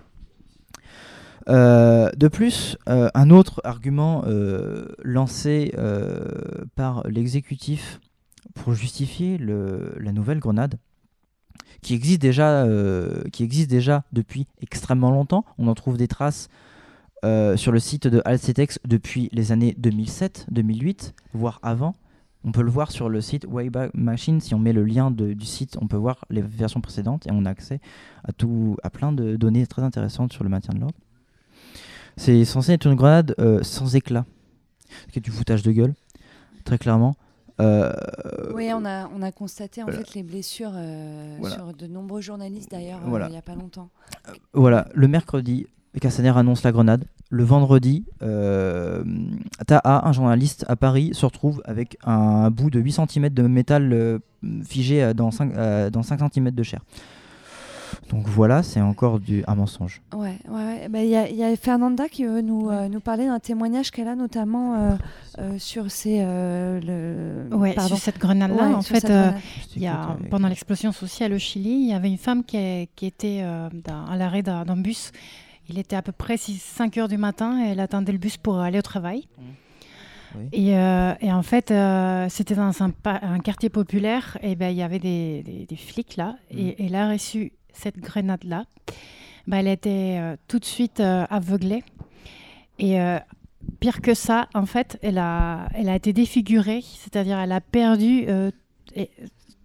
Euh, 1.49 2.09
de 2.17 2.27
plus, 2.27 2.77
euh, 2.89 3.09
un 3.13 3.29
autre 3.29 3.61
argument 3.63 4.23
euh, 4.25 4.87
lancé 5.03 5.73
par 6.75 7.07
l'exécutif 7.07 7.99
pour 8.53 8.73
justifier 8.73 9.37
la 9.37 10.11
nouvelle 10.11 10.39
grenade, 10.39 10.77
qui 11.81 11.93
existe 11.93 12.21
déjà, 12.21 14.03
depuis 14.11 14.47
extrêmement 14.61 15.11
longtemps. 15.11 15.45
On 15.57 15.67
en 15.67 15.75
trouve 15.75 15.97
des 15.97 16.07
traces 16.07 16.49
sur 17.23 17.71
le 17.71 17.79
site 17.79 18.07
de 18.07 18.21
Alcetex 18.25 18.79
depuis 18.85 19.29
les 19.31 19.51
années 19.51 19.75
2007, 19.77 20.47
2008, 20.51 21.13
voire 21.33 21.59
avant. 21.61 21.95
On 22.43 22.51
peut 22.51 22.61
le 22.61 22.71
voir 22.71 22.91
sur 22.91 23.09
le 23.09 23.19
site 23.19 23.45
Wayback 23.47 23.93
Machine. 23.93 24.39
Si 24.39 24.55
on 24.55 24.59
met 24.59 24.73
le 24.73 24.83
lien 24.83 25.11
du 25.11 25.45
site, 25.45 25.77
on 25.81 25.87
peut 25.87 25.97
voir 25.97 26.23
les 26.29 26.41
versions 26.41 26.81
précédentes 26.81 27.27
et 27.27 27.31
on 27.31 27.45
a 27.45 27.49
accès 27.49 27.81
à, 28.23 28.31
tout, 28.31 28.77
à 28.83 28.89
plein 28.89 29.11
de 29.11 29.35
données 29.35 29.67
très 29.67 29.81
intéressantes 29.81 30.31
sur 30.31 30.43
le 30.43 30.49
maintien 30.49 30.73
de 30.73 30.79
l'ordre. 30.79 30.97
C'est 32.17 32.43
censé 32.45 32.73
être 32.73 32.85
une 32.87 32.95
grenade 32.95 33.35
euh, 33.39 33.61
sans 33.63 33.95
éclat, 33.95 34.25
ce 35.07 35.11
qui 35.13 35.19
est 35.19 35.21
du 35.21 35.31
foutage 35.31 35.63
de 35.63 35.71
gueule, 35.71 35.93
très 36.65 36.77
clairement. 36.77 37.15
Euh, 37.59 37.91
Oui, 38.53 38.69
on 38.73 38.85
a, 38.85 39.09
on 39.15 39.21
a 39.21 39.31
constaté 39.31 39.81
en 39.81 39.85
voilà. 39.85 39.99
fait 39.99 40.13
les 40.15 40.23
blessures 40.23 40.73
euh, 40.75 41.37
Voilà. 41.39 41.55
sur 41.55 41.73
de 41.73 41.87
nombreux 41.87 42.21
journalistes 42.21 42.69
d'ailleurs 42.71 42.99
Voilà. 43.05 43.27
il 43.27 43.31
n'y 43.31 43.37
a 43.37 43.41
pas 43.41 43.55
longtemps. 43.55 43.89
Voilà, 44.53 44.87
le 44.93 45.07
mercredi, 45.07 45.65
Castaner 46.01 46.37
annonce 46.37 46.63
la 46.63 46.71
grenade. 46.71 47.05
Le 47.29 47.43
vendredi, 47.43 48.05
euh, 48.21 49.03
Taha, 49.65 50.07
un 50.07 50.11
journaliste 50.11 50.65
à 50.67 50.75
Paris, 50.75 51.09
se 51.13 51.25
retrouve 51.25 51.61
avec 51.65 51.97
un 52.03 52.51
bout 52.51 52.69
de 52.69 52.79
8 52.79 52.91
cm 53.09 53.29
de 53.29 53.43
métal 53.43 54.19
figé 54.63 55.13
dans 55.15 55.31
5, 55.31 55.53
euh, 55.55 55.89
dans 55.89 56.03
5 56.03 56.19
cm 56.31 56.51
de 56.51 56.63
chair. 56.63 56.81
Donc 58.09 58.27
voilà, 58.27 58.63
c'est 58.63 58.81
encore 58.81 59.19
du, 59.19 59.43
un 59.47 59.55
mensonge. 59.55 60.01
Ouais, 60.15 60.37
ouais, 60.49 60.53
ouais. 60.55 60.89
Bah, 60.89 61.03
Il 61.03 61.09
y, 61.09 61.15
a- 61.15 61.29
il 61.29 61.35
y 61.35 61.43
a 61.43 61.55
Fernanda 61.55 62.07
qui 62.09 62.25
veut 62.25 62.41
nous, 62.41 62.69
euh, 62.69 62.87
nous 62.87 62.99
parler 62.99 63.25
d'un 63.25 63.39
témoignage 63.39 63.91
qu'elle 63.91 64.07
a 64.07 64.15
notamment 64.15 64.75
euh, 64.75 64.95
euh, 65.39 65.59
sur 65.59 65.91
ces. 65.91 66.19
euh, 66.21 66.79
le... 67.49 67.55
Ouais, 67.55 67.75
sur 67.87 67.97
cette 67.97 68.17
grenade-là, 68.19 68.67
Ouais, 68.69 68.73
en 68.75 68.81
sur 68.81 68.95
fait, 68.95 69.09
euh, 69.09 69.31
il 69.75 69.81
y 69.81 69.87
a, 69.87 70.17
pendant 70.29 70.47
l'explosion 70.47 70.91
sociale 70.91 71.33
au 71.33 71.37
Chili, 71.39 71.69
il 71.71 71.89
y 71.89 71.93
avait 71.93 72.09
une 72.09 72.17
femme 72.17 72.43
qui, 72.43 72.57
est- 72.57 72.89
qui 72.95 73.05
était 73.05 73.39
euh, 73.41 73.69
dans- 73.85 74.05
à 74.05 74.15
l'arrêt 74.15 74.43
d'un 74.43 74.65
d'un 74.65 74.77
bus. 74.77 75.11
Il 75.69 75.77
était 75.79 75.95
à 75.97 76.01
peu 76.01 76.13
près 76.13 76.37
6, 76.37 76.61
5 76.61 76.97
heures 76.97 77.07
du 77.09 77.17
matin 77.17 77.61
et 77.65 77.69
elle 77.71 77.79
attendait 77.81 78.13
le 78.13 78.17
bus 78.17 78.37
pour 78.37 78.59
aller 78.59 78.79
au 78.79 78.83
travail. 78.83 79.27
Et, 80.51 80.77
euh, 80.77 81.13
et 81.19 81.31
en 81.31 81.41
fait, 81.41 81.71
euh, 81.71 82.27
c'était 82.29 82.53
dans 82.55 82.71
un, 82.83 82.91
quartier 83.39 83.69
populaire, 83.69 84.37
et 84.43 84.55
ben 84.55 84.69
il 84.69 84.77
y 84.77 84.83
avait 84.83 84.99
des, 84.99 85.41
des- 85.43 85.65
des 85.65 85.75
flics 85.75 86.15
là, 86.15 86.35
et, 86.51 86.67
et 86.67 86.85
elle 86.85 86.95
a 86.95 87.09
reçu 87.09 87.53
cette 87.77 87.97
grenade-là. 87.99 88.65
Ben, 89.47 89.57
elle 89.59 89.67
était 89.67 90.17
euh, 90.19 90.35
tout 90.47 90.59
de 90.59 90.65
suite 90.65 90.99
euh, 90.99 91.25
aveuglée. 91.29 91.83
Et 92.79 92.99
euh, 92.99 93.17
pire 93.79 94.01
que 94.01 94.13
ça, 94.13 94.47
en 94.53 94.65
fait, 94.65 94.99
elle 95.01 95.17
a, 95.17 95.67
elle 95.73 95.89
a 95.89 95.95
été 95.95 96.13
défigurée, 96.13 96.81
c'est-à-dire 96.83 97.39
elle 97.39 97.51
a 97.51 97.61
perdu 97.61 98.25
euh, 98.27 98.51
et- 98.95 99.09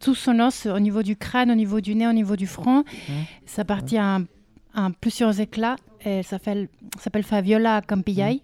tout 0.00 0.14
son 0.16 0.40
os 0.40 0.66
au 0.66 0.80
niveau 0.80 1.02
du 1.04 1.14
crâne, 1.14 1.50
au 1.50 1.54
niveau 1.54 1.80
du 1.80 1.94
nez, 1.94 2.08
au 2.08 2.12
niveau 2.12 2.34
du 2.34 2.48
front. 2.48 2.82
Ça 3.46 3.64
partit 3.64 4.00
en, 4.00 4.24
en 4.74 4.90
plusieurs 4.90 5.38
éclats. 5.38 5.76
Elle 6.04 6.24
s'appelle 6.24 6.68
Fabiola 7.22 7.82
Campillay. 7.82 8.40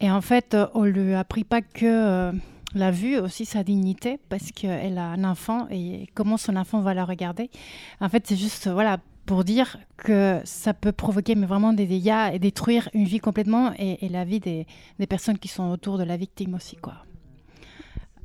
Et 0.00 0.10
en 0.10 0.22
fait, 0.22 0.56
on 0.72 0.84
lui 0.84 1.12
a 1.12 1.20
appris 1.20 1.44
pas 1.44 1.60
que 1.60 2.32
la 2.74 2.90
vue, 2.90 3.18
aussi 3.18 3.44
sa 3.44 3.62
dignité, 3.64 4.18
parce 4.28 4.50
qu'elle 4.52 4.98
a 4.98 5.06
un 5.10 5.24
enfant 5.24 5.66
et 5.70 6.06
comment 6.14 6.36
son 6.36 6.56
enfant 6.56 6.80
va 6.80 6.94
la 6.94 7.04
regarder. 7.04 7.50
En 8.00 8.08
fait, 8.08 8.26
c'est 8.26 8.36
juste 8.36 8.68
voilà 8.68 8.98
pour 9.26 9.44
dire 9.44 9.78
que 9.96 10.40
ça 10.44 10.74
peut 10.74 10.90
provoquer 10.92 11.34
mais 11.36 11.46
vraiment 11.46 11.72
des 11.72 11.86
dégâts 11.86 12.30
et 12.32 12.38
détruire 12.38 12.88
une 12.92 13.04
vie 13.04 13.20
complètement 13.20 13.72
et, 13.78 14.04
et 14.04 14.08
la 14.08 14.24
vie 14.24 14.40
des, 14.40 14.66
des 14.98 15.06
personnes 15.06 15.38
qui 15.38 15.48
sont 15.48 15.70
autour 15.70 15.96
de 15.98 16.02
la 16.04 16.16
victime 16.16 16.54
aussi. 16.54 16.76
Quoi. 16.76 16.94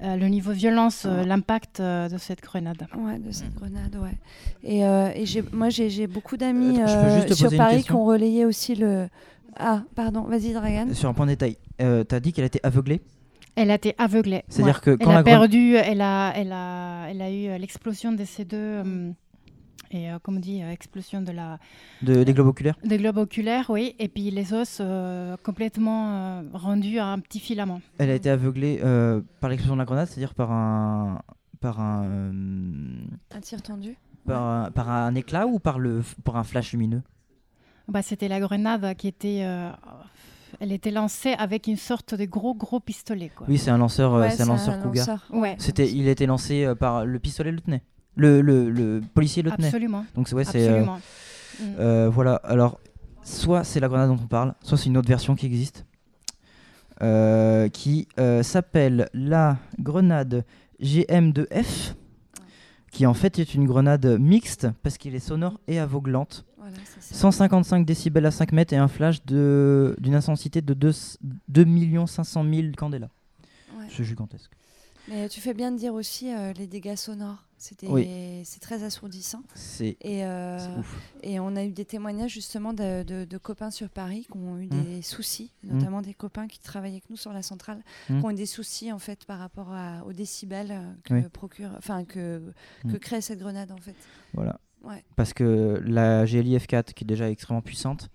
euh, 0.01 0.15
le 0.15 0.27
niveau 0.27 0.51
de 0.53 0.57
violence, 0.57 1.05
euh, 1.05 1.23
l'impact 1.23 1.79
euh, 1.79 2.07
de 2.09 2.17
cette 2.17 2.41
grenade. 2.41 2.87
Ouais, 2.97 3.19
de 3.19 3.31
cette 3.31 3.53
grenade, 3.55 3.95
ouais. 4.01 4.17
Et, 4.63 4.85
euh, 4.85 5.09
et 5.15 5.25
j'ai- 5.25 5.43
moi, 5.51 5.69
j'ai 5.69 5.89
j'ai 5.89 6.07
beaucoup 6.07 6.37
d'amis 6.37 6.79
Euh, 6.79 6.85
euh, 6.87 7.35
sur 7.35 7.49
Paris 7.57 7.83
qui 7.83 7.91
ont 7.93 8.05
relayé 8.05 8.45
aussi 8.45 8.75
le. 8.75 9.07
Ah, 9.59 9.81
pardon, 9.95 10.21
vas-y, 10.21 10.53
Dragan. 10.53 10.93
Sur 10.93 11.09
un 11.09 11.13
point 11.13 11.25
de 11.25 11.31
détail, 11.31 11.57
euh, 11.81 12.03
t'as 12.03 12.19
dit 12.19 12.31
qu'elle 12.31 12.45
était 12.45 12.59
aveuglée? 12.63 13.01
Elle 13.57 13.71
a 13.71 13.75
été 13.75 13.95
aveuglée. 13.97 14.43
C'est-à-dire 14.47 14.75
ouais. 14.85 14.97
que 14.97 15.03
quand 15.03 15.09
elle 15.09 15.15
la 15.15 15.19
a 15.19 15.23
perdu, 15.23 15.75
elle 15.75 16.01
a, 16.01 16.31
elle 16.35 16.51
a, 16.53 17.07
elle 17.09 17.21
a 17.21 17.29
eu 17.31 17.47
euh, 17.47 17.57
l'explosion 17.57 18.11
de 18.11 18.23
ces 18.23 18.45
deux 18.45 18.57
euh, 18.57 19.11
et 19.89 20.11
euh, 20.11 20.19
comme 20.21 20.37
on 20.37 20.39
dit, 20.39 20.61
euh, 20.61 20.71
explosion 20.71 21.21
de 21.21 21.31
la 21.31 21.57
de, 22.01 22.23
des 22.23 22.33
globes 22.33 22.47
oculaires 22.47 22.75
des 22.83 22.97
globes 22.97 23.17
oculaires, 23.17 23.67
oui, 23.69 23.95
et 23.99 24.09
puis 24.09 24.29
les 24.31 24.53
os 24.53 24.77
euh, 24.79 25.35
complètement 25.43 26.03
euh, 26.11 26.41
rendus 26.53 26.99
à 26.99 27.07
un 27.07 27.19
petit 27.19 27.39
filament. 27.39 27.81
Elle 27.97 28.11
a 28.11 28.15
été 28.15 28.29
aveuglée 28.29 28.79
euh, 28.83 29.21
par 29.39 29.49
l'explosion 29.49 29.75
de 29.75 29.79
la 29.79 29.85
grenade, 29.85 30.07
c'est-à-dire 30.07 30.35
par 30.35 30.51
un, 30.51 31.21
par 31.61 31.79
un, 31.79 32.03
euh, 32.05 32.31
Un 33.35 33.39
tir 33.41 33.61
tendu. 33.61 33.95
par, 34.25 34.43
un, 34.43 34.71
par 34.71 34.89
un 34.89 35.15
éclat 35.15 35.47
ou 35.47 35.57
par 35.59 35.79
le, 35.79 36.03
par 36.23 36.35
un 36.35 36.43
flash 36.43 36.73
lumineux? 36.73 37.01
Bah, 37.87 38.01
c'était 38.01 38.27
la 38.27 38.41
grenade 38.41 38.93
qui 38.97 39.07
était, 39.07 39.43
euh, 39.43 39.71
elle 40.59 40.71
était 40.71 40.91
lancée 40.91 41.33
avec 41.37 41.67
une 41.67 41.77
sorte 41.77 42.15
de 42.15 42.25
gros 42.25 42.53
gros 42.55 42.79
pistolet. 42.79 43.29
Quoi. 43.35 43.45
Oui, 43.49 43.57
c'est 43.57 43.69
un 43.71 43.77
lanceur, 43.77 44.13
euh, 44.15 44.21
Ouais, 44.21 44.31
c'est 44.31 44.43
un 44.43 44.47
lanceur 44.47 44.81
Cougar. 44.81 45.07
lanceur, 45.07 45.25
ouais. 45.31 45.55
C'était, 45.59 45.91
il 45.91 46.07
a 46.07 46.11
été 46.11 46.25
lancé 46.25 46.65
euh, 46.65 46.75
par 46.75 47.05
le 47.05 47.19
pistolet 47.19 47.51
le 47.51 47.59
tenait. 47.61 47.83
Le, 48.15 48.41
le, 48.41 48.69
le 48.71 49.01
policier 49.13 49.43
le 49.43 49.51
tenait. 49.51 49.67
Absolument. 49.67 50.05
Donc 50.15 50.27
c'est 50.27 50.35
ouais, 50.35 50.43
c'est 50.45 50.83
euh, 51.79 52.09
voilà. 52.09 52.35
Alors, 52.43 52.79
soit 53.23 53.63
c'est 53.63 53.79
la 53.79 53.87
grenade 53.87 54.09
dont 54.09 54.19
on 54.23 54.27
parle, 54.27 54.53
soit 54.61 54.77
c'est 54.77 54.87
une 54.87 54.97
autre 54.97 55.07
version 55.07 55.35
qui 55.35 55.45
existe, 55.45 55.85
euh, 57.01 57.69
qui 57.69 58.07
euh, 58.19 58.41
s'appelle 58.41 59.07
la 59.13 59.57
grenade 59.79 60.43
GM2F, 60.81 61.93
qui 62.97 63.05
en 63.05 63.13
fait 63.13 63.37
est 63.37 63.53
une 63.53 63.67
grenade 63.67 64.17
mixte 64.19 64.67
parce 64.81 64.97
qu'il 64.97 65.13
est 65.13 65.19
sonore 65.19 65.59
et 65.67 65.77
aveuglante. 65.77 66.45
Voilà, 66.57 66.73
c'est 66.83 67.13
ça. 67.13 67.13
155 67.13 67.85
décibels 67.85 68.25
à 68.25 68.31
5 68.31 68.53
mètres 68.53 68.73
et 68.73 68.77
un 68.77 68.87
flash 68.87 69.23
d'une 69.23 70.15
intensité 70.15 70.63
de 70.63 70.73
2, 70.73 70.91
2 71.47 72.07
500 72.07 72.43
000 72.51 72.67
candela. 72.75 73.09
Ouais. 73.77 73.85
C'est 73.95 74.03
gigantesque. 74.03 74.49
Mais 75.07 75.29
tu 75.29 75.39
fais 75.41 75.53
bien 75.53 75.71
de 75.71 75.77
dire 75.77 75.93
aussi 75.93 76.33
euh, 76.33 76.53
les 76.53 76.67
dégâts 76.67 76.95
sonores. 76.95 77.43
C'était, 77.59 77.87
Oui. 77.87 78.07
c'est 78.43 78.59
très 78.59 78.83
assourdissant. 78.83 79.41
C'est 79.55 79.97
et, 80.01 80.23
euh, 80.25 80.59
et 81.23 81.39
on 81.39 81.55
a 81.55 81.63
eu 81.63 81.71
des 81.71 81.85
témoignages 81.85 82.31
justement 82.31 82.71
de, 82.71 83.01
de- 83.01 83.25
de 83.25 83.37
copains 83.39 83.71
sur 83.71 83.89
Paris 83.89 84.27
qui 84.31 84.37
ont 84.37 84.57
eu 84.59 84.67
Mm. 84.67 84.83
des 84.83 85.01
soucis, 85.01 85.51
Mm. 85.63 85.77
notamment 85.77 86.01
des 86.03 86.13
copains 86.13 86.47
qui 86.47 86.59
travaillent 86.59 86.91
avec 86.91 87.09
nous 87.09 87.17
sur 87.17 87.33
la 87.33 87.41
centrale, 87.41 87.79
Mm. 88.09 88.19
qui 88.19 88.25
ont 88.25 88.29
eu 88.29 88.35
des 88.35 88.45
soucis 88.45 88.91
en 88.91 88.99
fait 88.99 89.25
par 89.25 89.39
rapport 89.39 89.71
à- 89.73 90.03
aux 90.05 90.13
décibels 90.13 90.69
euh, 90.71 90.83
que 91.03 91.13
Oui. 91.15 91.23
procure, 91.33 91.71
enfin 91.77 92.03
que, 92.05 92.43
que 92.87 92.97
crée 92.97 93.21
cette 93.21 93.39
grenade 93.39 93.71
en 93.71 93.77
fait. 93.77 93.95
Voilà. 94.35 94.59
Ouais. 94.83 95.03
Parce 95.15 95.33
que 95.33 95.81
la 95.83 96.25
GLI 96.25 96.57
F4, 96.59 96.93
qui 96.93 97.05
est 97.05 97.07
déjà 97.07 97.27
extrêmement 97.31 97.63
puissante, 97.63 98.09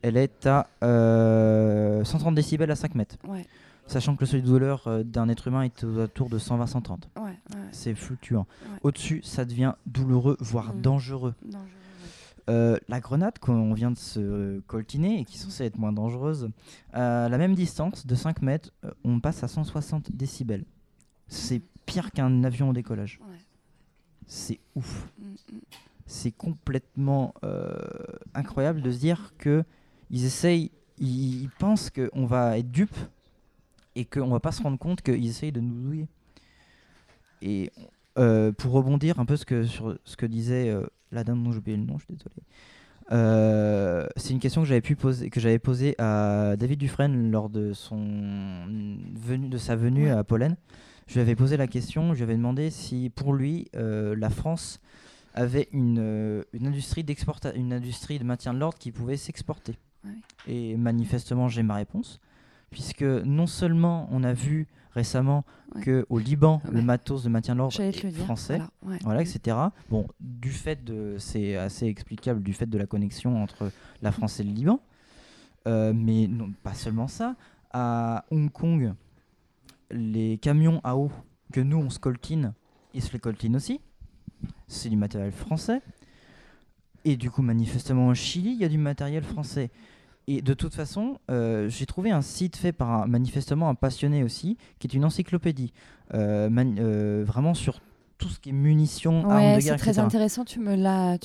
elle 0.00 0.16
est 0.16 0.46
à 0.46 0.70
euh, 0.82 2.02
130 2.02 2.34
décibels 2.34 2.70
à 2.70 2.76
5 2.76 2.94
mètres. 2.94 3.16
Ouais. 3.28 3.44
Sachant 3.86 4.16
que 4.16 4.20
le 4.20 4.26
seuil 4.26 4.42
de 4.42 4.46
douleur 4.46 4.86
euh, 4.88 5.02
d'un 5.04 5.28
être 5.28 5.46
humain 5.48 5.62
est 5.62 5.84
autour 5.84 6.28
de 6.28 6.38
120-130. 6.38 7.04
Ouais, 7.16 7.22
ouais. 7.22 7.36
C'est 7.72 7.94
fluctuant. 7.94 8.46
Ouais. 8.70 8.78
Au-dessus, 8.82 9.20
ça 9.22 9.44
devient 9.44 9.74
douloureux, 9.86 10.36
voire 10.40 10.74
Mm. 10.74 10.80
dangereux. 10.80 11.34
Dangereux, 11.44 11.66
Euh, 12.48 12.78
la 12.88 13.00
grenade 13.00 13.40
qu'on 13.40 13.74
vient 13.74 13.90
de 13.90 13.98
se 13.98 14.20
euh, 14.20 14.60
coltiner 14.68 15.18
et 15.20 15.24
qui 15.24 15.34
est 15.36 15.40
censée 15.40 15.64
être 15.64 15.78
moins 15.78 15.92
dangereuse, 15.92 16.48
à 16.92 17.28
la 17.28 17.38
même 17.38 17.56
distance 17.56 18.06
de 18.06 18.14
5 18.14 18.40
mètres, 18.40 18.70
euh, 18.84 18.90
on 19.04 19.18
passe 19.18 19.42
à 19.42 19.48
160 19.48 20.12
décibels. 20.12 20.64
C'est 21.26 21.60
pire 21.86 22.12
qu'un 22.12 22.44
avion 22.44 22.68
au 22.70 22.72
décollage. 22.72 23.18
C'est 24.26 24.60
ouf. 24.76 25.08
Mm, 25.18 25.24
mm. 25.24 25.58
C'est 26.06 26.30
complètement 26.30 27.34
euh, 27.42 27.76
incroyable 28.34 28.80
de 28.80 28.92
se 28.92 28.98
dire 28.98 29.32
que 29.38 29.64
ils 30.10 30.24
essayent, 30.24 30.70
ils, 30.98 31.42
ils 31.42 31.50
pensent 31.50 31.90
qu'on 31.90 32.26
va 32.26 32.58
être 32.58 32.70
dupe 32.70 32.94
et 33.96 34.04
qu'on 34.04 34.28
va 34.28 34.40
pas 34.40 34.52
se 34.52 34.62
rendre 34.62 34.78
compte 34.78 35.02
qu'ils 35.02 35.26
essayent 35.26 35.52
de 35.52 35.60
nous 35.60 35.74
douiller. 35.74 36.06
Et 37.42 37.72
euh, 38.18 38.52
pour 38.52 38.72
rebondir 38.72 39.18
un 39.18 39.24
peu 39.24 39.36
ce 39.36 39.44
que, 39.44 39.64
sur 39.64 39.98
ce 40.04 40.16
que 40.16 40.26
disait 40.26 40.68
euh, 40.68 40.86
la 41.10 41.24
dame 41.24 41.42
dont 41.42 41.50
j'ai 41.50 41.58
oublié 41.58 41.76
le 41.76 41.84
nom, 41.84 41.98
je 41.98 42.04
suis 42.04 42.14
désolé. 42.14 42.36
Euh, 43.12 44.06
c'est 44.16 44.30
une 44.30 44.38
question 44.38 44.62
que 44.62 44.68
j'avais 44.68 44.80
pu 44.80 44.96
poser, 44.96 45.30
que 45.30 45.40
j'avais 45.40 45.58
posée 45.58 45.94
à 45.98 46.56
David 46.56 46.78
Dufresne 46.78 47.30
lors 47.30 47.48
de 47.48 47.72
son 47.72 48.66
venue, 49.14 49.48
de 49.48 49.58
sa 49.58 49.76
venue 49.76 50.10
à 50.10 50.22
Pollen. 50.24 50.56
Je 51.06 51.14
lui 51.14 51.20
avais 51.20 51.36
posé 51.36 51.56
la 51.56 51.68
question, 51.68 52.14
je 52.14 52.18
lui 52.18 52.24
avais 52.24 52.36
demandé 52.36 52.70
si 52.70 53.10
pour 53.14 53.32
lui 53.32 53.68
la 53.74 54.28
France 54.28 54.80
avait 55.34 55.68
une, 55.70 56.42
une 56.52 56.66
industrie 56.66 57.04
une 57.54 57.72
industrie 57.72 58.18
de 58.18 58.24
maintien 58.24 58.52
de 58.52 58.58
l'ordre 58.58 58.78
qui 58.78 58.90
pouvait 58.90 59.16
s'exporter. 59.16 59.78
Ouais. 60.04 60.10
Et 60.48 60.76
manifestement, 60.76 61.46
j'ai 61.46 61.62
ma 61.62 61.74
réponse, 61.76 62.20
puisque 62.76 63.00
non 63.02 63.46
seulement 63.46 64.06
on 64.12 64.22
a 64.22 64.34
vu 64.34 64.66
récemment 64.92 65.46
Ouais. 65.74 65.80
que 65.82 66.06
au 66.10 66.18
Liban, 66.18 66.60
Ouais. 66.66 66.72
le 66.74 66.82
matos 66.82 67.22
de 67.22 67.30
maintien 67.30 67.54
de 67.54 67.58
l'ordre 67.60 67.80
est 67.80 67.90
dire, 67.90 68.12
français, 68.24 68.58
voilà, 68.82 68.94
ouais. 68.96 68.98
voilà, 69.02 69.22
etc. 69.22 69.56
Bon, 69.88 70.06
du 70.20 70.50
fait 70.50 70.84
de, 70.84 71.16
c'est 71.18 71.56
assez 71.56 71.86
explicable 71.86 72.42
du 72.42 72.52
fait 72.52 72.66
de 72.66 72.76
la 72.76 72.84
connexion 72.86 73.42
entre 73.42 73.70
la 74.02 74.12
France 74.12 74.40
et 74.40 74.44
le 74.44 74.50
Liban, 74.52 74.80
Euh, 75.66 75.92
mais 75.94 76.28
non, 76.28 76.52
pas 76.62 76.74
seulement 76.74 77.08
ça. 77.08 77.34
À 77.72 78.24
Hong 78.30 78.52
Kong, 78.52 78.92
les 79.90 80.36
camions 80.38 80.80
à 80.84 80.96
eau 80.96 81.10
que 81.52 81.60
nous 81.60 81.78
on 81.78 81.88
se 81.90 81.98
coltine, 81.98 82.52
ils 82.94 83.02
se 83.02 83.12
les 83.14 83.18
coltinent 83.18 83.56
aussi. 83.56 83.80
C'est 84.68 84.90
du 84.90 84.96
matériel 84.96 85.32
français. 85.32 85.80
Et 87.04 87.16
du 87.16 87.30
coup, 87.30 87.42
manifestement, 87.42 88.08
au 88.08 88.14
Chili, 88.14 88.50
il 88.52 88.58
y 88.60 88.64
a 88.64 88.68
du 88.68 88.78
matériel 88.78 89.22
français. 89.24 89.70
Et 90.28 90.42
de 90.42 90.54
toute 90.54 90.74
façon, 90.74 91.20
euh, 91.30 91.68
j'ai 91.68 91.86
trouvé 91.86 92.10
un 92.10 92.22
site 92.22 92.56
fait 92.56 92.72
par 92.72 92.90
un, 92.90 93.06
manifestement 93.06 93.68
un 93.68 93.74
passionné 93.76 94.24
aussi, 94.24 94.56
qui 94.78 94.88
est 94.88 94.94
une 94.94 95.04
encyclopédie, 95.04 95.72
euh, 96.14 96.50
euh, 96.52 97.24
vraiment 97.24 97.54
sur 97.54 97.80
tout 98.18 98.28
ce 98.28 98.38
qui 98.40 98.48
est 98.48 98.52
munitions, 98.52 99.28
armes 99.28 99.36
Ouais, 99.36 99.56
de 99.56 99.60
c'est 99.60 99.76
très 99.76 99.90
etc. 99.90 100.00
intéressant. 100.06 100.44
Tu 100.44 100.58
me 100.58 100.74
l'as, 100.74 101.18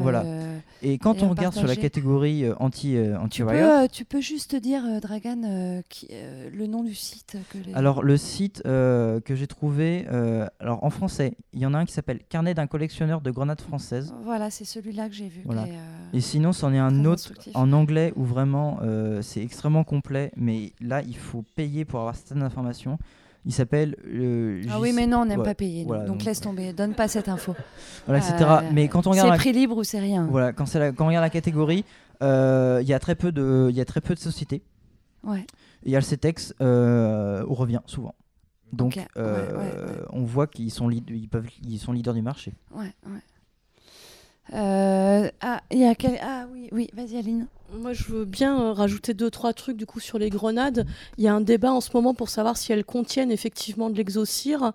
Voilà. 0.00 0.22
euh, 0.22 0.58
Et 0.82 0.98
quand 0.98 1.22
on 1.22 1.28
regarde 1.28 1.54
sur 1.54 1.66
la 1.66 1.76
catégorie 1.76 2.44
euh, 2.44 2.54
anti, 2.58 2.96
euh, 2.96 3.12
Tu 3.12 3.16
anti 3.16 3.42
peux, 3.42 3.48
riot, 3.48 3.88
tu 3.92 4.04
peux 4.04 4.20
juste 4.20 4.56
dire, 4.56 4.82
Dragan, 5.00 5.82
qui, 5.88 6.08
le 6.52 6.66
nom 6.66 6.82
du 6.82 6.94
site 6.94 7.36
que 7.50 7.58
les... 7.58 7.74
alors 7.74 8.02
le 8.02 8.16
site 8.16 8.62
que 8.64 9.22
j'ai 9.34 9.46
trouvé, 9.46 10.06
alors 10.58 10.82
en 10.84 10.90
français, 10.90 11.34
il 11.52 11.60
y 11.60 11.66
en 11.66 11.74
a 11.74 11.78
un 11.78 11.84
qui 11.84 11.92
s'appelle 11.92 12.20
Carnet 12.28 12.54
d'un 12.54 12.66
collectionneur 12.66 13.20
de 13.20 13.30
grenades 13.30 13.60
françaises. 13.60 14.12
Voilà, 14.24 14.50
c'est 14.50 14.64
celui-là 14.64 15.08
que 15.08 15.14
j'ai 15.14 15.28
vu. 15.28 15.42
Voilà. 15.44 15.66
Et 16.12 16.20
sinon, 16.20 16.52
c'en 16.52 16.72
est 16.72 16.78
un 16.78 17.04
autre 17.04 17.32
en 17.54 17.72
anglais 17.72 18.12
où 18.16 18.24
vraiment 18.24 18.80
c'est 19.20 19.42
extrêmement 19.42 19.84
complet, 19.84 20.32
mais 20.36 20.72
là 20.80 21.02
il 21.02 21.16
faut 21.16 21.44
payer 21.54 21.84
pour 21.84 22.00
avoir 22.00 22.16
certaines 22.16 22.42
informations. 22.42 22.98
Il 23.44 23.52
s'appelle. 23.52 23.96
euh, 24.06 24.62
Ah 24.70 24.78
oui, 24.80 24.92
mais 24.92 25.06
non, 25.08 25.22
on 25.22 25.24
n'aime 25.24 25.40
ouais, 25.40 25.44
pas 25.44 25.54
payer. 25.56 25.84
voilà, 25.84 26.04
donc, 26.04 26.22
laisse 26.24 26.40
tomber, 26.40 26.72
donne 26.72 26.94
pas 26.94 27.08
cette 27.08 27.28
info. 27.28 27.54
Voilà, 28.06 28.20
etc. 28.24 28.36
Euh, 28.40 28.60
mais 28.72 28.88
quand 28.88 29.06
on 29.06 29.10
regarde. 29.10 29.28
C'est 29.28 29.32
la- 29.32 29.36
prix 29.38 29.52
libre 29.52 29.76
ou 29.76 29.84
c'est 29.84 29.98
rien. 30.00 30.26
Voilà, 30.30 30.52
quand, 30.52 30.72
la- 30.74 30.92
quand 30.92 31.04
on 31.04 31.08
regarde 31.08 31.24
la 31.24 31.30
catégorie, 31.30 31.84
euh, 32.22 32.78
il 32.82 32.88
y 32.88 32.94
a 32.94 32.98
très 33.00 33.14
peu 33.16 33.32
de, 33.32 33.66
il 33.70 33.76
y 33.76 33.80
a 33.80 33.84
très 33.84 34.00
peu 34.00 34.14
de 34.14 34.20
sociétés. 34.20 34.62
Ouais. 35.24 35.40
Et 35.84 35.86
il 35.86 35.90
y 35.92 35.96
a 35.96 35.98
le 35.98 36.04
CETEX 36.04 36.54
euh, 36.60 37.44
où 37.48 37.54
revient 37.54 37.80
souvent. 37.86 38.14
Donc, 38.72 38.94
ouais, 38.96 39.22
ouais, 39.22 39.72
on 40.10 40.22
voit 40.22 40.46
qu'ils 40.46 40.70
sont, 40.70 40.88
lead- 40.88 41.10
ils 41.10 41.28
peuvent, 41.28 41.48
ils 41.64 41.78
sont 41.78 41.92
leaders 41.92 42.14
du 42.14 42.22
marché. 42.22 42.54
Ouais, 42.74 42.92
ouais. 43.06 43.20
Ah, 44.52 45.60
il 45.70 45.78
y 45.78 45.84
a 45.84 45.94
quel... 45.94 46.18
ah 46.22 46.46
oui, 46.52 46.68
oui, 46.72 46.88
vas-y 46.94 47.16
Aline. 47.18 47.46
Moi, 47.74 47.94
je 47.94 48.04
veux 48.04 48.26
bien 48.26 48.60
euh, 48.60 48.72
rajouter 48.74 49.14
deux, 49.14 49.30
trois 49.30 49.54
trucs 49.54 49.78
du 49.78 49.86
coup 49.86 49.98
sur 49.98 50.18
les 50.18 50.28
grenades. 50.28 50.86
Il 51.16 51.24
y 51.24 51.28
a 51.28 51.34
un 51.34 51.40
débat 51.40 51.72
en 51.72 51.80
ce 51.80 51.88
moment 51.94 52.12
pour 52.12 52.28
savoir 52.28 52.58
si 52.58 52.70
elles 52.70 52.84
contiennent 52.84 53.30
effectivement 53.30 53.88
de 53.88 53.96
l'exocire. 53.96 54.72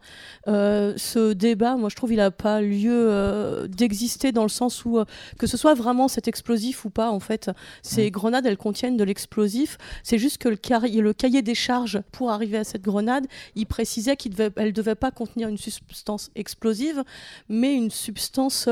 Euh, 0.47 0.93
ce 0.97 1.33
débat, 1.33 1.75
moi, 1.75 1.89
je 1.89 1.95
trouve, 1.95 2.11
il 2.11 2.17
n'a 2.17 2.31
pas 2.31 2.59
lieu 2.59 2.91
euh, 2.91 3.67
d'exister 3.67 4.31
dans 4.31 4.41
le 4.41 4.49
sens 4.49 4.83
où, 4.83 4.97
euh, 4.97 5.05
que 5.37 5.45
ce 5.45 5.57
soit 5.57 5.75
vraiment 5.75 6.07
cet 6.07 6.27
explosif 6.27 6.85
ou 6.85 6.89
pas, 6.89 7.11
en 7.11 7.19
fait, 7.19 7.51
ces 7.83 8.09
grenades, 8.09 8.47
elles 8.47 8.57
contiennent 8.57 8.97
de 8.97 9.03
l'explosif. 9.03 9.77
C'est 10.01 10.17
juste 10.17 10.39
que 10.39 10.49
le, 10.49 11.13
cahier 11.13 11.43
des 11.43 11.55
charges 11.55 12.01
pour 12.11 12.31
arriver 12.31 12.57
à 12.57 12.63
cette 12.63 12.81
grenade, 12.81 13.27
il 13.55 13.67
précisait 13.67 14.15
qu'elle 14.15 14.33
ne 14.57 14.71
devait 14.71 14.95
pas 14.95 15.11
contenir 15.11 15.49
une 15.49 15.57
substance 15.59 16.31
explosive, 16.35 17.03
mais 17.47 17.75
une 17.75 17.91
substance 17.91 18.67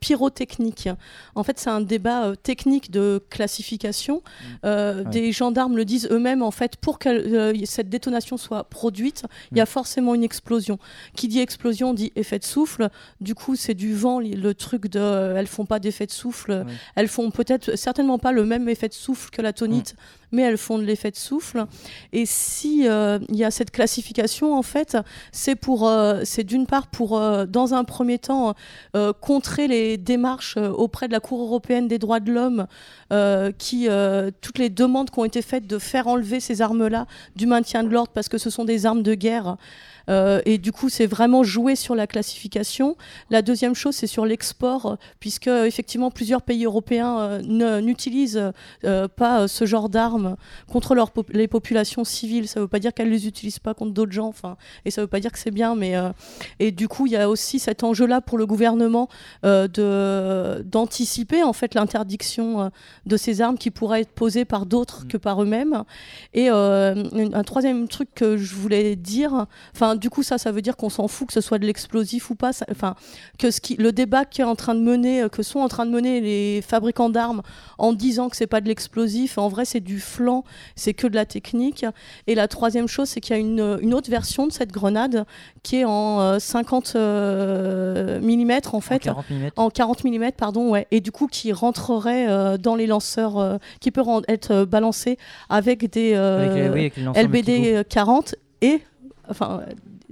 pyrotechnique. 0.00 0.88
En 1.36 1.44
fait, 1.44 1.60
c'est 1.60 1.70
un 1.70 1.80
débat 1.80 2.34
technique 2.42 2.90
de 2.90 3.22
classification. 3.44 4.22
Euh, 4.64 4.94
Ouais. 4.94 5.10
Des 5.10 5.32
gendarmes 5.32 5.76
le 5.76 5.84
disent 5.84 6.08
eux-mêmes, 6.10 6.42
en 6.42 6.50
fait, 6.50 6.76
pour 6.76 6.98
que 6.98 7.08
euh, 7.08 7.52
cette 7.64 7.88
détonation 7.88 8.36
soit 8.36 8.64
produite, 8.64 9.24
il 9.52 9.58
y 9.58 9.60
a 9.60 9.66
forcément 9.66 10.14
une 10.14 10.22
explosion. 10.24 10.78
Qui 11.16 11.28
dit 11.28 11.40
explosion 11.40 11.94
dit 11.94 12.12
effet 12.16 12.38
de 12.38 12.44
souffle. 12.44 12.88
Du 13.20 13.34
coup, 13.34 13.56
c'est 13.56 13.74
du 13.74 13.94
vent, 13.94 14.20
le 14.20 14.52
truc 14.54 14.88
de. 14.88 15.00
euh, 15.00 15.36
elles 15.36 15.46
font 15.46 15.66
pas 15.66 15.78
d'effet 15.80 16.06
de 16.06 16.10
souffle. 16.12 16.64
Elles 16.94 17.08
font 17.08 17.30
peut-être, 17.30 17.76
certainement 17.76 18.18
pas 18.18 18.32
le 18.32 18.44
même 18.44 18.68
effet 18.68 18.88
de 18.88 18.94
souffle 18.94 19.30
que 19.30 19.42
la 19.42 19.52
tonite, 19.52 19.96
mais 20.34 20.42
elles 20.42 20.58
font 20.58 20.78
de 20.78 20.82
l'effet 20.82 21.10
de 21.10 21.16
souffle. 21.16 21.66
Et 22.12 22.26
si 22.26 22.86
euh, 22.86 23.18
y 23.30 23.44
a 23.44 23.50
cette 23.50 23.70
classification, 23.70 24.54
en 24.54 24.62
fait, 24.62 24.98
c'est 25.32 25.54
pour, 25.54 25.88
euh, 25.88 26.20
c'est 26.24 26.44
d'une 26.44 26.66
part 26.66 26.88
pour, 26.88 27.16
euh, 27.16 27.46
dans 27.46 27.72
un 27.72 27.84
premier 27.84 28.18
temps, 28.18 28.54
contrer 29.20 29.68
les 29.68 29.96
démarches 29.96 30.56
auprès 30.56 31.06
de 31.08 31.12
la 31.12 31.20
Cour 31.20 31.42
européenne 31.42 31.88
des 31.88 31.98
droits 31.98 32.20
de 32.20 32.32
l'homme, 32.32 32.66
qui 33.58 33.88
toutes 34.40 34.58
les 34.58 34.70
demandes 34.70 35.10
qui 35.10 35.18
ont 35.18 35.24
été 35.24 35.42
faites 35.42 35.66
de 35.66 35.78
faire 35.78 36.08
enlever 36.08 36.40
ces 36.40 36.62
armes-là 36.62 37.06
du 37.36 37.46
maintien 37.46 37.84
de 37.84 37.88
l'ordre 37.88 38.10
parce 38.12 38.28
que 38.28 38.38
ce 38.38 38.50
sont 38.50 38.64
des 38.64 38.86
armes 38.86 39.02
de 39.02 39.14
guerre. 39.14 39.56
Et 40.08 40.58
du 40.58 40.72
coup, 40.72 40.88
c'est 40.88 41.06
vraiment 41.06 41.42
jouer 41.42 41.76
sur 41.76 41.94
la 41.94 42.06
classification. 42.06 42.96
La 43.30 43.42
deuxième 43.42 43.74
chose, 43.74 43.94
c'est 43.94 44.06
sur 44.06 44.26
l'export, 44.26 44.98
puisque 45.20 45.48
effectivement 45.48 46.10
plusieurs 46.10 46.42
pays 46.42 46.64
européens 46.64 47.38
n'utilisent 47.42 48.52
pas 49.16 49.48
ce 49.48 49.66
genre 49.66 49.88
d'armes 49.88 50.23
contre 50.66 50.94
leur 50.94 51.10
pop- 51.10 51.30
les 51.32 51.48
populations 51.48 52.04
civiles. 52.04 52.48
Ça 52.48 52.60
ne 52.60 52.64
veut 52.64 52.68
pas 52.68 52.78
dire 52.78 52.92
qu'elles 52.92 53.10
les 53.10 53.26
utilisent 53.26 53.58
pas 53.58 53.74
contre 53.74 53.92
d'autres 53.92 54.12
gens. 54.12 54.28
Enfin, 54.28 54.56
et 54.84 54.90
ça 54.90 55.00
ne 55.00 55.04
veut 55.04 55.10
pas 55.10 55.20
dire 55.20 55.32
que 55.32 55.38
c'est 55.38 55.50
bien, 55.50 55.74
mais 55.74 55.96
euh, 55.96 56.10
et 56.58 56.70
du 56.70 56.88
coup, 56.88 57.06
il 57.06 57.12
y 57.12 57.16
a 57.16 57.28
aussi 57.28 57.58
cet 57.58 57.84
enjeu-là 57.84 58.20
pour 58.20 58.38
le 58.38 58.46
gouvernement 58.46 59.08
euh, 59.44 59.68
de 59.68 60.62
d'anticiper 60.62 61.42
en 61.42 61.52
fait 61.52 61.74
l'interdiction 61.74 62.62
euh, 62.62 62.68
de 63.06 63.16
ces 63.16 63.40
armes 63.40 63.58
qui 63.58 63.70
pourraient 63.70 64.02
être 64.02 64.12
posées 64.12 64.44
par 64.44 64.66
d'autres 64.66 65.06
que 65.08 65.16
par 65.16 65.42
eux-mêmes. 65.42 65.84
Et 66.32 66.48
un, 66.48 67.42
troisième 67.44 67.88
truc 67.88 68.08
que 68.14 68.36
je 68.36 68.54
voulais 68.54 68.96
dire, 68.96 69.46
enfin 69.74 69.96
du 69.96 70.10
coup 70.10 70.22
ça, 70.22 70.38
ça 70.38 70.52
veut 70.52 70.62
dire 70.62 70.76
qu'on 70.76 70.90
s'en 70.90 71.08
fout 71.08 71.28
que 71.28 71.32
ce 71.32 71.40
soit 71.40 71.58
de 71.58 71.66
l'explosif 71.66 72.30
ou 72.30 72.34
pas. 72.34 72.50
Enfin 72.70 72.94
que 73.38 73.50
ce 73.50 73.60
qui, 73.60 73.76
le 73.76 73.92
débat 73.92 74.24
qui 74.24 74.40
est 74.40 74.44
en 74.44 74.56
train 74.56 74.74
de 74.74 74.80
mener, 74.80 75.26
que 75.30 75.42
sont 75.42 75.60
en 75.60 75.68
train 75.68 75.86
de 75.86 75.90
mener 75.90 76.20
les 76.20 76.62
fabricants 76.62 77.10
d'armes 77.10 77.42
en 77.78 77.92
disant 77.92 78.28
que 78.28 78.36
c'est 78.36 78.46
pas 78.46 78.60
de 78.60 78.68
l'explosif, 78.68 79.38
en 79.38 79.48
vrai 79.48 79.64
c'est 79.64 79.80
du 79.80 80.00
flanc, 80.04 80.44
c'est 80.76 80.94
que 80.94 81.06
de 81.06 81.14
la 81.14 81.24
technique. 81.26 81.84
Et 82.26 82.34
la 82.34 82.46
troisième 82.48 82.86
chose, 82.88 83.08
c'est 83.08 83.20
qu'il 83.20 83.34
y 83.34 83.38
a 83.38 83.40
une, 83.40 83.78
une 83.80 83.94
autre 83.94 84.10
version 84.10 84.46
de 84.46 84.52
cette 84.52 84.70
grenade 84.72 85.24
qui 85.62 85.76
est 85.80 85.84
en 85.84 86.20
euh, 86.20 86.38
50 86.38 86.94
mm 88.20 88.52
en 88.72 88.80
fait, 88.80 88.98
40 89.00 89.30
mm. 89.30 89.34
en 89.56 89.70
40 89.70 90.04
mm 90.04 90.30
pardon, 90.36 90.70
ouais, 90.70 90.86
et 90.90 91.00
du 91.00 91.12
coup 91.12 91.26
qui 91.26 91.52
rentrerait 91.52 92.28
euh, 92.28 92.56
dans 92.58 92.76
les 92.76 92.86
lanceurs, 92.86 93.38
euh, 93.38 93.56
qui 93.80 93.90
peut 93.90 94.02
être 94.28 94.50
euh, 94.50 94.66
balancé 94.66 95.18
avec 95.48 95.90
des 95.90 96.12
euh, 96.14 96.44
Avec 96.44 96.54
les- 96.54 96.68
oui, 96.68 96.80
avec 96.80 96.96
les 96.96 97.02
lanceurs 97.04 97.24
LBD 97.24 97.58
multicoup. 97.58 97.84
40 97.88 98.34
et 98.62 98.80
enfin 99.28 99.62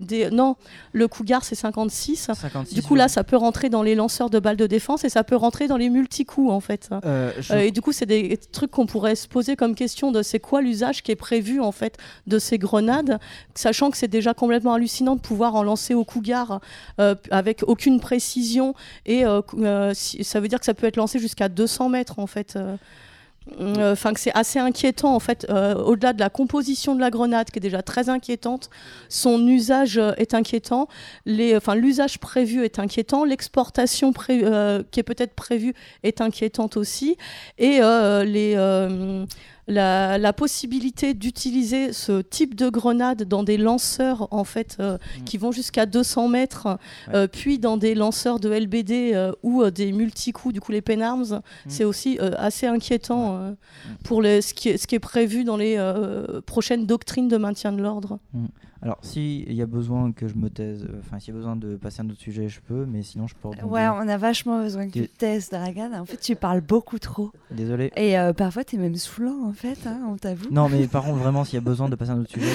des, 0.03 0.31
non, 0.31 0.57
le 0.93 1.09
Cougar 1.09 1.45
c'est 1.45 1.55
56. 1.55 2.31
56, 2.35 2.75
du 2.75 2.83
coup 2.83 2.95
là, 2.95 3.09
ça 3.09 3.25
peut 3.25 3.37
rentrer 3.37 3.69
dans 3.69 3.83
les 3.83 3.95
lanceurs 3.95 4.31
de 4.31 4.39
balles 4.39 4.57
de 4.57 4.67
défense 4.67 5.05
et 5.05 5.09
ça 5.09 5.25
peut 5.25 5.37
rentrer 5.37 5.69
dans 5.69 5.77
les 5.77 5.89
multicoups 5.91 6.51
en 6.51 6.61
fait. 6.61 6.91
Euh, 7.05 7.33
je- 7.41 7.53
Euh, 7.53 7.59
et 7.61 7.71
du 7.71 7.81
coup, 7.81 7.93
c'est 7.93 8.07
des 8.07 8.37
trucs 8.53 8.71
qu'on 8.71 8.87
pourrait 8.87 9.15
se 9.15 9.29
poser 9.29 9.57
comme 9.57 9.75
question 9.75 10.13
de 10.13 10.23
c'est 10.23 10.41
quoi 10.41 10.61
l'usage 10.63 11.03
qui 11.03 11.11
est 11.13 11.17
prévu 11.17 11.61
en 11.61 11.73
fait 11.73 11.97
de 12.27 12.39
ces 12.39 12.59
grenades, 12.59 13.19
sachant 13.55 13.91
que 13.91 13.97
c'est 13.97 14.09
déjà 14.09 14.35
complètement 14.35 14.75
hallucinant 14.75 15.17
de 15.17 15.21
pouvoir 15.21 15.55
en 15.55 15.63
lancer 15.63 15.95
au 15.95 16.05
Cougar 16.05 16.61
euh, 17.01 17.15
avec 17.31 17.63
aucune 17.67 18.01
précision 18.01 18.75
et 19.07 19.25
euh, 19.25 19.93
si- 19.95 20.25
ça 20.25 20.41
veut 20.41 20.49
dire 20.49 20.59
que 20.59 20.67
ça 20.67 20.75
peut 20.75 20.87
être 20.87 20.97
lancé 20.97 21.19
jusqu'à 21.19 21.49
200 21.49 21.89
mètres 21.89 22.19
en 22.19 22.27
fait. 22.27 22.59
Euh, 23.61 23.93
Enfin, 23.93 24.13
que 24.13 24.21
c'est 24.21 24.35
assez 24.35 24.59
inquiétant 24.59 25.15
en 25.15 25.21
fait. 25.21 25.47
euh, 25.51 25.75
Au-delà 25.75 26.13
de 26.13 26.21
la 26.21 26.31
composition 26.31 26.95
de 26.95 27.01
la 27.01 27.11
grenade, 27.11 27.51
qui 27.51 27.59
est 27.59 27.61
déjà 27.61 27.83
très 27.83 28.09
inquiétante, 28.09 28.71
son 29.09 29.47
usage 29.47 29.99
euh, 29.99 30.13
est 30.17 30.35
inquiétant. 30.35 30.89
L'usage 31.27 32.19
prévu 32.19 32.65
est 32.65 32.79
inquiétant. 32.79 33.25
L'exportation 33.25 34.13
qui 34.13 35.01
est 35.01 35.03
peut-être 35.03 35.35
prévue 35.35 35.75
est 36.03 36.21
inquiétante 36.21 36.77
aussi. 36.77 37.17
Et 37.59 37.81
les 38.25 38.57
la, 39.69 40.19
la 40.19 40.33
possibilité 40.33 41.15
d'utiliser 41.15 41.93
ce 41.93 42.21
type 42.21 42.55
de 42.55 42.69
grenade 42.69 43.25
dans 43.25 43.43
des 43.43 43.57
lanceurs 43.57 44.29
en 44.33 44.45
fait 44.45 44.77
euh, 44.81 44.99
qui 45.25 45.39
vont 45.39 45.53
jusqu'à 45.53 45.87
200 45.87 46.29
mètres, 46.29 46.79
euh, 47.15 47.29
puis 47.29 47.59
dans 47.59 47.77
des 47.77 47.95
lanceurs 47.95 48.41
de 48.41 48.51
LBD 48.51 49.13
euh, 49.15 49.33
ou 49.43 49.65
des 49.71 49.93
multicoups, 49.93 50.53
du 50.53 50.61
coup 50.61 50.73
les 50.73 50.83
Penarms, 50.83 51.41
c'est 51.69 51.85
aussi 51.85 52.19
assez 52.19 52.67
inquiétant 52.67 53.55
pour 54.05 54.23
les, 54.23 54.43
ce, 54.43 54.55
qui 54.55 54.71
est, 54.71 54.77
ce 54.77 54.87
qui 54.87 54.95
est 54.95 55.01
prévu 55.01 55.45
dans 55.45 55.57
les 55.57 55.79
prochaines 56.47 56.87
doctrines 56.87 57.29
de 57.29 57.37
maintien 57.37 57.73
de 57.73 57.83
l'ordre. 57.83 58.19
Mm. 58.33 58.47
Alors, 58.83 58.99
s'il 59.03 59.53
y 59.53 59.63
a 59.63 59.67
besoin 59.67 60.11
que 60.11 60.27
je 60.27 60.35
me 60.35 60.51
taise, 60.51 60.85
euh, 60.85 60.99
enfin, 60.99 61.21
s'il 61.21 61.33
y 61.33 61.37
a 61.37 61.39
besoin 61.39 61.55
de 61.55 61.77
passer 61.77 62.01
à 62.01 62.05
un 62.05 62.11
autre 62.11 62.21
sujet, 62.21 62.49
je 62.49 62.61
peux, 62.61 62.85
mais 62.85 63.05
sinon, 63.05 63.29
je 63.29 63.35
peux. 63.41 63.49
Ouais, 63.65 63.87
on 63.87 64.09
a 64.09 64.17
vachement 64.17 64.61
besoin 64.61 64.89
que 64.89 64.93
tu 64.93 65.09
te 65.09 65.19
testes, 65.19 65.53
Dragan. 65.53 65.93
En 65.93 66.05
fait, 66.05 66.17
tu 66.17 66.35
parles 66.35 66.63
beaucoup 66.63 66.99
trop. 66.99 67.31
Désolé. 67.53 67.93
Et 67.97 68.19
euh, 68.19 68.33
parfois, 68.33 68.65
tu 68.65 68.75
es 68.75 68.79
même 68.81 68.97
saoulant, 68.97 69.45
en 69.47 69.53
fait, 69.53 69.87
hein, 69.87 70.01
on 70.09 70.17
t'avoue. 70.17 70.51
Non, 70.51 70.69
mais 70.69 70.89
par 70.89 71.05
contre, 71.05 71.19
vraiment, 71.19 71.45
s'il 71.45 71.55
y 71.55 71.59
a 71.59 71.61
besoin 71.61 71.89
de 71.89 71.95
passer 71.95 72.11
à 72.11 72.15
un 72.15 72.21
autre 72.21 72.31
sujet. 72.31 72.49